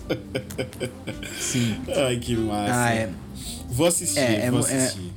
Sim. 1.40 1.78
Ai, 1.96 2.18
que 2.18 2.36
massa. 2.36 2.74
Ah, 2.74 2.94
é. 2.94 3.10
Vou 3.70 3.88
assistir, 3.88 4.20
É, 4.20 4.46
é 4.48 4.52
vou 4.52 4.60
é- 4.62 4.64
assistir. 4.64 5.12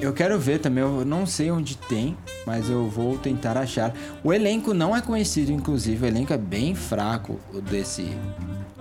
Eu 0.00 0.12
quero 0.12 0.38
ver 0.38 0.60
também, 0.60 0.84
eu 0.84 1.04
não 1.04 1.26
sei 1.26 1.50
onde 1.50 1.76
tem, 1.76 2.16
mas 2.46 2.70
eu 2.70 2.88
vou 2.88 3.18
tentar 3.18 3.56
achar. 3.56 3.92
O 4.22 4.32
elenco 4.32 4.72
não 4.72 4.94
é 4.96 5.00
conhecido, 5.00 5.50
inclusive, 5.50 6.04
o 6.04 6.08
elenco 6.08 6.32
é 6.32 6.38
bem 6.38 6.74
fraco 6.74 7.40
o 7.52 7.60
desse, 7.60 8.06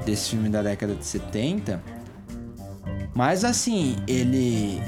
desse 0.06 0.32
filme 0.32 0.50
da 0.50 0.62
década 0.62 0.96
de 0.96 1.06
70. 1.06 1.82
Mas 3.14 3.46
assim, 3.46 3.96
ele 4.08 4.82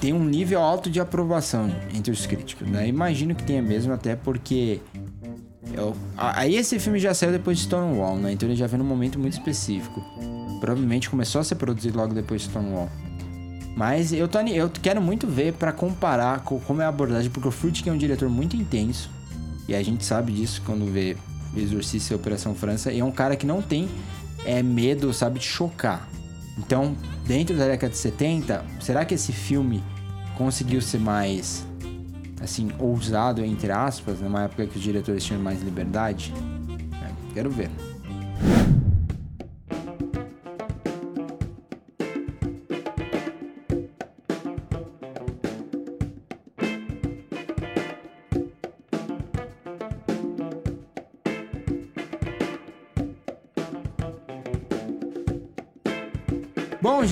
tem 0.00 0.12
um 0.12 0.24
nível 0.24 0.60
alto 0.60 0.90
de 0.90 1.00
aprovação 1.00 1.70
entre 1.94 2.12
os 2.12 2.24
críticos, 2.26 2.68
né? 2.68 2.86
Imagino 2.86 3.34
que 3.34 3.42
tenha 3.42 3.62
mesmo, 3.62 3.92
até 3.92 4.14
porque. 4.14 4.80
eu- 5.74 5.96
aí 6.16 6.54
esse 6.56 6.78
filme 6.78 6.98
já 6.98 7.12
saiu 7.14 7.32
depois 7.32 7.58
de 7.58 7.64
Stonewall, 7.64 8.16
né? 8.16 8.32
Então 8.32 8.48
ele 8.48 8.56
já 8.56 8.66
veio 8.66 8.82
num 8.82 8.88
momento 8.88 9.18
muito 9.18 9.32
específico. 9.34 10.00
Provavelmente 10.60 11.10
começou 11.10 11.40
a 11.40 11.44
ser 11.44 11.56
produzido 11.56 11.98
logo 11.98 12.14
depois 12.14 12.42
de 12.42 12.48
Stonewall. 12.48 12.88
Mas 13.76 14.12
eu, 14.12 14.28
tô, 14.28 14.38
eu 14.40 14.68
quero 14.70 15.00
muito 15.00 15.26
ver 15.26 15.54
pra 15.54 15.72
comparar 15.72 16.40
co- 16.40 16.60
como 16.60 16.82
é 16.82 16.84
a 16.84 16.88
abordagem, 16.88 17.30
porque 17.30 17.48
o 17.48 17.50
Fruit 17.50 17.88
é 17.88 17.92
um 17.92 17.96
diretor 17.96 18.28
muito 18.28 18.54
intenso. 18.54 19.10
E 19.66 19.74
a 19.74 19.82
gente 19.82 20.04
sabe 20.04 20.30
disso 20.32 20.60
quando 20.66 20.84
vê 20.92 21.16
Exorcista 21.56 22.12
e 22.12 22.16
Operação 22.16 22.54
França. 22.54 22.92
E 22.92 23.00
é 23.00 23.04
um 23.04 23.12
cara 23.12 23.36
que 23.36 23.46
não 23.46 23.60
tem 23.60 23.88
é, 24.44 24.62
medo, 24.62 25.12
sabe, 25.12 25.38
de 25.38 25.44
chocar. 25.44 26.08
Então, 26.58 26.96
dentro 27.26 27.56
da 27.56 27.66
década 27.66 27.92
de 27.92 27.98
70, 27.98 28.64
será 28.80 29.04
que 29.04 29.14
esse 29.14 29.32
filme 29.32 29.82
conseguiu 30.36 30.80
ser 30.80 30.98
mais, 30.98 31.66
assim, 32.40 32.70
ousado, 32.78 33.44
entre 33.44 33.70
aspas, 33.70 34.20
numa 34.20 34.44
época 34.44 34.66
que 34.66 34.76
os 34.76 34.82
diretores 34.82 35.24
tinham 35.24 35.40
mais 35.40 35.62
liberdade? 35.62 36.32
É, 37.02 37.34
quero 37.34 37.50
ver. 37.50 37.70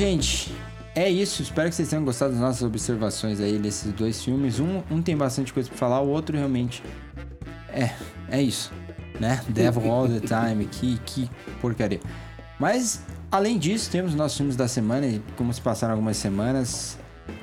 Gente, 0.01 0.51
é 0.95 1.11
isso. 1.11 1.43
Espero 1.43 1.69
que 1.69 1.75
vocês 1.75 1.91
tenham 1.91 2.03
gostado 2.03 2.33
das 2.33 2.41
nossas 2.41 2.63
observações 2.63 3.39
aí 3.39 3.59
desses 3.59 3.93
dois 3.93 4.25
filmes. 4.25 4.59
Um, 4.59 4.83
um 4.91 5.03
tem 5.03 5.15
bastante 5.15 5.53
coisa 5.53 5.69
pra 5.69 5.77
falar, 5.77 6.01
o 6.01 6.09
outro 6.09 6.35
realmente 6.35 6.83
é, 7.69 7.91
é 8.31 8.41
isso, 8.41 8.73
né? 9.21 9.43
Devil 9.53 9.93
All 9.93 10.09
the 10.09 10.21
Time, 10.21 10.65
que, 10.65 10.99
que 11.05 11.31
porcaria. 11.61 12.01
Mas, 12.59 13.03
além 13.31 13.59
disso, 13.59 13.91
temos 13.91 14.15
nossos 14.15 14.39
filmes 14.39 14.57
da 14.57 14.67
semana 14.67 15.07
e 15.07 15.23
como 15.37 15.53
se 15.53 15.61
passaram 15.61 15.93
algumas 15.93 16.17
semanas, 16.17 16.99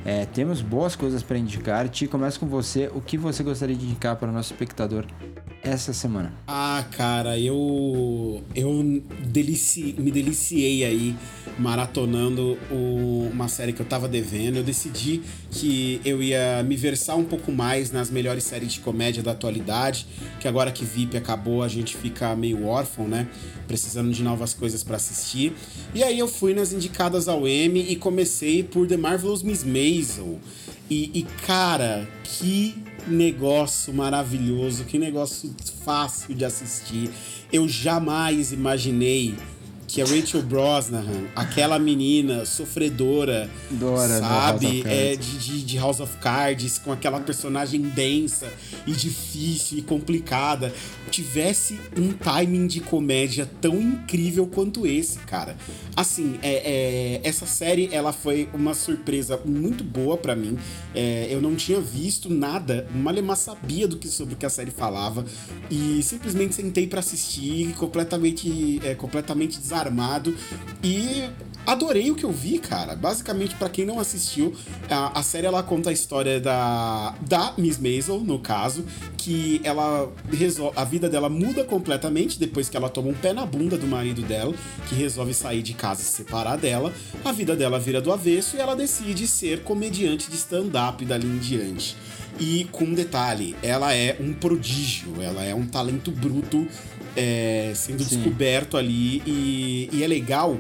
é, 0.10 0.26
temos 0.26 0.62
boas 0.62 0.96
coisas 0.96 1.22
para 1.22 1.38
indicar. 1.38 1.88
Ti, 1.90 2.08
começa 2.08 2.40
com 2.40 2.48
você. 2.48 2.90
O 2.96 3.02
que 3.02 3.18
você 3.18 3.44
gostaria 3.44 3.76
de 3.76 3.84
indicar 3.86 4.16
para 4.16 4.30
o 4.30 4.32
nosso 4.32 4.54
espectador 4.54 5.06
essa 5.62 5.92
semana? 5.92 6.34
Ah, 6.48 6.86
cara, 6.92 7.38
eu 7.38 8.42
eu 8.56 9.04
delici, 9.26 9.94
me 10.00 10.10
deliciei 10.10 10.86
aí 10.86 11.14
maratonando 11.60 12.58
o- 12.72 13.28
uma 13.34 13.48
série 13.50 13.74
que 13.74 13.82
eu 13.82 13.86
tava 13.86 14.08
devendo. 14.08 14.56
Eu 14.58 14.64
decidi 14.64 15.22
que 15.52 16.00
eu 16.06 16.24
ia 16.24 16.64
me 16.64 16.76
versar 16.78 17.18
um 17.18 17.24
pouco 17.26 17.52
mais 17.52 17.92
nas 17.92 18.10
melhores 18.10 18.44
séries 18.46 18.74
de 18.74 18.80
comédia 18.80 19.22
da 19.22 19.32
atualidade, 19.32 20.08
que 20.40 20.48
agora 20.48 20.72
que 20.72 20.86
VIP 20.86 21.18
acabou, 21.18 21.64
a 21.64 21.68
gente 21.68 21.98
fica 21.98 22.34
meio 22.36 22.66
órfão, 22.66 23.08
né? 23.08 23.28
Precisando 23.68 24.12
de 24.12 24.24
novas 24.24 24.54
coisas 24.54 24.84
pra 24.84 24.96
assistir. 24.96 25.54
E 25.94 26.02
aí 26.04 26.18
eu 26.18 26.28
fui 26.28 26.54
nas 26.54 26.72
indicadas 26.72 27.28
ao 27.28 27.46
Emmy 27.48 27.86
e 27.92 27.96
comecei 27.98 28.64
por 28.64 28.88
The 28.88 28.96
Marvelous 28.96 29.44
Miss 29.44 29.64
Maisel. 29.98 30.40
E, 30.90 31.20
e, 31.20 31.24
cara, 31.46 32.08
que 32.24 32.84
negócio 33.08 33.94
maravilhoso, 33.94 34.86
que 34.86 34.98
negócio 34.98 35.54
fácil 35.84 36.36
de 36.36 36.46
assistir. 36.46 37.10
Eu 37.52 37.68
jamais 37.68 38.52
imaginei 38.52 39.36
que 39.88 40.02
a 40.02 40.06
Rachel 40.06 40.42
Brosnahan, 40.42 41.28
aquela 41.34 41.80
menina 41.80 42.46
sofredora, 42.46 43.50
Dora 43.72 44.20
sabe, 44.20 44.84
é, 44.86 45.16
de, 45.16 45.38
de, 45.38 45.64
de 45.64 45.78
House 45.78 46.02
of 46.02 46.18
Cards, 46.18 46.78
com 46.78 46.92
aquela 46.92 47.22
personagem 47.22 47.82
densa 47.82 48.52
e 48.86 48.92
difícil 48.92 49.78
e 49.78 49.82
complicada, 49.82 50.74
tivesse 51.10 51.80
um 51.98 52.12
timing 52.12 52.68
de 52.68 52.82
comédia 52.82 53.50
tão 53.62 53.82
incrível 53.82 54.46
quanto 54.48 54.86
esse, 54.86 55.20
cara. 55.20 55.56
Assim, 55.96 56.38
é, 56.44 57.22
é, 57.22 57.22
essa 57.24 57.46
série 57.46 57.90
ela 57.92 58.12
foi 58.12 58.50
uma 58.54 58.74
surpresa 58.74 59.40
muito 59.46 59.84
boa 59.84 60.18
pra 60.18 60.36
mim. 60.36 60.58
É, 60.94 61.28
eu 61.30 61.42
não 61.42 61.56
tinha 61.56 61.80
visto 61.80 62.30
nada, 62.30 62.88
malemar 62.94 63.38
sabia 63.38 63.88
do 63.88 63.98
que 63.98 64.08
sobre 64.10 64.34
o 64.34 64.38
que 64.38 64.46
a 64.46 64.50
série 64.50 64.72
falava 64.72 65.26
e 65.72 66.02
simplesmente 66.04 66.56
sentei 66.56 66.88
pra 66.88 67.00
assistir 67.00 67.74
completamente, 67.76 68.82
é, 68.84 68.94
completamente 68.94 69.60
desarmado 69.78 70.36
e 70.84 71.30
adorei 71.66 72.10
o 72.10 72.16
que 72.16 72.24
eu 72.24 72.32
vi, 72.32 72.60
cara. 72.60 72.96
Basicamente, 72.96 73.56
pra 73.56 73.70
quem 73.70 73.86
não 73.86 74.00
assistiu, 74.00 74.56
a, 74.90 75.20
a 75.20 75.24
série 75.24 75.46
ela 75.46 75.62
conta 75.62 75.90
a 75.90 75.94
história 75.94 76.40
da, 76.40 77.14
da 77.22 77.54
Miss 77.58 77.78
Maisel, 77.78 78.22
no 78.22 78.40
caso, 78.40 78.86
que 79.18 79.60
ela 79.64 80.10
resolve, 80.32 80.74
a 80.78 80.84
vida 80.84 81.10
dela 81.10 81.30
muda 81.30 81.64
completamente 81.64 82.40
depois 82.40 82.70
que 82.70 82.78
ela 82.78 82.90
toma 82.90 83.10
um 83.10 83.14
pé 83.14 83.34
na 83.34 83.46
bunda 83.46 83.78
do 83.78 83.86
marido 83.86 84.22
dela, 84.22 84.54
que 84.88 84.96
resolve 84.96 85.34
sair 85.34 85.62
de 85.62 85.74
casa 85.74 86.02
e 86.02 86.06
se 86.06 86.12
separar 86.12 86.58
dela. 86.58 86.94
A 87.24 87.32
vida 87.32 87.56
dela 87.56 87.80
vira 87.80 88.02
do 88.02 88.12
avesso 88.12 88.56
e 88.56 88.60
ela 88.60 88.76
decide 88.76 89.28
ser 89.28 89.64
comediante 89.64 90.30
de 90.30 90.38
stand-up 90.38 91.04
dali 91.06 91.28
em 91.28 91.38
diante. 91.38 91.98
E 92.40 92.66
com 92.72 92.86
um 92.86 92.94
detalhe, 92.94 93.56
ela 93.64 93.94
é 93.94 94.16
um 94.20 94.32
prodígio, 94.32 95.22
ela 95.22 95.44
é 95.44 95.56
um 95.56 95.66
talento 95.66 96.12
bruto 96.12 96.68
é, 97.16 97.72
sendo 97.76 98.04
Sim. 98.04 98.16
descoberto 98.16 98.78
ali 98.78 99.22
e, 99.26 99.90
e 99.92 100.04
é 100.04 100.08
legal 100.08 100.58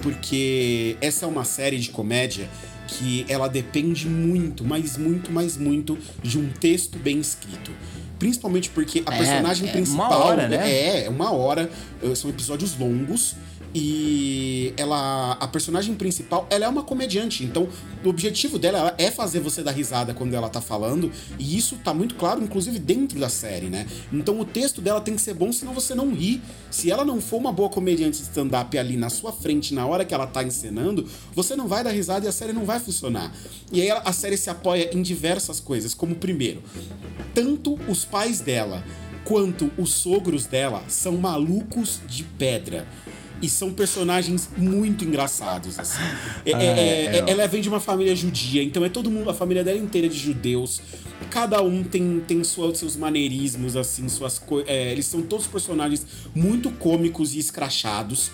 porque 0.00 0.96
essa 1.00 1.26
é 1.26 1.28
uma 1.28 1.44
série 1.44 1.78
de 1.78 1.90
comédia 1.90 2.48
que 2.86 3.24
ela 3.28 3.48
depende 3.48 4.08
muito, 4.08 4.64
mas 4.64 4.96
muito, 4.96 5.30
mas 5.30 5.56
muito 5.56 5.96
de 6.22 6.38
um 6.38 6.48
texto 6.48 6.98
bem 6.98 7.20
escrito. 7.20 7.70
Principalmente 8.18 8.68
porque 8.70 9.02
a 9.06 9.14
É, 9.14 9.18
personagem 9.18 9.68
é 9.68 9.72
principal 9.72 10.08
uma 10.10 10.16
hora, 10.24 10.48
né? 10.48 10.70
é, 10.70 11.04
é 11.04 11.08
uma 11.08 11.32
hora, 11.32 11.70
eh, 12.02 12.14
são 12.14 12.28
episódios 12.28 12.76
longos 12.78 13.34
e 13.74 14.72
ela 14.76 15.32
a 15.32 15.46
personagem 15.46 15.94
principal, 15.94 16.46
ela 16.50 16.64
é 16.64 16.68
uma 16.68 16.82
comediante, 16.82 17.44
então 17.44 17.68
o 18.04 18.08
objetivo 18.08 18.58
dela 18.58 18.94
é 18.98 19.10
fazer 19.10 19.40
você 19.40 19.62
dar 19.62 19.72
risada 19.72 20.12
quando 20.14 20.34
ela 20.34 20.48
tá 20.48 20.60
falando, 20.60 21.10
e 21.38 21.56
isso 21.56 21.76
tá 21.76 21.94
muito 21.94 22.14
claro 22.14 22.42
inclusive 22.42 22.78
dentro 22.78 23.18
da 23.18 23.28
série, 23.28 23.66
né? 23.66 23.86
Então 24.12 24.38
o 24.40 24.44
texto 24.44 24.80
dela 24.80 25.00
tem 25.00 25.14
que 25.14 25.22
ser 25.22 25.34
bom, 25.34 25.52
senão 25.52 25.72
você 25.72 25.94
não 25.94 26.12
ri. 26.12 26.40
Se 26.70 26.90
ela 26.90 27.04
não 27.04 27.20
for 27.20 27.36
uma 27.36 27.52
boa 27.52 27.68
comediante 27.68 28.18
de 28.18 28.24
stand-up 28.24 28.76
ali 28.76 28.96
na 28.96 29.10
sua 29.10 29.32
frente 29.32 29.74
na 29.74 29.86
hora 29.86 30.04
que 30.04 30.14
ela 30.14 30.26
tá 30.26 30.42
encenando, 30.42 31.06
você 31.34 31.56
não 31.56 31.68
vai 31.68 31.84
dar 31.84 31.90
risada 31.90 32.26
e 32.26 32.28
a 32.28 32.32
série 32.32 32.52
não 32.52 32.64
vai 32.64 32.80
funcionar. 32.80 33.32
E 33.72 33.80
aí 33.80 33.90
a 33.90 34.12
série 34.12 34.36
se 34.36 34.50
apoia 34.50 34.90
em 34.96 35.02
diversas 35.02 35.60
coisas, 35.60 35.94
como 35.94 36.14
primeiro, 36.14 36.62
tanto 37.34 37.78
os 37.88 38.04
pais 38.04 38.40
dela 38.40 38.84
quanto 39.24 39.70
os 39.78 39.92
sogros 39.92 40.46
dela 40.46 40.82
são 40.88 41.16
malucos 41.16 42.00
de 42.08 42.24
pedra. 42.24 42.86
E 43.42 43.48
são 43.48 43.72
personagens 43.72 44.48
muito 44.56 45.04
engraçados, 45.04 45.78
assim. 45.78 46.02
É- 46.44 46.50
é- 46.50 46.54
Ah, 46.54 46.62
é- 46.62 46.80
é, 47.16 47.24
é. 47.26 47.30
ela 47.30 47.46
vem 47.48 47.60
de 47.62 47.68
uma 47.68 47.80
família 47.80 48.14
judia, 48.14 48.62
então 48.62 48.84
é 48.84 48.88
todo 48.88 49.10
mundo, 49.10 49.30
a 49.30 49.34
família 49.34 49.64
dela 49.64 49.78
inteira 49.78 50.08
de 50.08 50.18
judeus. 50.18 50.80
Cada 51.30 51.62
um 51.62 51.82
tem, 51.82 52.20
tem 52.26 52.42
sua- 52.44 52.74
seus 52.74 52.96
maneirismos, 52.96 53.76
assim, 53.76 54.08
suas 54.08 54.38
coisas. 54.38 54.68
eles 54.70 55.06
são 55.06 55.22
todos 55.22 55.46
personagens 55.46 56.06
muito 56.34 56.70
cômicos 56.72 57.34
e 57.34 57.38
escrachados. 57.38 58.30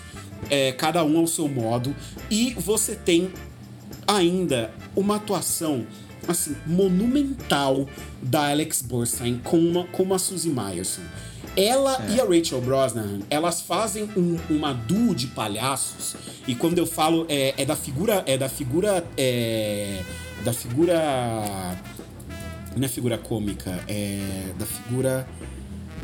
é, 0.51 0.71
cada 0.71 1.03
um 1.03 1.17
ao 1.17 1.25
seu 1.25 1.47
modo. 1.47 1.95
E 2.29 2.53
você 2.59 2.93
tem 2.95 3.31
ainda 4.07 4.71
uma 4.95 5.15
atuação 5.15 5.85
assim 6.27 6.55
monumental 6.65 7.87
da 8.21 8.49
Alex 8.51 8.81
Borstein 8.83 9.39
com 9.43 9.57
uma, 9.57 9.85
com 9.85 10.13
a 10.13 10.19
Suzy 10.19 10.49
Myerson. 10.49 11.01
Ela 11.57 11.99
e 12.15 12.21
a 12.21 12.23
Rachel 12.23 12.61
Brosnahan, 12.61 13.21
elas 13.31 13.61
fazem 13.61 14.07
um, 14.15 14.37
uma 14.49 14.73
duo 14.73 15.15
de 15.15 15.27
palhaços. 15.27 16.15
E 16.47 16.53
quando 16.53 16.77
eu 16.77 16.85
falo 16.85 17.25
é, 17.27 17.55
é 17.57 17.65
da 17.65 17.75
figura 17.75 18.23
é 18.27 18.37
da 18.37 18.47
figura 18.47 19.03
é, 19.17 20.01
da 20.45 20.53
figura 20.53 20.95
não 22.75 22.85
é 22.85 22.87
figura 22.87 23.17
cômica, 23.17 23.83
é 23.87 24.53
da 24.57 24.65
figura 24.65 25.27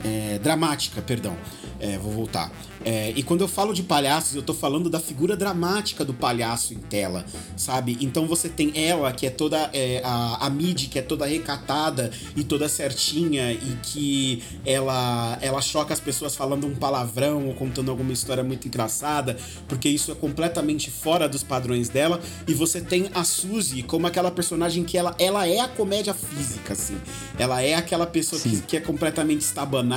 é, 0.04 0.40
dramática, 0.40 1.02
perdão. 1.02 1.36
É, 1.80 1.98
vou 1.98 2.12
voltar. 2.12 2.52
É, 2.86 3.14
e 3.16 3.24
quando 3.24 3.42
eu 3.42 3.48
falo 3.48 3.74
de 3.74 3.84
palhaços, 3.84 4.36
eu 4.36 4.42
tô 4.42 4.54
falando 4.54 4.90
da 4.90 5.00
figura 5.00 5.36
dramática 5.36 6.04
do 6.04 6.14
palhaço 6.14 6.74
em 6.74 6.78
tela, 6.78 7.26
sabe? 7.56 7.98
Então 8.02 8.28
você 8.28 8.50
tem 8.50 8.72
ela, 8.76 9.12
que 9.12 9.26
é 9.26 9.30
toda. 9.30 9.70
É, 9.74 10.02
a, 10.04 10.46
a 10.46 10.50
Mid, 10.50 10.90
que 10.90 11.00
é 11.00 11.02
toda 11.02 11.26
recatada 11.26 12.12
e 12.36 12.44
toda 12.44 12.68
certinha, 12.70 13.52
e 13.52 13.78
que 13.82 14.44
ela, 14.66 15.38
ela 15.42 15.62
choca 15.62 15.94
as 15.94 16.00
pessoas 16.00 16.36
falando 16.36 16.68
um 16.68 16.76
palavrão 16.76 17.48
ou 17.48 17.54
contando 17.54 17.90
alguma 17.90 18.14
história 18.14 18.44
muito 18.44 18.68
engraçada, 18.68 19.38
porque 19.68 19.90
isso 19.90 20.12
é 20.12 20.16
completamente 20.16 20.92
fora 20.92 21.28
dos 21.28 21.44
padrões 21.44 21.90
dela. 21.90 22.22
E 22.48 22.54
você 22.54 22.82
tem 22.82 23.10
a 23.14 23.24
Suzy 23.24 23.84
como 23.84 24.08
aquela 24.08 24.32
personagem 24.32 24.84
que 24.84 24.98
ela, 24.98 25.16
ela 25.20 25.48
é 25.48 25.60
a 25.60 25.68
comédia 25.68 26.14
física, 26.14 26.74
assim. 26.74 26.98
Ela 27.38 27.62
é 27.62 27.76
aquela 27.76 28.06
pessoa 28.06 28.42
que, 28.42 28.62
que, 28.62 28.78
é 28.78 28.80
completamente 28.80 29.42
estabanada 29.42 29.93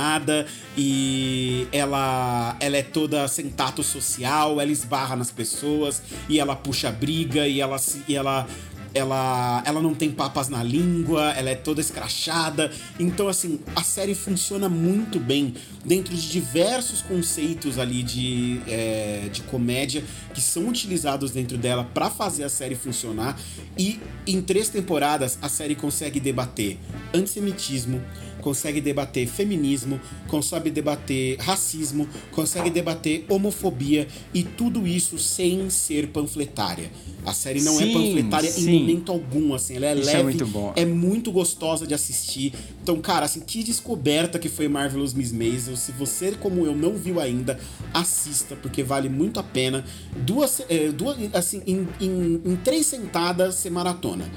e 0.75 1.67
ela, 1.71 2.55
ela 2.59 2.77
é 2.77 2.83
toda 2.83 3.27
sem 3.27 3.49
tato 3.49 3.83
social, 3.83 4.59
ela 4.61 4.71
esbarra 4.71 5.15
nas 5.15 5.31
pessoas 5.31 6.01
e 6.29 6.39
ela 6.39 6.55
puxa 6.55 6.91
briga 6.91 7.47
e 7.47 7.59
ela. 7.61 7.77
E 8.07 8.15
ela 8.15 8.47
ela, 8.93 9.61
ela 9.65 9.81
não 9.81 9.93
tem 9.93 10.11
papas 10.11 10.49
na 10.49 10.63
língua, 10.63 11.31
ela 11.31 11.49
é 11.49 11.55
toda 11.55 11.79
escrachada. 11.79 12.71
Então, 12.99 13.27
assim, 13.27 13.59
a 13.75 13.83
série 13.83 14.15
funciona 14.15 14.67
muito 14.67 15.19
bem 15.19 15.53
dentro 15.85 16.15
de 16.15 16.29
diversos 16.29 17.01
conceitos 17.01 17.77
ali 17.77 18.03
de, 18.03 18.59
é, 18.67 19.29
de 19.31 19.41
comédia 19.43 20.03
que 20.33 20.41
são 20.41 20.67
utilizados 20.67 21.31
dentro 21.31 21.57
dela 21.57 21.83
para 21.93 22.09
fazer 22.09 22.43
a 22.43 22.49
série 22.49 22.75
funcionar. 22.75 23.39
E 23.77 23.99
em 24.25 24.41
três 24.41 24.69
temporadas, 24.69 25.37
a 25.41 25.49
série 25.49 25.75
consegue 25.75 26.19
debater 26.19 26.77
antissemitismo, 27.13 28.01
consegue 28.47 28.79
debater 28.79 29.27
feminismo, 29.27 29.99
consegue 30.29 30.71
debater 30.71 31.37
racismo, 31.39 32.07
consegue 32.31 32.69
debater 32.69 33.25
homofobia 33.27 34.07
e 34.33 34.41
tudo 34.41 34.87
isso 34.87 35.19
sem 35.19 35.69
ser 35.69 36.07
panfletária. 36.13 36.89
A 37.25 37.33
série 37.33 37.59
não 37.59 37.73
é 37.73 37.83
sim, 37.83 37.89
é 37.89 37.93
panfletária 37.93 38.49
sim. 38.49 38.69
em 38.69 38.79
momento 38.79 39.11
algum, 39.11 39.53
assim, 39.53 39.75
ela 39.75 39.87
é 39.87 39.95
isso 39.95 40.09
é 40.09 40.13
leve, 40.13 40.19
é 40.19 40.23
muito, 40.23 40.47
bom. 40.47 40.73
é 40.77 40.85
muito 40.85 41.29
gostosa 41.29 41.85
de 41.85 41.93
assistir. 41.93 42.53
Então, 42.81 43.01
cara, 43.01 43.25
assim, 43.25 43.41
que 43.41 43.61
descoberta 43.63 44.39
que 44.39 44.47
foi 44.47 44.69
Marvelous 44.69 45.13
Miss 45.13 45.33
Maisel. 45.33 45.75
Se 45.75 45.91
você, 45.91 46.31
como 46.31 46.65
eu, 46.65 46.73
não 46.73 46.93
viu 46.93 47.19
ainda, 47.19 47.59
assista, 47.93 48.55
porque 48.55 48.81
vale 48.81 49.09
muito 49.09 49.41
a 49.41 49.43
pena. 49.43 49.83
Duas, 50.25 50.61
é, 50.69 50.87
duas 50.87 51.17
assim, 51.33 51.61
em, 51.67 51.85
em, 51.99 52.41
em 52.45 52.55
três 52.55 52.85
sentadas, 52.85 53.55
você 53.55 53.69
maratona 53.69 54.31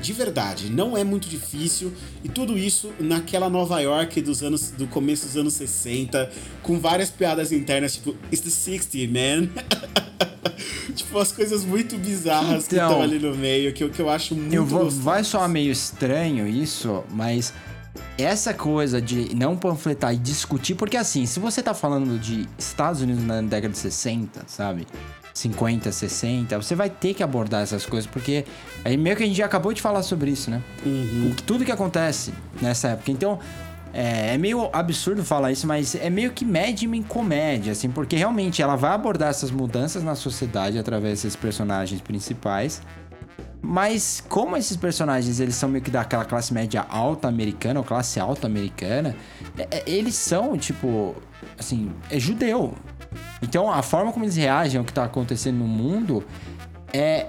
de 0.00 0.12
verdade, 0.12 0.70
não 0.70 0.96
é 0.96 1.04
muito 1.04 1.28
difícil 1.28 1.92
e 2.24 2.28
tudo 2.28 2.58
isso 2.58 2.92
naquela 2.98 3.48
Nova 3.48 3.80
York 3.80 4.20
dos 4.20 4.42
anos 4.42 4.70
do 4.70 4.86
começo 4.86 5.26
dos 5.26 5.36
anos 5.36 5.54
60, 5.54 6.30
com 6.62 6.78
várias 6.78 7.10
piadas 7.10 7.52
internas, 7.52 7.94
tipo, 7.94 8.16
it's 8.32 8.40
the 8.40 8.50
60, 8.50 9.12
man. 9.12 9.48
tipo, 10.94 11.18
as 11.18 11.32
coisas 11.32 11.64
muito 11.64 11.96
bizarras 11.96 12.66
então, 12.66 12.68
que 12.68 12.74
estão 12.74 13.02
ali 13.02 13.18
no 13.18 13.36
meio, 13.36 13.72
que, 13.72 13.88
que 13.88 14.00
eu 14.00 14.10
acho 14.10 14.34
muito 14.34 14.52
eu 14.52 14.64
vou, 14.64 14.90
Vai 14.90 15.22
soar 15.24 15.48
meio 15.48 15.70
estranho 15.70 16.46
isso, 16.48 17.04
mas 17.10 17.52
essa 18.18 18.52
coisa 18.52 19.00
de 19.00 19.34
não 19.34 19.56
panfletar 19.56 20.14
e 20.14 20.16
discutir, 20.16 20.74
porque 20.74 20.96
assim, 20.96 21.26
se 21.26 21.38
você 21.40 21.62
tá 21.62 21.74
falando 21.74 22.18
de 22.18 22.48
Estados 22.58 23.02
Unidos 23.02 23.24
na 23.24 23.40
década 23.40 23.72
de 23.72 23.78
60, 23.78 24.44
sabe? 24.46 24.86
50, 25.34 25.90
60, 25.90 26.56
você 26.56 26.74
vai 26.74 26.90
ter 26.90 27.14
que 27.14 27.22
abordar 27.22 27.62
essas 27.62 27.86
coisas, 27.86 28.08
porque 28.10 28.44
aí 28.84 28.96
meio 28.96 29.16
que 29.16 29.22
a 29.22 29.26
gente 29.26 29.36
já 29.36 29.46
acabou 29.46 29.72
de 29.72 29.80
falar 29.80 30.02
sobre 30.02 30.30
isso, 30.30 30.50
né? 30.50 30.62
Uhum. 30.84 31.34
Tudo 31.46 31.64
que 31.64 31.72
acontece 31.72 32.32
nessa 32.60 32.88
época. 32.88 33.10
Então, 33.10 33.38
é, 33.92 34.34
é, 34.34 34.38
meio 34.38 34.70
absurdo 34.72 35.22
falar 35.24 35.52
isso, 35.52 35.66
mas 35.66 35.94
é 35.94 36.08
meio 36.08 36.32
que 36.32 36.44
médium 36.44 36.94
em 36.94 37.02
comédia, 37.02 37.72
assim, 37.72 37.90
porque 37.90 38.16
realmente 38.16 38.62
ela 38.62 38.74
vai 38.74 38.92
abordar 38.92 39.28
essas 39.28 39.50
mudanças 39.50 40.02
na 40.02 40.14
sociedade 40.14 40.78
através 40.78 41.22
desses 41.22 41.36
personagens 41.36 42.00
principais. 42.00 42.82
Mas 43.64 44.22
como 44.28 44.56
esses 44.56 44.76
personagens 44.76 45.38
eles 45.38 45.54
são 45.54 45.68
meio 45.68 45.84
que 45.84 45.90
daquela 45.90 46.24
classe 46.24 46.52
média 46.52 46.84
alta 46.88 47.28
americana 47.28 47.78
ou 47.78 47.84
classe 47.84 48.18
alta 48.18 48.46
americana, 48.46 49.14
é, 49.56 49.68
é 49.70 49.82
eles 49.86 50.16
são 50.16 50.56
tipo, 50.56 51.14
assim, 51.58 51.92
é 52.10 52.18
judeu. 52.18 52.74
Então 53.42 53.70
a 53.70 53.82
forma 53.82 54.12
como 54.12 54.24
eles 54.24 54.36
reagem 54.36 54.78
ao 54.78 54.84
que 54.84 54.90
está 54.90 55.04
acontecendo 55.04 55.58
no 55.58 55.66
mundo 55.66 56.24
é 56.92 57.26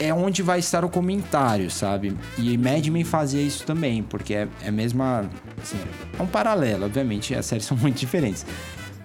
é 0.00 0.12
onde 0.12 0.42
vai 0.42 0.58
estar 0.58 0.84
o 0.84 0.88
comentário, 0.88 1.70
sabe? 1.70 2.16
E 2.36 2.56
Mad 2.56 2.86
Men 2.86 3.04
fazia 3.04 3.42
isso 3.42 3.64
também, 3.64 4.02
porque 4.02 4.34
é, 4.34 4.48
é 4.64 4.70
mesma. 4.70 5.28
Assim, 5.60 5.78
é 6.18 6.22
um 6.22 6.26
paralelo, 6.26 6.84
obviamente, 6.84 7.34
as 7.34 7.46
séries 7.46 7.64
são 7.66 7.76
muito 7.76 7.96
diferentes. 7.96 8.46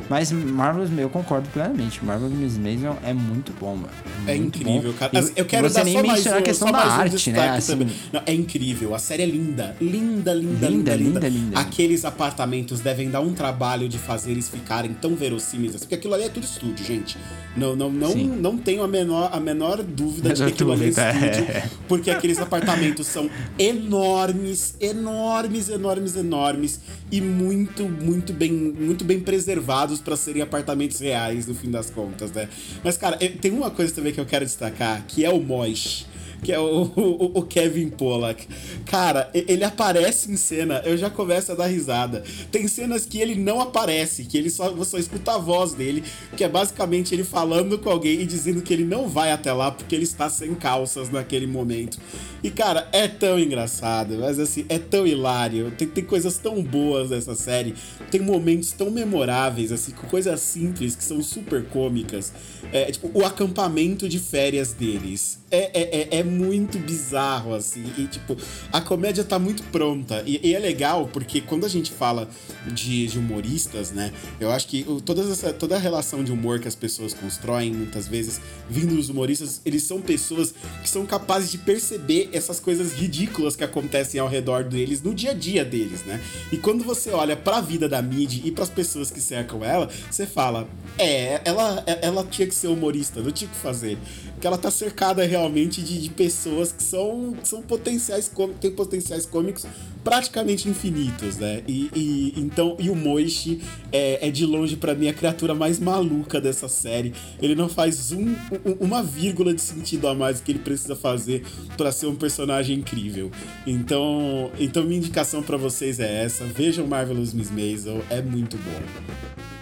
Mas 0.09 0.31
Marvelous, 0.31 0.89
eu 0.97 1.09
concordo 1.09 1.47
plenamente. 1.49 2.03
Marvelous 2.03 2.33
Miss 2.33 2.57
Maisel 2.57 2.97
é 3.03 3.13
muito 3.13 3.53
bom, 3.59 3.75
mano. 3.75 3.89
É, 4.27 4.35
incrível, 4.35 4.91
bom. 4.91 4.97
cara. 4.97 5.11
eu 5.35 5.45
quero 5.45 5.69
você 5.69 5.75
dar 5.75 5.85
nem 5.85 5.97
só 5.97 6.03
mais 6.03 6.25
um, 6.25 6.33
a 6.33 6.41
questão 6.41 6.71
da 6.71 6.79
arte, 6.79 7.29
um 7.29 7.33
né? 7.33 7.49
Assim... 7.49 7.89
Não, 8.11 8.21
é 8.25 8.33
incrível. 8.33 8.93
A 8.93 8.99
série 8.99 9.23
é 9.23 9.25
linda. 9.25 9.75
Linda, 9.79 10.33
linda, 10.33 10.67
linda, 10.67 10.95
linda, 10.95 10.95
linda, 10.95 11.29
linda. 11.29 11.59
Aqueles 11.59 12.05
apartamentos 12.05 12.79
devem 12.79 13.09
dar 13.09 13.21
um 13.21 13.33
trabalho 13.33 13.87
de 13.87 13.97
fazer 13.97 14.31
eles 14.31 14.49
ficarem 14.49 14.93
tão 14.93 15.15
verossímeis 15.15 15.75
assim, 15.75 15.85
porque 15.85 15.95
aquilo 15.95 16.13
ali 16.13 16.23
é 16.23 16.29
tudo 16.29 16.43
estúdio, 16.43 16.85
gente. 16.85 17.17
Não, 17.55 17.75
não, 17.75 17.91
não, 17.91 18.15
não 18.15 18.57
tenho 18.57 18.83
a 18.83 18.87
menor, 18.87 19.29
a 19.31 19.39
menor 19.39 19.83
dúvida 19.83 20.33
de 20.33 20.43
que 20.43 20.49
aquilo 20.49 20.71
ali 20.71 20.85
é 20.85 20.89
estúdio, 20.89 21.51
é. 21.51 21.69
porque 21.87 22.09
aqueles 22.09 22.39
apartamentos 22.39 23.05
são 23.07 23.29
enormes, 23.59 24.75
enormes, 24.79 25.69
enormes, 25.69 26.15
enormes 26.15 26.79
e 27.11 27.21
muito, 27.21 27.83
muito 27.83 28.33
bem, 28.33 28.51
muito 28.51 29.05
bem 29.05 29.19
preservados 29.19 29.92
para 29.99 30.15
serem 30.15 30.41
apartamentos 30.41 30.99
reais 30.99 31.47
no 31.47 31.55
fim 31.55 31.69
das 31.69 31.89
contas, 31.89 32.31
né? 32.31 32.49
Mas 32.83 32.97
cara, 32.97 33.17
tem 33.17 33.51
uma 33.51 33.71
coisa 33.71 33.93
também 33.93 34.13
que 34.13 34.19
eu 34.19 34.25
quero 34.25 34.45
destacar, 34.45 35.05
que 35.07 35.25
é 35.25 35.29
o 35.29 35.41
Mosh 35.41 36.05
que 36.43 36.51
é 36.51 36.59
o, 36.59 36.91
o, 36.95 37.39
o, 37.39 37.43
Kevin 37.43 37.89
Pollack. 37.89 38.47
Cara, 38.85 39.31
ele 39.33 39.63
aparece 39.63 40.31
em 40.31 40.35
cena, 40.35 40.81
eu 40.85 40.97
já 40.97 41.09
começo 41.09 41.51
a 41.51 41.55
dar 41.55 41.67
risada. 41.67 42.23
Tem 42.51 42.67
cenas 42.67 43.05
que 43.05 43.19
ele 43.19 43.35
não 43.35 43.61
aparece, 43.61 44.25
que 44.25 44.37
ele 44.37 44.49
só, 44.49 44.69
você 44.71 44.91
só 44.91 44.97
escuta 44.97 45.35
a 45.35 45.37
voz 45.37 45.73
dele, 45.73 46.03
que 46.35 46.43
é 46.43 46.49
basicamente 46.49 47.15
ele 47.15 47.23
falando 47.23 47.79
com 47.79 47.89
alguém 47.89 48.21
e 48.21 48.25
dizendo 48.25 48.61
que 48.61 48.73
ele 48.73 48.83
não 48.83 49.07
vai 49.07 49.31
até 49.31 49.51
lá 49.53 49.71
porque 49.71 49.95
ele 49.95 50.03
está 50.03 50.29
sem 50.29 50.53
calças 50.53 51.09
naquele 51.09 51.47
momento. 51.47 51.97
E, 52.43 52.51
cara, 52.51 52.89
é 52.91 53.07
tão 53.07 53.39
engraçado, 53.39 54.17
mas 54.19 54.37
assim, 54.37 54.65
é 54.67 54.77
tão 54.77 55.07
hilário. 55.07 55.71
Tem, 55.71 55.87
tem 55.87 56.03
coisas 56.03 56.37
tão 56.37 56.61
boas 56.61 57.09
nessa 57.09 57.35
série, 57.35 57.73
tem 58.11 58.19
momentos 58.19 58.73
tão 58.73 58.91
memoráveis, 58.91 59.71
assim, 59.71 59.93
com 59.93 60.05
coisas 60.07 60.41
simples 60.41 60.93
que 60.93 61.03
são 61.03 61.23
super 61.23 61.63
cômicas. 61.65 62.33
É, 62.73 62.91
tipo, 62.91 63.09
o 63.13 63.25
acampamento 63.25 64.09
de 64.09 64.19
férias 64.19 64.73
deles. 64.73 65.41
É, 65.49 65.69
é, 65.79 66.01
é, 66.01 66.19
é 66.19 66.23
muito 66.23 66.79
bizarro, 66.79 67.53
assim. 67.53 67.85
E, 67.97 68.07
tipo, 68.07 68.35
a 68.71 68.81
comédia 68.81 69.23
tá 69.23 69.39
muito 69.39 69.63
pronta. 69.65 70.23
E, 70.25 70.39
e 70.43 70.53
é 70.53 70.59
legal 70.59 71.07
porque 71.13 71.39
quando 71.39 71.65
a 71.65 71.69
gente 71.69 71.91
fala 71.91 72.27
de, 72.67 73.07
de 73.07 73.19
humoristas, 73.19 73.91
né? 73.91 74.11
Eu 74.39 74.51
acho 74.51 74.67
que 74.67 74.83
o, 74.87 74.99
todas 74.99 75.29
essa, 75.29 75.53
toda 75.53 75.75
a 75.75 75.79
relação 75.79 76.23
de 76.23 76.31
humor 76.31 76.59
que 76.59 76.67
as 76.67 76.75
pessoas 76.75 77.13
constroem, 77.13 77.71
muitas 77.71 78.07
vezes, 78.07 78.41
vindo 78.69 78.95
dos 78.95 79.09
humoristas, 79.09 79.61
eles 79.63 79.83
são 79.83 80.01
pessoas 80.01 80.53
que 80.81 80.89
são 80.89 81.05
capazes 81.05 81.51
de 81.51 81.59
perceber 81.59 82.29
essas 82.33 82.59
coisas 82.59 82.93
ridículas 82.93 83.55
que 83.55 83.63
acontecem 83.63 84.19
ao 84.19 84.27
redor 84.27 84.63
deles 84.63 85.01
no 85.01 85.13
dia 85.13 85.31
a 85.31 85.33
dia 85.33 85.63
deles, 85.63 86.03
né? 86.03 86.19
E 86.51 86.57
quando 86.57 86.83
você 86.83 87.11
olha 87.11 87.35
para 87.35 87.57
a 87.57 87.61
vida 87.61 87.87
da 87.87 88.01
Mid 88.01 88.45
e 88.45 88.51
para 88.51 88.63
as 88.63 88.69
pessoas 88.69 89.11
que 89.11 89.21
cercam 89.21 89.63
ela, 89.63 89.89
você 90.09 90.25
fala: 90.25 90.67
"É, 90.97 91.41
ela 91.45 91.83
ela 92.01 92.23
tinha 92.23 92.47
que 92.47 92.55
ser 92.55 92.67
humorista, 92.67 93.21
não 93.21 93.31
tinha 93.31 93.49
que 93.49 93.57
fazer". 93.57 93.97
Porque 94.43 94.47
ela 94.49 94.57
tá 94.57 94.69
cercada 94.69 95.23
realmente 95.23 95.81
de, 95.81 96.01
de 96.01 96.09
pessoas 96.09 96.69
que 96.69 96.83
são, 96.83 97.33
que 97.41 97.47
são 97.47 97.61
potenciais 97.61 98.29
têm 98.59 98.71
potenciais 98.71 99.25
cômicos 99.25 99.65
praticamente 100.03 100.67
infinitos, 100.67 101.37
né? 101.37 101.63
E, 101.65 101.89
e 101.95 102.33
então 102.35 102.75
e 102.77 102.89
o 102.89 102.95
Moishi 102.95 103.61
é, 103.89 104.27
é 104.27 104.29
de 104.29 104.45
longe 104.45 104.75
para 104.75 104.93
mim 104.93 105.07
a 105.07 105.13
criatura 105.13 105.55
mais 105.55 105.79
maluca 105.79 106.41
dessa 106.41 106.67
série. 106.67 107.13
Ele 107.41 107.55
não 107.55 107.69
faz 107.69 108.11
um, 108.11 108.31
um, 108.65 108.73
uma 108.81 109.01
vírgula 109.01 109.53
de 109.53 109.61
sentido 109.61 110.09
a 110.09 110.13
mais 110.13 110.41
que 110.41 110.51
ele 110.51 110.59
precisa 110.59 110.93
fazer 110.93 111.45
para 111.77 111.89
ser 111.93 112.07
um 112.07 112.15
personagem 112.15 112.79
incrível. 112.79 113.31
Então, 113.65 114.51
então 114.59 114.83
minha 114.83 114.97
indicação 114.97 115.41
para 115.41 115.55
vocês 115.55 116.01
é 116.01 116.25
essa: 116.25 116.43
vejam 116.43 116.85
Marvelous 116.85 117.33
Miss 117.33 117.49
Maisel, 117.49 118.03
é 118.09 118.21
muito 118.21 118.57
bom. 118.57 119.52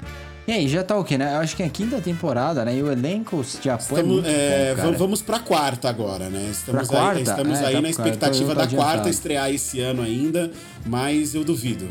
E 0.48 0.52
aí, 0.52 0.68
já 0.68 0.84
tá 0.84 0.98
o 0.98 1.04
quê, 1.04 1.18
né? 1.18 1.36
Eu 1.36 1.39
acho 1.39 1.56
que 1.56 1.62
é 1.62 1.68
a 1.68 1.70
quinta 1.70 2.02
temporada, 2.02 2.66
né? 2.66 2.76
E 2.76 2.82
o 2.82 2.92
elenco 2.92 3.44
de 3.62 3.70
apoio 3.70 4.02
estamos, 4.02 4.26
é, 4.26 4.76
bom, 4.76 4.92
vamos 4.94 5.22
pra 5.22 5.39
quarta 5.39 5.88
agora, 5.88 6.30
né? 6.30 6.49
Estamos 6.52 6.88
pra 6.88 6.98
aí, 6.98 7.03
quarta? 7.03 7.22
estamos 7.22 7.60
é, 7.60 7.65
aí 7.68 7.74
tá 7.74 7.82
na 7.82 7.90
expectativa 7.90 8.56
da 8.56 8.68
quarta 8.68 9.10
estrear 9.10 9.52
esse 9.52 9.80
ano 9.80 10.02
ainda, 10.02 10.52
mas 10.86 11.36
eu 11.36 11.44
duvido. 11.44 11.88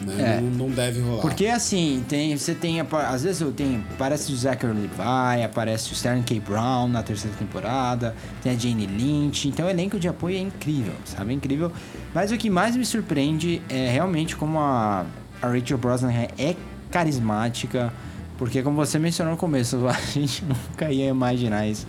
Né? 0.00 0.38
É. 0.38 0.40
Não, 0.40 0.50
não, 0.50 0.70
deve 0.70 1.00
rolar. 1.00 1.20
Porque 1.20 1.46
assim, 1.46 2.02
tem, 2.08 2.36
você 2.36 2.54
tem. 2.54 2.80
Às 2.80 3.22
vezes 3.22 3.40
eu 3.40 3.52
tenho. 3.52 3.84
Aparece 3.92 4.32
o 4.32 4.36
Zachary 4.36 4.72
Levi, 4.72 5.42
aparece 5.44 5.90
o 5.90 5.94
Sterling 5.94 6.22
K. 6.22 6.40
Brown 6.40 6.88
na 6.88 7.02
terceira 7.02 7.36
temporada, 7.36 8.16
tem 8.42 8.52
a 8.52 8.58
Jane 8.58 8.86
Lynch. 8.86 9.46
Então 9.46 9.66
o 9.66 9.70
elenco 9.70 9.98
de 9.98 10.08
apoio 10.08 10.36
é 10.36 10.40
incrível, 10.40 10.94
sabe? 11.04 11.32
É 11.32 11.34
incrível. 11.34 11.70
Mas 12.14 12.32
o 12.32 12.38
que 12.38 12.48
mais 12.48 12.74
me 12.76 12.84
surpreende 12.84 13.60
é 13.68 13.90
realmente 13.90 14.34
como 14.34 14.58
a 14.58 15.04
a 15.42 15.48
Rachel 15.48 15.78
Brosnahan 15.78 16.26
é 16.38 16.54
carismática, 16.90 17.92
porque 18.36 18.62
como 18.62 18.76
você 18.76 18.98
mencionou 18.98 19.34
no 19.34 19.38
começo, 19.38 19.76
a 19.88 19.92
gente 19.92 20.44
nunca 20.44 20.90
ia 20.90 21.08
imaginar 21.08 21.66
isso 21.66 21.86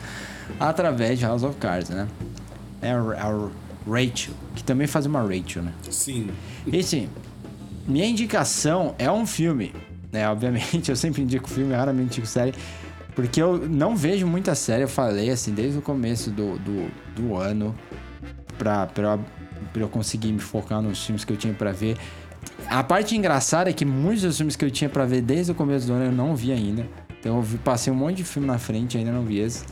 através 0.60 1.20
de 1.20 1.26
House 1.26 1.44
of 1.44 1.58
Cards, 1.58 1.90
né? 1.90 2.08
É 2.82 2.92
a, 2.92 3.50
Rachel, 3.88 4.34
que 4.56 4.64
também 4.64 4.88
faz 4.88 5.06
uma 5.06 5.22
Rachel, 5.22 5.64
né? 5.64 5.74
Sim. 5.90 6.30
E 6.68 6.84
sim, 6.84 7.10
minha 7.88 8.06
indicação 8.06 8.96
é 9.00 9.12
um 9.12 9.26
filme, 9.26 9.74
né? 10.12 10.30
Obviamente, 10.30 10.90
eu 10.92 10.96
sempre 10.96 11.22
indico 11.22 11.50
filme, 11.50 11.74
raramente 11.74 12.20
indico 12.20 12.28
série, 12.28 12.54
porque 13.16 13.42
eu 13.42 13.68
não 13.68 13.96
vejo 13.96 14.28
muita 14.28 14.56
série, 14.56 14.84
eu 14.84 14.88
falei 14.88 15.30
assim, 15.30 15.54
desde 15.54 15.80
o 15.80 15.82
começo 15.82 16.30
do, 16.30 16.58
do, 16.60 16.92
do 17.16 17.36
ano, 17.36 17.76
pra, 18.58 18.86
pra, 18.88 19.18
pra 19.74 19.82
eu 19.82 19.90
conseguir 19.90 20.32
me 20.32 20.40
focar 20.40 20.82
nos 20.82 21.04
filmes 21.04 21.26
que 21.26 21.34
eu 21.34 21.38
tinha 21.38 21.54
pra 21.54 21.72
ver. 21.72 21.98
A 22.72 22.82
parte 22.82 23.18
engraçada 23.18 23.70
é 23.70 23.74
que 23.74 23.84
muitos 23.84 24.22
dos 24.22 24.38
filmes 24.38 24.56
que 24.56 24.64
eu 24.64 24.72
tinha 24.72 24.90
pra 24.90 25.06
ver 25.06 25.22
desde 25.22 25.52
o 25.52 25.56
começo 25.56 25.86
do 25.88 25.92
ano 25.92 26.06
eu 26.06 26.12
não 26.14 26.34
vi 26.38 26.54
ainda. 26.54 26.88
Então 27.20 27.38
eu 27.38 27.60
passei 27.66 27.92
um 27.92 27.96
monte 27.98 28.16
de 28.16 28.24
filme 28.24 28.48
na 28.48 28.58
frente, 28.58 28.98
ainda 28.98 29.12
não 29.12 29.24
vi 29.24 29.40
esse. 29.40 29.66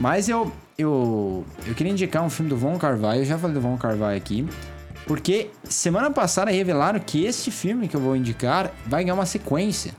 Mas 0.00 0.26
eu, 0.26 0.50
eu, 0.78 1.44
eu 1.66 1.74
queria 1.74 1.92
indicar 1.92 2.22
um 2.22 2.30
filme 2.30 2.48
do 2.48 2.56
Von 2.56 2.78
Carvalho, 2.78 3.20
eu 3.20 3.24
já 3.26 3.36
falei 3.36 3.52
do 3.52 3.60
Von 3.60 3.76
Carvalho 3.76 4.16
aqui. 4.16 4.48
Porque 5.06 5.50
semana 5.64 6.10
passada 6.10 6.50
revelaram 6.50 6.98
que 6.98 7.26
este 7.26 7.50
filme 7.50 7.86
que 7.86 7.94
eu 7.94 8.00
vou 8.00 8.16
indicar 8.16 8.72
vai 8.86 9.04
ganhar 9.04 9.14
uma 9.16 9.26
sequência. 9.26 9.92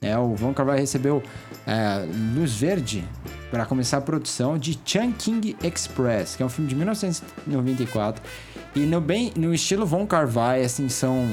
né? 0.00 0.16
o 0.16 0.36
Von 0.36 0.54
Carvalho 0.54 0.78
recebeu 0.78 1.20
é, 1.66 2.06
luz 2.36 2.54
verde 2.54 3.04
para 3.50 3.66
começar 3.66 3.96
a 3.96 4.00
produção 4.00 4.56
de 4.56 4.78
Chungking 4.84 5.56
Express, 5.60 6.36
que 6.36 6.42
é 6.44 6.46
um 6.46 6.48
filme 6.48 6.68
de 6.68 6.76
1994. 6.76 8.22
E 8.76 8.80
no, 8.80 9.00
bem, 9.00 9.32
no 9.34 9.52
estilo 9.52 9.84
Von 9.84 10.06
Carvalho, 10.06 10.64
assim, 10.64 10.88
são 10.88 11.26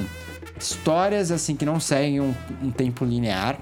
histórias 0.59 1.31
assim 1.31 1.55
que 1.55 1.65
não 1.65 1.79
seguem 1.79 2.19
um, 2.21 2.33
um 2.61 2.71
tempo 2.71 3.05
linear. 3.05 3.57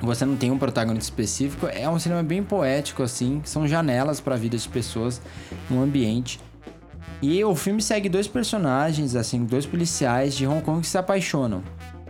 Você 0.00 0.24
não 0.24 0.36
tem 0.36 0.50
um 0.50 0.58
protagonista 0.58 1.10
específico. 1.10 1.66
É 1.66 1.88
um 1.88 1.98
cinema 1.98 2.22
bem 2.22 2.42
poético, 2.42 3.02
assim. 3.02 3.40
São 3.44 3.66
janelas 3.66 4.20
para 4.20 4.36
a 4.36 4.38
vida 4.38 4.56
de 4.56 4.68
pessoas 4.68 5.20
no 5.68 5.82
ambiente. 5.82 6.38
E 7.20 7.42
o 7.44 7.54
filme 7.54 7.82
segue 7.82 8.08
dois 8.08 8.28
personagens, 8.28 9.14
assim, 9.14 9.44
dois 9.44 9.66
policiais 9.66 10.34
de 10.34 10.46
Hong 10.46 10.60
Kong 10.60 10.80
que 10.80 10.86
se 10.88 10.98
apaixonam, 10.98 11.62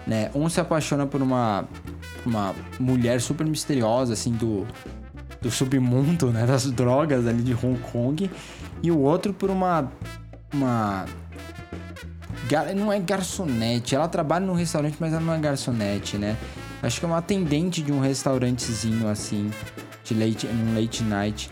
né? 0.06 0.30
Um 0.34 0.48
se 0.48 0.58
apaixona 0.60 1.06
por 1.06 1.20
uma, 1.20 1.66
uma 2.24 2.54
mulher 2.80 3.20
super 3.20 3.46
misteriosa, 3.46 4.14
assim, 4.14 4.32
do, 4.32 4.66
do 5.40 5.50
submundo, 5.50 6.30
né? 6.30 6.46
Das 6.46 6.70
drogas 6.70 7.26
ali 7.26 7.42
de 7.42 7.52
Hong 7.54 7.78
Kong. 7.90 8.30
E 8.82 8.90
o 8.90 8.98
outro 8.98 9.32
por 9.32 9.50
uma... 9.50 9.90
uma 10.52 11.04
gar- 12.48 12.74
não 12.74 12.92
é 12.92 12.98
garçonete, 12.98 13.94
ela 13.94 14.08
trabalha 14.08 14.44
num 14.46 14.54
restaurante, 14.54 14.96
mas 14.98 15.12
ela 15.12 15.22
não 15.22 15.34
é 15.34 15.38
garçonete, 15.38 16.16
né? 16.16 16.36
Acho 16.82 16.98
que 16.98 17.06
é 17.06 17.08
uma 17.08 17.18
atendente 17.18 17.82
de 17.82 17.92
um 17.92 18.00
restaurantezinho, 18.00 19.08
assim, 19.08 19.50
de 20.04 20.14
late, 20.14 20.46
num 20.46 20.74
late 20.80 21.02
night 21.04 21.50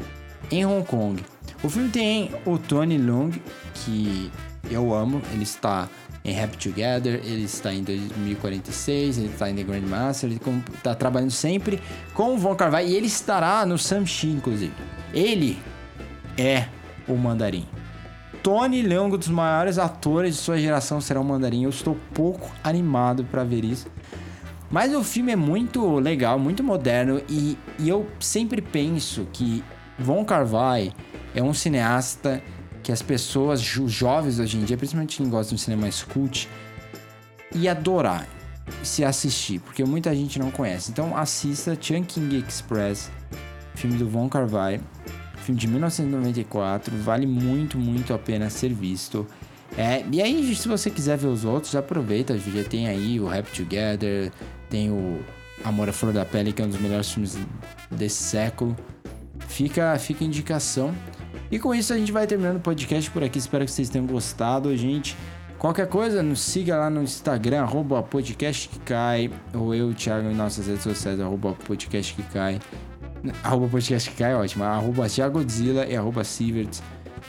em 0.50 0.66
Hong 0.66 0.84
Kong. 0.84 1.22
O 1.62 1.68
filme 1.68 1.88
tem 1.90 2.30
o 2.44 2.58
Tony 2.58 2.98
Leung, 2.98 3.30
que 3.74 4.30
eu 4.70 4.92
amo, 4.92 5.22
ele 5.32 5.44
está 5.44 5.88
em 6.24 6.38
Happy 6.38 6.56
Together, 6.58 7.20
ele 7.24 7.44
está 7.44 7.72
em 7.72 7.82
2046, 7.82 9.18
ele 9.18 9.28
está 9.28 9.48
em 9.50 9.54
The 9.54 9.62
Grandmaster, 9.62 10.28
ele 10.28 10.40
está 10.74 10.94
trabalhando 10.94 11.30
sempre 11.30 11.80
com 12.12 12.34
o 12.34 12.38
Von 12.38 12.54
Carvalho 12.54 12.88
e 12.88 12.94
ele 12.94 13.06
estará 13.06 13.64
no 13.64 13.78
Samshi, 13.78 14.26
inclusive. 14.28 14.72
Ele 15.14 15.58
é 16.36 16.66
o 17.08 17.14
mandarim. 17.16 17.66
Tony 18.42 18.82
Leung, 18.82 19.14
um 19.14 19.18
dos 19.18 19.28
maiores 19.28 19.78
atores 19.78 20.36
de 20.36 20.40
sua 20.40 20.58
geração, 20.58 21.00
será 21.00 21.20
o 21.20 21.24
mandarim. 21.24 21.64
Eu 21.64 21.70
estou 21.70 21.96
pouco 22.14 22.50
animado 22.64 23.24
para 23.24 23.44
ver 23.44 23.64
isso. 23.64 23.86
Mas 24.70 24.94
o 24.94 25.02
filme 25.02 25.32
é 25.32 25.36
muito 25.36 25.98
legal, 25.98 26.38
muito 26.38 26.62
moderno 26.62 27.20
e, 27.28 27.58
e 27.78 27.88
eu 27.88 28.06
sempre 28.20 28.62
penso 28.62 29.26
que 29.32 29.64
Von 29.98 30.24
Carvalho 30.24 30.92
é 31.34 31.42
um 31.42 31.52
cineasta 31.52 32.40
que 32.82 32.92
as 32.92 33.02
pessoas, 33.02 33.60
os 33.60 33.92
jovens 33.92 34.38
hoje 34.38 34.56
em 34.56 34.64
dia, 34.64 34.76
principalmente 34.76 35.16
quem 35.16 35.28
gosta 35.28 35.50
de 35.50 35.56
um 35.56 35.58
cinema 35.58 35.82
mais 35.82 36.02
cult, 36.02 36.48
ia 37.52 37.72
adorar 37.72 38.26
se 38.84 39.04
assistir, 39.04 39.58
porque 39.58 39.84
muita 39.84 40.14
gente 40.14 40.38
não 40.38 40.52
conhece. 40.52 40.92
Então 40.92 41.16
assista 41.16 41.76
Chungking 41.78 42.38
Express, 42.38 43.10
filme 43.74 43.96
do 43.96 44.08
Von 44.08 44.28
Carvalho, 44.28 44.80
filme 45.40 45.60
de 45.60 45.66
1994, 45.66 46.96
vale 46.98 47.26
muito, 47.26 47.78
muito 47.78 48.14
a 48.14 48.18
pena 48.18 48.48
ser 48.50 48.72
visto. 48.72 49.26
É, 49.76 50.04
e 50.10 50.20
aí, 50.20 50.54
se 50.54 50.66
você 50.66 50.90
quiser 50.90 51.16
ver 51.16 51.28
os 51.28 51.44
outros, 51.44 51.74
aproveita, 51.76 52.36
já 52.36 52.64
tem 52.64 52.88
aí 52.88 53.20
o 53.20 53.28
Happy 53.28 53.50
Together, 53.52 54.32
tem 54.68 54.90
o 54.90 55.20
Amor 55.64 55.88
à 55.88 55.92
Flor 55.92 56.12
da 56.12 56.24
Pele, 56.24 56.52
que 56.52 56.60
é 56.60 56.64
um 56.64 56.68
dos 56.68 56.80
melhores 56.80 57.10
filmes 57.10 57.38
desse 57.90 58.22
século. 58.22 58.76
Fica, 59.48 59.96
fica 59.98 60.24
a 60.24 60.26
indicação. 60.26 60.94
E 61.50 61.58
com 61.58 61.74
isso 61.74 61.92
a 61.92 61.98
gente 61.98 62.12
vai 62.12 62.26
terminando 62.26 62.56
o 62.56 62.60
podcast 62.60 63.10
por 63.10 63.22
aqui. 63.22 63.38
Espero 63.38 63.64
que 63.64 63.70
vocês 63.70 63.88
tenham 63.88 64.06
gostado, 64.06 64.74
gente. 64.76 65.16
Qualquer 65.58 65.88
coisa, 65.88 66.22
nos 66.22 66.40
siga 66.40 66.76
lá 66.78 66.88
no 66.88 67.02
Instagram, 67.02 67.62
arroba 67.62 68.02
podcast 68.02 68.68
que 68.68 68.78
cai. 68.80 69.30
Ou 69.52 69.74
eu, 69.74 69.92
Thiago, 69.92 70.30
em 70.30 70.34
nossas 70.34 70.66
redes 70.66 70.82
sociais, 70.82 71.20
arroba 71.20 71.52
podcast 71.52 72.14
que 72.14 72.22
cai. 72.22 72.58
Arroba 73.42 73.68
podcast 73.68 74.10
que 74.10 74.16
cai, 74.16 74.34
ótimo. 74.34 74.64
Arroba 74.64 75.08
Thiagodzilla 75.08 75.86
e 75.86 75.96
arroba 75.96 76.24
Sieverts 76.24 76.82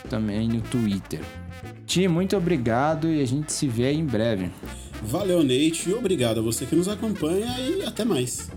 também 0.09 0.47
no 0.47 0.61
Twitter. 0.61 1.22
Ti, 1.85 2.07
muito 2.07 2.35
obrigado 2.38 3.09
e 3.09 3.22
a 3.22 3.26
gente 3.26 3.51
se 3.51 3.68
vê 3.68 3.91
em 3.91 4.05
breve. 4.05 4.49
Valeu, 5.03 5.43
Nate. 5.43 5.93
Obrigado 5.93 6.39
a 6.39 6.43
você 6.43 6.65
que 6.65 6.76
nos 6.76 6.88
acompanha 6.88 7.47
e 7.59 7.84
até 7.84 8.05
mais. 8.05 8.49